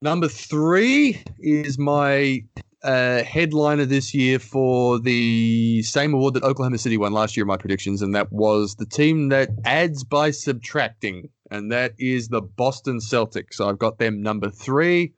Number 0.00 0.28
three 0.28 1.22
is 1.38 1.78
my 1.78 2.42
uh, 2.82 3.22
headliner 3.22 3.84
this 3.84 4.12
year 4.12 4.38
for 4.38 4.98
the 4.98 5.82
same 5.82 6.14
award 6.14 6.34
that 6.34 6.42
Oklahoma 6.42 6.78
City 6.78 6.96
won 6.96 7.12
last 7.12 7.36
year. 7.36 7.46
My 7.46 7.56
predictions, 7.56 8.02
and 8.02 8.14
that 8.14 8.32
was 8.32 8.74
the 8.76 8.86
team 8.86 9.28
that 9.28 9.50
adds 9.64 10.02
by 10.02 10.32
subtracting, 10.32 11.28
and 11.50 11.70
that 11.70 11.92
is 11.98 12.28
the 12.28 12.42
Boston 12.42 12.98
Celtics. 12.98 13.54
So 13.54 13.68
I've 13.68 13.78
got 13.78 13.98
them 13.98 14.22
number 14.22 14.50
three. 14.50 15.14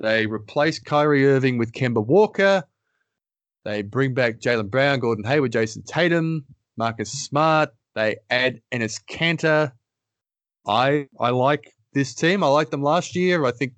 They 0.00 0.26
replace 0.26 0.78
Kyrie 0.78 1.26
Irving 1.26 1.58
with 1.58 1.72
Kemba 1.72 2.04
Walker. 2.06 2.64
They 3.64 3.82
bring 3.82 4.14
back 4.14 4.40
Jaylen 4.40 4.70
Brown, 4.70 5.00
Gordon 5.00 5.24
Hayward, 5.24 5.52
Jayson 5.52 5.82
Tatum, 5.82 6.46
Marcus 6.76 7.10
Smart. 7.10 7.70
They 7.94 8.16
add 8.30 8.62
Enes 8.72 9.00
Kanter. 9.10 9.72
I 10.68 11.08
I 11.18 11.30
like 11.30 11.72
this 11.94 12.14
team. 12.14 12.44
I 12.44 12.48
liked 12.48 12.70
them 12.70 12.82
last 12.82 13.16
year. 13.16 13.44
I 13.44 13.52
think 13.52 13.72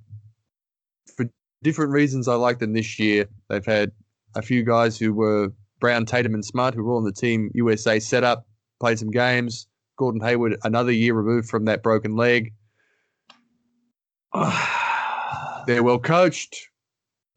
for 1.17 1.27
different 1.63 1.93
reasons 1.93 2.27
I 2.29 2.35
like 2.35 2.59
them 2.59 2.73
this 2.73 2.99
year. 2.99 3.27
They've 3.49 3.65
had 3.65 3.93
a 4.35 4.43
few 4.43 4.65
guys 4.65 4.99
who 4.99 5.13
were 5.15 5.53
Brown, 5.81 6.05
Tatum, 6.05 6.35
and 6.35 6.45
Smart 6.45 6.75
who 6.75 6.85
were 6.85 6.93
all 6.93 6.99
on 6.99 7.05
the 7.05 7.13
team 7.13 7.51
USA 7.55 8.01
setup, 8.01 8.47
played 8.81 8.99
some 8.99 9.11
games. 9.11 9.67
Gordon 9.97 10.21
Hayward, 10.23 10.57
another 10.65 10.93
year 10.93 11.15
removed 11.15 11.49
from 11.49 11.67
that 11.67 11.83
broken 11.83 12.17
leg. 12.17 12.55
They're 15.67 15.83
well 15.83 15.99
coached. 15.99 16.57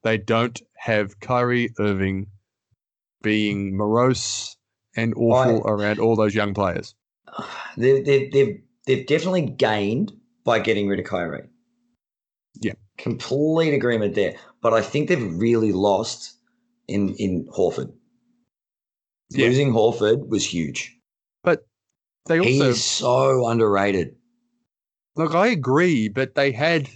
They 0.03 0.17
don't 0.17 0.61
have 0.77 1.19
Kyrie 1.19 1.73
Irving 1.79 2.27
being 3.21 3.75
morose 3.75 4.55
and 4.95 5.13
awful 5.15 5.61
around 5.65 5.99
all 5.99 6.15
those 6.15 6.35
young 6.35 6.53
players. 6.53 6.95
They've, 7.77 8.05
they've, 8.05 8.31
they've, 8.31 8.61
they've 8.85 9.05
definitely 9.05 9.41
gained 9.47 10.11
by 10.43 10.59
getting 10.59 10.87
rid 10.87 10.99
of 10.99 11.05
Kyrie. 11.05 11.47
Yeah. 12.61 12.73
Complete 12.97 13.73
agreement 13.73 14.15
there. 14.15 14.35
But 14.61 14.73
I 14.73 14.81
think 14.81 15.09
they've 15.09 15.33
really 15.37 15.71
lost 15.71 16.37
in, 16.87 17.15
in 17.15 17.47
Horford. 17.47 17.91
Yeah. 19.31 19.47
Losing 19.47 19.71
Horford 19.71 20.27
was 20.27 20.45
huge. 20.45 20.95
But 21.43 21.65
they 22.27 22.39
he 22.43 22.59
also 22.59 22.69
is 22.71 22.83
so 22.83 23.47
underrated. 23.47 24.15
look. 25.15 25.33
I 25.33 25.47
agree, 25.47 26.07
but 26.09 26.35
they 26.35 26.51
had 26.51 26.89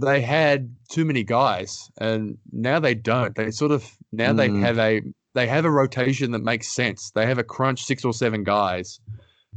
they 0.00 0.20
had 0.20 0.74
too 0.90 1.04
many 1.04 1.24
guys, 1.24 1.90
and 2.00 2.36
now 2.52 2.78
they 2.80 2.94
don't. 2.94 3.34
They 3.34 3.50
sort 3.50 3.70
of 3.72 3.84
now 4.12 4.32
they 4.32 4.48
Mm. 4.48 4.60
have 4.60 4.78
a 4.78 5.02
they 5.34 5.46
have 5.46 5.64
a 5.64 5.70
rotation 5.70 6.32
that 6.32 6.42
makes 6.42 6.68
sense. 6.68 7.10
They 7.14 7.26
have 7.26 7.38
a 7.38 7.44
crunch 7.44 7.84
six 7.84 8.04
or 8.04 8.12
seven 8.12 8.42
guys 8.44 8.98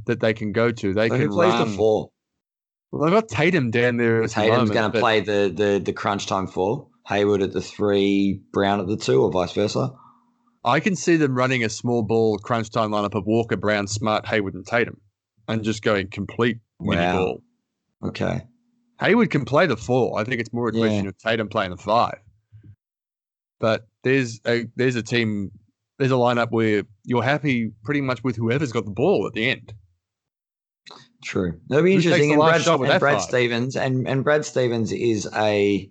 that 0.05 0.19
they 0.19 0.33
can 0.33 0.51
go 0.51 0.71
to. 0.71 0.93
They 0.93 1.09
So 1.09 1.15
can 1.15 1.27
who 1.27 1.33
plays 1.33 1.53
run. 1.53 1.69
the 1.69 1.75
four? 1.77 2.09
Well, 2.91 3.03
they've 3.03 3.13
got 3.13 3.29
Tatum 3.29 3.71
down 3.71 3.97
there. 3.97 4.23
At 4.23 4.29
the 4.29 4.33
Tatum's 4.35 4.69
moment, 4.69 4.73
going 4.73 4.91
to 4.91 4.99
play 4.99 5.19
the, 5.21 5.51
the 5.55 5.81
the 5.83 5.93
crunch 5.93 6.27
time 6.27 6.47
four. 6.47 6.87
Hayward 7.07 7.41
at 7.41 7.51
the 7.53 7.61
three, 7.61 8.41
Brown 8.53 8.79
at 8.79 8.87
the 8.87 8.97
two, 8.97 9.21
or 9.23 9.31
vice 9.31 9.53
versa. 9.53 9.91
I 10.63 10.79
can 10.79 10.95
see 10.95 11.15
them 11.15 11.33
running 11.35 11.63
a 11.63 11.69
small 11.69 12.03
ball 12.03 12.37
crunch 12.37 12.69
time 12.69 12.91
lineup 12.91 13.15
of 13.15 13.25
Walker, 13.25 13.57
Brown, 13.57 13.87
Smart, 13.87 14.27
Hayward, 14.27 14.53
and 14.53 14.65
Tatum, 14.65 15.01
and 15.47 15.63
just 15.63 15.81
going 15.81 16.09
complete 16.09 16.59
mini 16.79 17.01
Wow. 17.01 17.11
ball. 17.13 17.43
Okay. 18.03 18.41
Hayward 18.99 19.31
can 19.31 19.45
play 19.45 19.65
the 19.65 19.77
four. 19.77 20.19
I 20.19 20.23
think 20.23 20.39
it's 20.41 20.53
more 20.53 20.69
a 20.69 20.73
Yeah. 20.73 20.81
question 20.81 21.07
of 21.07 21.17
Tatum 21.17 21.47
playing 21.49 21.71
the 21.71 21.77
five. 21.77 22.19
But 23.59 23.87
there's 24.03 24.39
a 24.45 24.65
there's 24.75 24.95
a 24.95 25.03
team 25.03 25.51
there's 25.97 26.11
a 26.11 26.15
lineup 26.15 26.51
where 26.51 26.83
you're 27.03 27.23
happy 27.23 27.71
pretty 27.83 28.01
much 28.01 28.23
with 28.23 28.35
whoever's 28.35 28.71
got 28.71 28.85
the 28.85 28.91
ball 28.91 29.27
at 29.27 29.33
the 29.33 29.49
end. 29.49 29.73
True. 31.23 31.59
That'll 31.67 31.83
be 31.83 31.91
Who 31.91 31.97
interesting. 31.97 32.31
And 32.31 32.39
Brad, 32.39 32.67
and 32.67 32.99
Brad? 32.99 33.21
Stevens 33.21 33.75
and, 33.75 34.07
and 34.07 34.23
Brad 34.23 34.43
Stevens 34.45 34.91
is 34.91 35.27
a 35.35 35.89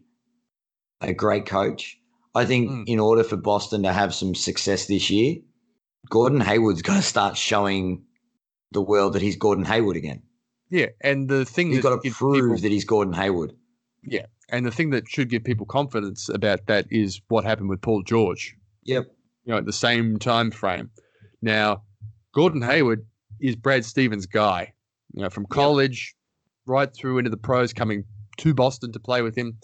a 1.01 1.13
great 1.15 1.47
coach. 1.47 1.97
I 2.35 2.45
think 2.45 2.71
Mm. 2.71 2.85
in 2.87 3.01
order 3.01 3.25
for 3.25 3.37
Boston 3.37 3.83
to 3.85 3.93
have 3.93 4.15
some 4.15 4.35
success 4.35 4.87
this 4.87 5.09
year, 5.11 5.37
Gordon 6.11 6.41
Hayward's 6.41 6.83
got 6.83 6.97
to 6.97 7.03
start 7.03 7.37
showing 7.37 8.05
the 8.73 8.83
world 8.83 9.15
that 9.15 9.23
he's 9.23 9.37
Gordon 9.37 9.65
Hayward 9.65 9.97
again. 9.97 10.23
Yeah, 10.71 10.87
and 11.01 11.29
the 11.29 11.45
thing 11.45 11.69
He's 11.69 11.77
that 11.79 11.83
got 11.83 12.03
to 12.03 12.11
prove 12.11 12.35
people- 12.35 12.57
that 12.59 12.71
he's 12.71 12.85
Gordon 12.85 13.15
Hayward. 13.15 13.53
Yeah, 14.05 14.27
and 14.49 14.65
the 14.65 14.71
thing 14.71 14.91
that 14.91 15.09
should 15.09 15.29
give 15.29 15.43
people 15.45 15.67
confidence 15.67 16.29
about 16.29 16.67
that 16.67 16.87
is 16.91 17.21
what 17.29 17.45
happened 17.45 17.69
with 17.69 17.81
Paul 17.81 18.03
George. 18.03 18.57
Yep. 18.85 19.07
You 19.45 19.53
know, 19.53 19.59
at 19.59 19.67
the 19.67 19.73
same 19.73 20.19
time 20.19 20.51
frame. 20.51 20.91
Now, 21.43 21.83
Gordon 22.35 22.63
Hayward 22.63 23.05
is 23.41 23.57
Brad 23.57 23.85
Stevens' 23.85 24.27
guy. 24.27 24.73
You 25.13 25.23
know, 25.23 25.31
from 25.31 25.47
college 25.47 26.15
right 26.67 26.95
through 26.95 27.19
into 27.19 27.31
the 27.31 27.37
pros, 27.37 27.73
coming 27.73 28.05
to 28.39 28.55
Boston 28.55 28.93
to 28.93 29.01
play 29.01 29.23
with 29.23 29.37
him. 29.37 29.59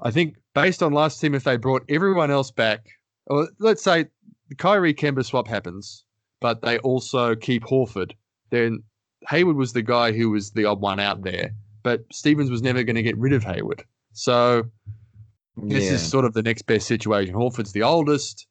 I 0.00 0.10
think 0.10 0.36
based 0.54 0.82
on 0.82 0.92
last 0.92 1.20
team, 1.20 1.34
if 1.34 1.44
they 1.44 1.56
brought 1.56 1.84
everyone 1.88 2.30
else 2.30 2.50
back, 2.50 2.86
or 3.26 3.48
let's 3.58 3.82
say 3.82 4.06
the 4.48 4.54
Kyrie 4.54 4.94
Kemba 4.94 5.24
swap 5.24 5.48
happens, 5.48 6.04
but 6.40 6.62
they 6.62 6.78
also 6.78 7.34
keep 7.34 7.64
Horford, 7.64 8.12
then 8.50 8.82
Hayward 9.28 9.56
was 9.56 9.72
the 9.72 9.82
guy 9.82 10.12
who 10.12 10.30
was 10.30 10.52
the 10.52 10.64
odd 10.64 10.80
one 10.80 11.00
out 11.00 11.22
there. 11.22 11.50
But 11.82 12.04
Stevens 12.12 12.50
was 12.50 12.62
never 12.62 12.82
going 12.82 12.96
to 12.96 13.02
get 13.02 13.16
rid 13.16 13.32
of 13.32 13.42
Hayward. 13.44 13.84
So 14.12 14.64
this 15.56 15.84
Yeah. 15.84 15.92
is 15.92 16.08
sort 16.08 16.24
of 16.24 16.34
the 16.34 16.42
next 16.42 16.62
best 16.62 16.86
situation. 16.86 17.34
Horford's 17.34 17.72
the 17.72 17.82
oldest. 17.82 18.46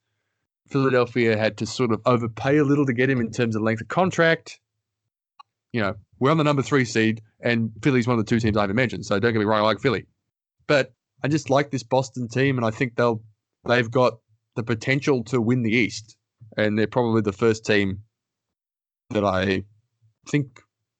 Philadelphia 0.67 1.37
had 1.37 1.57
to 1.57 1.65
sort 1.65 1.91
of 1.91 2.01
overpay 2.05 2.57
a 2.57 2.63
little 2.63 2.85
to 2.85 2.93
get 2.93 3.09
him 3.09 3.21
in 3.21 3.31
terms 3.31 3.55
of 3.55 3.61
length 3.61 3.81
of 3.81 3.87
contract. 3.87 4.59
You 5.73 5.81
know, 5.81 5.95
we're 6.19 6.31
on 6.31 6.37
the 6.37 6.43
number 6.43 6.61
three 6.61 6.85
seed, 6.85 7.21
and 7.41 7.71
Philly's 7.83 8.07
one 8.07 8.17
of 8.17 8.25
the 8.25 8.29
two 8.29 8.39
teams 8.39 8.57
I 8.57 8.61
haven't 8.61 8.75
mentioned. 8.75 9.05
So 9.05 9.19
don't 9.19 9.33
get 9.33 9.39
me 9.39 9.45
wrong, 9.45 9.59
I 9.59 9.63
like 9.63 9.79
Philly, 9.79 10.05
but 10.67 10.93
I 11.23 11.27
just 11.27 11.49
like 11.49 11.71
this 11.71 11.83
Boston 11.83 12.27
team, 12.27 12.57
and 12.57 12.65
I 12.65 12.71
think 12.71 12.95
they'll 12.95 13.21
they've 13.67 13.89
got 13.89 14.19
the 14.55 14.63
potential 14.63 15.23
to 15.25 15.41
win 15.41 15.63
the 15.63 15.71
East, 15.71 16.17
and 16.55 16.77
they're 16.77 16.87
probably 16.87 17.21
the 17.21 17.33
first 17.33 17.65
team 17.65 18.03
that 19.09 19.23
I 19.23 19.63
think 20.29 20.59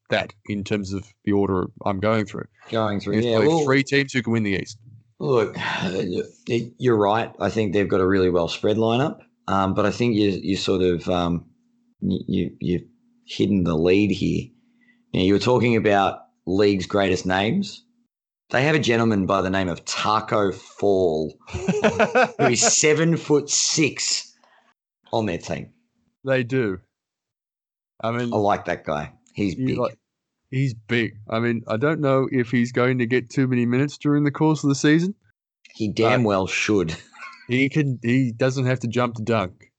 that 0.10 0.34
in 0.46 0.64
terms 0.64 0.94
of 0.94 1.06
the 1.26 1.34
order 1.34 1.68
I'm 1.86 2.00
going 2.00 2.26
through. 2.26 2.46
going 2.70 3.00
through. 3.00 3.14
There's 3.14 3.26
Yeah, 3.26 3.40
well, 3.40 3.64
three 3.64 3.84
teams 3.84 4.14
who 4.14 4.22
can 4.22 4.34
win 4.34 4.44
the 4.44 4.54
East. 4.56 4.78
Look, 5.20 5.58
you're 6.48 6.98
right. 6.98 7.34
I 7.40 7.50
think 7.50 7.74
they've 7.74 7.88
got 7.88 8.02
a 8.02 8.08
really 8.08 8.30
well 8.30 8.48
spread 8.48 8.78
lineup, 8.78 9.20
um, 9.48 9.74
but 9.74 9.86
I 9.86 9.92
think 9.92 10.16
you 10.16 10.30
you 10.30 10.56
sort 10.56 10.82
of 10.82 11.08
um, 11.10 11.46
you 12.02 12.56
you've 12.60 12.86
hidden 13.26 13.64
the 13.64 13.76
lead 13.76 14.12
here. 14.12 14.46
Now, 15.14 15.22
you 15.22 15.34
were 15.34 15.40
talking 15.40 15.76
about 15.76 16.20
league's 16.46 16.86
greatest 16.86 17.26
names. 17.26 17.84
They 18.50 18.64
have 18.64 18.76
a 18.76 18.80
gentleman 18.80 19.26
by 19.26 19.42
the 19.42 19.50
name 19.50 19.68
of 19.68 19.84
Tacko 19.86 20.54
Fall, 20.54 21.38
who 21.52 22.46
is 22.46 22.62
seven 22.78 23.18
foot 23.18 23.50
six 23.50 24.34
on 25.12 25.26
their 25.26 25.38
team. 25.38 25.72
they 26.24 26.44
do. 26.44 26.80
I 28.02 28.12
mean, 28.12 28.32
I 28.34 28.38
like 28.38 28.66
that 28.66 28.86
guy. 28.86 29.12
He's 29.34 29.56
big. 29.56 29.78
like- 29.78 29.98
he's 30.52 30.74
big. 30.74 31.14
I 31.30 31.40
mean, 31.40 31.64
I 31.68 31.78
don't 31.78 32.00
know 32.00 32.28
if 32.32 32.52
he's 32.52 32.72
going 32.72 33.00
to 33.00 33.06
get 33.06 33.30
too 33.30 33.48
many 33.48 33.66
minutes 33.66 33.98
during 33.98 34.24
the 34.24 34.32
course 34.32 34.64
of 34.64 34.70
the 34.70 34.76
season. 34.76 35.14
he 35.76 35.90
damn 35.92 36.24
well 36.24 36.48
should. 36.48 36.96
He 37.50 37.70
can. 37.70 38.00
He 38.04 38.32
doesn't 38.32 38.66
have 38.66 38.80
to 38.82 38.88
jump 38.88 39.16
to 39.16 39.24
dunk. 39.24 39.72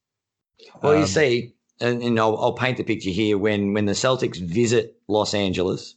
Well, 0.83 0.95
you 0.95 1.03
Um, 1.03 1.07
see, 1.07 1.55
and, 1.81 2.03
and 2.03 2.19
I'll, 2.19 2.37
I'll 2.39 2.53
paint 2.53 2.77
the 2.77 2.85
picture 2.85 3.11
here. 3.11 3.39
When 3.39 3.73
when 3.75 3.87
the 3.87 3.93
Celtics 3.93 4.39
visit 4.41 4.97
Los 5.09 5.35
Angeles, 5.35 5.95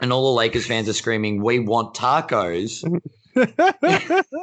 and 0.00 0.12
all 0.12 0.32
the 0.34 0.38
Lakers 0.38 0.66
fans 0.66 0.88
are 0.88 0.92
screaming, 0.92 1.42
"We 1.42 1.58
want 1.60 1.94
tacos!" 1.94 2.82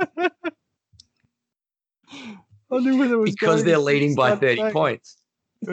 I 2.72 2.80
knew 2.80 2.98
where 2.98 3.08
that 3.08 3.18
was 3.18 3.32
because 3.32 3.64
they're 3.64 3.78
leading 3.78 4.16
by 4.16 4.36
thirty 4.36 4.62
saying- 4.62 4.74
points. 4.74 5.18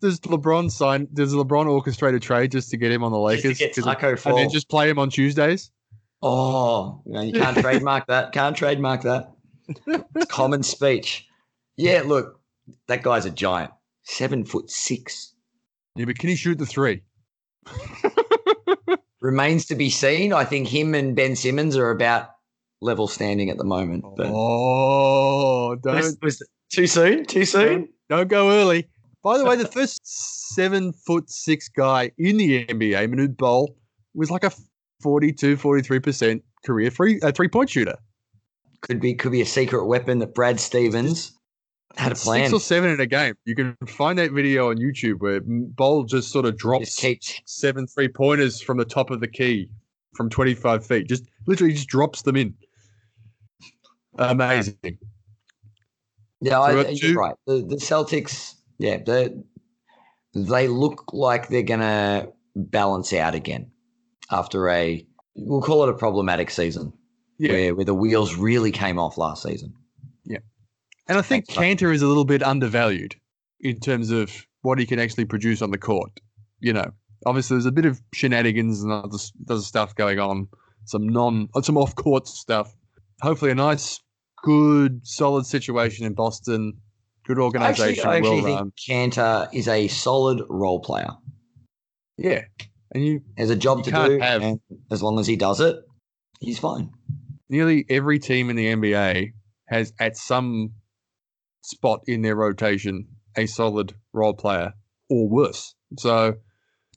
Does 0.00 0.18
LeBron 0.20 0.68
sign? 0.70 1.06
Does 1.14 1.32
LeBron 1.32 1.66
orchestrate 1.66 2.16
a 2.16 2.18
trade 2.18 2.50
just 2.50 2.70
to 2.70 2.76
get 2.76 2.90
him 2.90 3.04
on 3.04 3.12
the 3.12 3.18
Just 3.30 3.42
to 3.42 3.48
Lakers? 3.48 3.58
get 3.58 3.74
'Cause- 3.74 3.84
taco 3.84 4.08
and 4.10 4.18
fall. 4.18 4.36
then 4.36 4.50
just 4.50 4.68
play 4.68 4.90
him 4.90 4.98
on 4.98 5.10
Tuesdays. 5.10 5.70
oh, 6.22 7.00
you, 7.06 7.12
know, 7.12 7.20
you 7.20 7.32
can't 7.32 7.56
trademark 7.60 8.06
that. 8.08 8.32
Can't 8.32 8.56
trademark 8.56 9.02
that. 9.02 9.30
It's 9.86 10.26
common 10.26 10.64
speech. 10.64 11.28
Yeah, 11.76 12.02
look, 12.04 12.40
that 12.88 13.02
guy's 13.02 13.26
a 13.26 13.30
giant. 13.30 13.70
Seven 14.04 14.44
foot 14.44 14.70
six. 14.70 15.34
Yeah, 15.96 16.06
but 16.06 16.18
can 16.18 16.28
he 16.28 16.36
shoot 16.36 16.58
the 16.58 16.66
three? 16.66 17.02
Remains 19.20 19.66
to 19.66 19.74
be 19.76 19.90
seen. 19.90 20.32
I 20.32 20.44
think 20.44 20.66
him 20.66 20.94
and 20.94 21.14
Ben 21.14 21.36
Simmons 21.36 21.76
are 21.76 21.90
about 21.90 22.30
level 22.80 23.06
standing 23.06 23.50
at 23.50 23.58
the 23.58 23.64
moment. 23.64 24.04
But 24.16 24.26
Oh, 24.28 25.76
don't 25.76 25.94
was, 25.96 26.18
was 26.20 26.42
too 26.72 26.86
soon? 26.86 27.24
Too 27.24 27.44
soon? 27.44 27.88
Don't 28.08 28.28
go 28.28 28.50
early. 28.50 28.88
By 29.22 29.38
the 29.38 29.44
way, 29.44 29.54
the 29.54 29.68
first 29.68 30.00
seven 30.54 30.92
foot 30.92 31.30
six 31.30 31.68
guy 31.68 32.10
in 32.18 32.36
the 32.36 32.66
NBA, 32.66 33.08
Manute 33.08 33.36
Bol, 33.36 33.76
was 34.14 34.30
like 34.30 34.42
a 34.42 34.50
42, 35.00 35.56
43% 35.56 36.42
career 36.66 36.90
free 36.90 37.20
uh, 37.20 37.30
three 37.30 37.48
point 37.48 37.70
shooter. 37.70 37.96
Could 38.80 39.00
be 39.00 39.14
could 39.14 39.30
be 39.30 39.40
a 39.40 39.46
secret 39.46 39.86
weapon 39.86 40.18
that 40.18 40.34
Brad 40.34 40.58
Stevens 40.58 41.38
had 41.96 42.12
a 42.12 42.14
plan. 42.14 42.44
Six 42.44 42.52
or 42.52 42.60
seven 42.60 42.90
in 42.90 43.00
a 43.00 43.06
game. 43.06 43.34
You 43.44 43.54
can 43.54 43.76
find 43.86 44.18
that 44.18 44.32
video 44.32 44.70
on 44.70 44.76
YouTube 44.76 45.20
where 45.20 45.40
Bol 45.44 46.04
just 46.04 46.30
sort 46.30 46.46
of 46.46 46.56
drops 46.56 46.96
Just 46.96 47.42
seven 47.46 47.86
three 47.86 48.08
pointers 48.08 48.60
from 48.60 48.78
the 48.78 48.84
top 48.84 49.10
of 49.10 49.20
the 49.20 49.28
key 49.28 49.68
from 50.14 50.28
25 50.30 50.84
feet. 50.86 51.08
Just 51.08 51.24
literally 51.46 51.72
just 51.74 51.88
drops 51.88 52.22
them 52.22 52.36
in. 52.36 52.54
Amazing. 54.18 54.98
Yeah, 56.40 56.60
I, 56.60 56.88
you're 56.88 57.12
two- 57.12 57.14
right. 57.14 57.34
The, 57.46 57.64
the 57.66 57.76
Celtics, 57.76 58.54
yeah, 58.78 58.98
they 59.04 59.30
they 60.34 60.66
look 60.68 61.12
like 61.12 61.48
they're 61.48 61.62
gonna 61.62 62.28
balance 62.56 63.12
out 63.12 63.34
again 63.34 63.70
after 64.30 64.68
a 64.68 65.06
we'll 65.34 65.62
call 65.62 65.82
it 65.84 65.88
a 65.88 65.94
problematic 65.94 66.50
season 66.50 66.92
Yeah. 67.38 67.52
where 67.52 67.74
where 67.76 67.84
the 67.84 67.94
wheels 67.94 68.34
really 68.34 68.72
came 68.72 68.98
off 68.98 69.16
last 69.18 69.42
season. 69.44 69.72
And 71.08 71.18
I 71.18 71.22
think. 71.22 71.48
Kanter 71.48 71.92
is 71.94 72.02
a 72.02 72.06
little 72.06 72.24
bit 72.24 72.42
undervalued 72.42 73.14
in 73.60 73.78
terms 73.80 74.10
of 74.10 74.46
what 74.62 74.78
he 74.78 74.86
can 74.86 74.98
actually 74.98 75.24
produce 75.24 75.62
on 75.62 75.70
the 75.70 75.78
court. 75.78 76.10
You 76.60 76.72
know, 76.72 76.90
obviously 77.26 77.56
there's 77.56 77.66
a 77.66 77.72
bit 77.72 77.86
of 77.86 78.00
shenanigans 78.14 78.82
and 78.82 78.92
other, 78.92 79.18
other 79.48 79.60
stuff 79.60 79.94
going 79.94 80.18
on, 80.18 80.48
some 80.84 81.08
non, 81.08 81.48
uh, 81.54 81.62
some 81.62 81.76
off 81.76 81.94
court 81.96 82.28
stuff. 82.28 82.74
Hopefully, 83.20 83.50
a 83.50 83.54
nice, 83.54 84.00
good, 84.42 85.06
solid 85.06 85.46
situation 85.46 86.06
in 86.06 86.14
Boston. 86.14 86.74
Good 87.24 87.38
I 87.38 87.44
actually, 87.44 87.44
organization, 87.44 88.08
I 88.08 88.16
actually 88.16 88.42
well 88.42 88.56
think. 88.62 88.74
Kanter 89.14 89.48
is 89.52 89.68
a 89.68 89.86
solid 89.88 90.42
role 90.48 90.80
player. 90.80 91.10
Yeah, 92.18 92.42
and 92.92 93.04
you 93.04 93.22
Has 93.38 93.50
a 93.50 93.56
job 93.56 93.84
to 93.84 93.90
do, 93.90 94.18
have- 94.18 94.58
as 94.90 95.02
long 95.02 95.18
as 95.20 95.26
he 95.26 95.36
does 95.36 95.60
it, 95.60 95.76
he's 96.40 96.58
fine. 96.58 96.90
nearly 97.48 97.84
every 97.88 98.18
team 98.18 98.50
in 98.50 98.56
the 98.56 98.66
NBA 98.66 99.32
has 99.68 99.92
at 100.00 100.16
some 100.16 100.72
spot 101.62 102.02
in 102.06 102.22
their 102.22 102.36
rotation 102.36 103.08
a 103.36 103.46
solid 103.46 103.94
role 104.12 104.34
player 104.34 104.74
or 105.08 105.28
worse. 105.28 105.74
So 105.98 106.36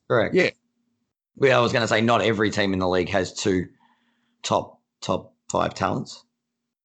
Correct. 0.07 0.35
Yeah. 0.35 0.51
Well, 1.37 1.59
I 1.59 1.61
was 1.61 1.71
going 1.71 1.81
to 1.81 1.87
say 1.87 2.01
not 2.01 2.21
every 2.21 2.49
team 2.51 2.73
in 2.73 2.79
the 2.79 2.87
league 2.87 3.09
has 3.09 3.33
two 3.33 3.67
top 4.43 4.79
top 5.01 5.33
five 5.51 5.73
talents. 5.73 6.23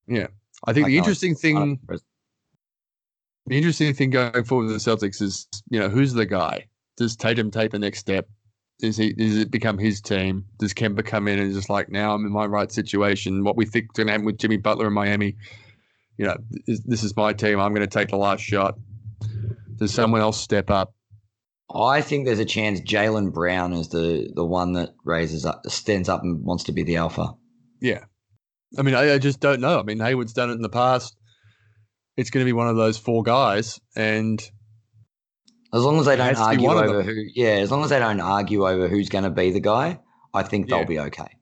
Yeah, 0.09 0.29
I 0.67 0.73
think 0.73 0.85
Like 0.85 0.91
the 0.91 0.99
interesting 0.99 1.35
thing 1.35 1.79
uh, 1.89 1.97
the 3.47 3.57
interesting 3.57 3.95
thing 3.95 4.11
going 4.11 4.45
forward 4.45 4.67
with 4.67 4.83
the 4.83 4.91
Celtics 4.91 5.23
is, 5.23 5.47
you 5.71 5.79
know, 5.79 5.89
who's 5.89 6.13
the 6.13 6.27
guy? 6.27 6.67
Does 6.97 7.17
Tatum 7.17 7.51
take 7.51 7.71
the 7.71 7.79
next 7.79 7.99
step? 7.99 8.29
Is 8.81 8.97
he? 8.97 9.13
Does 9.13 9.39
it 9.39 9.51
become 9.51 9.79
his 9.79 10.01
team? 10.01 10.47
Does 10.59 10.75
Kemba 10.75 11.05
come 11.05 11.29
in 11.29 11.39
and 11.39 11.53
just 11.53 11.71
like 11.71 11.91
now 11.91 12.15
I'm 12.15 12.25
in 12.25 12.33
my 12.33 12.47
right 12.47 12.73
situation? 12.73 13.45
What 13.45 13.57
we 13.57 13.67
think 13.67 13.87
is 13.87 13.91
going 13.95 14.07
to 14.07 14.13
happen 14.13 14.27
with 14.27 14.39
Jimmy 14.39 14.57
Butler 14.57 14.89
in 14.89 14.95
Miami? 14.95 15.37
You 16.21 16.27
know, 16.27 16.37
this 16.67 17.03
is 17.03 17.17
my 17.17 17.33
team. 17.33 17.59
I'm 17.59 17.73
going 17.73 17.81
to 17.81 17.87
take 17.87 18.09
the 18.09 18.19
last 18.19 18.43
shot. 18.43 18.75
Does 19.77 19.95
someone 19.95 20.21
else 20.21 20.39
step 20.39 20.69
up? 20.69 20.93
I 21.75 22.03
think 22.03 22.27
there's 22.27 22.39
a 22.39 22.45
chance 22.45 22.79
Jaylen 22.83 23.33
Brown 23.33 23.73
is 23.73 23.89
the 23.89 24.31
the 24.35 24.45
one 24.45 24.75
that 24.75 24.91
raises 25.03 25.47
up, 25.47 25.63
stands 25.69 26.11
up, 26.11 26.23
and 26.23 26.45
wants 26.45 26.65
to 26.65 26.73
be 26.73 26.83
the 26.83 26.97
alpha. 26.97 27.33
Yeah, 27.81 28.05
I 28.79 28.83
mean, 28.83 28.95
I, 28.95 29.15
I 29.15 29.19
just 29.19 29.41
don't 29.41 29.63
know. 29.63 29.81
I 29.81 29.83
mean, 29.83 29.99
Hayward's 29.99 30.35
done 30.35 30.51
it 30.51 30.57
in 30.57 30.61
the 30.61 30.69
past. 30.69 31.17
It's 32.19 32.29
going 32.29 32.43
to 32.43 32.49
be 32.49 32.53
one 32.53 32.69
of 32.69 32.77
those 32.77 32.99
four 32.99 33.23
guys, 33.23 33.81
and 33.97 34.43
As 35.73 35.83
long 35.83 36.01
as 36.01 36.05
they 36.05 36.17
don't 36.17 36.27
has 36.27 36.37
to 36.37 36.59
be 36.59 36.67
argue 36.67 36.85
over 36.85 37.03
who, 37.03 37.15
yeah, 37.35 37.53
as 37.63 37.71
long 37.71 37.83
as 37.83 37.89
they 37.89 37.99
don't 37.99 38.21
argue 38.21 38.69
over 38.69 38.89
who's 38.89 39.09
going 39.09 39.25
to 39.25 39.31
be 39.31 39.53
the 39.53 39.61
guy, 39.61 39.99
I 40.35 40.43
think 40.43 40.69
they'll 40.69 40.81
Yeah. 40.81 40.85
be 40.85 40.99
okay. 40.99 41.39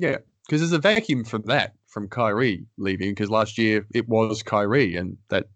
Yeah, 0.00 0.16
because 0.48 0.62
there's 0.62 0.72
a 0.72 0.80
vacuum 0.80 1.22
from 1.22 1.42
that 1.42 1.74
from 1.90 2.08
Kyrie 2.08 2.64
leaving 2.78 3.10
because 3.10 3.30
last 3.30 3.58
year 3.58 3.86
it 3.92 4.08
was 4.08 4.42
Kyrie 4.42 4.96
and 4.96 5.16
that 5.28 5.48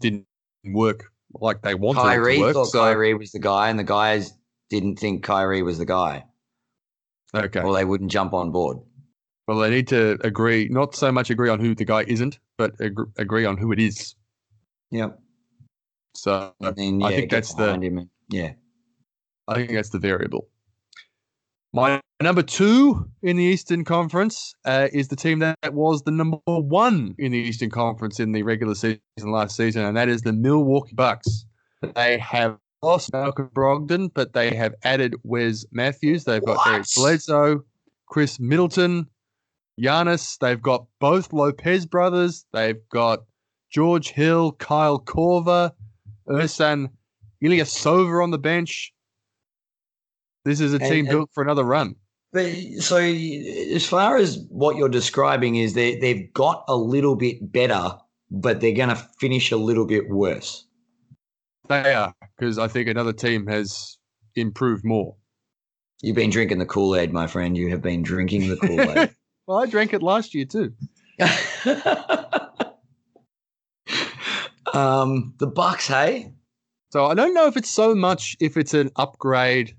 didn't 0.00 0.26
work 0.64 1.04
like 1.34 1.62
they 1.62 1.74
wanted 1.74 2.00
Kyrie 2.00 2.34
it 2.34 2.36
to 2.38 2.42
work. 2.42 2.54
thought 2.54 2.66
so, 2.66 2.80
Kyrie 2.80 3.14
was 3.14 3.30
the 3.32 3.38
guy, 3.38 3.68
and 3.68 3.78
the 3.78 3.84
guys 3.84 4.32
didn't 4.70 4.96
think 4.98 5.22
Kyrie 5.22 5.62
was 5.62 5.78
the 5.78 5.84
guy, 5.84 6.24
okay, 7.34 7.60
or 7.60 7.74
they 7.74 7.84
wouldn't 7.84 8.10
jump 8.10 8.32
on 8.32 8.50
board. 8.50 8.78
well 9.46 9.58
they 9.58 9.70
need 9.70 9.86
to 9.88 10.18
agree, 10.24 10.68
not 10.70 10.94
so 10.94 11.12
much 11.12 11.30
agree 11.30 11.50
on 11.50 11.60
who 11.60 11.74
the 11.74 11.84
guy 11.84 12.02
isn't, 12.08 12.38
but 12.56 12.72
ag- 12.80 13.10
agree 13.18 13.44
on 13.44 13.56
who 13.56 13.70
it 13.72 13.78
is. 13.78 14.14
Yep. 14.90 15.18
So 16.14 16.54
then, 16.60 17.02
I 17.02 17.14
think 17.14 17.30
that's 17.30 17.54
the 17.54 17.72
and- 17.72 18.08
yeah. 18.30 18.52
I 19.48 19.54
think 19.54 19.72
that's 19.72 19.90
the 19.90 19.98
variable. 19.98 20.48
My 21.76 22.00
number 22.22 22.42
two 22.42 23.06
in 23.22 23.36
the 23.36 23.44
Eastern 23.44 23.84
Conference 23.84 24.54
uh, 24.64 24.88
is 24.94 25.08
the 25.08 25.14
team 25.14 25.40
that 25.40 25.74
was 25.74 26.00
the 26.04 26.10
number 26.10 26.38
one 26.46 27.14
in 27.18 27.32
the 27.32 27.38
Eastern 27.38 27.68
Conference 27.68 28.18
in 28.18 28.32
the 28.32 28.42
regular 28.44 28.74
season 28.74 29.00
last 29.26 29.56
season, 29.56 29.84
and 29.84 29.94
that 29.94 30.08
is 30.08 30.22
the 30.22 30.32
Milwaukee 30.32 30.94
Bucks. 30.94 31.44
They 31.94 32.16
have 32.16 32.56
lost 32.82 33.12
Malcolm 33.12 33.50
Brogdon, 33.54 34.08
but 34.14 34.32
they 34.32 34.54
have 34.54 34.74
added 34.84 35.16
Wes 35.22 35.66
Matthews. 35.70 36.24
They've 36.24 36.42
got 36.42 36.66
Eric 36.66 36.78
What? 36.78 36.88
Bledsoe, 36.96 37.62
Khris 38.06 38.40
Middleton, 38.40 39.06
Giannis. 39.78 40.38
They've 40.38 40.62
got 40.62 40.86
both 40.98 41.30
Lopez 41.34 41.84
brothers. 41.84 42.46
They've 42.54 42.80
got 42.88 43.24
George 43.70 44.12
Hill, 44.12 44.52
Kyle 44.52 44.98
Korver, 44.98 45.72
Ersan 46.26 46.88
Ilyasova 47.44 48.22
on 48.22 48.30
the 48.30 48.38
bench. 48.38 48.94
This 50.46 50.60
is 50.60 50.72
a 50.72 50.76
And- 50.76 50.84
team 50.84 51.06
and- 51.06 51.08
built 51.08 51.30
for 51.34 51.42
another 51.42 51.64
run. 51.64 51.96
But 52.32 52.46
so, 52.78 52.98
as 52.98 53.84
far 53.86 54.16
as 54.16 54.38
what 54.48 54.76
you're 54.76 54.88
describing 54.88 55.56
is, 55.56 55.74
they 55.74 55.96
they've 55.96 56.32
got 56.32 56.64
a 56.68 56.76
little 56.76 57.16
bit 57.16 57.50
better, 57.52 57.96
but 58.30 58.60
they're 58.60 58.74
going 58.74 58.90
to 58.90 59.08
finish 59.18 59.50
a 59.50 59.56
little 59.56 59.86
bit 59.86 60.08
worse. 60.08 60.64
They 61.68 61.94
are 61.94 62.14
because 62.38 62.58
I 62.58 62.68
think 62.68 62.88
another 62.88 63.12
team 63.12 63.46
has 63.46 63.98
improved 64.34 64.84
more. 64.84 65.16
You've 66.02 66.16
been 66.16 66.30
drinking 66.30 66.58
the 66.58 66.66
Kool 66.66 66.94
Aid, 66.94 67.12
my 67.12 67.26
friend. 67.26 67.56
You 67.56 67.70
have 67.70 67.82
been 67.82 68.02
drinking 68.02 68.48
the 68.48 68.56
Kool 68.56 68.80
Aid. 68.80 69.10
Well, 69.48 69.62
I 69.62 69.66
drank 69.66 69.92
it 69.92 70.02
last 70.02 70.34
year 70.34 70.44
too. 70.44 70.72
um, 74.74 75.34
the 75.38 75.46
Bucks, 75.46 75.86
hey, 75.86 76.32
So 76.90 77.06
I 77.06 77.14
don't 77.14 77.32
know 77.32 77.46
if 77.46 77.56
it's 77.56 77.70
so 77.70 77.94
much 77.94 78.36
if 78.40 78.56
it's 78.56 78.74
an 78.74 78.90
upgrade 78.96 79.76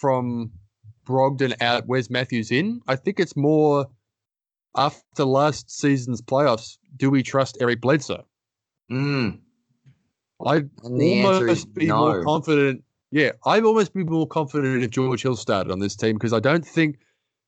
from 0.00 0.52
Brogdon 1.06 1.54
out, 1.60 1.86
Wes 1.86 2.10
Matthews 2.10 2.50
in. 2.50 2.80
I 2.88 2.96
think 2.96 3.20
it's 3.20 3.36
more 3.36 3.86
after 4.76 5.24
last 5.24 5.70
season's 5.70 6.22
playoffs. 6.22 6.78
Do 6.96 7.10
we 7.10 7.22
trust 7.22 7.58
Eric 7.60 7.80
Bledsoe? 7.80 8.24
mm, 8.90 9.38
I'd 10.44 10.70
and 10.82 11.00
the 11.00 11.20
answer 11.20 11.48
is 11.48 11.64
almost 11.64 11.74
be 11.74 11.86
more 11.86 12.24
confident. 12.24 12.84
Yeah, 13.12 13.32
I'd 13.44 13.64
almost 13.64 13.92
be 13.92 14.04
more 14.04 14.26
confident 14.26 14.82
if 14.82 14.90
George 14.90 15.22
Hill 15.22 15.36
started 15.36 15.72
on 15.72 15.80
this 15.80 15.96
team 15.96 16.14
because 16.14 16.32
I 16.32 16.40
don't 16.40 16.66
think 16.66 16.98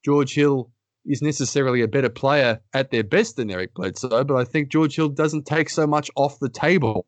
George 0.05 0.35
Hill 0.35 0.71
is 1.05 1.23
necessarily 1.23 1.83
a 1.83 1.89
better 1.89 2.09
player 2.09 2.61
at 2.75 2.91
their 2.91 3.03
best 3.03 3.37
than 3.37 3.51
Eric 3.51 3.75
Bledsoe, 3.75 4.25
but 4.25 4.37
I 4.37 4.45
think 4.45 4.69
George 4.69 4.95
Hill 4.95 5.09
doesn't 5.09 5.47
take 5.47 5.69
so 5.71 5.87
much 5.87 6.11
off 6.17 6.39
the 6.39 6.49
table. 6.49 7.07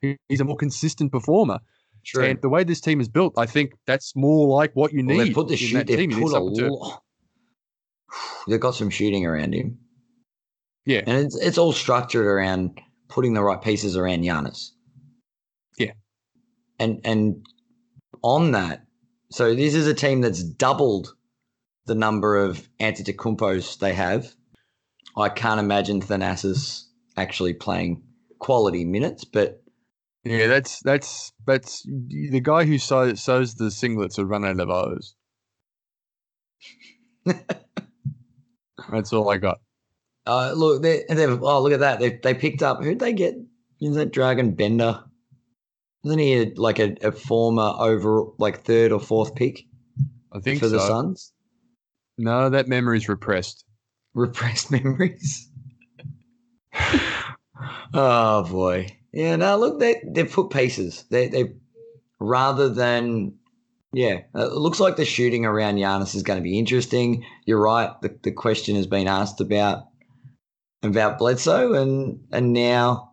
He's 0.00 0.40
a 0.40 0.44
more 0.44 0.56
consistent 0.56 1.12
performer. 1.12 1.60
True. 2.04 2.24
And 2.24 2.40
the 2.42 2.48
way 2.48 2.64
this 2.64 2.80
team 2.80 3.00
is 3.00 3.08
built, 3.08 3.34
I 3.38 3.46
think 3.46 3.72
that's 3.86 4.14
more 4.14 4.46
like 4.46 4.72
what 4.74 4.92
you 4.92 5.04
Well, 5.06 5.16
need. 5.16 5.26
they've 5.28 5.34
put 5.34 5.48
the 5.48 5.56
shoot. 5.56 5.86
Team. 5.86 6.10
Put 6.10 6.32
a 6.32 6.38
lot. 6.40 7.02
They've 8.48 8.60
got 8.60 8.74
some 8.74 8.90
shooting 8.90 9.26
around 9.26 9.54
him, 9.54 9.78
Yeah. 10.86 11.02
and 11.06 11.24
it's 11.26 11.36
it's 11.36 11.58
all 11.58 11.72
structured 11.72 12.26
around 12.26 12.80
putting 13.08 13.34
the 13.34 13.42
right 13.42 13.60
pieces 13.60 13.96
around 13.96 14.22
Giannis. 14.22 14.70
Yeah. 15.78 15.92
and 16.78 17.00
and 17.04 17.44
on 18.22 18.52
that, 18.52 18.84
so 19.30 19.54
this 19.54 19.74
is 19.74 19.86
a 19.86 19.94
team 19.94 20.20
that's 20.20 20.42
doubled 20.42 21.14
the 21.86 21.94
number 21.94 22.36
of 22.36 22.68
Antetokounmpos 22.80 23.78
they 23.78 23.92
have. 23.94 24.32
I 25.16 25.28
can't 25.28 25.60
imagine 25.60 26.00
Thanasis 26.00 26.84
actually 27.16 27.54
playing 27.54 28.02
quality 28.38 28.84
minutes, 28.84 29.24
but 29.24 29.62
Yeah, 30.24 30.46
that's 30.46 30.80
that's 30.80 31.32
that's 31.46 31.82
the 31.84 32.40
guy 32.40 32.64
who 32.64 32.78
sews, 32.78 33.22
sews 33.22 33.54
the 33.54 33.66
singlets 33.66 34.16
will 34.16 34.24
run 34.24 34.44
out 34.44 34.58
of 34.58 34.70
O's. 34.70 35.14
that's 38.90 39.12
all 39.12 39.30
I 39.30 39.36
got. 39.36 39.58
Uh, 40.26 40.52
look, 40.56 40.82
they, 40.82 41.04
oh 41.10 41.62
look 41.62 41.72
at 41.72 41.80
that. 41.80 42.00
They 42.00 42.18
they 42.22 42.32
picked 42.32 42.62
up 42.62 42.82
who'd 42.82 43.00
they 43.00 43.12
get? 43.12 43.34
Is 43.82 43.96
that 43.96 44.12
Dragan 44.12 44.56
Bender? 44.56 45.04
Isn't 46.04 46.18
he 46.18 46.34
a, 46.34 46.52
like 46.56 46.78
a, 46.78 46.96
a 47.02 47.12
former 47.12 47.74
over 47.78 48.24
like 48.38 48.62
third 48.62 48.92
or 48.92 49.00
fourth 49.00 49.34
pick 49.34 49.64
I 50.32 50.40
think 50.40 50.60
for 50.60 50.68
so. 50.68 50.76
the 50.76 50.80
Suns? 50.80 51.32
No, 52.16 52.48
that 52.48 52.68
memory's 52.68 53.08
repressed. 53.08 53.64
Repressed 54.14 54.70
memories. 54.70 55.50
oh 57.94 58.44
boy, 58.50 58.96
yeah. 59.14 59.36
No, 59.36 59.56
look, 59.56 59.80
they 59.80 60.02
they've 60.06 60.30
put 60.30 60.50
pieces. 60.50 61.04
They 61.10 61.28
they 61.28 61.54
rather 62.20 62.68
than 62.68 63.34
yeah. 63.92 64.22
uh, 64.34 64.46
It 64.46 64.54
looks 64.54 64.80
like 64.80 64.96
the 64.96 65.04
shooting 65.04 65.44
around 65.46 65.76
Giannis 65.76 66.14
is 66.14 66.22
going 66.24 66.38
to 66.38 66.42
be 66.42 66.58
interesting. 66.58 67.24
You're 67.46 67.62
right. 67.62 67.90
The 68.02 68.18
the 68.22 68.32
question 68.32 68.76
has 68.76 68.86
been 68.86 69.06
asked 69.08 69.40
about 69.40 69.84
about 70.82 71.18
Bledsoe, 71.18 71.74
and 71.74 72.20
and 72.32 72.52
now 72.52 73.12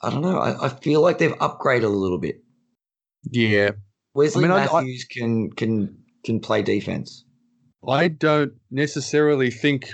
I 0.00 0.10
don't 0.10 0.22
know. 0.22 0.38
I, 0.38 0.66
I 0.66 0.68
feel 0.68 1.00
like 1.00 1.18
they've 1.18 1.38
upgraded 1.38 1.84
a 1.84 1.88
little 1.88 2.18
bit. 2.18 2.42
Yeah, 3.30 3.70
Wesley 4.14 4.44
I- 4.44 4.48
mean, 4.48 4.56
I- 4.56 4.64
Matthews 4.66 5.04
can 5.04 5.50
can 5.50 5.98
can 6.24 6.40
play 6.40 6.62
defense. 6.62 7.24
I 7.88 8.06
don't 8.08 8.52
necessarily 8.70 9.50
think 9.50 9.90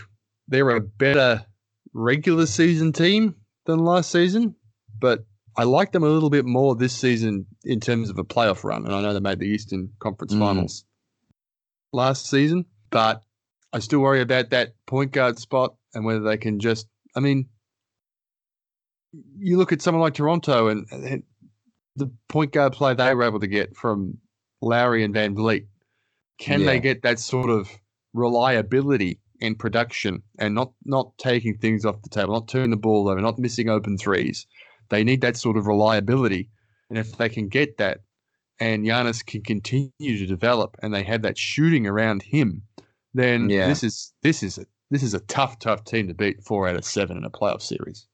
they're 0.46 0.68
a 0.76 0.80
better 0.80 1.46
regular 1.94 2.44
season 2.44 2.92
team 2.92 3.34
than 3.64 3.78
last 3.78 4.10
season, 4.12 4.54
but 5.00 5.24
I 5.56 5.64
like 5.64 5.92
them 5.92 6.04
a 6.04 6.08
little 6.08 6.30
bit 6.30 6.44
more 6.44 6.76
this 6.76 6.92
season 6.92 7.46
in 7.64 7.80
terms 7.80 8.10
of 8.10 8.18
a 8.18 8.24
playoff 8.24 8.62
run. 8.64 8.84
And 8.84 8.94
I 8.94 9.02
know 9.02 9.12
they 9.12 9.20
made 9.20 9.40
the 9.40 9.46
Eastern 9.46 9.90
Conference 9.98 10.32
Mm. 10.34 10.38
Finals 10.38 10.84
last 11.92 12.28
season, 12.30 12.64
but 12.90 13.22
I 13.72 13.80
still 13.80 14.00
worry 14.00 14.20
about 14.20 14.50
that 14.50 14.74
point 14.86 15.12
guard 15.12 15.38
spot 15.38 15.74
and 15.94 16.04
whether 16.04 16.20
they 16.20 16.36
can 16.36 16.60
just. 16.60 16.86
I 17.16 17.20
mean, 17.20 17.48
you 19.38 19.56
look 19.56 19.72
at 19.72 19.82
someone 19.82 20.02
like 20.02 20.14
Toronto 20.14 20.68
and, 20.68 20.86
and 20.92 21.22
the 21.96 22.10
point 22.28 22.52
guard 22.52 22.72
play 22.74 22.94
they 22.94 23.14
were 23.14 23.24
able 23.24 23.40
to 23.40 23.46
get 23.48 23.76
from 23.76 24.18
Lowry 24.60 25.02
and 25.04 25.14
VanVleet. 25.14 25.66
Can 26.38 26.60
Yeah. 26.60 26.66
they 26.66 26.80
get 26.80 27.02
that 27.02 27.18
sort 27.18 27.50
of 27.50 27.68
reliability 28.12 29.18
in 29.40 29.54
production 29.54 30.22
and 30.38 30.54
not 30.54 30.72
not 30.84 31.16
taking 31.18 31.56
things 31.58 31.84
off 31.84 32.02
the 32.02 32.08
table, 32.10 32.34
not 32.34 32.48
turning 32.48 32.70
the 32.70 32.76
ball 32.76 33.08
over, 33.08 33.20
not 33.20 33.38
missing 33.38 33.68
open 33.68 33.98
threes? 33.98 34.46
They 34.90 35.05
need 35.05 35.20
that 35.20 35.36
sort 35.36 35.56
of 35.56 35.66
reliability, 35.66 36.48
and 36.89 36.98
if 36.98 37.16
they 37.19 37.28
can 37.28 37.48
get 37.48 37.77
that, 37.78 38.01
and 38.60 38.85
Giannis 38.85 39.24
can 39.24 39.43
continue 39.43 39.90
to 40.01 40.27
develop, 40.27 40.77
and 40.82 40.93
they 40.93 41.02
have 41.05 41.23
that 41.23 41.39
shooting 41.39 41.86
around 41.86 42.23
him, 42.23 42.62
then 43.15 43.48
Yeah. 43.51 43.69
this 43.69 43.82
is 43.85 44.12
this 44.23 44.43
is 44.43 44.59
a 44.59 44.65
this 44.90 45.02
is 45.02 45.12
a 45.15 45.20
tough, 45.20 45.59
tough 45.59 45.85
team 45.85 46.09
to 46.09 46.15
beat 46.15 46.43
four 46.43 46.66
out 46.66 46.77
of 46.77 46.85
seven 46.85 47.16
in 47.19 47.24
a 47.24 47.31
playoff 47.31 47.60
series. 47.60 48.06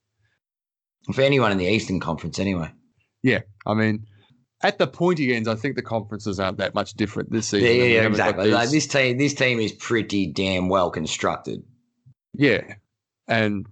For 1.13 1.23
anyone 1.23 1.53
in 1.53 1.59
the 1.59 1.67
Eastern 1.67 2.01
Conference, 2.01 2.39
anyway. 2.39 2.71
Yeah, 3.23 3.41
I 3.67 3.75
mean, 3.75 4.07
at 4.63 4.79
the 4.79 4.87
pointy 4.87 5.35
ends, 5.35 5.47
I 5.49 5.55
think 5.55 5.77
the 5.77 5.83
conferences 5.83 6.41
aren't 6.41 6.59
that 6.59 6.75
much 6.75 6.95
different 6.95 7.31
this 7.31 7.49
season. 7.49 7.69
yeah, 7.69 7.85
yeah, 7.85 8.07
exactly. 8.07 8.51
Like, 8.51 8.71
this 8.71 8.87
team, 8.87 9.19
this 9.19 9.35
team 9.35 9.61
is 9.61 9.73
pretty 9.73 10.27
damn 10.27 10.69
well 10.69 10.91
constructed. 10.91 11.63
yeah, 12.33 12.63
and 13.29 13.67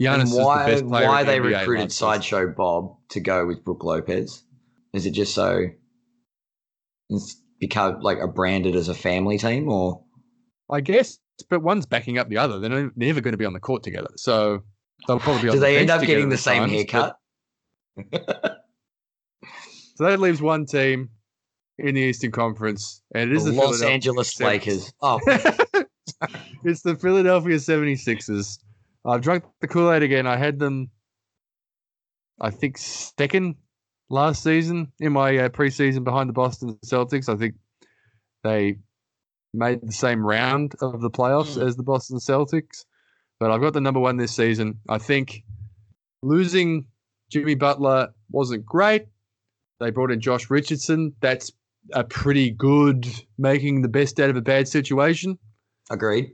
Giannis 0.00 0.22
and 0.36 0.44
why, 0.44 0.70
is 0.70 0.80
the 0.80 0.84
best 0.84 0.88
player. 0.90 1.06
why 1.08 1.22
they 1.24 1.38
NBA 1.38 1.60
recruited. 1.60 1.92
Sideshow 1.92 2.48
Bob 2.52 2.96
to 3.10 3.20
go 3.20 3.46
with 3.46 3.64
Brook 3.64 3.82
Lopez? 3.84 4.42
Is 4.92 5.06
it 5.06 5.12
just 5.12 5.34
so 5.34 5.66
It's 7.10 7.36
become 7.60 8.00
like 8.00 8.18
a 8.18 8.26
branded 8.28 8.76
as 8.76 8.88
a 8.88 8.94
family 8.94 9.38
team, 9.38 9.68
or 9.68 10.02
I 10.70 10.80
guess, 10.80 11.18
but 11.48 11.62
one's 11.62 11.86
backing 11.86 12.18
up 12.18 12.28
the 12.28 12.38
other. 12.38 12.58
They're 12.58 12.90
never 12.96 13.20
going 13.20 13.32
to 13.32 13.38
be 13.38 13.44
on 13.46 13.52
the 13.52 13.60
court 13.60 13.82
together. 13.82 14.10
So 14.16 14.62
they'll 15.06 15.20
probably 15.20 15.42
be 15.42 15.48
on 15.48 15.54
do 15.54 15.60
the 15.60 15.66
they 15.66 15.78
end 15.78 15.90
up 15.90 16.02
getting 16.02 16.28
the 16.28 16.36
same 16.36 16.62
times, 16.68 16.72
haircut? 16.72 17.16
but- 17.96 18.62
So 19.96 20.04
that 20.04 20.20
leaves 20.20 20.42
one 20.42 20.66
team 20.66 21.08
in 21.78 21.94
the 21.94 22.02
Eastern 22.02 22.30
Conference, 22.30 23.02
and 23.14 23.30
it 23.30 23.34
is 23.36 23.44
The 23.44 23.52
the, 23.52 23.56
Los 23.56 23.80
Angeles 23.80 24.34
76ers. 24.34 24.44
Lakers. 24.44 24.92
Oh, 25.00 25.20
it's 26.64 26.82
the 26.82 26.96
Philadelphia 26.96 27.56
76ers. 27.56 28.58
I've 29.06 29.22
drunk 29.22 29.44
the 29.60 29.68
Kool 29.68 29.92
Aid 29.92 30.02
again. 30.02 30.26
I 30.26 30.36
had 30.36 30.58
them, 30.58 30.90
I 32.40 32.50
think, 32.50 32.76
second 32.78 33.56
last 34.10 34.42
season 34.42 34.92
in 35.00 35.12
my 35.12 35.36
uh, 35.36 35.48
preseason 35.48 36.04
behind 36.04 36.28
the 36.28 36.32
Boston 36.34 36.78
Celtics. 36.84 37.28
I 37.28 37.36
think 37.36 37.54
they 38.42 38.78
made 39.54 39.80
the 39.82 39.92
same 39.92 40.24
round 40.24 40.74
of 40.80 41.00
the 41.00 41.10
playoffs 41.10 41.56
Mm. 41.56 41.66
as 41.66 41.76
the 41.76 41.82
Boston 41.82 42.18
Celtics, 42.18 42.84
but 43.40 43.50
I've 43.50 43.60
got 43.60 43.72
the 43.72 43.80
number 43.80 44.00
one 44.00 44.16
this 44.16 44.34
season. 44.34 44.80
I 44.88 44.98
think 44.98 45.42
losing 46.22 46.86
Jimmy 47.30 47.54
Butler 47.54 48.08
wasn't 48.30 48.66
great. 48.66 49.06
They 49.80 49.90
brought 49.90 50.10
in 50.12 50.20
Josh 50.20 50.50
Richardson. 50.50 51.14
That's 51.20 51.52
a 51.92 52.04
pretty 52.04 52.50
good 52.50 53.06
making 53.38 53.82
the 53.82 53.88
best 53.88 54.18
out 54.20 54.30
of 54.30 54.36
a 54.36 54.40
bad 54.42 54.68
situation 54.68 55.38
agreed. 55.90 56.32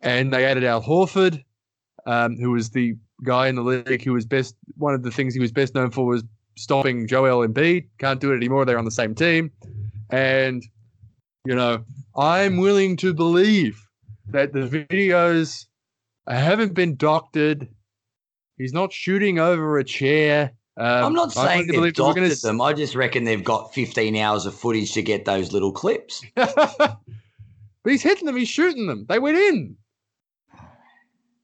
and 0.00 0.32
they 0.32 0.44
added 0.44 0.64
Al 0.64 0.82
Horford, 0.82 1.43
um, 2.06 2.36
who 2.36 2.50
was 2.50 2.70
the 2.70 2.96
guy 3.22 3.48
in 3.48 3.56
the 3.56 3.62
league 3.62 4.02
who 4.04 4.12
was 4.12 4.26
best. 4.26 4.54
One 4.76 4.94
of 4.94 5.02
the 5.02 5.10
things 5.10 5.34
he 5.34 5.40
was 5.40 5.52
best 5.52 5.74
known 5.74 5.90
for 5.90 6.06
was 6.06 6.24
stopping 6.56 7.06
Joel 7.06 7.46
Embiid. 7.46 7.88
Can't 7.98 8.20
do 8.20 8.32
it 8.32 8.36
anymore. 8.36 8.64
They're 8.64 8.78
on 8.78 8.84
the 8.84 8.90
same 8.90 9.14
team, 9.14 9.50
and 10.10 10.62
you 11.44 11.54
know 11.54 11.84
I'm 12.16 12.58
willing 12.58 12.96
to 12.98 13.14
believe 13.14 13.80
that 14.28 14.52
the 14.52 14.60
videos 14.60 15.66
haven't 16.28 16.74
been 16.74 16.96
doctored. 16.96 17.68
He's 18.56 18.72
not 18.72 18.92
shooting 18.92 19.38
over 19.38 19.78
a 19.78 19.84
chair. 19.84 20.52
Um, 20.76 21.04
I'm 21.04 21.12
not 21.12 21.32
saying 21.32 21.66
they've 21.66 21.76
believe 21.76 21.94
that 21.94 22.02
we're 22.02 22.08
doctored 22.08 22.22
gonna 22.24 22.34
them. 22.34 22.60
I 22.60 22.72
just 22.72 22.94
reckon 22.94 23.24
they've 23.24 23.44
got 23.44 23.74
15 23.74 24.16
hours 24.16 24.46
of 24.46 24.54
footage 24.54 24.92
to 24.92 25.02
get 25.02 25.24
those 25.24 25.52
little 25.52 25.72
clips. 25.72 26.24
but 26.34 26.98
he's 27.84 28.02
hitting 28.02 28.26
them. 28.26 28.36
He's 28.36 28.48
shooting 28.48 28.86
them. 28.86 29.06
They 29.08 29.18
went 29.18 29.36
in. 29.38 29.76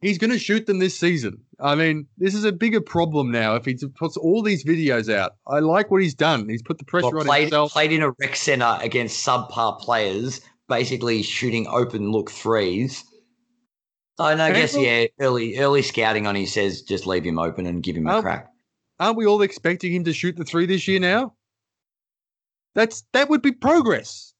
He's 0.00 0.16
going 0.16 0.30
to 0.30 0.38
shoot 0.38 0.66
them 0.66 0.78
this 0.78 0.98
season. 0.98 1.42
I 1.58 1.74
mean, 1.74 2.06
this 2.16 2.34
is 2.34 2.44
a 2.44 2.52
bigger 2.52 2.80
problem 2.80 3.30
now. 3.30 3.54
If 3.54 3.66
he 3.66 3.76
puts 3.98 4.16
all 4.16 4.42
these 4.42 4.64
videos 4.64 5.12
out, 5.12 5.32
I 5.46 5.58
like 5.58 5.90
what 5.90 6.00
he's 6.00 6.14
done. 6.14 6.48
He's 6.48 6.62
put 6.62 6.78
the 6.78 6.84
pressure 6.84 7.08
Well, 7.08 7.20
on 7.20 7.26
played, 7.26 7.42
himself. 7.42 7.72
played 7.72 7.92
in 7.92 8.02
a 8.02 8.12
rec 8.18 8.34
center 8.34 8.78
against 8.80 9.26
subpar 9.26 9.78
players, 9.80 10.40
basically 10.68 11.22
shooting 11.22 11.66
open 11.66 12.12
look 12.12 12.30
threes. 12.30 13.04
And 14.18 14.40
I 14.40 14.52
guess, 14.52 14.76
yeah, 14.76 15.06
early 15.18 15.58
early 15.58 15.80
scouting 15.82 16.26
on 16.26 16.34
he 16.34 16.44
says 16.44 16.82
just 16.82 17.06
leave 17.06 17.24
him 17.24 17.38
open 17.38 17.64
and 17.66 17.82
give 17.82 17.96
him 17.96 18.06
a 18.06 18.20
crack. 18.20 18.48
Aren't 18.98 19.16
we 19.16 19.26
all 19.26 19.40
expecting 19.40 19.94
him 19.94 20.04
to 20.04 20.12
shoot 20.12 20.36
the 20.36 20.44
three 20.44 20.66
this 20.66 20.86
year 20.86 21.00
now? 21.00 21.34
That's 22.74 23.02
that 23.14 23.30
would 23.30 23.40
be 23.40 23.52
progress. 23.52 24.34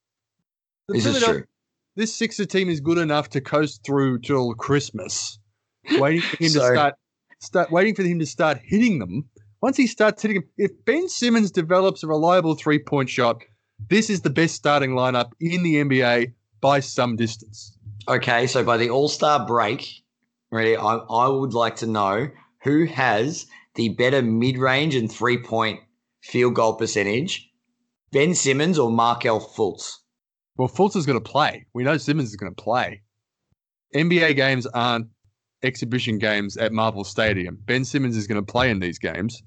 The 0.88 0.94
This 0.94 1.06
is 1.06 1.22
true. 1.22 1.44
This 1.96 2.14
Sixer 2.14 2.44
team 2.44 2.68
is 2.68 2.80
good 2.80 2.98
enough 2.98 3.30
to 3.30 3.40
coast 3.40 3.82
through 3.84 4.20
till 4.20 4.54
Christmas, 4.54 5.38
waiting 5.98 6.20
for 6.23 6.36
him 6.44 6.52
to 6.52 6.61
start 6.61 6.94
start 7.40 7.70
waiting 7.70 7.94
for 7.94 8.02
him 8.02 8.19
to 8.19 8.27
start 8.27 8.59
hitting 8.62 8.98
them. 8.98 9.28
Once 9.62 9.77
he 9.77 9.86
starts 9.86 10.23
hitting 10.23 10.36
them, 10.36 10.48
if 10.57 10.70
Ben 10.85 11.09
Simmons 11.09 11.51
develops 11.51 12.02
a 12.02 12.07
reliable 12.07 12.55
three 12.55 12.78
point 12.78 13.09
shot, 13.09 13.43
this 13.89 14.11
is 14.11 14.23
the 14.23 14.31
best 14.31 14.55
starting 14.55 14.93
lineup 14.93 15.32
in 15.40 15.62
the 15.62 15.77
NBA 15.77 16.32
by 16.61 16.81
some 16.81 17.16
distance. 17.16 17.77
Okay, 18.09 18.47
so 18.47 18.65
by 18.65 18.77
the 18.77 18.90
All 18.90 19.09
Star 19.09 19.47
break, 19.47 20.02
ready? 20.51 20.77
I, 20.77 20.97
I 20.97 21.28
would 21.28 21.55
like 21.55 21.77
to 21.77 21.86
know 21.86 22.28
who 22.62 22.86
has 22.86 23.47
the 23.74 23.90
better 23.90 24.23
mid 24.23 24.59
range 24.59 24.94
and 24.94 25.11
three 25.11 25.39
point 25.39 25.81
field 26.23 26.55
goal 26.55 26.74
percentage, 26.74 27.51
Ben 28.12 28.35
Simmons 28.35 28.78
or 28.78 28.90
Markelle 28.90 29.40
Fultz? 29.40 29.97
Well, 30.57 30.69
Fultz 30.69 30.97
is 30.97 31.07
going 31.07 31.23
to 31.23 31.31
play. 31.31 31.66
We 31.73 31.85
know 31.85 31.97
Simmons 31.97 32.31
is 32.31 32.36
going 32.36 32.55
to 32.55 32.62
play. 32.62 33.02
NBA 33.94 34.36
games 34.36 34.66
aren't 34.66 35.09
exhibition 35.62 36.18
games 36.18 36.56
at 36.56 36.72
Marvel 36.72 37.04
Stadium. 37.04 37.58
Ben 37.64 37.84
Simmons 37.84 38.16
is 38.16 38.26
going 38.26 38.44
to 38.44 38.52
play 38.52 38.70
in 38.70 38.80
these 38.80 38.98
games, 38.98 39.42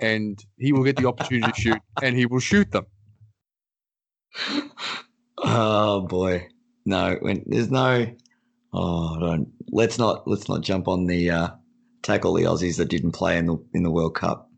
and 0.00 0.38
he 0.58 0.72
will 0.72 0.84
get 0.84 0.96
the 0.96 1.06
opportunity 1.06 1.50
to 1.52 1.60
shoot, 1.60 1.78
and 2.02 2.16
he 2.16 2.26
will 2.26 2.40
shoot 2.40 2.70
them. 2.72 2.86
Oh 5.38 6.02
boy, 6.02 6.48
no, 6.84 7.16
when, 7.20 7.44
there's 7.46 7.70
no. 7.70 8.06
Oh, 8.72 9.20
don't 9.20 9.48
let's 9.70 9.98
not 9.98 10.26
let's 10.26 10.48
not 10.48 10.62
jump 10.62 10.88
on 10.88 11.06
the 11.06 11.30
uh, 11.30 11.48
tackle 12.02 12.34
the 12.34 12.44
Aussies 12.44 12.76
that 12.78 12.88
didn't 12.88 13.12
play 13.12 13.38
in 13.38 13.46
the 13.46 13.56
in 13.72 13.82
the 13.82 13.90
World 13.90 14.14
Cup 14.14 14.48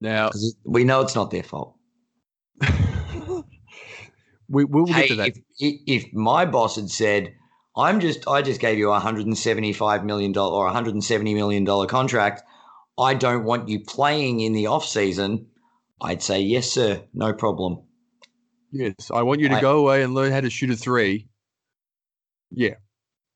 Now 0.00 0.30
we 0.64 0.84
know 0.84 1.00
it's 1.00 1.14
not 1.14 1.30
their 1.30 1.42
fault. 1.42 1.76
we 4.48 4.64
we'll 4.64 4.86
get 4.86 4.96
hey, 4.96 5.08
to 5.08 5.16
that. 5.16 5.32
if 5.58 5.80
if 5.86 6.12
my 6.12 6.44
boss 6.44 6.76
had 6.76 6.90
said, 6.90 7.34
"I'm 7.78 8.00
just 8.00 8.26
I 8.28 8.42
just 8.42 8.60
gave 8.60 8.76
you 8.78 8.88
a 8.88 8.92
175 8.92 10.04
million 10.04 10.32
dollar 10.32 10.52
or 10.54 10.64
170 10.66 11.34
million 11.34 11.64
dollar 11.64 11.86
contract. 11.86 12.42
I 12.98 13.14
don't 13.14 13.44
want 13.44 13.68
you 13.68 13.80
playing 13.84 14.40
in 14.40 14.52
the 14.52 14.66
off 14.66 14.84
season," 14.84 15.46
I'd 16.00 16.22
say, 16.22 16.40
"Yes, 16.40 16.70
sir, 16.70 17.02
no 17.14 17.32
problem." 17.32 17.82
Yes, 18.72 19.10
I 19.10 19.22
want 19.22 19.40
you 19.40 19.48
to 19.48 19.56
I- 19.56 19.60
go 19.60 19.78
away 19.78 20.02
and 20.02 20.12
learn 20.14 20.32
how 20.32 20.40
to 20.42 20.50
shoot 20.50 20.70
a 20.70 20.76
three. 20.76 21.28
Yeah, 22.50 22.74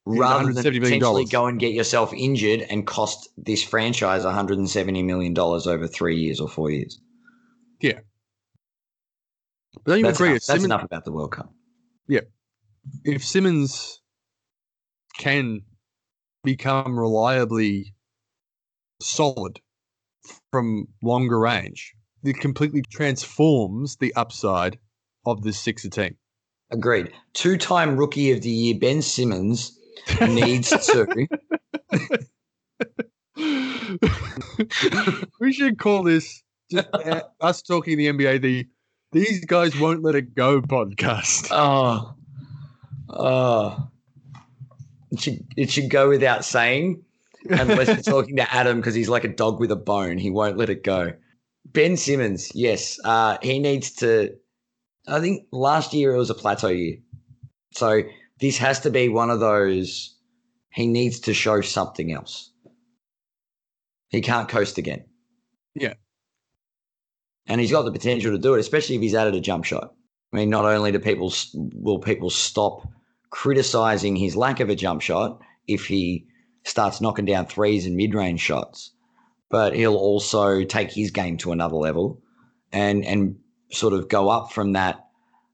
Rather 0.05 0.53
than 0.53 0.55
$170 0.55 0.65
million. 0.81 0.83
potentially 1.01 1.25
go 1.27 1.47
and 1.47 1.61
get 1.61 1.73
yourself 1.73 2.13
injured 2.13 2.63
and 2.63 2.87
cost 2.87 3.29
this 3.37 3.63
franchise 3.63 4.25
170 4.25 5.03
million 5.05 5.33
dollars 5.33 5.67
over 5.67 5.87
three 5.87 6.17
years 6.19 6.41
or 6.41 6.49
four 6.49 6.71
years. 6.71 7.01
Yeah, 7.81 8.01
but 9.75 9.85
don't 9.85 9.99
you 10.01 10.05
That's, 10.05 10.19
agree? 10.19 10.29
enough, 10.31 10.35
that's 10.35 10.47
Simmons, 10.47 10.65
enough 10.65 10.83
about 10.85 11.05
the 11.05 11.13
World 11.13 11.33
Cup. 11.33 11.53
Yeah, 12.09 12.21
if 13.05 13.25
Simmons 13.25 14.02
can 15.19 15.63
become 16.45 16.99
reliably 16.99 17.95
solid 19.01 19.61
from 20.51 20.87
longer 21.03 21.39
range, 21.39 21.95
it 22.25 22.39
completely 22.39 22.83
transforms 22.91 23.97
the 23.97 24.15
upside 24.15 24.79
of 25.27 25.43
this 25.43 25.59
Sixer 25.59 25.89
team. 25.91 26.17
Agreed. 26.71 27.13
Two-time 27.35 27.97
Rookie 27.97 28.33
of 28.33 28.41
the 28.43 28.51
Year 28.51 28.79
Ben 28.81 29.03
Simmons 29.03 29.79
needs 30.21 30.71
to. 30.87 31.29
we 35.41 35.53
should 35.53 35.79
call 35.79 36.03
this 36.03 36.43
just 36.71 36.89
us 37.41 37.63
talking 37.63 37.99
the 37.99 38.07
NBA 38.07 38.41
the 38.41 38.67
these 39.13 39.45
guys 39.45 39.79
won't 39.79 40.03
let 40.03 40.15
it 40.15 40.35
go 40.35 40.63
podcast. 40.63 41.49
Oh, 41.51 42.15
oh. 43.11 43.89
It 45.13 45.21
should, 45.21 45.47
it 45.57 45.71
should 45.71 45.91
go 45.91 46.09
without 46.09 46.45
saying, 46.45 47.03
unless 47.49 47.89
you're 47.89 47.97
talking 47.99 48.37
to 48.37 48.53
Adam 48.55 48.79
because 48.79 48.95
he's 48.95 49.09
like 49.09 49.25
a 49.25 49.29
dog 49.29 49.61
with 49.61 49.71
a 49.71 49.77
bone. 49.77 50.19
He 50.19 50.31
won't 50.31 50.57
let 50.57 50.71
it 50.71 50.83
go. 50.83 51.13
Ben 51.67 51.97
Simmons, 51.97 52.51
yes, 52.55 52.99
uh, 53.05 53.39
he 53.43 53.59
needs 53.59 53.93
to. 53.97 54.35
I 55.07 55.21
think 55.21 55.47
last 55.53 55.93
year 55.93 56.15
it 56.15 56.19
was 56.19 56.31
a 56.31 56.35
plateau 56.35 56.69
year, 56.69 56.97
so 57.73 58.03
this 58.41 58.59
has 58.59 58.81
to 58.81 58.91
be 58.91 59.09
one 59.09 59.31
of 59.31 59.41
those. 59.41 60.17
He 60.71 60.87
needs 60.87 61.21
to 61.21 61.35
show 61.35 61.61
something 61.61 62.13
else. 62.13 62.51
He 64.11 64.21
can't 64.23 64.49
coast 64.49 64.79
again. 64.79 65.05
Yeah. 65.75 65.95
and 67.47 67.61
he's 67.61 67.71
got 67.73 67.83
the 67.83 67.93
potential 67.93 68.33
to 68.33 68.39
do 68.39 68.55
it, 68.55 68.61
especially 68.61 68.97
if 68.97 69.03
he's 69.03 69.15
added 69.15 69.35
a 69.35 69.41
jump 69.41 69.65
shot. 69.65 69.95
I 70.33 70.37
mean, 70.37 70.51
not 70.51 70.65
only 70.65 70.93
do 70.93 70.99
people 70.99 71.33
will 71.55 71.99
people 71.99 72.31
stop 72.31 72.89
criticizing 73.33 74.15
his 74.15 74.37
lack 74.37 74.61
of 74.61 74.69
a 74.69 74.77
jump 74.77 75.01
shot 75.01 75.41
if 75.67 75.87
he 75.87 76.27
starts 76.65 77.01
knocking 77.01 77.25
down 77.25 77.47
threes 77.47 77.87
and 77.87 77.97
mid-range 77.97 78.41
shots, 78.41 78.93
but 79.51 79.75
he'll 79.75 79.97
also 79.97 80.63
take 80.63 80.93
his 80.93 81.11
game 81.11 81.37
to 81.39 81.51
another 81.51 81.75
level 81.75 82.23
and 82.73 83.05
and 83.05 83.37
sort 83.73 83.95
of 83.95 84.09
go 84.09 84.29
up 84.29 84.53
from 84.53 84.73
that 84.73 85.07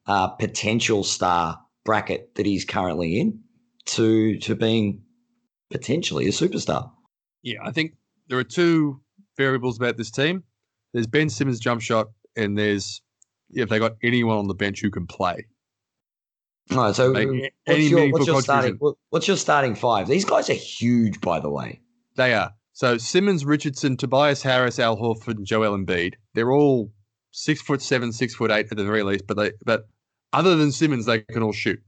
uh, 0.06 0.28
potential 0.28 1.04
star 1.04 1.58
bracket 1.84 2.34
that 2.34 2.44
he's 2.44 2.64
currently 2.64 3.20
in 3.20 3.40
to 3.86 4.38
to 4.40 4.54
being 4.54 5.00
potentially 5.70 6.26
a 6.26 6.30
superstar. 6.30 6.90
Yeah, 7.42 7.58
I 7.64 7.70
think 7.70 7.92
there 8.26 8.38
are 8.38 8.44
two 8.44 9.00
variables 9.36 9.78
about 9.78 9.96
this 9.96 10.10
team. 10.10 10.42
There's 10.92 11.06
Ben 11.06 11.28
Simmons' 11.28 11.60
jump 11.60 11.80
shot, 11.80 12.08
and 12.36 12.58
there's 12.58 13.00
if 13.50 13.68
they 13.68 13.78
got 13.78 13.92
anyone 14.02 14.36
on 14.36 14.48
the 14.48 14.54
bench 14.54 14.80
who 14.80 14.90
can 14.90 15.06
play. 15.06 15.46
All 16.70 16.78
right, 16.78 16.94
so 16.94 17.12
what's 17.12 17.50
any 17.66 17.86
your, 17.86 18.10
what's 18.10 18.26
your 18.26 18.42
starting 18.42 18.78
what's 19.10 19.26
your 19.26 19.36
starting 19.36 19.74
five? 19.74 20.06
These 20.06 20.24
guys 20.24 20.50
are 20.50 20.54
huge, 20.54 21.20
by 21.20 21.40
the 21.40 21.48
way. 21.48 21.80
They 22.16 22.34
are. 22.34 22.52
So 22.74 22.98
Simmons, 22.98 23.44
Richardson, 23.44 23.96
Tobias 23.96 24.42
Harris, 24.42 24.78
Al 24.78 24.96
Horford, 24.96 25.38
and 25.38 25.46
Joel 25.46 25.76
Embiid. 25.76 26.14
They're 26.34 26.52
all 26.52 26.92
six 27.30 27.62
foot 27.62 27.80
seven, 27.80 28.12
six 28.12 28.34
foot 28.34 28.50
eight 28.50 28.68
at 28.70 28.76
the 28.76 28.84
very 28.84 29.02
least. 29.02 29.26
But 29.26 29.36
they, 29.36 29.52
but 29.64 29.88
other 30.32 30.56
than 30.56 30.72
Simmons, 30.72 31.06
they 31.06 31.20
can 31.20 31.42
all 31.42 31.52
shoot. 31.52 31.80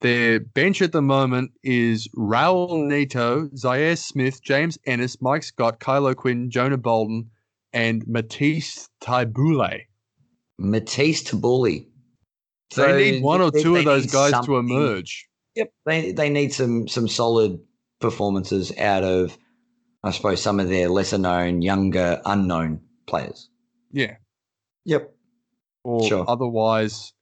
Their 0.00 0.38
bench 0.40 0.80
at 0.80 0.92
the 0.92 1.02
moment 1.02 1.52
is 1.64 2.06
Raul 2.16 2.86
Neto, 2.86 3.48
Zhaire 3.48 3.98
Smith, 3.98 4.42
James 4.42 4.78
Ennis, 4.86 5.20
Mike 5.20 5.42
Scott, 5.42 5.80
Kyle 5.80 6.06
O'Quinn, 6.06 6.50
Jonah 6.50 6.78
Bolden, 6.78 7.30
and 7.72 8.06
Matisse 8.06 8.88
Thybulle. 9.00 9.86
Matisse 10.56 11.24
Thybulle. 12.72 12.86
they 12.96 13.10
need 13.12 13.22
one 13.22 13.40
or 13.40 13.50
they- 13.50 13.62
two 13.62 13.74
they 13.74 13.78
of 13.80 13.84
those 13.86 14.06
guys 14.06 14.32
to 14.46 14.56
emerge. 14.56 15.28
Yep, 15.54 15.72
they 15.86 16.12
they 16.12 16.28
need 16.30 16.52
some 16.52 16.86
some 16.88 17.08
solid 17.08 17.58
performances 18.00 18.76
out 18.78 19.02
of, 19.02 19.36
I 20.04 20.10
suppose, 20.12 20.40
some 20.40 20.60
of 20.60 20.68
their 20.68 20.88
lesser 20.88 21.18
known, 21.18 21.62
younger, 21.62 22.20
unknown 22.24 22.80
players. 23.06 23.48
Yeah. 23.90 24.16
Yep. 24.84 25.12
Or 25.84 26.06
Sure. 26.06 26.24
otherwise, 26.28 27.12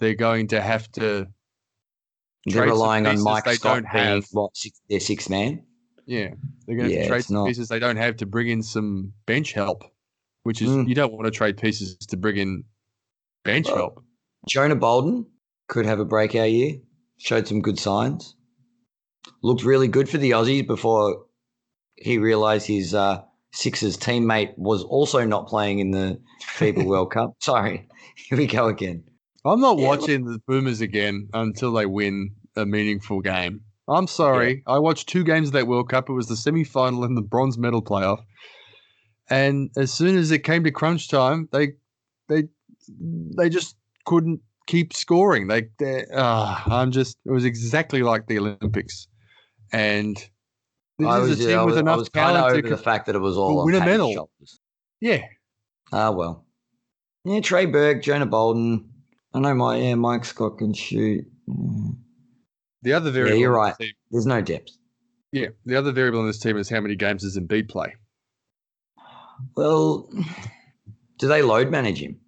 they're 0.00 0.14
going 0.14 0.48
to 0.48 0.60
have 0.60 0.90
to. 0.92 1.28
They're 2.46 2.64
relying 2.64 3.06
on 3.06 3.22
Mike 3.22 3.44
they 3.44 3.54
Scott 3.54 3.84
don't 3.84 3.92
being 3.92 4.04
have. 4.04 4.26
what 4.32 4.56
six, 4.56 4.80
their 4.90 4.98
sixth 5.00 5.30
man. 5.30 5.64
Yeah, 6.06 6.30
they're 6.66 6.76
going 6.76 6.88
to 6.88 6.94
Yeah, 6.94 7.02
to 7.04 7.08
trade 7.08 7.24
some 7.24 7.36
not- 7.36 7.46
pieces 7.46 7.68
they 7.68 7.78
don't 7.78 7.96
have 7.96 8.16
to 8.16 8.26
bring 8.26 8.48
in 8.48 8.62
some 8.64 9.12
bench 9.26 9.52
help, 9.52 9.84
which 10.42 10.60
is 10.60 10.68
Mm. 10.68 10.88
you 10.88 10.94
don't 10.96 11.12
want 11.12 11.24
to 11.26 11.30
trade 11.30 11.56
pieces 11.56 11.96
to 11.98 12.16
bring 12.16 12.36
in 12.36 12.64
bench 13.44 13.66
Well, 13.68 13.76
help. 13.76 14.04
Jonah 14.48 14.76
Bolden 14.76 15.26
could 15.68 15.86
have 15.86 16.00
a 16.00 16.04
breakout 16.04 16.50
year. 16.50 16.74
Showed 17.18 17.46
some 17.46 17.60
good 17.62 17.78
signs. 17.78 18.34
Looked 19.42 19.64
really 19.64 19.88
good 19.88 20.08
for 20.08 20.18
the 20.18 20.32
Aussies 20.32 20.66
before 20.66 21.24
he 21.96 22.18
realised 22.18 22.66
his 22.66 22.94
uh, 22.94 23.22
Sixers 23.52 23.96
teammate 23.96 24.56
was 24.58 24.82
also 24.82 25.24
not 25.24 25.46
playing 25.46 25.78
in 25.78 25.92
the 25.92 26.20
FIBA 26.56 26.84
World 26.84 27.12
Cup. 27.12 27.34
Sorry, 27.40 27.86
here 28.16 28.38
we 28.38 28.46
go 28.46 28.66
again. 28.66 29.04
I'm 29.44 29.60
not 29.60 29.78
Yeah, 29.78 29.88
look- 29.88 30.00
watching 30.00 30.24
the 30.24 30.40
Boomers 30.48 30.80
again 30.80 31.28
until 31.32 31.72
they 31.72 31.86
win 31.86 32.34
a 32.56 32.66
meaningful 32.66 33.20
game. 33.20 33.60
I'm 33.88 34.06
sorry. 34.06 34.62
I 34.66 34.78
watched 34.78 35.08
two 35.08 35.24
games 35.24 35.48
of 35.48 35.54
that 35.54 35.66
World 35.66 35.88
Cup. 35.90 36.08
It 36.08 36.12
was 36.12 36.28
the 36.28 36.36
semi 36.36 36.62
final 36.64 37.02
and 37.04 37.16
the 37.16 37.20
bronze 37.22 37.58
medal 37.58 37.82
playoff. 37.82 38.22
And 39.28 39.70
as 39.76 39.92
soon 39.92 40.16
as 40.16 40.30
it 40.30 40.40
came 40.40 40.62
to 40.64 40.70
crunch 40.70 41.08
time, 41.08 41.48
they 41.52 41.72
they 42.28 42.44
they 43.36 43.48
just 43.48 43.76
couldn't 44.04 44.40
keep 44.66 44.92
scoring. 44.92 45.48
They, 45.48 45.68
they 45.78 46.04
uh, 46.14 46.56
I'm 46.66 46.90
just 46.92 47.16
it 47.24 47.30
was 47.30 47.44
exactly 47.44 48.02
like 48.02 48.26
the 48.26 48.38
Olympics. 48.38 49.06
And 49.72 50.16
this 50.98 51.08
I 51.08 51.20
is 51.20 51.28
was, 51.30 51.40
a 51.40 51.48
team 51.48 51.58
I 51.58 51.62
with 51.64 51.74
was, 51.74 51.76
I 51.76 51.80
enough 51.80 51.98
was 51.98 52.08
kind 52.10 52.30
of 52.30 52.36
talent 52.42 52.52
over 52.52 52.62
to 52.62 52.76
the 52.76 52.82
fact 52.82 53.06
that 53.06 53.14
it 53.14 53.20
was 53.20 53.36
all 53.36 53.64
win 53.64 53.74
a 53.74 53.80
medal. 53.80 54.12
shoulders. 54.12 54.60
yeah. 55.00 55.22
Ah, 55.92 56.10
well. 56.10 56.46
Yeah, 57.24 57.40
Trey 57.40 57.66
Burke, 57.66 58.02
Jonah 58.02 58.26
Bolden. 58.26 58.88
I 59.34 59.40
know 59.40 59.54
my 59.54 59.76
yeah, 59.76 59.94
Mike 59.94 60.24
Scott 60.24 60.58
can 60.58 60.72
shoot. 60.74 61.24
The 62.82 62.92
other 62.92 63.10
variable 63.10 63.38
you're 63.38 63.52
right. 63.52 63.74
team- 63.78 63.92
There's 64.10 64.26
no 64.26 64.40
depth. 64.42 64.70
yeah, 65.32 65.48
the 65.64 65.76
other 65.76 65.92
variable 65.92 66.20
in 66.20 66.26
this 66.26 66.38
team 66.40 66.56
is 66.56 66.68
how 66.68 66.80
many 66.80 66.96
games 66.96 67.22
does 67.22 67.38
Embiid 67.38 67.68
play? 67.68 67.94
Well, 69.56 70.10
do 71.18 71.28
they 71.28 71.42
load 71.42 71.70
manage 71.70 72.00
him? 72.02 72.18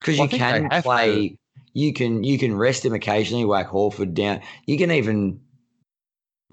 Because 0.00 0.18
Well, 0.18 0.28
you 0.28 0.38
can 0.38 0.70
have 0.70 0.84
play. 0.84 1.38
You 1.74 1.92
can 1.92 2.24
you 2.24 2.38
can 2.38 2.56
rest 2.56 2.84
him 2.84 2.94
occasionally, 2.94 3.44
whack 3.44 3.68
Horford 3.68 4.14
down. 4.14 4.40
You 4.66 4.78
can 4.78 4.90
even 4.90 5.40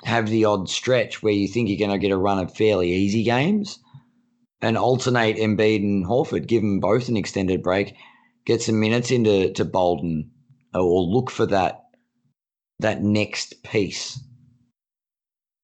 have 0.04 0.30
the 0.30 0.46
odd 0.46 0.70
stretch 0.70 1.24
where 1.24 1.34
you 1.34 1.48
think 1.48 1.70
you're 1.70 1.80
going 1.80 1.98
to 1.98 1.98
get 1.98 2.14
a 2.14 2.18
run 2.18 2.40
of 2.40 2.56
fairly 2.56 2.92
easy 2.92 3.24
games, 3.24 3.80
and 4.62 4.78
alternate 4.78 5.38
Embiid 5.38 5.78
and 5.78 6.06
Horford. 6.06 6.48
Give 6.48 6.62
them 6.62 6.80
both 6.80 7.08
an 7.10 7.18
extended 7.18 7.64
break. 7.64 7.96
Get 8.46 8.62
some 8.62 8.80
minutes 8.80 9.10
into 9.10 9.52
to 9.54 9.66
Bolden, 9.66 10.32
uh, 10.74 10.84
or 10.84 11.02
look 11.02 11.32
for 11.32 11.46
that 11.48 11.82
that 12.80 13.02
next 13.02 13.64
piece, 13.64 14.20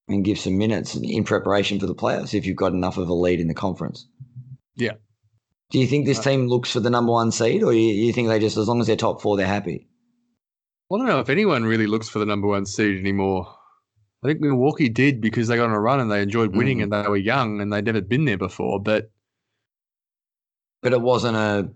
and 0.07 0.25
give 0.25 0.39
some 0.39 0.57
minutes 0.57 0.95
in 0.95 1.23
preparation 1.23 1.79
for 1.79 1.85
the 1.85 1.95
playoffs 1.95 2.33
if 2.33 2.45
you've 2.45 2.55
got 2.55 2.73
enough 2.73 2.97
of 2.97 3.09
a 3.09 3.13
lead 3.13 3.39
in 3.39 3.47
the 3.47 3.53
conference. 3.53 4.07
Yeah. 4.75 4.93
Do 5.71 5.79
you 5.79 5.87
think 5.87 6.05
this 6.05 6.19
Uh, 6.19 6.23
team 6.23 6.47
looks 6.47 6.71
for 6.71 6.79
the 6.79 6.89
number 6.89 7.11
one 7.11 7.31
seed, 7.31 7.63
or 7.63 7.73
you, 7.73 7.93
you 7.93 8.13
think 8.13 8.27
they 8.27 8.39
just, 8.39 8.57
as 8.57 8.67
long 8.67 8.81
as 8.81 8.87
they're 8.87 8.95
top 8.95 9.21
four, 9.21 9.37
they're 9.37 9.47
happy? 9.47 9.87
Well, 10.89 11.01
I 11.01 11.05
don't 11.05 11.15
know 11.15 11.21
if 11.21 11.29
anyone 11.29 11.63
really 11.63 11.87
looks 11.87 12.09
for 12.09 12.19
the 12.19 12.25
number 12.25 12.47
one 12.47 12.65
seed 12.65 12.99
anymore. 12.99 13.47
I 14.23 14.27
think 14.27 14.41
Milwaukee 14.41 14.89
did 14.89 15.21
because 15.21 15.47
they 15.47 15.55
got 15.55 15.69
on 15.69 15.75
a 15.75 15.79
run 15.79 15.99
and 15.99 16.11
they 16.11 16.21
enjoyed 16.21 16.55
winning 16.55 16.79
Mhm. 16.79 16.83
and 16.83 16.93
they 16.93 17.07
were 17.09 17.17
young 17.17 17.59
and 17.61 17.71
they'd 17.71 17.85
never 17.85 18.01
been 18.01 18.25
there 18.25 18.37
before. 18.37 18.79
But 18.79 19.09
But 20.81 20.93
it 20.93 21.01
wasn't 21.01 21.37
a 21.37 21.71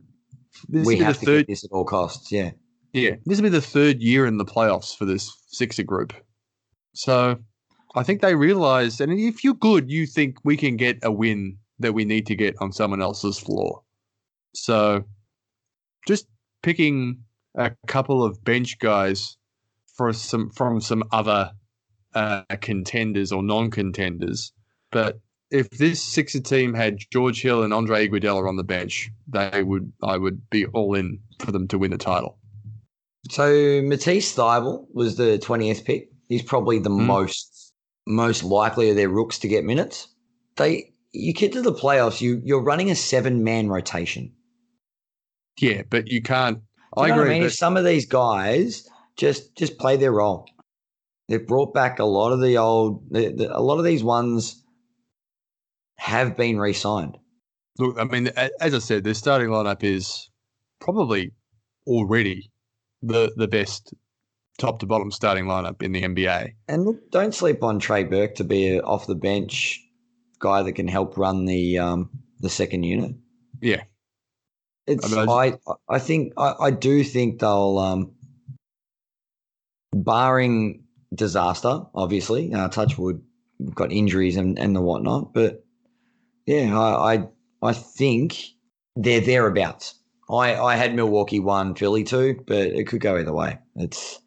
this 0.67 0.85
we 0.85 0.97
have 0.97 1.19
to 1.19 1.25
third, 1.25 1.47
get 1.47 1.53
this 1.53 1.63
at 1.63 1.71
all 1.71 1.85
costs. 1.85 2.31
Yeah. 2.31 2.51
yeah, 2.93 3.15
this 3.25 3.37
will 3.39 3.43
be 3.43 3.49
the 3.49 3.61
third 3.61 4.01
year 4.01 4.25
in 4.25 4.37
the 4.37 4.45
playoffs 4.45 4.95
for 4.95 5.05
this 5.05 5.31
Sixer 5.47 5.83
group. 5.83 6.13
So 6.93 7.37
I 7.95 8.03
think 8.03 8.21
they 8.21 8.35
realized, 8.35 8.99
and 8.99 9.11
if 9.13 9.43
you're 9.43 9.53
good, 9.53 9.89
you 9.89 10.05
think 10.05 10.37
we 10.43 10.57
can 10.57 10.75
get 10.75 10.99
a 11.03 11.11
win 11.11 11.57
that 11.79 11.93
we 11.93 12.03
need 12.05 12.25
to 12.27 12.35
get 12.35 12.55
on 12.61 12.71
someone 12.73 13.01
else's 13.01 13.39
floor. 13.39 13.81
So 14.55 15.03
just 16.07 16.27
picking 16.63 17.23
a 17.55 17.71
couple 17.87 18.23
of 18.23 18.43
bench 18.43 18.79
guys 18.79 19.37
for 19.95 20.11
some 20.13 20.49
from 20.49 20.81
some 20.81 21.03
other 21.11 21.51
uh, 22.13 22.43
contenders 22.61 23.31
or 23.31 23.43
non-contenders. 23.43 24.51
But 24.91 25.19
if 25.51 25.69
this 25.71 26.01
Sixer 26.01 26.39
team 26.39 26.73
had 26.73 26.97
George 27.11 27.41
Hill 27.41 27.63
and 27.63 27.73
Andre 27.73 28.07
Iguodala 28.07 28.47
on 28.47 28.55
the 28.55 28.63
bench, 28.63 29.09
they 29.27 29.63
would 29.63 29.91
I 30.03 30.17
would 30.17 30.49
be 30.49 30.65
all 30.67 30.95
in 30.95 31.19
for 31.39 31.51
them 31.51 31.67
to 31.69 31.77
win 31.77 31.91
the 31.91 31.97
title. 31.97 32.37
So 33.29 33.81
Matisse 33.83 34.35
Thybulle 34.35 34.87
was 34.93 35.17
the 35.17 35.37
twentieth 35.39 35.83
pick. 35.85 36.09
He's 36.29 36.43
probably 36.43 36.79
the 36.79 36.89
Mm. 36.89 37.05
most 37.05 37.73
most 38.07 38.43
likely 38.43 38.89
of 38.89 38.95
their 38.95 39.09
rooks 39.09 39.39
to 39.39 39.47
get 39.47 39.63
minutes. 39.65 40.07
They 40.57 40.91
you 41.11 41.33
get 41.33 41.53
to 41.53 41.61
the 41.61 41.73
playoffs, 41.73 42.21
you 42.21 42.41
you're 42.43 42.61
running 42.61 42.91
a 42.91 42.95
seven 42.95 43.43
man 43.43 43.67
rotation. 43.69 44.31
Yeah, 45.57 45.83
but 45.89 46.07
you 46.07 46.21
can't. 46.21 46.59
You 46.97 47.03
I 47.03 47.09
agree. 47.09 47.25
I 47.25 47.33
mean? 47.33 47.43
but 47.43 47.53
some 47.53 47.77
of 47.77 47.85
these 47.85 48.05
guys 48.05 48.87
just 49.15 49.55
just 49.55 49.77
play 49.77 49.97
their 49.97 50.11
role, 50.11 50.45
they've 51.27 51.45
brought 51.45 51.73
back 51.73 51.99
a 51.99 52.05
lot 52.05 52.31
of 52.31 52.41
the 52.41 52.57
old. 52.57 53.03
The, 53.11 53.29
the, 53.29 53.57
a 53.57 53.61
lot 53.61 53.77
of 53.77 53.85
these 53.85 54.03
ones 54.03 54.63
have 55.97 56.35
been 56.35 56.59
re-signed. 56.59 57.17
Look, 57.77 57.97
I 57.99 58.03
mean, 58.05 58.27
as 58.59 58.73
I 58.73 58.79
said, 58.79 59.03
their 59.03 59.13
starting 59.13 59.49
lineup 59.49 59.83
is 59.83 60.29
probably 60.79 61.31
already 61.87 62.51
the 63.01 63.33
the 63.35 63.47
best 63.47 63.93
top 64.57 64.79
to 64.79 64.85
bottom 64.85 65.11
starting 65.11 65.45
lineup 65.45 65.81
in 65.81 65.91
the 65.91 66.01
NBA. 66.01 66.53
And 66.67 66.85
look, 66.85 67.11
don't 67.11 67.33
sleep 67.33 67.63
on 67.63 67.79
Trey 67.79 68.03
Burke 68.03 68.35
to 68.35 68.43
be 68.43 68.77
a 68.77 68.81
off 68.81 69.07
the 69.07 69.15
bench 69.15 69.81
guy 70.39 70.63
that 70.63 70.73
can 70.73 70.87
help 70.87 71.17
run 71.17 71.45
the 71.45 71.77
um, 71.77 72.09
the 72.39 72.49
second 72.49 72.83
unit. 72.83 73.15
Yeah. 73.61 73.83
It's 74.87 75.13
I 75.13 75.57
I 75.89 75.99
think 75.99 76.33
I, 76.37 76.53
I 76.59 76.71
do 76.71 77.03
think 77.03 77.39
they'll 77.39 77.77
um, 77.79 78.11
barring 79.93 80.83
disaster, 81.13 81.81
obviously, 81.95 82.53
uh, 82.53 82.67
touch 82.67 82.97
wood, 82.97 83.21
we've 83.59 83.75
got 83.75 83.91
injuries 83.91 84.37
and, 84.37 84.59
and 84.59 84.75
the 84.75 84.81
whatnot, 84.81 85.33
but 85.33 85.63
yeah, 86.45 86.77
I, 86.77 87.15
I 87.15 87.27
I 87.61 87.73
think 87.73 88.37
they're 88.95 89.21
thereabouts. 89.21 89.95
I, 90.29 90.55
I 90.55 90.75
had 90.75 90.95
Milwaukee 90.95 91.39
one, 91.39 91.75
Philly 91.75 92.03
two, 92.03 92.43
but 92.45 92.67
it 92.67 92.87
could 92.87 93.01
go 93.01 93.17
either 93.17 93.33
way. 93.33 93.57
It's 93.75 94.19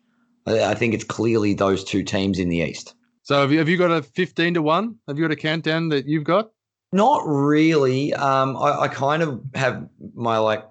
I, 0.46 0.64
I 0.64 0.74
think 0.74 0.94
it's 0.94 1.04
clearly 1.04 1.54
those 1.54 1.84
two 1.84 2.02
teams 2.02 2.38
in 2.38 2.48
the 2.48 2.58
East. 2.58 2.94
So 3.22 3.40
have 3.40 3.52
you 3.52 3.58
have 3.58 3.68
you 3.68 3.76
got 3.76 3.90
a 3.90 4.02
fifteen 4.02 4.54
to 4.54 4.62
one? 4.62 4.96
Have 5.06 5.18
you 5.18 5.24
got 5.24 5.32
a 5.32 5.36
countdown 5.36 5.90
that 5.90 6.06
you've 6.06 6.24
got? 6.24 6.50
Not 6.92 7.22
really. 7.26 8.14
Um, 8.14 8.56
I, 8.56 8.82
I 8.82 8.88
kind 8.88 9.22
of 9.22 9.40
have 9.54 9.88
my 10.14 10.38
like 10.38 10.64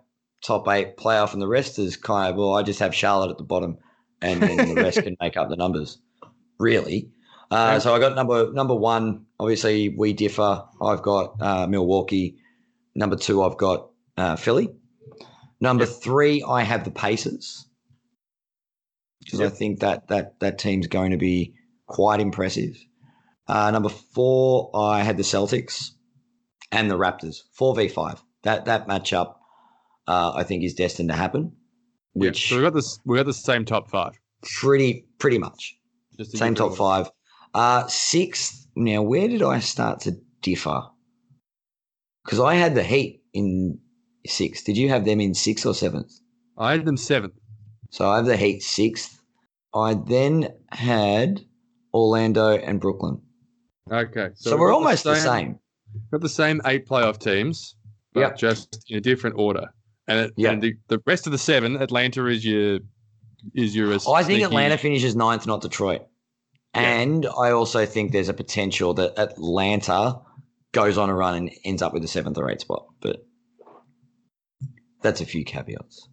top 0.43 0.67
eight 0.67 0.97
playoff, 0.97 1.33
and 1.33 1.41
the 1.41 1.47
rest 1.47 1.77
is 1.79 1.95
kind 1.95 2.31
of 2.31 2.37
well. 2.37 2.55
I 2.55 2.63
just 2.63 2.79
have 2.79 2.93
Charlotte 2.95 3.31
at 3.31 3.37
the 3.37 3.43
bottom, 3.43 3.77
and 4.21 4.41
then 4.41 4.73
the 4.75 4.81
rest 4.81 5.01
can 5.03 5.15
make 5.21 5.37
up 5.37 5.49
the 5.49 5.55
numbers. 5.55 5.99
Really. 6.59 7.09
Uh, 7.51 7.79
so 7.79 7.93
I 7.93 7.99
got 7.99 8.15
number 8.15 8.51
number 8.51 8.75
one. 8.75 9.25
Obviously, 9.39 9.89
we 9.89 10.13
differ. 10.13 10.63
I've 10.81 11.01
got 11.03 11.41
uh, 11.41 11.67
Milwaukee. 11.67 12.37
Number 12.95 13.15
two, 13.15 13.43
I've 13.43 13.57
got 13.57 13.89
uh, 14.17 14.35
Philly. 14.35 14.69
Number 15.61 15.85
Yep. 15.85 15.93
three, 16.03 16.43
I 16.43 16.63
have 16.63 16.83
the 16.83 16.91
Pacers 16.91 17.67
because 19.19 19.39
I 19.41 19.49
think 19.49 19.79
that 19.81 20.07
that 20.07 20.39
that 20.39 20.57
team's 20.57 20.87
going 20.87 21.11
to 21.11 21.17
be 21.17 21.53
quite 21.85 22.19
impressive. 22.19 22.75
Uh, 23.47 23.71
number 23.71 23.89
four, 23.89 24.71
I 24.75 25.03
had 25.03 25.15
the 25.17 25.23
Celtics 25.23 25.91
and 26.71 26.89
the 26.91 26.97
Raptors, 26.97 27.37
four 27.53 27.75
v 27.75 27.87
five. 27.87 28.21
That 28.43 28.65
that 28.65 28.87
matchup, 28.87 29.35
uh, 30.07 30.33
I 30.35 30.43
think, 30.43 30.63
is 30.63 30.73
destined 30.73 31.09
to 31.09 31.15
happen. 31.15 31.53
Yeah, 32.13 32.29
Which 32.29 32.49
so 32.49 32.57
we 32.57 32.61
got 32.61 32.73
this. 32.73 32.99
We 33.05 33.17
got 33.17 33.25
the 33.25 33.33
same 33.33 33.65
top 33.65 33.89
five. 33.89 34.13
pretty 34.43 35.05
pretty 35.19 35.37
much 35.37 35.75
same 36.23 36.55
top 36.55 36.71
a- 36.73 36.75
five. 36.75 37.11
Uh, 37.53 37.87
sixth. 37.87 38.67
Now, 38.75 39.01
where 39.01 39.27
did 39.27 39.41
I 39.41 39.59
start 39.59 40.01
to 40.01 40.17
differ? 40.41 40.81
Because 42.23 42.39
I 42.39 42.55
had 42.55 42.75
the 42.75 42.83
Heat 42.83 43.21
in 43.33 43.79
sixth. 44.25 44.65
Did 44.65 44.77
you 44.77 44.89
have 44.89 45.05
them 45.05 45.19
in 45.21 45.33
sixth 45.33 45.65
or 45.65 45.73
seventh? 45.73 46.11
I 46.57 46.71
had 46.71 46.85
them 46.85 46.97
seventh. 46.97 47.33
So 47.89 48.09
I 48.09 48.17
have 48.17 48.25
the 48.25 48.37
Heat 48.37 48.61
sixth. 48.61 49.21
I 49.73 49.93
then 49.95 50.49
had 50.71 51.41
Orlando 51.93 52.49
and 52.49 52.79
Brooklyn. 52.79 53.21
Okay. 53.91 54.29
So, 54.35 54.51
we've 54.51 54.59
we're 54.59 54.73
almost 54.73 55.03
the 55.03 55.15
same. 55.15 55.59
Got 56.11 56.21
the 56.21 56.29
same 56.29 56.61
eight 56.65 56.85
playoff 56.87 57.19
teams, 57.19 57.75
but 58.13 58.21
Yep. 58.21 58.37
just 58.37 58.85
in 58.89 58.97
a 58.97 59.01
different 59.01 59.37
order. 59.37 59.67
And, 60.07 60.19
it, 60.19 60.33
Yep. 60.37 60.53
and 60.53 60.61
the, 60.61 60.73
the 60.87 61.01
rest 61.05 61.25
of 61.27 61.31
the 61.31 61.37
seven, 61.37 61.75
Atlanta 61.81 62.25
is 62.27 62.45
your 62.45 62.79
is 63.53 63.75
your. 63.75 63.93
I 64.09 64.23
think 64.23 64.43
Atlanta 64.43 64.77
finishes 64.77 65.15
ninth, 65.15 65.45
not 65.47 65.61
Detroit. 65.61 66.01
Yeah. 66.75 66.81
And 66.81 67.25
I 67.25 67.51
also 67.51 67.85
think 67.85 68.11
there's 68.11 68.29
a 68.29 68.33
potential 68.33 68.93
that 68.95 69.17
Atlanta 69.17 70.19
goes 70.73 70.97
on 70.97 71.09
a 71.09 71.13
run 71.15 71.35
and 71.35 71.51
ends 71.65 71.81
up 71.81 71.93
with 71.93 72.01
the 72.01 72.07
seventh 72.07 72.37
or 72.37 72.49
eighth 72.51 72.61
spot. 72.61 72.85
But 73.01 73.25
that's 75.01 75.21
a 75.21 75.25
few 75.25 75.43
caveats. 75.43 76.07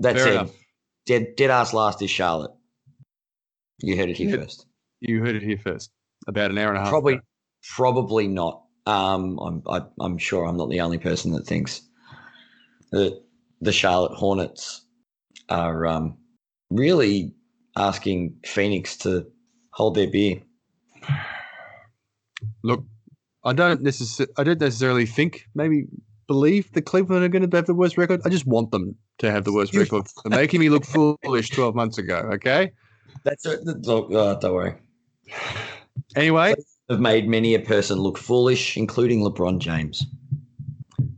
That's 0.00 0.16
Fair 0.16 0.24
said, 0.24 0.32
enough. 0.34 0.50
dead, 1.06 1.26
dead 1.36 1.50
ass 1.50 1.72
last 1.72 2.02
is 2.02 2.10
Charlotte. 2.10 2.50
You 3.80 3.96
heard 3.96 4.08
it 4.10 4.16
here 4.16 4.30
Yeah. 4.30 4.36
first. 4.42 4.66
You 5.00 5.20
heard 5.20 5.36
it 5.36 5.42
here 5.42 5.58
first. 5.58 5.90
About 6.26 6.50
an 6.50 6.58
hour 6.58 6.68
and 6.68 6.78
a 6.78 6.80
half. 6.80 6.88
Probably, 6.90 7.14
ago. 7.14 7.22
probably 7.76 8.26
not. 8.28 8.62
Um, 8.86 9.38
I'm, 9.38 9.62
I, 9.66 9.82
I'm 10.00 10.18
sure 10.18 10.44
I'm 10.44 10.56
not 10.56 10.70
the 10.70 10.80
only 10.80 10.98
person 10.98 11.32
that 11.32 11.46
thinks 11.46 11.82
that 12.92 13.22
the 13.60 13.72
Charlotte 13.72 14.14
Hornets 14.14 14.84
are 15.48 15.86
um, 15.86 16.16
really 16.70 17.32
asking 17.76 18.36
Phoenix 18.44 18.96
to 18.98 19.26
hold 19.70 19.94
their 19.94 20.08
beer. 20.08 20.42
Look, 22.62 22.84
I 23.44 23.52
don't 23.52 23.82
necessarily. 23.82 24.32
I 24.36 24.44
don't 24.44 24.60
necessarily 24.60 25.06
think. 25.06 25.46
Maybe 25.54 25.86
believe 26.26 26.72
the 26.72 26.82
Cleveland 26.82 27.24
are 27.24 27.28
going 27.28 27.48
to 27.48 27.56
have 27.56 27.66
the 27.66 27.74
worst 27.74 27.98
record. 27.98 28.20
I 28.24 28.28
just 28.28 28.46
want 28.46 28.70
them 28.70 28.96
to 29.18 29.30
have 29.30 29.44
the 29.44 29.52
worst 29.52 29.74
record 29.74 30.06
for 30.08 30.28
making 30.30 30.60
me 30.60 30.68
look 30.68 30.84
foolish 30.84 31.50
twelve 31.50 31.74
months 31.74 31.98
ago. 31.98 32.16
Okay. 32.34 32.72
That's 33.22 33.46
it. 33.46 33.60
Oh, 33.86 34.38
don't 34.38 34.54
worry. 34.54 34.74
Anyway, 36.16 36.54
Have 36.90 37.00
made 37.00 37.26
many 37.28 37.54
a 37.54 37.60
person 37.60 37.98
look 37.98 38.18
foolish, 38.18 38.76
including 38.76 39.20
LeBron 39.20 39.58
James. 39.58 40.04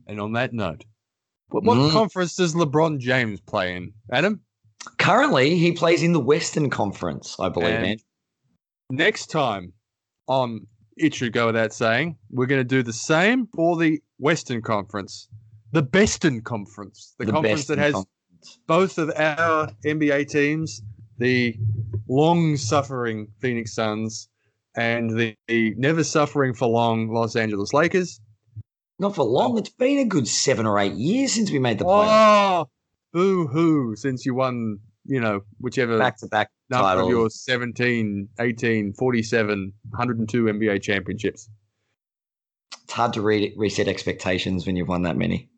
and 0.09 0.21
on 0.21 0.33
that 0.35 0.53
note, 0.53 0.85
what, 1.49 1.65
what 1.65 1.77
Mm. 1.79 1.91
conference 1.91 2.37
does 2.37 2.55
LeBron 2.55 2.99
James 3.01 3.41
play 3.41 3.75
in? 3.75 3.93
Adam. 4.13 4.41
Currently, 4.99 5.57
he 5.59 5.73
plays 5.73 6.03
in 6.05 6.13
the 6.13 6.21
Western 6.21 6.71
Conference, 6.71 7.37
I 7.41 7.49
believe. 7.49 7.69
And- 7.71 7.83
man. 7.83 7.97
next 8.91 9.27
time 9.27 9.73
on 10.29 10.69
It 10.97 11.13
Should 11.15 11.33
Go 11.33 11.47
Without 11.47 11.73
Saying, 11.73 12.17
we're 12.31 12.47
going 12.47 12.61
to 12.61 12.65
do 12.65 12.85
the 12.85 12.93
same 12.93 13.49
for 13.49 13.77
the 13.77 14.01
Western 14.19 14.63
Conference, 14.63 15.29
the 15.73 15.83
Beston 15.83 16.41
Conference, 16.43 17.15
the, 17.19 17.27
conference 17.27 17.67
that 17.67 17.79
has 17.79 17.95
Conference. 17.95 18.59
both 18.69 18.99
of 18.99 19.11
our 19.17 19.69
NBA 19.85 20.29
teams, 20.29 20.83
the 21.19 21.57
long 22.09 22.57
suffering 22.57 23.27
Phoenix 23.41 23.75
Suns 23.75 24.29
and 24.77 25.11
the, 25.19 25.35
the 25.49 25.75
never 25.77 26.05
suffering 26.05 26.55
for 26.55 26.69
long 26.69 27.09
Los 27.09 27.35
Angeles 27.35 27.73
Lakers. 27.73 28.21
not 28.99 29.15
for 29.15 29.25
long. 29.25 29.55
Oh. 29.55 29.59
It's 29.59 29.71
been 29.71 29.99
a 29.99 30.05
good 30.05 30.29
seven 30.29 30.67
or 30.67 30.79
eight 30.79 30.93
years 30.95 31.33
since 31.33 31.51
we 31.51 31.59
made 31.59 31.79
the 31.79 31.85
playoffs. 31.85 32.67
Oh, 32.67 32.69
boo 33.13 33.47
hoo, 33.47 33.97
since 33.97 34.27
you 34.27 34.35
won, 34.35 34.79
you 35.05 35.21
know, 35.21 35.41
whichever 35.59 35.99
Back 35.99 36.19
to 36.19 36.27
back 36.27 36.51
number 36.69 37.03
of 37.03 37.09
your 37.09 37.31
17, 37.31 38.29
18, 38.39 38.93
47, 38.93 39.73
102 39.91 40.45
NBA 40.45 40.83
championships. 40.83 41.49
It's 42.85 42.93
hard 42.93 43.15
to 43.15 43.23
re- 43.23 43.55
reset 43.57 43.89
expectations 43.89 44.67
when 44.67 44.77
you've 44.77 44.89
won 44.89 45.03
that 45.03 45.17
many. 45.17 45.49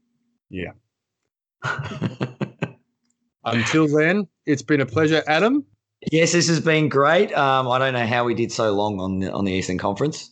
Yeah. 0.51 0.73
Until 3.45 3.89
then, 3.89 4.29
it's 4.47 4.63
been 4.63 4.81
a 4.81 4.87
pleasure, 4.87 5.23
Adam. 5.27 5.65
Yes, 6.11 6.33
this 6.33 6.49
has 6.49 6.61
been 6.61 6.89
great. 6.89 7.33
Um, 7.33 7.69
I 7.69 7.79
don't 7.79 7.95
know 7.95 8.07
how 8.07 8.25
we 8.25 8.35
did 8.35 8.53
so 8.53 8.73
long 8.73 9.01
on 9.01 9.19
the 9.21 9.33
on 9.33 9.45
the 9.45 9.53
Eastern 9.53 9.79
Conference. 9.79 10.31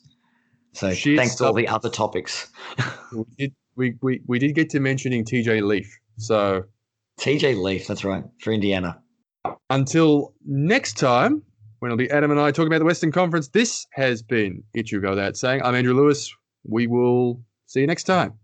So 0.73 0.93
Shit, 0.93 1.17
thanks 1.17 1.37
to 1.37 1.47
all 1.47 1.55
the 1.55 1.69
other 1.69 1.91
topics. 1.91 2.51
We 3.13 3.25
did, 3.39 3.55
we, 3.77 3.95
we, 4.03 4.21
we 4.27 4.39
did 4.39 4.55
get 4.55 4.69
to 4.71 4.81
mentioning 4.81 5.25
TJ 5.25 5.63
Leaf. 5.63 5.89
So 6.19 6.65
TJ 7.21 7.63
Leaf, 7.63 7.87
that's 7.87 8.05
right, 8.05 8.25
for 8.41 8.53
Indiana. 8.53 9.01
until 9.71 10.35
next 10.45 10.99
time, 10.99 11.43
when 11.79 11.91
it'll 11.91 11.97
be 11.97 12.11
Adam 12.11 12.31
and 12.31 12.41
I 12.41 12.51
talking 12.51 12.67
about 12.67 12.81
the 12.81 12.85
Western 12.85 13.13
Conference, 13.13 13.49
this 13.49 13.87
has 13.93 14.23
been 14.23 14.65
It 14.75 14.91
You 14.91 15.01
Go 15.01 15.15
That 15.15 15.37
Saying. 15.37 15.63
I'm 15.63 15.75
Andrew 15.75 15.95
Lewis. 15.95 16.35
We 16.65 16.89
will 16.89 17.41
see 17.67 17.81
you 17.81 17.87
next 17.87 18.05
time. 18.05 18.35